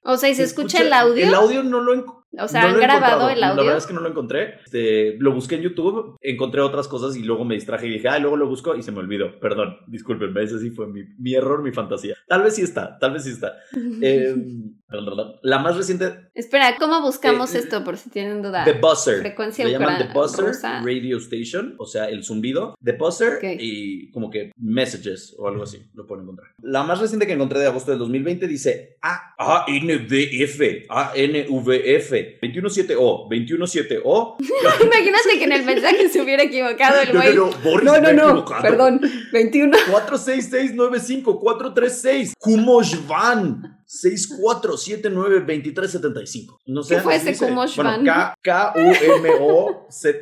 O 0.09 0.17
sea, 0.17 0.29
¿y 0.29 0.37
se 0.37 0.45
escucha 0.45 0.83
el 0.83 0.93
audio? 0.93 1.27
El 1.27 1.35
audio 1.35 1.65
no 1.65 1.81
lo 1.81 1.93
encontré. 1.93 2.26
O 2.39 2.49
sea, 2.49 2.63
No 2.63 2.69
¿han 2.69 2.81
grabado 2.81 3.29
el 3.31 3.41
La 3.41 3.49
audio? 3.51 3.63
verdad 3.65 3.79
es 3.79 3.87
que 3.87 3.95
no 3.95 4.01
lo 4.01 4.09
encontré. 4.09 4.55
Este, 4.65 5.17
lo 5.19 5.33
busqué 5.33 5.57
en 5.57 5.63
YouTube, 5.63 6.17
encontré 6.21 6.61
otras 6.61 6.89
cosas 6.89 7.17
y 7.17 7.23
luego 7.23 7.45
me 7.45 7.55
distraje 7.55 7.87
y 7.87 7.91
dije, 7.91 8.09
ah, 8.09 8.19
luego 8.19 8.37
lo 8.37 8.47
busco 8.49 8.75
y 8.75 8.83
se 8.83 8.93
me 8.93 8.99
olvidó. 8.99 9.39
Perdón, 9.41 9.77
discúlpenme, 9.87 10.43
ese 10.43 10.59
sí 10.59 10.71
fue 10.71 10.87
mi, 10.87 11.03
mi 11.19 11.35
error, 11.35 11.63
mi 11.63 11.73
fantasía. 11.73 12.15
Tal 12.29 12.43
vez 12.43 12.55
sí 12.55 12.63
está, 12.63 12.99
tal 12.99 13.13
vez 13.13 13.25
sí 13.25 13.31
está. 13.31 13.55
Eh, 14.03 14.35
la 15.43 15.59
más 15.59 15.77
reciente, 15.77 16.29
Espera, 16.35 16.77
¿cómo 16.79 17.01
buscamos 17.03 17.53
Eh, 17.55 17.59
esto 17.59 17.83
por 17.83 17.97
si 17.97 18.09
tienen 18.09 18.41
duda? 18.43 18.65
The 18.65 18.75
Buzzer. 18.75 19.19
Frecuencia 19.21 19.65
Le 19.65 19.73
llaman 19.73 19.99
The 19.99 20.13
Buzzer 20.15 20.45
rusa. 20.47 20.81
Radio 20.85 21.19
Station, 21.19 21.75
o 21.79 21.87
sea, 21.87 22.09
el 22.09 22.23
zumbido. 22.23 22.77
The 22.85 22.93
Buzzer 22.93 23.35
Ok. 23.39 23.45
y 23.59 24.11
como 24.13 24.31
que 24.31 24.53
messages 24.57 25.35
o 25.39 25.49
algo 25.49 25.65
así, 25.65 25.83
lo 25.95 26.07
pueden 26.07 26.23
encontrar. 26.23 26.51
La 26.63 26.85
más 26.85 27.01
reciente 27.01 27.27
que 27.27 27.33
encontré 27.33 27.59
de 27.59 27.67
agosto 27.67 27.91
del 27.91 27.99
2020 27.99 28.47
dice 28.47 28.97
A 29.03 29.35
ANVF, 29.39 30.87
ANVF, 30.89 32.13
217O, 32.43 33.29
217O. 33.29 34.37
Imagínate 34.85 35.39
que 35.39 35.45
en 35.45 35.53
el 35.53 35.65
mensaje 35.65 36.09
se 36.09 36.21
hubiera 36.23 36.45
equivocado 36.45 37.01
el 37.01 37.13
güey. 37.13 37.35
no, 37.35 37.51
no, 37.83 38.01
No, 38.01 38.13
no, 38.13 38.35
no, 38.35 38.45
perdón, 38.63 39.01
21. 39.33 39.77
466-95-436. 39.91 42.33
Kumoshvan. 42.39 43.76
6479-2375. 43.87 46.59
No 46.67 46.83
sé. 46.83 46.97
¿Qué 46.97 47.01
fue 47.01 47.17
ese 47.17 47.31
dice. 47.31 47.47
Kumoshvan? 47.47 48.05
Bueno, 48.05 48.35
K-U-M-O-Z 48.43 50.19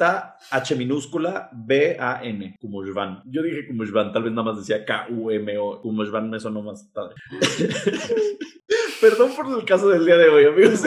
H 0.51 0.77
minúscula 0.77 1.51
B-A-N. 1.53 2.57
Kumoshvan. 2.61 3.23
Yo 3.27 3.43
dije 3.43 3.67
Kumoshvan, 3.67 4.13
tal 4.13 4.25
vez 4.25 4.33
nada 4.33 4.53
más 4.53 4.59
decía 4.59 4.85
K-U-M-O. 4.85 5.81
Kumoshvan 5.83 6.31
me 6.31 6.41
sonó 6.41 6.63
más 6.63 6.85
padre. 6.93 7.15
Perdón 9.01 9.33
por 9.37 9.59
el 9.59 9.65
caso 9.65 9.89
del 9.89 10.07
día 10.07 10.17
de 10.17 10.29
hoy, 10.29 10.45
amigos. 10.45 10.83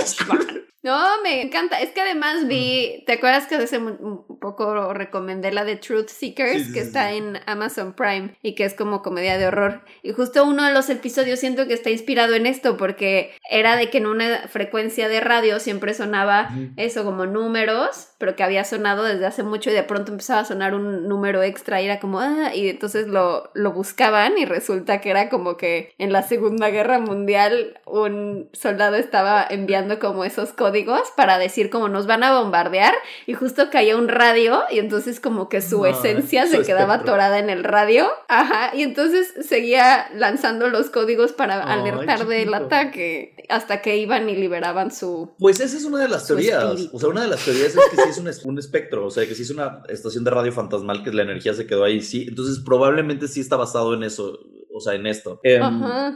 No, 0.88 1.22
me 1.22 1.42
encanta. 1.42 1.82
Es 1.82 1.92
que 1.92 2.00
además 2.00 2.48
vi, 2.48 3.04
¿te 3.06 3.14
acuerdas 3.14 3.46
que 3.48 3.56
hace 3.56 3.78
un 3.78 4.40
poco 4.40 4.94
recomendé 4.94 5.52
la 5.52 5.66
de 5.66 5.76
Truth 5.76 6.08
Seekers, 6.08 6.54
Sí, 6.54 6.64
sí, 6.64 6.74
que 6.74 6.80
sí, 6.80 6.88
está 6.88 7.12
en 7.12 7.40
Amazon 7.46 7.92
Prime 7.92 8.38
y 8.42 8.56
que 8.56 8.64
es 8.64 8.74
como 8.74 9.02
comedia 9.02 9.38
de 9.38 9.48
horror? 9.48 9.84
Y 10.02 10.14
justo 10.14 10.46
uno 10.46 10.64
de 10.64 10.74
los 10.74 10.90
episodios 10.90 11.40
siento 11.40 11.68
que 11.68 11.74
está 11.74 11.90
inspirado 11.90 12.36
en 12.36 12.46
esto 12.46 12.78
porque 12.78 13.36
era 13.50 13.76
de 13.76 13.90
que 13.90 13.98
en 13.98 14.06
una 14.06 14.48
frecuencia 14.48 15.10
de 15.10 15.20
radio 15.20 15.60
siempre 15.60 15.94
sonaba 15.94 16.52
eso 16.78 17.04
como 17.04 17.26
números, 17.26 18.10
pero 18.18 18.38
que 18.38 18.44
había 18.44 18.64
sonado 18.64 19.04
desde 19.04 19.26
hace 19.26 19.44
mucho 19.48 19.70
y 19.70 19.74
de 19.74 19.84
pronto 19.84 20.12
empezaba 20.12 20.42
a 20.42 20.46
sonar 20.46 20.76
un 20.76 21.08
número 21.08 21.42
extra 21.44 21.82
y 21.82 21.86
era 21.86 22.00
como, 22.00 22.20
ah, 22.20 22.54
y 22.54 22.70
entonces 22.70 23.08
lo, 23.08 23.50
lo 23.54 23.72
buscaban 23.72 24.38
y 24.38 24.46
resulta 24.46 25.02
que 25.02 25.10
era 25.10 25.30
como 25.30 25.58
que 25.58 25.94
en 25.98 26.12
la 26.14 26.22
Segunda 26.24 26.70
Guerra 26.70 27.00
Mundial 27.00 27.80
un 27.86 28.50
soldado 28.54 28.96
estaba 28.96 29.46
enviando 29.50 30.00
como 30.00 30.24
esos 30.26 30.52
códigos 30.54 31.02
para 31.16 31.38
decir 31.38 31.70
como 31.70 31.90
nos 31.90 32.06
van 32.08 32.24
a 32.24 32.40
bombardear 32.40 32.94
y 33.26 33.34
justo 33.34 33.70
caía 33.72 33.96
un 33.98 34.08
radio 34.10 34.62
y 34.70 34.80
entonces 34.80 35.20
como 35.20 35.50
que 35.50 35.62
su 35.62 35.86
esencia 35.86 36.46
se 36.48 36.62
quedaba 36.62 36.94
espectro. 36.96 37.14
atorada 37.14 37.40
en 37.40 37.50
el 37.50 37.64
radio, 37.64 38.08
ajá, 38.28 38.76
y 38.76 38.84
entonces 38.84 39.34
seguía 39.48 40.10
lanzando 40.14 40.68
los 40.70 40.90
códigos 40.90 41.32
para 41.34 41.62
alertar 41.64 42.28
del 42.28 42.54
ataque 42.54 43.36
hasta 43.50 43.82
que 43.82 43.98
iban 43.98 44.30
y 44.30 44.36
liberaban 44.36 44.92
su 44.92 45.32
Pues 45.40 45.60
esa 45.60 45.78
es 45.78 45.86
una 45.86 46.00
de 46.00 46.10
las 46.10 46.28
teorías. 46.28 46.64
espíritu. 46.64 46.96
O 46.96 47.00
sea, 47.00 47.10
una 47.10 47.22
de 47.22 47.28
las 47.30 47.44
teorías 47.46 47.68
es 47.76 47.80
que 47.90 47.96
sí 47.96 48.10
es 48.10 48.18
un, 48.18 48.28
es- 48.28 48.44
un 48.44 48.60
espectro, 48.60 49.06
o 49.06 49.10
sea, 49.12 49.26
que 49.26 49.36
sí 49.38 49.44
es 49.44 49.52
una 49.52 49.84
estación 49.88 50.24
de 50.24 50.32
radio 50.32 50.52
fantasmal 50.52 51.04
que 51.04 51.12
la 51.12 51.24
energía 51.24 51.54
se 51.54 51.68
quedó 51.68 51.84
ahí, 51.84 52.02
sí. 52.02 52.26
Entonces, 52.28 52.60
probablemente 52.60 53.28
sí 53.28 53.40
está 53.40 53.56
basado 53.56 53.94
en 53.94 54.04
eso, 54.04 54.40
o 54.74 54.80
sea, 54.80 54.94
en 54.94 55.06
esto. 55.06 55.40
Em, 55.44 55.64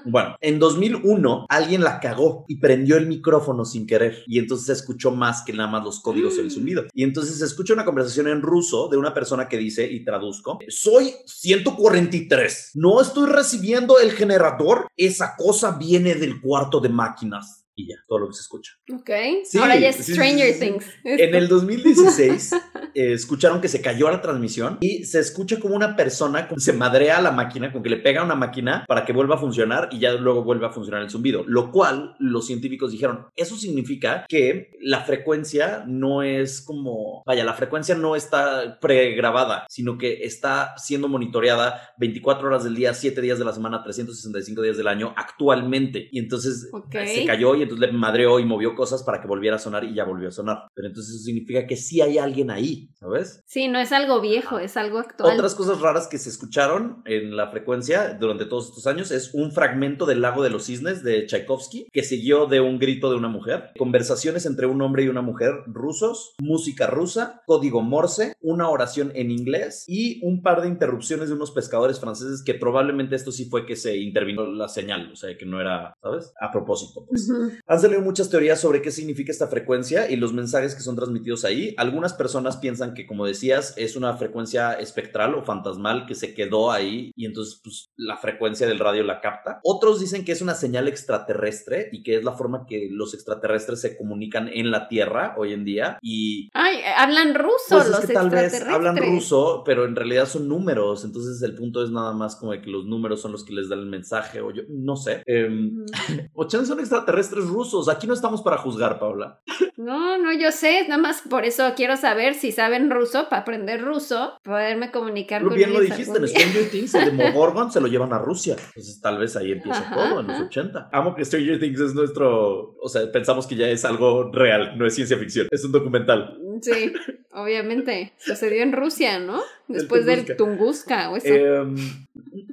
bueno, 0.06 0.36
en 0.42 0.60
2001 0.60 1.46
alguien 1.50 1.84
la 1.84 2.00
cagó 2.00 2.46
y 2.48 2.58
prendió 2.58 2.98
el 2.98 3.08
micrófono 3.08 3.66
sin 3.66 3.88
querer 3.88 4.24
y 4.28 4.40
entonces 4.40 4.68
se 4.68 4.74
escuchó 4.74 5.12
más 5.12 5.44
que 5.44 5.54
nada 5.54 5.70
más 5.70 5.84
los 5.84 6.00
códigos 6.00 6.38
del 6.38 6.52
zumbido. 6.52 6.86
Y 6.94 7.04
entonces 7.04 7.40
se 7.40 7.46
escucha 7.46 7.74
una 7.74 7.86
conversación 7.86 8.28
en 8.28 8.42
ruso 8.42 8.88
de 8.90 8.98
una 8.98 9.14
persona 9.14 9.48
que 9.48 9.58
dice, 9.58 9.92
y 9.92 10.04
traduzco, 10.04 10.60
soy 10.68 11.14
143, 11.26 12.72
no 12.76 13.02
estoy 13.02 13.30
recibiendo 13.30 14.00
el 14.00 14.12
generador, 14.12 14.88
esa 14.98 15.36
cosa 15.38 15.78
viene 15.78 16.16
del 16.16 16.42
cuarto 16.42 16.80
de 16.80 16.90
máquinas. 16.90 17.61
Y 17.84 17.88
ya, 17.90 17.96
todo 18.08 18.20
lo 18.20 18.28
que 18.28 18.34
se 18.34 18.42
escucha. 18.42 18.74
Ok. 18.94 19.10
Sí, 19.46 19.58
Ahora 19.58 19.78
ya 19.78 19.90
es 19.90 19.98
Stranger 19.98 20.48
sí, 20.48 20.54
sí. 20.54 20.60
Things. 20.60 20.86
En 21.04 21.36
el 21.36 21.48
2016 21.48 22.54
eh, 22.96 23.14
escucharon 23.14 23.62
que 23.62 23.68
se 23.68 23.82
cayó 23.82 24.10
la 24.10 24.22
transmisión 24.22 24.78
y 24.82 25.04
se 25.06 25.20
escucha 25.20 25.60
como 25.60 25.76
una 25.76 25.96
persona 25.96 26.48
como 26.48 26.60
se 26.60 26.74
madrea 26.74 27.18
a 27.18 27.22
la 27.22 27.32
máquina, 27.32 27.72
como 27.72 27.84
que 27.84 27.90
le 27.90 27.98
pega 27.98 28.22
a 28.22 28.26
una 28.26 28.36
máquina 28.36 28.86
para 28.88 29.06
que 29.06 29.14
vuelva 29.14 29.36
a 29.36 29.38
funcionar 29.40 29.90
y 29.92 30.00
ya 30.00 30.14
luego 30.14 30.44
vuelve 30.44 30.66
a 30.66 30.70
funcionar 30.72 31.02
el 31.04 31.10
zumbido. 31.10 31.44
Lo 31.48 31.72
cual 31.72 32.16
los 32.20 32.48
científicos 32.48 32.92
dijeron, 32.92 33.28
eso 33.36 33.56
significa 33.56 34.26
que 34.28 34.72
la 34.82 35.02
frecuencia 35.02 35.84
no 35.88 36.24
es 36.24 36.62
como, 36.62 37.24
vaya, 37.26 37.44
la 37.44 37.54
frecuencia 37.54 37.96
no 37.96 38.16
está 38.16 38.80
pregrabada, 38.80 39.66
sino 39.70 39.98
que 39.98 40.24
está 40.24 40.74
siendo 40.78 41.08
monitoreada 41.08 41.94
24 41.98 42.48
horas 42.48 42.64
del 42.64 42.76
día, 42.76 42.94
7 42.94 43.22
días 43.22 43.40
de 43.40 43.46
la 43.46 43.54
semana, 43.54 43.84
365 43.84 44.62
días 44.62 44.78
del 44.78 44.88
año 44.88 45.14
actualmente. 45.16 46.10
Y 46.12 46.20
entonces 46.20 46.70
Ok. 46.72 46.96
se 47.06 47.26
cayó 47.26 47.56
y 47.56 47.64
entonces 47.72 47.92
le 47.92 47.98
madreó 47.98 48.40
y 48.40 48.46
movió 48.46 48.76
cosas 48.76 49.04
para 49.04 49.22
que 49.22 49.28
volviera 49.28 49.56
a 49.56 49.60
sonar 49.60 49.84
y 49.84 49.94
ya 49.94 50.04
volvió 50.04 50.30
a 50.30 50.32
sonar. 50.32 50.68
Pero 50.74 50.88
entonces 50.88 51.16
eso 51.16 51.24
significa 51.24 51.66
que 51.66 51.76
sí 51.76 52.02
hay 52.02 52.18
alguien 52.18 52.52
ahí, 52.52 52.90
¿sabes? 52.96 53.42
Sí, 53.46 53.68
no 53.68 53.80
es 53.80 53.92
algo 53.92 54.22
viejo, 54.22 54.60
es 54.60 54.78
algo 54.78 55.00
actual. 55.00 55.34
Otras 55.34 55.56
cosas 55.56 55.80
raras 55.80 56.08
que 56.08 56.18
se 56.18 56.30
escucharon 56.30 57.02
en 57.06 57.36
la 57.36 57.50
frecuencia 57.50 58.14
durante 58.20 58.46
todos 58.46 58.70
estos 58.70 58.88
años 58.88 59.12
es 59.12 59.34
un 59.34 59.52
fragmento 59.52 60.06
del 60.06 60.22
Lago 60.22 60.44
de 60.44 60.50
los 60.50 60.66
Cisnes 60.66 61.04
de 61.04 61.26
Tchaikovsky 61.26 61.88
que 61.92 62.04
siguió 62.04 62.46
de 62.46 62.62
un 62.62 62.80
grito 62.80 63.10
de 63.10 63.18
una 63.18 63.30
mujer, 63.30 63.72
conversaciones 63.78 64.46
entre 64.46 64.68
un 64.68 64.82
hombre 64.82 65.04
y 65.04 65.08
una 65.08 65.22
mujer 65.22 65.52
rusos, 65.68 66.36
música 66.40 66.88
rusa, 66.88 67.42
código 67.46 67.82
morse, 67.82 68.34
una 68.42 68.70
oración 68.70 69.12
en 69.16 69.32
inglés 69.32 69.86
y 69.88 70.20
un 70.26 70.42
par 70.42 70.62
de 70.62 70.68
interrupciones 70.68 71.30
de 71.30 71.36
unos 71.36 71.52
pescadores 71.52 72.00
franceses 72.00 72.44
que 72.44 72.54
probablemente 72.54 73.16
esto 73.16 73.32
sí 73.32 73.46
fue 73.46 73.66
que 73.66 73.76
se 73.76 73.98
intervino 73.98 74.46
la 74.46 74.68
señal, 74.68 75.12
o 75.12 75.16
sea, 75.16 75.36
que 75.38 75.46
no 75.46 75.60
era, 75.60 75.94
¿sabes? 76.02 76.34
A 76.40 76.52
propósito, 76.52 77.06
pues. 77.08 77.30
Han 77.68 77.80
salido 77.80 78.02
muchas 78.02 78.30
teorías 78.30 78.60
sobre 78.60 78.82
qué 78.82 78.92
significa 78.92 79.32
esta 79.32 79.48
frecuencia 79.48 80.10
y 80.10 80.16
los 80.16 80.34
mensajes 80.34 80.76
que 80.76 80.82
son 80.82 80.96
transmitidos 80.96 81.46
ahí. 81.46 81.74
Algunas 81.78 82.14
personas 82.14 82.58
piensan 82.58 82.94
que, 82.94 83.06
como 83.06 83.26
decías, 83.26 83.74
es 83.78 83.96
una 83.96 84.16
frecuencia 84.18 84.74
espectral 84.74 85.36
o 85.36 85.44
fantasmal 85.44 86.06
que 86.06 86.16
se 86.16 86.34
quedó 86.34 86.72
ahí 86.72 87.12
y 87.16 87.26
entonces 87.26 87.60
pues, 87.64 87.92
la 87.98 88.18
frecuencia 88.18 88.68
del 88.68 88.80
radio 88.80 89.04
la 89.04 89.22
capta. 89.22 89.60
Otros 89.64 90.00
dicen 90.00 90.26
que 90.26 90.32
es 90.32 90.42
una 90.42 90.56
señal 90.56 90.88
extraterrestre 90.88 91.90
y 91.92 92.04
que 92.04 92.16
es 92.18 92.24
la 92.24 92.34
forma 92.34 92.66
que 92.68 92.88
los 92.92 93.14
extraterrestres 93.14 93.82
se 93.82 93.98
comunican 93.98 94.50
en 94.52 94.72
la 94.72 94.88
Tierra 94.88 95.36
hoy 95.38 95.54
en 95.54 95.64
día 95.66 95.98
y 96.02 96.50
Ay, 96.54 96.78
hablan 96.98 97.36
ruso 97.36 97.52
pues 97.70 97.88
los 97.90 98.00
es 98.00 98.06
que 98.08 98.14
tal 98.14 98.30
vez 98.30 98.54
extraterrestres. 98.54 98.74
hablan 98.74 98.98
ruso, 98.98 99.64
pero 99.66 99.86
en 99.86 99.96
realidad 99.96 100.28
son 100.28 100.48
números. 100.48 101.06
Entonces 101.06 101.42
el 101.42 101.56
punto 101.56 101.84
es 101.84 101.92
nada 101.92 102.14
más 102.14 102.36
como 102.36 102.52
de 102.52 102.62
que 102.62 102.70
los 102.70 102.86
números 102.86 103.22
son 103.22 103.32
los 103.32 103.44
que 103.44 103.54
les 103.54 103.70
dan 103.70 103.80
el 103.80 103.86
mensaje 103.88 104.42
o 104.42 104.52
yo 104.52 104.64
no 104.70 104.96
sé. 104.96 105.24
Em, 105.26 105.84
Ujú. 105.84 105.86
o 106.34 106.48
chance 106.48 106.68
son 106.68 106.80
extraterrestres 106.80 107.41
rusos. 107.48 107.90
Aquí 107.90 108.08
no 108.08 108.14
estamos 108.14 108.42
para 108.42 108.58
juzgar, 108.58 109.00
Paula. 109.00 109.42
No, 109.84 110.18
no, 110.20 110.32
yo 110.32 110.52
sé, 110.52 110.84
nada 110.88 111.02
más 111.02 111.24
por 111.28 111.44
eso 111.44 111.74
quiero 111.76 111.98
saber 111.98 112.36
si 112.36 112.52
saben 112.52 112.92
ruso, 112.92 113.28
para 113.30 113.42
aprender 113.42 113.82
ruso, 113.82 114.38
poderme 114.44 114.92
comunicar 114.92 115.42
con 115.42 115.56
bien 115.56 115.74
lo 115.74 115.82
ellos 115.82 115.98
dijiste, 115.98 116.20
en. 116.20 116.28
Stranger 116.28 116.70
Things, 116.72 116.94
el 116.94 117.06
de 117.06 117.12
Mogorgon 117.12 117.72
se 117.72 117.82
lo 117.82 117.88
llevan 117.88 118.14
a 118.14 118.20
Rusia. 118.20 118.56
Entonces 118.68 119.02
tal 119.02 119.18
vez 119.18 119.36
ahí 119.36 119.54
empieza 119.54 119.80
Ajá, 119.80 119.96
todo, 119.96 120.20
en 120.20 120.28
los 120.28 120.36
ajá. 120.36 120.46
80. 120.46 120.90
Amo 120.92 121.16
que 121.16 121.26
Stranger 121.26 121.60
Things 121.60 121.80
es 121.80 121.96
nuestro... 121.96 122.76
O 122.80 122.90
sea, 122.90 123.12
pensamos 123.12 123.48
que 123.48 123.56
ya 123.56 123.70
es 123.70 123.84
algo 123.84 124.32
real, 124.32 124.78
no 124.78 124.86
es 124.86 124.94
ciencia 124.94 125.18
ficción. 125.18 125.48
Es 125.50 125.66
un 125.66 125.72
documental. 125.72 126.38
Sí, 126.62 126.94
obviamente. 127.32 128.14
Sucedió 128.18 128.62
en 128.62 128.74
Rusia, 128.74 129.20
¿no? 129.20 129.42
Después 129.68 130.06
del 130.06 130.26
Tunguska. 130.36 130.38
Tunguska 130.38 131.10
o 131.10 131.18
eso. 131.18 131.34
Em, 131.34 131.76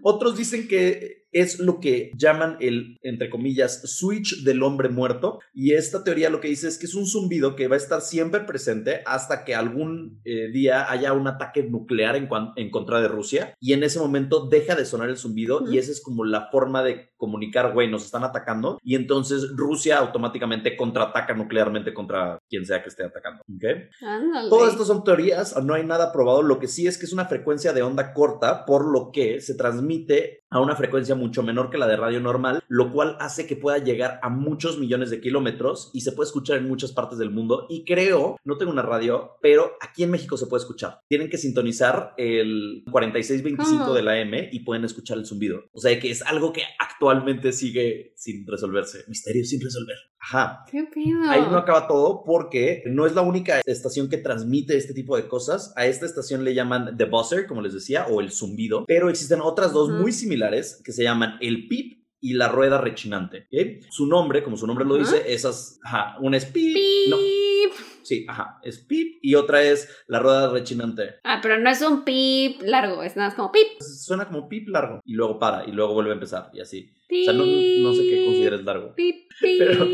otros 0.03 0.37
dicen 0.37 0.67
que 0.67 1.19
es 1.33 1.59
lo 1.59 1.81
que 1.81 2.11
llaman 2.17 2.57
el, 2.61 2.99
entre 3.03 3.31
comillas, 3.31 3.83
switch 3.97 4.43
del 4.45 4.63
hombre 4.63 4.89
muerto. 4.89 5.41
Y 5.53 5.73
esta 5.73 6.05
teoría 6.05 6.31
lo 6.31 6.41
que 6.41 6.49
dice 6.49 6.69
es 6.69 6.79
que 6.79 6.87
es 6.87 6.95
un 6.95 7.07
zumbido 7.19 7.57
que 7.57 7.69
va 7.69 7.75
a 7.75 7.79
estar 7.79 8.01
siempre 8.01 8.41
presente 8.41 9.03
hasta 9.07 9.45
que 9.45 9.55
algún 9.55 10.21
eh, 10.25 10.49
día 10.49 10.91
haya 10.91 11.13
un 11.13 11.27
ataque 11.27 11.63
nuclear 11.65 12.17
en, 12.17 12.29
en 12.57 12.71
contra 12.71 13.01
de 13.01 13.09
Rusia. 13.09 13.55
Y 13.61 13.73
en 13.73 13.83
ese 13.83 13.99
momento 13.99 14.47
deja 14.47 14.75
de 14.75 14.85
sonar 14.85 15.09
el 15.09 15.17
zumbido 15.17 15.71
y 15.71 15.79
esa 15.79 15.91
es 15.91 16.01
como 16.01 16.25
la 16.25 16.49
forma 16.51 16.83
de 16.83 17.11
comunicar, 17.17 17.73
güey, 17.73 17.91
nos 17.91 18.05
están 18.05 18.25
atacando. 18.25 18.79
Y 18.83 18.95
entonces 18.95 19.51
Rusia 19.57 19.99
automáticamente 19.99 20.77
contraataca 20.77 21.35
nuclearmente 21.35 21.93
contra 21.93 22.38
quien 22.49 22.67
sea 22.67 22.83
que 22.83 22.89
esté 22.89 23.05
atacando. 23.05 23.43
¿ok? 23.43 23.65
Ándale. 24.03 24.49
Todas 24.49 24.73
estas 24.73 24.87
son 24.87 25.05
teorías, 25.05 25.57
no 25.63 25.75
hay 25.75 25.85
nada 25.85 26.13
probado. 26.13 26.43
Lo 26.43 26.59
que 26.59 26.69
sí 26.69 26.87
es 26.87 26.99
que 26.99 27.07
es 27.07 27.13
una 27.13 27.27
frecuencia 27.27 27.73
de 27.73 27.83
onda 27.83 28.13
corta, 28.13 28.65
por 28.65 28.85
lo 28.85 29.11
que 29.13 29.41
se 29.41 29.55
transmite 29.55 30.45
a 30.51 30.61
una 30.61 30.77
frecuencia 30.77 31.15
mucho 31.15 31.43
menor 31.43 31.71
que 31.71 31.79
la 31.79 31.87
de 31.87 31.97
radio 31.97 32.21
normal, 32.21 32.63
lo 32.69 32.91
cual 32.91 33.17
hace 33.21 33.47
que 33.47 33.57
pueda 33.57 33.79
llegar 33.79 34.19
a 34.23 34.31
muchos 34.31 34.79
millones 34.79 35.11
de 35.11 35.21
kilómetros 35.21 35.91
y 35.93 36.01
se 36.01 36.13
puede 36.13 36.29
escuchar 36.29 36.57
en 36.57 36.69
muchas 36.69 36.93
partes 36.93 37.19
del 37.19 37.31
mundo. 37.31 37.67
Y 37.69 37.85
creo, 37.85 38.39
no 38.45 38.57
tengo 38.57 38.73
una 38.73 38.83
radio, 38.83 39.37
pero 39.43 39.73
aquí 39.81 40.05
en 40.05 40.11
México 40.11 40.37
se 40.37 40.47
puede 40.47 40.63
escuchar. 40.63 41.03
Tienen 41.09 41.29
que 41.29 41.39
sintonizar 41.39 42.15
el 42.17 42.85
4625 42.91 43.85
¿Cómo? 43.85 43.95
de 43.95 44.03
la 44.03 44.19
M 44.21 44.49
y 44.51 44.61
pueden 44.61 44.85
escuchar 44.85 45.19
el 45.19 45.27
zumbido. 45.27 45.65
O 45.73 45.81
sea 45.81 45.99
que 46.01 46.11
es 46.11 46.23
algo 46.23 46.53
que 46.53 46.63
actualmente 46.79 47.53
sigue 47.53 48.13
sin 48.17 48.47
resolverse. 48.47 49.05
Misterio 49.09 49.45
sin 49.45 49.61
resolver. 49.61 49.97
Ajá. 50.21 50.65
¿Qué 50.71 50.85
pedo? 50.85 51.31
Ahí 51.31 51.43
no 51.43 51.59
acaba 51.59 51.87
todo 51.87 52.25
porque 52.39 52.83
no 52.87 53.05
es 53.05 53.15
la 53.17 53.23
única 53.23 53.61
estación 53.67 54.09
que 54.09 54.17
transmite 54.19 54.77
este 54.77 54.95
tipo 54.95 55.17
de 55.17 55.27
cosas. 55.27 55.73
A 55.77 55.87
esta 55.87 56.07
estación 56.07 56.45
le 56.45 56.55
llaman 56.55 56.97
The 56.97 57.07
Buzzer, 57.07 57.47
como 57.49 57.63
les 57.63 57.75
decía, 57.75 58.07
o 58.09 58.21
el 58.21 58.31
zumbido, 58.31 58.85
pero 58.87 59.11
existen 59.11 59.41
otras 59.41 59.73
dos 59.73 59.91
muy 59.91 60.13
similares 60.13 60.81
que 60.85 60.93
se 60.93 61.03
llaman 61.03 61.37
el 61.41 61.67
pip 61.67 61.99
y 62.21 62.35
la 62.35 62.49
rueda 62.49 62.81
rechinante. 62.81 63.49
¿ok? 63.53 63.85
Su 63.91 64.07
nombre, 64.07 64.45
como 64.45 64.57
su 64.57 64.67
nombre 64.69 64.85
lo 64.85 64.97
dice, 64.97 65.33
esas, 65.33 65.81
ajá, 65.83 66.17
una 66.21 66.37
es 66.37 66.45
pip, 66.47 66.77
no, 67.11 67.17
Pip. 67.17 67.73
sí, 68.03 68.25
ajá, 68.29 68.61
es 68.63 68.79
pip 68.79 69.19
y 69.21 69.35
otra 69.35 69.63
es 69.63 69.89
la 70.07 70.21
rueda 70.21 70.51
rechinante. 70.53 71.17
Ah, 71.25 71.41
pero 71.43 71.59
no 71.59 71.69
es 71.71 71.83
un 71.83 72.05
pip 72.05 72.63
largo, 72.63 73.03
es 73.03 73.17
nada 73.17 73.31
más 73.31 73.37
como 73.37 73.51
pip. 73.51 73.67
Suena 73.81 74.29
como 74.29 74.49
pip 74.49 74.69
largo 74.69 75.01
y 75.05 75.15
luego 75.15 75.39
para 75.41 75.69
y 75.69 75.73
luego 75.73 75.95
vuelve 75.95 76.11
a 76.11 76.15
empezar 76.15 76.51
y 76.55 76.61
así. 76.61 76.93
Pip. 77.09 77.23
O 77.23 77.25
sea, 77.25 77.33
no, 77.35 77.45
no 77.47 77.95
sé 77.95 78.03
qué 78.03 78.25
consideres 78.27 78.65
largo. 78.65 78.95
Pip, 78.95 79.29
pip. 79.41 79.59
Pero- 79.59 79.87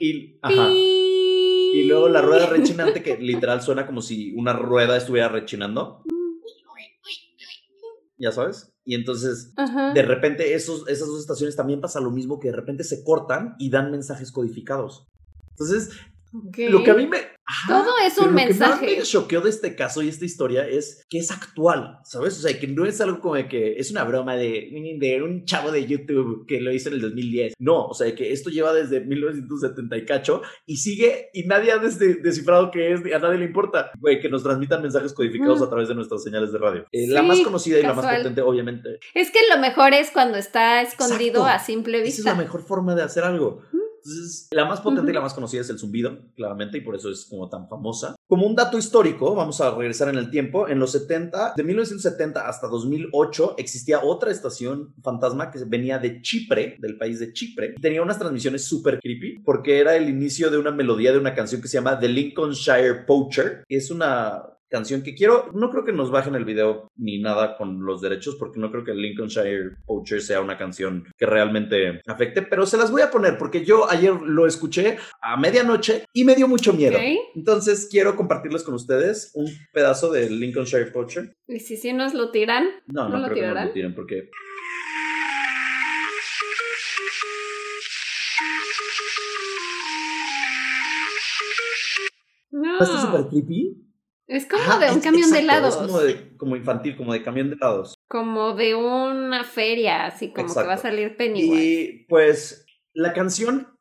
Y, 0.00 0.38
ajá. 0.42 0.68
Y 1.78 1.84
luego 1.84 2.08
la 2.08 2.22
rueda 2.22 2.46
rechinante 2.46 3.04
que 3.04 3.18
literal 3.18 3.62
suena 3.62 3.86
como 3.86 4.02
si 4.02 4.34
una 4.34 4.52
rueda 4.52 4.96
estuviera 4.96 5.28
rechinando. 5.28 6.02
Ya 8.16 8.32
sabes. 8.32 8.72
Y 8.84 8.96
entonces, 8.96 9.52
Ajá. 9.56 9.92
de 9.92 10.02
repente, 10.02 10.54
esos, 10.54 10.88
esas 10.88 11.06
dos 11.06 11.20
estaciones 11.20 11.54
también 11.54 11.80
pasa 11.80 12.00
lo 12.00 12.10
mismo 12.10 12.40
que 12.40 12.48
de 12.48 12.56
repente 12.56 12.82
se 12.82 13.04
cortan 13.04 13.54
y 13.60 13.70
dan 13.70 13.92
mensajes 13.92 14.32
codificados. 14.32 15.06
Entonces, 15.50 15.90
Lo 16.32 16.82
que 16.84 16.90
a 16.90 16.94
mí 16.94 17.06
me... 17.06 17.18
Ajá, 17.50 17.82
Todo 17.82 17.92
es 18.06 18.18
un 18.18 18.24
Lo 18.24 18.30
que 18.32 18.34
más 18.34 18.46
mensaje. 18.48 18.96
me 18.98 19.02
choqueó 19.04 19.40
de 19.40 19.48
este 19.48 19.74
caso 19.74 20.02
y 20.02 20.08
esta 20.10 20.26
historia 20.26 20.68
es 20.68 21.06
que 21.08 21.16
es 21.18 21.30
actual, 21.30 21.96
¿sabes? 22.04 22.36
O 22.38 22.42
sea, 22.46 22.60
que 22.60 22.66
no 22.66 22.84
es 22.84 23.00
algo 23.00 23.20
como 23.20 23.36
de 23.36 23.48
que 23.48 23.76
es 23.78 23.90
una 23.90 24.04
broma 24.04 24.36
de, 24.36 24.68
de 25.00 25.22
un 25.22 25.46
chavo 25.46 25.70
de 25.70 25.86
YouTube 25.86 26.44
que 26.46 26.60
lo 26.60 26.70
hizo 26.74 26.90
en 26.90 26.96
el 26.96 27.00
2010. 27.00 27.54
No, 27.58 27.86
o 27.86 27.94
sea, 27.94 28.14
que 28.14 28.32
esto 28.32 28.50
lleva 28.50 28.74
desde 28.74 29.00
1970 29.00 29.96
y 29.96 30.04
cacho 30.04 30.42
y 30.66 30.76
sigue 30.76 31.30
y 31.32 31.44
nadie 31.44 31.72
ha 31.72 31.78
des- 31.78 31.98
descifrado 31.98 32.70
qué 32.70 32.92
es, 32.92 33.00
a 33.14 33.18
nadie 33.18 33.38
le 33.38 33.46
importa. 33.46 33.92
Güey, 33.98 34.20
que 34.20 34.28
nos 34.28 34.42
transmitan 34.42 34.82
mensajes 34.82 35.14
codificados 35.14 35.60
Mm. 35.60 35.64
a 35.64 35.70
través 35.70 35.88
de 35.88 35.94
nuestras 35.94 36.22
señales 36.22 36.52
de 36.52 36.58
radio. 36.58 36.84
Eh, 36.92 37.06
la 37.08 37.22
más 37.22 37.40
conocida 37.40 37.78
y 37.78 37.82
la 37.82 37.94
más 37.94 38.04
potente, 38.04 38.42
obviamente. 38.42 38.98
Es 39.14 39.30
que 39.30 39.38
lo 39.50 39.58
mejor 39.58 39.94
es 39.94 40.10
cuando 40.10 40.36
está 40.36 40.82
escondido 40.82 41.40
Exacto. 41.40 41.46
a 41.46 41.58
simple 41.64 41.98
Esa 42.00 42.08
es 42.08 42.16
vista. 42.16 42.30
la 42.32 42.36
mejor 42.36 42.62
forma 42.62 42.94
de 42.94 43.02
hacer 43.04 43.24
algo. 43.24 43.62
Entonces, 44.08 44.48
la 44.50 44.64
más 44.64 44.80
potente 44.80 45.10
y 45.10 45.14
la 45.14 45.20
más 45.20 45.34
conocida 45.34 45.60
es 45.60 45.70
el 45.70 45.78
zumbido, 45.78 46.18
claramente, 46.34 46.78
y 46.78 46.80
por 46.80 46.94
eso 46.94 47.10
es 47.10 47.26
como 47.26 47.48
tan 47.48 47.68
famosa. 47.68 48.16
Como 48.26 48.46
un 48.46 48.54
dato 48.54 48.78
histórico, 48.78 49.34
vamos 49.34 49.60
a 49.60 49.74
regresar 49.74 50.08
en 50.08 50.16
el 50.16 50.30
tiempo, 50.30 50.68
en 50.68 50.78
los 50.78 50.92
70, 50.92 51.54
de 51.56 51.62
1970 51.62 52.48
hasta 52.48 52.68
2008, 52.68 53.56
existía 53.58 54.00
otra 54.02 54.30
estación 54.30 54.94
fantasma 55.02 55.50
que 55.50 55.60
venía 55.66 55.98
de 55.98 56.22
Chipre, 56.22 56.76
del 56.78 56.96
país 56.96 57.18
de 57.18 57.32
Chipre, 57.32 57.74
y 57.76 57.80
tenía 57.80 58.02
unas 58.02 58.18
transmisiones 58.18 58.64
súper 58.64 58.98
creepy, 59.00 59.40
porque 59.44 59.78
era 59.78 59.96
el 59.96 60.08
inicio 60.08 60.50
de 60.50 60.58
una 60.58 60.70
melodía 60.70 61.12
de 61.12 61.18
una 61.18 61.34
canción 61.34 61.60
que 61.60 61.68
se 61.68 61.74
llama 61.74 61.98
The 61.98 62.08
Lincolnshire 62.08 63.04
Poacher, 63.06 63.64
que 63.68 63.76
es 63.76 63.90
una 63.90 64.42
canción 64.68 65.02
que 65.02 65.14
quiero, 65.14 65.50
no 65.54 65.70
creo 65.70 65.84
que 65.84 65.92
nos 65.92 66.10
bajen 66.10 66.34
el 66.34 66.44
video 66.44 66.90
ni 66.96 67.18
nada 67.18 67.56
con 67.56 67.84
los 67.84 68.00
derechos, 68.00 68.36
porque 68.38 68.60
no 68.60 68.70
creo 68.70 68.84
que 68.84 68.94
Lincolnshire 68.94 69.76
Poacher 69.86 70.20
sea 70.20 70.40
una 70.40 70.58
canción 70.58 71.04
que 71.16 71.26
realmente 71.26 72.00
afecte, 72.06 72.42
pero 72.42 72.66
se 72.66 72.76
las 72.76 72.90
voy 72.90 73.02
a 73.02 73.10
poner 73.10 73.38
porque 73.38 73.64
yo 73.64 73.90
ayer 73.90 74.12
lo 74.14 74.46
escuché 74.46 74.98
a 75.22 75.36
medianoche 75.36 76.04
y 76.12 76.24
me 76.24 76.34
dio 76.34 76.48
mucho 76.48 76.72
miedo. 76.72 76.98
Entonces 77.34 77.88
quiero 77.90 78.16
compartirles 78.16 78.62
con 78.62 78.74
ustedes 78.74 79.32
un 79.34 79.46
pedazo 79.72 80.10
del 80.12 80.38
Lincolnshire 80.38 80.90
Poacher. 80.90 81.34
Y 81.46 81.60
si 81.60 81.76
sí 81.76 81.92
nos 81.92 82.14
lo 82.14 82.30
tiran, 82.30 82.66
No, 82.86 83.04
no, 83.04 83.08
¿No 83.10 83.18
lo 83.18 83.24
creo 83.24 83.34
que 83.34 83.40
no 83.40 83.46
tirarán? 83.46 83.66
lo 83.68 83.72
tiren 83.72 83.94
porque... 83.94 84.30
¿No 92.50 92.78
está 92.80 93.00
súper 93.00 93.28
creepy? 93.28 93.87
Es 94.28 94.44
como 94.44 94.62
Ajá, 94.62 94.78
de 94.78 94.92
un 94.92 95.00
camión 95.00 95.30
de 95.30 95.38
helados. 95.38 95.74
Es 95.74 95.80
como, 95.80 96.00
de, 96.00 96.36
como 96.36 96.54
infantil, 96.54 96.96
como 96.98 97.14
de 97.14 97.22
camión 97.22 97.48
de 97.48 97.56
helados. 97.56 97.94
Como 98.08 98.54
de 98.54 98.74
una 98.74 99.42
feria, 99.42 100.04
así 100.04 100.32
como 100.34 100.54
que 100.54 100.64
va 100.64 100.74
a 100.74 100.78
salir 100.78 101.16
Pennywise. 101.16 101.64
Y 101.64 102.06
pues 102.08 102.66
la 102.92 103.14
canción 103.14 103.77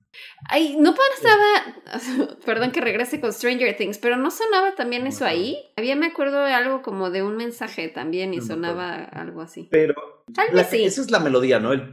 Ay, 0.49 0.75
no 0.77 0.93
pasaba, 0.95 2.37
perdón 2.45 2.71
que 2.71 2.81
regrese 2.81 3.19
con 3.19 3.33
Stranger 3.33 3.75
Things, 3.75 3.97
pero 3.97 4.17
no 4.17 4.31
sonaba 4.31 4.75
también 4.75 5.07
eso 5.07 5.25
ahí. 5.25 5.57
Había, 5.75 5.95
me 5.95 6.07
acuerdo 6.07 6.43
de 6.43 6.53
algo 6.53 6.81
como 6.81 7.09
de 7.09 7.23
un 7.23 7.37
mensaje 7.37 7.87
también 7.89 8.33
y 8.33 8.41
sonaba 8.41 8.95
algo 8.95 9.41
así. 9.41 9.67
Pero 9.71 9.95
Tal 10.33 10.53
vez 10.53 10.67
sí. 10.67 10.83
esa 10.83 10.99
es 11.01 11.09
la 11.09 11.19
melodía, 11.19 11.59
¿no? 11.59 11.71
El. 11.71 11.89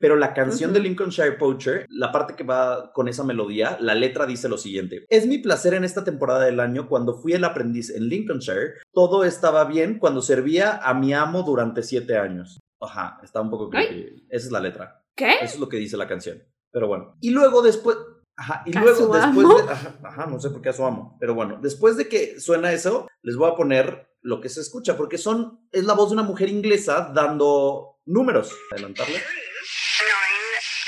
Pero 0.00 0.16
la 0.16 0.32
canción 0.32 0.72
de. 0.72 0.80
Lincolnshire 0.80 1.32
Poacher, 1.32 1.86
la 1.90 2.12
parte 2.12 2.34
que 2.34 2.44
va 2.44 2.92
con 2.92 3.08
esa 3.08 3.24
melodía, 3.24 3.76
la 3.80 3.94
letra 3.94 4.24
dice 4.24 4.48
lo 4.48 4.56
siguiente. 4.56 5.04
Es 5.10 5.26
mi 5.26 5.38
placer 5.38 5.74
en 5.74 5.84
esta 5.84 6.02
temporada 6.02 6.44
del 6.44 6.60
año 6.60 6.88
cuando 6.88 7.14
fui 7.14 7.34
el 7.34 7.44
aprendiz 7.44 7.90
en 7.90 8.08
Lincolnshire. 8.08 8.74
Todo 8.92 9.24
estaba 9.24 9.64
bien 9.64 9.98
cuando 9.98 10.22
servía 10.22 10.80
a 10.82 10.94
mi 10.94 11.12
amo 11.12 11.42
durante 11.42 11.82
siete 11.82 12.16
años. 12.16 12.58
Ajá, 12.80 13.18
está 13.22 13.42
un 13.42 13.50
poco. 13.50 13.70
Esa 13.74 14.16
es 14.30 14.50
la 14.50 14.60
letra. 14.60 15.03
¿Qué? 15.16 15.34
Eso 15.40 15.54
es 15.54 15.58
lo 15.58 15.68
que 15.68 15.76
dice 15.76 15.96
la 15.96 16.08
canción. 16.08 16.42
Pero 16.72 16.88
bueno. 16.88 17.16
Y 17.20 17.30
luego 17.30 17.62
después. 17.62 17.96
Ajá, 18.36 18.62
y 18.66 18.76
¿A 18.76 18.80
luego 18.80 18.96
su 18.96 19.12
después 19.12 19.22
amo? 19.22 19.58
de. 19.62 19.72
Ajá, 19.72 19.98
ajá, 20.02 20.26
no 20.26 20.40
sé 20.40 20.50
por 20.50 20.60
qué 20.60 20.70
a 20.70 20.72
su 20.72 20.84
amo. 20.84 21.16
Pero 21.20 21.34
bueno, 21.34 21.58
después 21.62 21.96
de 21.96 22.08
que 22.08 22.40
suena 22.40 22.72
eso, 22.72 23.08
les 23.22 23.36
voy 23.36 23.48
a 23.50 23.54
poner 23.54 24.10
lo 24.22 24.40
que 24.40 24.48
se 24.48 24.60
escucha, 24.60 24.96
porque 24.96 25.18
son. 25.18 25.68
Es 25.70 25.84
la 25.84 25.94
voz 25.94 26.08
de 26.10 26.14
una 26.14 26.24
mujer 26.24 26.48
inglesa 26.48 27.12
dando 27.14 28.00
números. 28.06 28.52
Adelantarle. 28.72 29.14
nine 29.14 29.24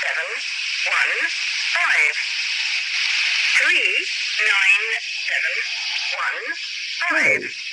seven 0.01 0.29
one 0.91 1.29
five. 1.73 2.15
Three 3.61 3.95
nine 4.43 4.87
seven 5.23 5.55
one 6.19 7.39
five. 7.39 7.66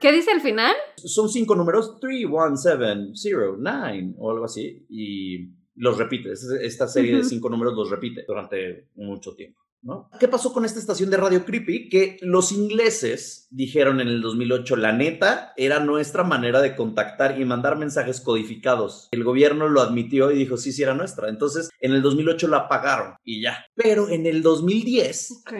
¿Qué 0.00 0.12
dice 0.12 0.30
al 0.32 0.40
final? 0.40 0.74
Son 0.96 1.28
cinco 1.28 1.54
números: 1.54 1.98
3, 2.00 2.26
1, 2.30 2.56
7, 2.56 3.10
0, 3.14 3.56
9, 3.58 4.14
o 4.18 4.30
algo 4.30 4.44
así. 4.44 4.84
Y 4.88 5.48
los 5.76 5.96
repite. 5.98 6.32
Es- 6.32 6.44
Esta 6.60 6.86
serie 6.88 7.12
de 7.12 7.20
Ujú. 7.20 7.28
cinco 7.28 7.48
números 7.48 7.74
los 7.74 7.90
repite 7.90 8.24
durante 8.26 8.88
mucho 8.96 9.34
tiempo. 9.34 9.60
¿No? 9.82 10.08
¿Qué 10.18 10.28
pasó 10.28 10.52
con 10.52 10.64
esta 10.64 10.78
estación 10.78 11.10
de 11.10 11.16
radio 11.16 11.44
creepy? 11.44 11.88
Que 11.88 12.16
los 12.22 12.52
ingleses 12.52 13.48
dijeron 13.50 14.00
en 14.00 14.08
el 14.08 14.22
2008, 14.22 14.76
la 14.76 14.92
neta 14.92 15.52
era 15.56 15.80
nuestra 15.80 16.22
manera 16.24 16.60
de 16.62 16.74
contactar 16.76 17.40
y 17.40 17.44
mandar 17.44 17.76
mensajes 17.76 18.20
codificados. 18.20 19.08
El 19.10 19.24
gobierno 19.24 19.68
lo 19.68 19.80
admitió 19.80 20.30
y 20.30 20.38
dijo, 20.38 20.56
sí, 20.56 20.72
sí 20.72 20.82
era 20.82 20.94
nuestra. 20.94 21.28
Entonces, 21.28 21.68
en 21.80 21.92
el 21.92 22.02
2008 22.02 22.48
la 22.48 22.58
apagaron 22.58 23.14
y 23.24 23.42
ya. 23.42 23.66
Pero 23.74 24.08
en 24.08 24.26
el 24.26 24.42
2010, 24.42 25.42
Ok. 25.46 25.52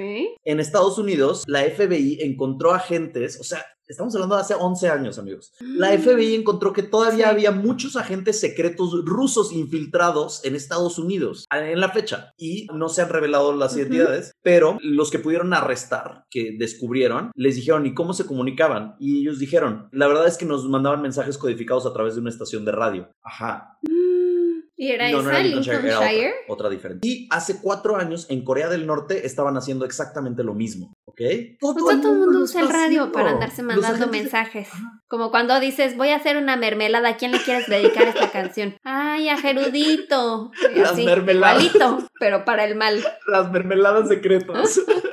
en 0.45 0.61
Estados 0.61 0.99
Unidos, 0.99 1.45
la 1.47 1.63
FBI 1.65 2.19
encontró 2.23 2.73
agentes, 2.73 3.39
o 3.41 3.45
sea, 3.45 3.65
estamos 3.93 4.15
hablando 4.15 4.35
de 4.37 4.41
hace 4.43 4.55
11 4.55 4.89
años, 4.89 5.19
amigos. 5.19 5.53
La 5.61 5.93
FBI 5.97 6.35
encontró 6.35 6.73
que 6.73 6.83
todavía 6.83 7.27
Sí. 7.27 7.31
había 7.31 7.51
muchos 7.53 7.97
agentes 7.97 8.41
secretos 8.41 8.93
rusos 9.05 9.53
infiltrados 9.53 10.45
en 10.45 10.55
Estados 10.57 10.99
Unidos 10.99 11.47
en 11.53 11.81
la 11.81 11.91
fecha 11.91 12.33
y 12.37 12.67
no 12.75 12.89
se 12.89 13.03
han 13.03 13.09
revelado 13.11 13.55
las 13.55 13.77
identidades, 13.77 14.33
pero 14.43 14.79
los 14.83 15.11
que 15.11 15.19
pudieron 15.19 15.53
arrestar, 15.55 16.25
que 16.31 16.57
descubrieron, 16.59 17.31
les 17.35 17.57
dijeron, 17.57 17.87
¿y 17.87 17.95
cómo 17.95 18.13
se 18.15 18.27
comunicaban? 18.27 18.97
Y 18.99 19.21
ellos 19.21 19.39
dijeron, 19.39 19.89
la 19.93 20.09
verdad 20.09 20.27
es 20.27 20.37
que 20.39 20.47
nos 20.47 20.69
mandaban 20.69 21.03
mensajes 21.03 21.39
codificados 21.39 21.87
a 21.87 21.93
través 21.93 22.15
de 22.15 22.21
una 22.21 22.31
estación 22.31 22.65
de 22.65 22.73
radio. 22.73 23.09
Ajá. 23.23 23.79
¿Y 24.83 24.91
era 24.91 25.09
No, 25.13 25.23
no 25.23 25.31
esa, 25.31 25.39
era 25.39 25.43
Lincolnshire, 25.47 25.89
era 25.89 26.33
otra, 26.49 26.69
diferente. 26.69 27.07
Y 27.07 27.29
hace 27.31 27.61
cuatro 27.63 27.97
años 27.97 28.27
en 28.31 28.43
Corea 28.43 28.69
del 28.69 28.85
Norte 28.85 29.25
estaban 29.25 29.57
haciendo 29.57 29.85
exactamente 29.85 30.43
lo 30.43 30.55
mismo, 30.55 30.93
¿ok? 31.05 31.21
Pues 31.61 31.77
todo 31.77 32.13
el 32.13 32.19
mundo 32.19 32.41
usa 32.41 32.63
el 32.63 32.69
radio 32.69 33.03
haciendo. 33.03 33.13
para 33.13 33.31
andarse 33.31 33.63
mandando 33.63 34.07
de- 34.07 34.11
mensajes. 34.11 34.69
Como 35.07 35.31
cuando 35.31 35.61
dices, 35.61 35.97
voy 35.97 36.09
a 36.09 36.17
hacer 36.17 36.37
una 36.37 36.57
mermelada, 36.57 37.11
¿a 37.11 37.17
quién 37.17 37.31
le 37.31 37.39
quieres 37.39 37.69
dedicar 37.69 38.09
esta 38.09 38.31
canción? 38.33 38.75
Ay, 38.83 39.29
a 39.29 39.37
Gerudito. 39.39 40.51
Y 40.75 40.81
Las 40.81 40.93
así, 40.93 41.05
mermeladas. 41.05 41.63
igualito, 41.63 42.09
pero 42.19 42.45
para 42.45 42.65
el 42.65 42.75
mal. 42.75 43.05
Las 43.29 43.53
mermeladas 43.53 44.09
secretas. 44.09 44.81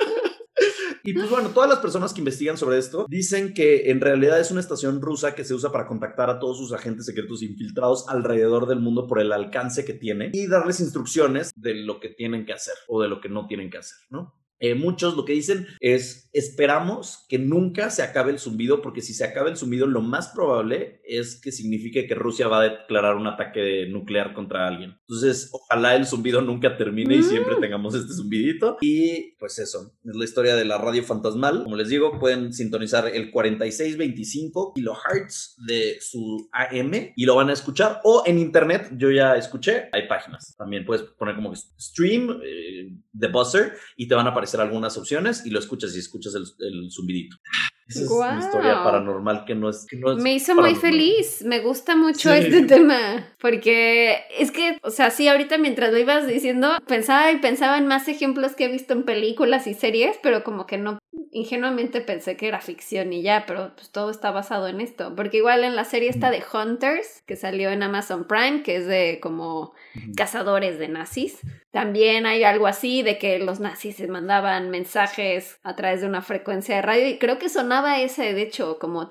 Y 1.10 1.12
pues 1.12 1.28
bueno, 1.28 1.48
todas 1.48 1.68
las 1.68 1.80
personas 1.80 2.14
que 2.14 2.20
investigan 2.20 2.56
sobre 2.56 2.78
esto 2.78 3.04
dicen 3.08 3.52
que 3.52 3.90
en 3.90 4.00
realidad 4.00 4.38
es 4.38 4.52
una 4.52 4.60
estación 4.60 5.02
rusa 5.02 5.34
que 5.34 5.42
se 5.42 5.54
usa 5.54 5.72
para 5.72 5.88
contactar 5.88 6.30
a 6.30 6.38
todos 6.38 6.56
sus 6.56 6.72
agentes 6.72 7.04
secretos 7.04 7.42
infiltrados 7.42 8.08
alrededor 8.08 8.68
del 8.68 8.78
mundo 8.78 9.08
por 9.08 9.18
el 9.18 9.32
alcance 9.32 9.84
que 9.84 9.92
tiene 9.92 10.30
y 10.32 10.46
darles 10.46 10.78
instrucciones 10.78 11.50
de 11.56 11.74
lo 11.74 11.98
que 11.98 12.10
tienen 12.10 12.46
que 12.46 12.52
hacer 12.52 12.74
o 12.86 13.02
de 13.02 13.08
lo 13.08 13.20
que 13.20 13.28
no 13.28 13.48
tienen 13.48 13.70
que 13.70 13.78
hacer, 13.78 13.98
¿no? 14.08 14.39
Eh, 14.60 14.74
muchos 14.74 15.16
lo 15.16 15.24
que 15.24 15.32
dicen 15.32 15.66
es 15.80 16.28
esperamos 16.32 17.24
que 17.28 17.38
nunca 17.38 17.90
se 17.90 18.02
acabe 18.02 18.30
el 18.30 18.38
zumbido 18.38 18.82
porque 18.82 19.00
si 19.00 19.14
se 19.14 19.24
acaba 19.24 19.48
el 19.48 19.56
zumbido 19.56 19.86
lo 19.88 20.00
más 20.00 20.28
probable 20.28 21.00
es 21.04 21.40
que 21.40 21.50
signifique 21.50 22.06
que 22.06 22.14
Rusia 22.14 22.46
va 22.46 22.60
a 22.60 22.68
declarar 22.68 23.16
un 23.16 23.26
ataque 23.26 23.86
nuclear 23.88 24.32
contra 24.32 24.68
alguien. 24.68 24.96
Entonces 25.08 25.48
ojalá 25.52 25.96
el 25.96 26.06
zumbido 26.06 26.40
nunca 26.40 26.76
termine 26.76 27.16
y 27.16 27.18
Mm. 27.18 27.22
siempre 27.24 27.56
tengamos 27.60 27.94
este 27.94 28.12
zumbidito. 28.12 28.76
Y 28.80 29.32
pues 29.38 29.58
eso, 29.58 29.92
es 30.04 30.14
la 30.14 30.24
historia 30.24 30.54
de 30.54 30.64
la 30.64 30.78
radio 30.78 31.02
fantasmal. 31.02 31.64
Como 31.64 31.76
les 31.76 31.88
digo, 31.88 32.18
pueden 32.20 32.52
sintonizar 32.52 33.08
el 33.08 33.30
4625 33.30 34.72
kilohertz 34.74 35.56
de 35.66 35.96
su 36.00 36.48
AM 36.52 37.12
y 37.16 37.24
lo 37.24 37.34
van 37.34 37.50
a 37.50 37.52
escuchar 37.54 38.00
o 38.04 38.22
en 38.26 38.38
internet, 38.38 38.90
yo 38.96 39.10
ya 39.10 39.36
escuché, 39.36 39.88
hay 39.92 40.06
páginas. 40.08 40.54
También 40.56 40.84
puedes 40.84 41.02
poner 41.18 41.34
como 41.34 41.54
stream, 41.54 42.40
eh, 42.44 42.92
the 43.18 43.28
buzzer 43.28 43.72
y 43.96 44.06
te 44.08 44.14
van 44.14 44.26
a 44.26 44.30
aparecer 44.30 44.49
algunas 44.58 44.96
opciones 44.98 45.46
y 45.46 45.50
lo 45.50 45.58
escuchas 45.60 45.94
y 45.94 46.00
escuchas 46.00 46.34
el, 46.34 46.42
el 46.66 46.90
zumbidito. 46.90 47.36
Esa 47.86 48.02
es 48.02 48.10
mi 48.10 48.38
historia 48.38 48.84
paranormal 48.84 49.44
que 49.44 49.54
no 49.56 49.68
es... 49.68 49.84
Que 49.88 49.96
no 49.96 50.12
es 50.12 50.22
Me 50.22 50.34
hizo 50.34 50.54
muy 50.54 50.76
feliz, 50.76 51.42
me 51.44 51.58
gusta 51.60 51.96
mucho 51.96 52.30
Sí. 52.30 52.38
este 52.38 52.62
tema, 52.62 53.34
porque 53.40 54.18
es 54.38 54.52
que, 54.52 54.78
o 54.82 54.90
sea, 54.90 55.10
sí, 55.10 55.26
ahorita 55.26 55.58
mientras 55.58 55.92
lo 55.92 55.98
ibas 55.98 56.26
diciendo, 56.26 56.70
pensaba 56.86 57.32
y 57.32 57.38
pensaba 57.38 57.78
en 57.78 57.88
más 57.88 58.06
ejemplos 58.06 58.52
que 58.54 58.66
he 58.66 58.68
visto 58.72 58.92
en 58.92 59.02
películas 59.02 59.66
y 59.66 59.74
series, 59.74 60.16
pero 60.22 60.44
como 60.44 60.66
que 60.66 60.78
no, 60.78 60.98
ingenuamente 61.32 62.00
pensé 62.00 62.36
que 62.36 62.48
era 62.48 62.60
ficción 62.60 63.12
y 63.12 63.22
ya, 63.22 63.44
pero 63.46 63.72
pues 63.74 63.90
todo 63.90 64.10
está 64.10 64.30
basado 64.30 64.68
en 64.68 64.80
esto, 64.80 65.14
porque 65.16 65.38
igual 65.38 65.64
en 65.64 65.76
la 65.76 65.84
serie 65.84 66.08
esta 66.10 66.30
de 66.30 66.42
Hunters, 66.52 67.22
que 67.26 67.36
salió 67.36 67.70
en 67.70 67.82
Amazon 67.82 68.24
Prime, 68.26 68.62
que 68.62 68.76
es 68.76 68.86
de 68.86 69.18
como 69.22 69.72
cazadores 70.16 70.78
de 70.78 70.88
nazis. 70.88 71.38
También 71.72 72.26
hay 72.26 72.42
algo 72.42 72.66
así 72.66 73.02
de 73.02 73.16
que 73.18 73.38
los 73.38 73.60
nazis 73.60 73.94
se 73.96 74.08
mandaban 74.08 74.70
mensajes 74.70 75.60
a 75.62 75.76
través 75.76 76.00
de 76.00 76.08
una 76.08 76.20
frecuencia 76.20 76.74
de 76.76 76.82
radio 76.82 77.08
y 77.08 77.18
creo 77.18 77.38
que 77.38 77.48
sonaba 77.48 78.00
ese, 78.00 78.34
de 78.34 78.42
hecho, 78.42 78.78
como 78.80 79.08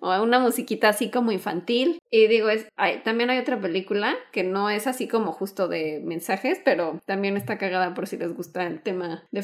o 0.00 0.22
una 0.22 0.38
musiquita 0.40 0.88
así 0.88 1.10
como 1.10 1.30
infantil. 1.32 1.98
Y 2.10 2.26
digo, 2.26 2.48
es, 2.48 2.66
hay- 2.76 2.98
también 3.04 3.30
hay 3.30 3.38
otra 3.38 3.60
película 3.60 4.16
que 4.32 4.42
no 4.42 4.68
es 4.70 4.86
así 4.86 5.06
como 5.06 5.32
justo 5.32 5.68
de 5.68 6.00
mensajes, 6.04 6.60
pero 6.64 7.00
también 7.06 7.36
está 7.36 7.58
cagada 7.58 7.94
por 7.94 8.06
si 8.08 8.16
les 8.16 8.34
gusta 8.34 8.66
el 8.66 8.80
tema 8.80 9.24
de 9.30 9.42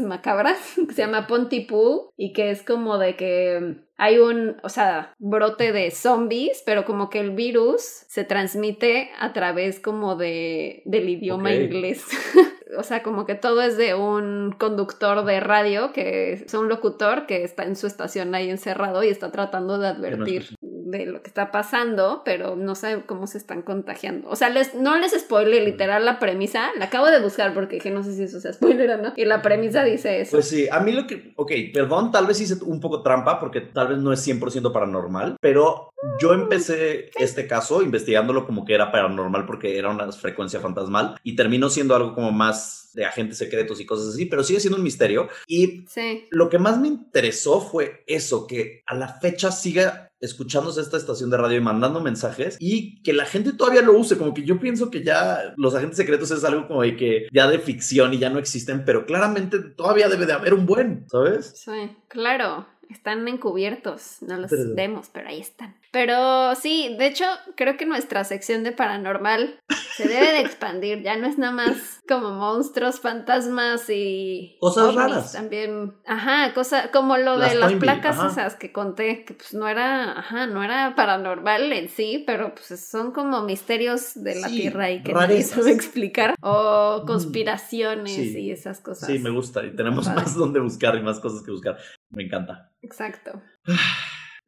macabras, 0.00 0.58
que 0.88 0.94
se 0.94 1.02
llama 1.02 1.26
Pontypool 1.26 2.10
y 2.16 2.32
que 2.32 2.50
es 2.50 2.62
como 2.62 2.98
de 2.98 3.16
que 3.16 3.76
hay 3.96 4.18
un, 4.18 4.56
o 4.62 4.68
sea, 4.68 5.14
brote 5.18 5.72
de 5.72 5.90
zombies, 5.90 6.62
pero 6.64 6.84
como 6.84 7.10
que 7.10 7.18
el 7.18 7.32
virus 7.32 7.82
se 7.82 8.24
transmite 8.24 9.10
a 9.18 9.32
través 9.32 9.80
como 9.80 10.14
de 10.14 10.82
del 10.84 11.08
idioma 11.08 11.52
inglés. 11.52 12.04
o 12.78 12.82
sea, 12.82 13.02
como 13.02 13.26
que 13.26 13.34
todo 13.34 13.60
es 13.62 13.76
de 13.76 13.94
un 13.94 14.54
conductor 14.58 15.24
de 15.24 15.40
radio 15.40 15.92
que 15.92 16.32
es 16.34 16.54
un 16.54 16.68
locutor 16.68 17.26
que 17.26 17.42
está 17.42 17.64
en 17.64 17.74
su 17.74 17.86
estación 17.86 18.34
ahí 18.34 18.50
encerrado 18.50 19.02
y 19.02 19.08
está 19.08 19.32
tratando 19.32 19.78
de 19.78 19.88
advertir 19.88 20.54
de 20.90 21.06
lo 21.06 21.22
que 21.22 21.28
está 21.28 21.50
pasando, 21.50 22.22
pero 22.24 22.56
no 22.56 22.74
sabe 22.74 23.02
cómo 23.06 23.26
se 23.26 23.38
están 23.38 23.62
contagiando. 23.62 24.28
O 24.28 24.36
sea, 24.36 24.48
les, 24.50 24.74
no 24.74 24.96
les 24.98 25.12
spoile 25.12 25.64
literal 25.64 26.04
la 26.04 26.18
premisa, 26.18 26.70
la 26.78 26.86
acabo 26.86 27.06
de 27.06 27.20
buscar 27.20 27.54
porque 27.54 27.76
dije, 27.76 27.90
no 27.90 28.02
sé 28.02 28.14
si 28.14 28.22
eso 28.24 28.40
sea 28.40 28.52
spoiler 28.52 28.90
o 28.90 28.98
no, 28.98 29.12
y 29.16 29.24
la 29.24 29.42
premisa 29.42 29.84
dice 29.84 30.20
eso. 30.20 30.32
Pues 30.32 30.48
sí, 30.48 30.66
a 30.70 30.80
mí 30.80 30.92
lo 30.92 31.06
que, 31.06 31.32
ok, 31.36 31.52
perdón, 31.72 32.10
tal 32.12 32.26
vez 32.26 32.40
hice 32.40 32.56
un 32.64 32.80
poco 32.80 33.02
trampa 33.02 33.38
porque 33.40 33.60
tal 33.60 33.88
vez 33.88 33.98
no 33.98 34.12
es 34.12 34.26
100% 34.26 34.72
paranormal, 34.72 35.36
pero 35.40 35.90
yo 36.20 36.32
empecé 36.32 37.10
este 37.16 37.46
caso 37.46 37.82
investigándolo 37.82 38.46
como 38.46 38.64
que 38.64 38.74
era 38.74 38.90
paranormal 38.92 39.46
porque 39.46 39.78
era 39.78 39.90
una 39.90 40.10
frecuencia 40.12 40.60
fantasmal 40.60 41.16
y 41.22 41.34
terminó 41.36 41.68
siendo 41.70 41.94
algo 41.94 42.14
como 42.14 42.30
más 42.32 42.90
de 42.94 43.04
agentes 43.04 43.38
secretos 43.38 43.80
y 43.80 43.86
cosas 43.86 44.14
así, 44.14 44.24
pero 44.26 44.42
sigue 44.42 44.60
siendo 44.60 44.76
un 44.78 44.82
misterio 44.82 45.28
y 45.46 45.84
Sí. 45.88 46.26
lo 46.30 46.48
que 46.48 46.58
más 46.58 46.78
me 46.80 46.88
interesó 46.88 47.60
fue 47.60 48.02
eso, 48.06 48.46
que 48.46 48.82
a 48.86 48.94
la 48.94 49.08
fecha 49.08 49.50
siga 49.52 50.07
escuchándose 50.20 50.80
esta 50.80 50.96
estación 50.96 51.30
de 51.30 51.36
radio 51.36 51.58
y 51.58 51.60
mandando 51.60 52.00
mensajes 52.00 52.56
y 52.58 53.02
que 53.02 53.12
la 53.12 53.24
gente 53.24 53.52
todavía 53.52 53.82
lo 53.82 53.92
use, 53.96 54.18
como 54.18 54.34
que 54.34 54.44
yo 54.44 54.58
pienso 54.58 54.90
que 54.90 55.02
ya 55.04 55.54
los 55.56 55.74
agentes 55.74 55.96
secretos 55.96 56.30
es 56.30 56.44
algo 56.44 56.66
como 56.66 56.82
de 56.82 56.96
que 56.96 57.28
ya 57.32 57.48
de 57.48 57.58
ficción 57.58 58.12
y 58.14 58.18
ya 58.18 58.30
no 58.30 58.38
existen, 58.38 58.84
pero 58.84 59.06
claramente 59.06 59.58
todavía 59.60 60.08
debe 60.08 60.26
de 60.26 60.32
haber 60.32 60.54
un 60.54 60.66
buen, 60.66 61.06
¿sabes? 61.08 61.52
Sí, 61.56 61.96
claro. 62.08 62.66
Están 62.90 63.28
encubiertos, 63.28 64.16
no 64.22 64.38
los 64.38 64.50
Pero- 64.50 64.74
vemos, 64.74 65.10
pero 65.12 65.28
ahí 65.28 65.40
están. 65.40 65.76
Pero 65.90 66.54
sí, 66.54 66.94
de 66.98 67.06
hecho, 67.06 67.24
creo 67.56 67.76
que 67.76 67.86
nuestra 67.86 68.22
sección 68.24 68.62
de 68.62 68.72
paranormal 68.72 69.58
Se 69.96 70.06
debe 70.06 70.32
de 70.32 70.40
expandir, 70.40 71.02
ya 71.02 71.16
no 71.16 71.26
es 71.26 71.38
nada 71.38 71.52
más 71.52 72.00
como 72.06 72.30
monstruos, 72.30 73.00
fantasmas 73.00 73.86
y 73.88 74.56
Cosas 74.60 74.94
raras. 74.94 75.32
también. 75.32 75.94
Ajá, 76.06 76.52
cosa 76.54 76.90
como 76.92 77.16
lo 77.16 77.36
Las 77.36 77.52
de 77.54 77.58
las 77.58 77.72
placas 77.74 78.16
ajá. 78.18 78.28
esas 78.28 78.54
que 78.54 78.70
conté, 78.70 79.24
que 79.24 79.34
pues 79.34 79.54
no 79.54 79.66
era, 79.66 80.18
ajá, 80.18 80.46
no 80.46 80.62
era 80.62 80.94
paranormal 80.94 81.72
en 81.72 81.88
sí, 81.88 82.22
pero 82.26 82.54
pues 82.54 82.78
son 82.88 83.10
como 83.12 83.42
misterios 83.42 84.12
de 84.22 84.36
la 84.36 84.48
Sí, 84.48 84.56
Tierra 84.60 84.90
y 84.90 85.02
que 85.02 85.12
nadie 85.14 85.26
rarezas. 85.36 85.56
sabe 85.58 85.72
explicar 85.72 86.34
o 86.42 87.00
Mm, 87.02 87.06
conspiraciones 87.06 88.14
sí. 88.14 88.38
y 88.38 88.50
esas 88.52 88.80
cosas. 88.80 89.08
Sí, 89.08 89.18
me 89.18 89.30
gusta 89.30 89.64
y 89.64 89.74
tenemos 89.74 90.06
más 90.08 90.34
donde 90.36 90.60
buscar 90.60 90.94
y 90.96 91.02
más 91.02 91.18
cosas 91.18 91.42
que 91.42 91.50
buscar. 91.50 91.76
Me 92.10 92.22
encanta. 92.24 92.70
Exacto. 92.82 93.42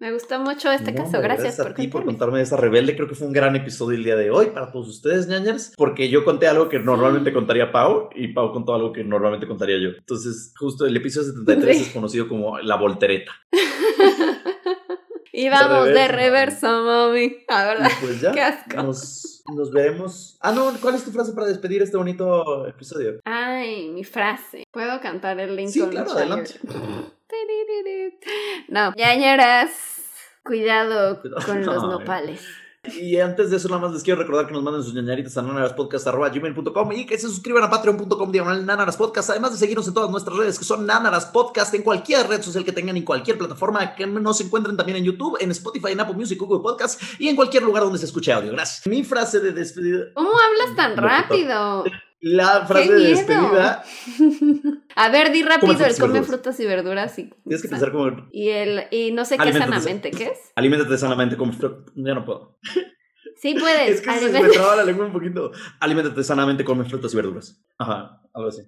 Me 0.01 0.13
gustó 0.13 0.41
mucho 0.41 0.73
este 0.73 0.93
No, 0.93 0.97
caso, 1.05 1.19
hombre, 1.19 1.35
gracias, 1.35 1.61
a 1.61 1.65
por 1.65 1.75
ti 1.75 1.87
por 1.89 2.05
contarme. 2.07 2.39
de 2.39 2.45
esa 2.45 2.57
rebelde. 2.57 2.97
Creo 2.97 3.07
que 3.07 3.15
fue 3.15 3.27
un 3.27 3.35
gran 3.35 3.55
episodio 3.55 3.99
el 3.99 4.05
día 4.05 4.17
de 4.17 4.31
hoy 4.31 4.47
para 4.47 4.73
todos 4.73 4.89
ustedes, 4.89 5.29
ñañers, 5.29 5.75
porque 5.77 6.09
yo 6.09 6.25
conté 6.25 6.49
algo 6.49 6.71
que 6.71 6.79
normalmente 6.79 7.33
contaría 7.35 7.71
Pau 7.71 8.09
y 8.15 8.29
Pau 8.29 8.51
contó 8.53 8.75
algo 8.75 8.93
que 8.93 9.05
normalmente 9.05 9.47
contaría 9.47 9.77
yo. 9.79 9.91
Entonces, 9.91 10.55
justo 10.59 10.87
el 10.87 10.97
episodio 10.97 11.29
73 11.33 11.77
Sí. 11.77 11.83
es 11.85 11.89
conocido 11.91 12.29
como 12.29 12.59
la 12.59 12.77
voltereta. 12.77 13.33
Y 15.33 15.49
vamos 15.49 15.87
de 15.87 16.09
reversa, 16.09 16.81
mami. 16.83 17.37
A 17.49 17.65
ver, 17.65 17.79
Y 17.87 18.05
pues 18.05 18.21
ya, 18.21 18.33
Qué 18.33 18.41
asco. 18.41 18.83
Nos, 18.83 19.45
nos 19.55 19.71
veremos. 19.71 20.37
Ah, 20.41 20.51
no, 20.51 20.73
¿cuál 20.83 20.97
es 20.97 21.05
tu 21.05 21.13
frase 21.13 21.33
para 21.33 21.47
despedir 21.47 21.83
este 21.83 21.97
bonito 21.97 22.67
episodio? 22.67 23.21
Ay, 23.25 23.91
mi 23.91 24.03
frase. 24.03 24.65
¿Puedo 24.73 25.01
cantar 25.01 25.39
el 25.39 25.55
Lincoln 25.55 25.73
Sí, 25.73 25.89
claro, 25.89 26.11
adelante. 26.11 26.55
No, 28.69 28.93
ñañeras, 28.97 29.71
cuidado 30.45 31.21
con 31.47 31.65
los 31.65 31.83
Ay. 31.83 31.89
nopales. 31.89 32.45
Y 32.99 33.19
antes 33.21 33.51
de 33.51 33.59
eso, 33.59 33.69
nada 33.69 33.83
más 33.83 33.93
les 33.93 34.03
quiero 34.03 34.21
recordar 34.23 34.47
que 34.47 34.55
nos 34.55 34.63
manden 34.63 34.83
sus 34.83 34.95
ñañaritas 34.95 35.37
a 35.37 35.43
nanaraspodcast.com 35.43 36.93
y 36.93 37.05
que 37.05 37.19
se 37.19 37.29
suscriban 37.29 37.63
a 37.63 37.69
patreon.com 37.69 38.33
diagonal 38.33 38.65
nanaraspodcast, 38.65 39.29
además 39.29 39.53
de 39.53 39.59
seguirnos 39.59 39.87
en 39.87 39.93
todas 39.93 40.11
nuestras 40.11 40.35
redes 40.39 40.59
que 40.59 40.65
son 40.65 40.87
nanaraspodcast 40.87 41.75
en 41.75 41.83
cualquier 41.83 42.27
red 42.27 42.41
social 42.41 42.65
que 42.65 42.73
tengan, 42.73 42.97
en 42.97 43.05
cualquier 43.05 43.37
plataforma 43.37 43.95
que 43.95 44.07
nos 44.07 44.41
encuentren 44.41 44.79
también 44.79 44.97
en 44.97 45.05
YouTube, 45.05 45.37
en 45.41 45.51
Spotify, 45.51 45.93
en 45.93 46.01
Apple 46.01 46.17
Music, 46.17 46.39
Google 46.41 46.63
Podcast 46.63 47.03
y 47.19 47.29
en 47.29 47.37
cualquier 47.37 47.65
lugar 47.65 47.83
donde 47.83 47.99
se 47.99 48.07
escuche 48.07 48.33
audio. 48.33 48.53
Gracias. 48.53 48.87
Mi 48.87 49.05
frase 49.05 49.41
de 49.41 49.53
despedida, 49.53 50.07
¿Cómo 50.15 50.31
hablas 50.31 50.75
tan 50.75 50.97
rápido? 50.97 51.85
La 52.21 52.67
frase 52.67 52.89
¡Qué 52.89 52.95
de 52.95 53.09
despedida, 53.09 53.85
A 54.97 55.09
ver, 55.09 55.33
di 55.33 55.43
rápido 55.43 55.85
el 55.85 55.97
come 55.99 56.23
frutas 56.23 56.61
y 56.61 56.67
verduras 56.67 57.19
y... 57.19 57.31
tienes 57.45 57.63
que 57.63 57.69
pensar 57.69 57.93
como 57.93 58.29
Y 58.33 58.49
el 58.49 58.85
y 58.91 59.13
no 59.13 59.25
sé 59.25 59.39
qué 59.39 59.53
sanamente, 59.53 60.11
¿qué 60.11 60.25
es? 60.25 60.39
aliméntate 60.55 60.99
sanamente 60.99 61.37
como 61.37 61.53
ya 61.95 62.15
no 62.15 62.25
puedo. 62.25 62.59
Sí 63.37 63.55
puedes. 63.59 63.91
Es 63.97 64.01
que 64.03 64.19
se 64.19 64.43
me 64.43 64.49
traba 64.51 64.77
la 64.77 64.85
lengua 64.85 65.07
un 65.07 65.13
poquito. 65.13 65.53
Aliméntate 65.81 66.23
sanamente, 66.23 66.65
come 66.65 66.85
frutas 66.85 67.13
y 67.13 67.17
verduras. 67.17 67.65
Ajá, 67.79 68.21
algo 68.35 68.49
así. 68.49 68.63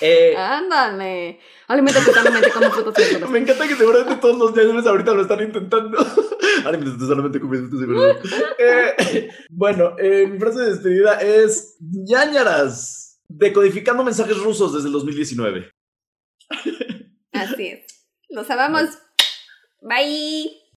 Eh, 0.00 0.34
Ándale. 0.36 1.40
Aliméntate 1.66 2.12
sanamente 2.12 2.50
como 2.50 2.70
frutas 2.70 3.04
y 3.04 3.14
verduras. 3.14 3.30
Me 3.32 3.38
encanta 3.40 3.68
que 3.68 3.76
seguramente 3.76 4.16
todos 4.20 4.38
los 4.38 4.56
ñañeros 4.56 4.86
ahorita 4.86 5.12
lo 5.12 5.22
están 5.22 5.42
intentando. 5.42 5.98
Aliméntate 6.64 7.06
solamente 7.06 7.40
con 7.40 7.50
frutas 7.50 7.80
y 7.80 7.86
verduras. 7.86 8.16
Eh, 8.58 9.28
bueno, 9.50 9.96
eh, 9.98 10.26
mi 10.26 10.38
frase 10.38 10.60
de 10.60 10.70
despedida 10.70 11.20
es 11.20 11.76
ñañaras, 11.80 13.20
decodificando 13.28 14.02
mensajes 14.02 14.38
rusos 14.38 14.74
desde 14.74 14.86
el 14.88 14.92
2019. 14.92 15.70
Así 17.32 17.66
es. 17.68 17.86
Los 18.30 18.50
amamos. 18.50 18.98
Bye. 19.80 20.67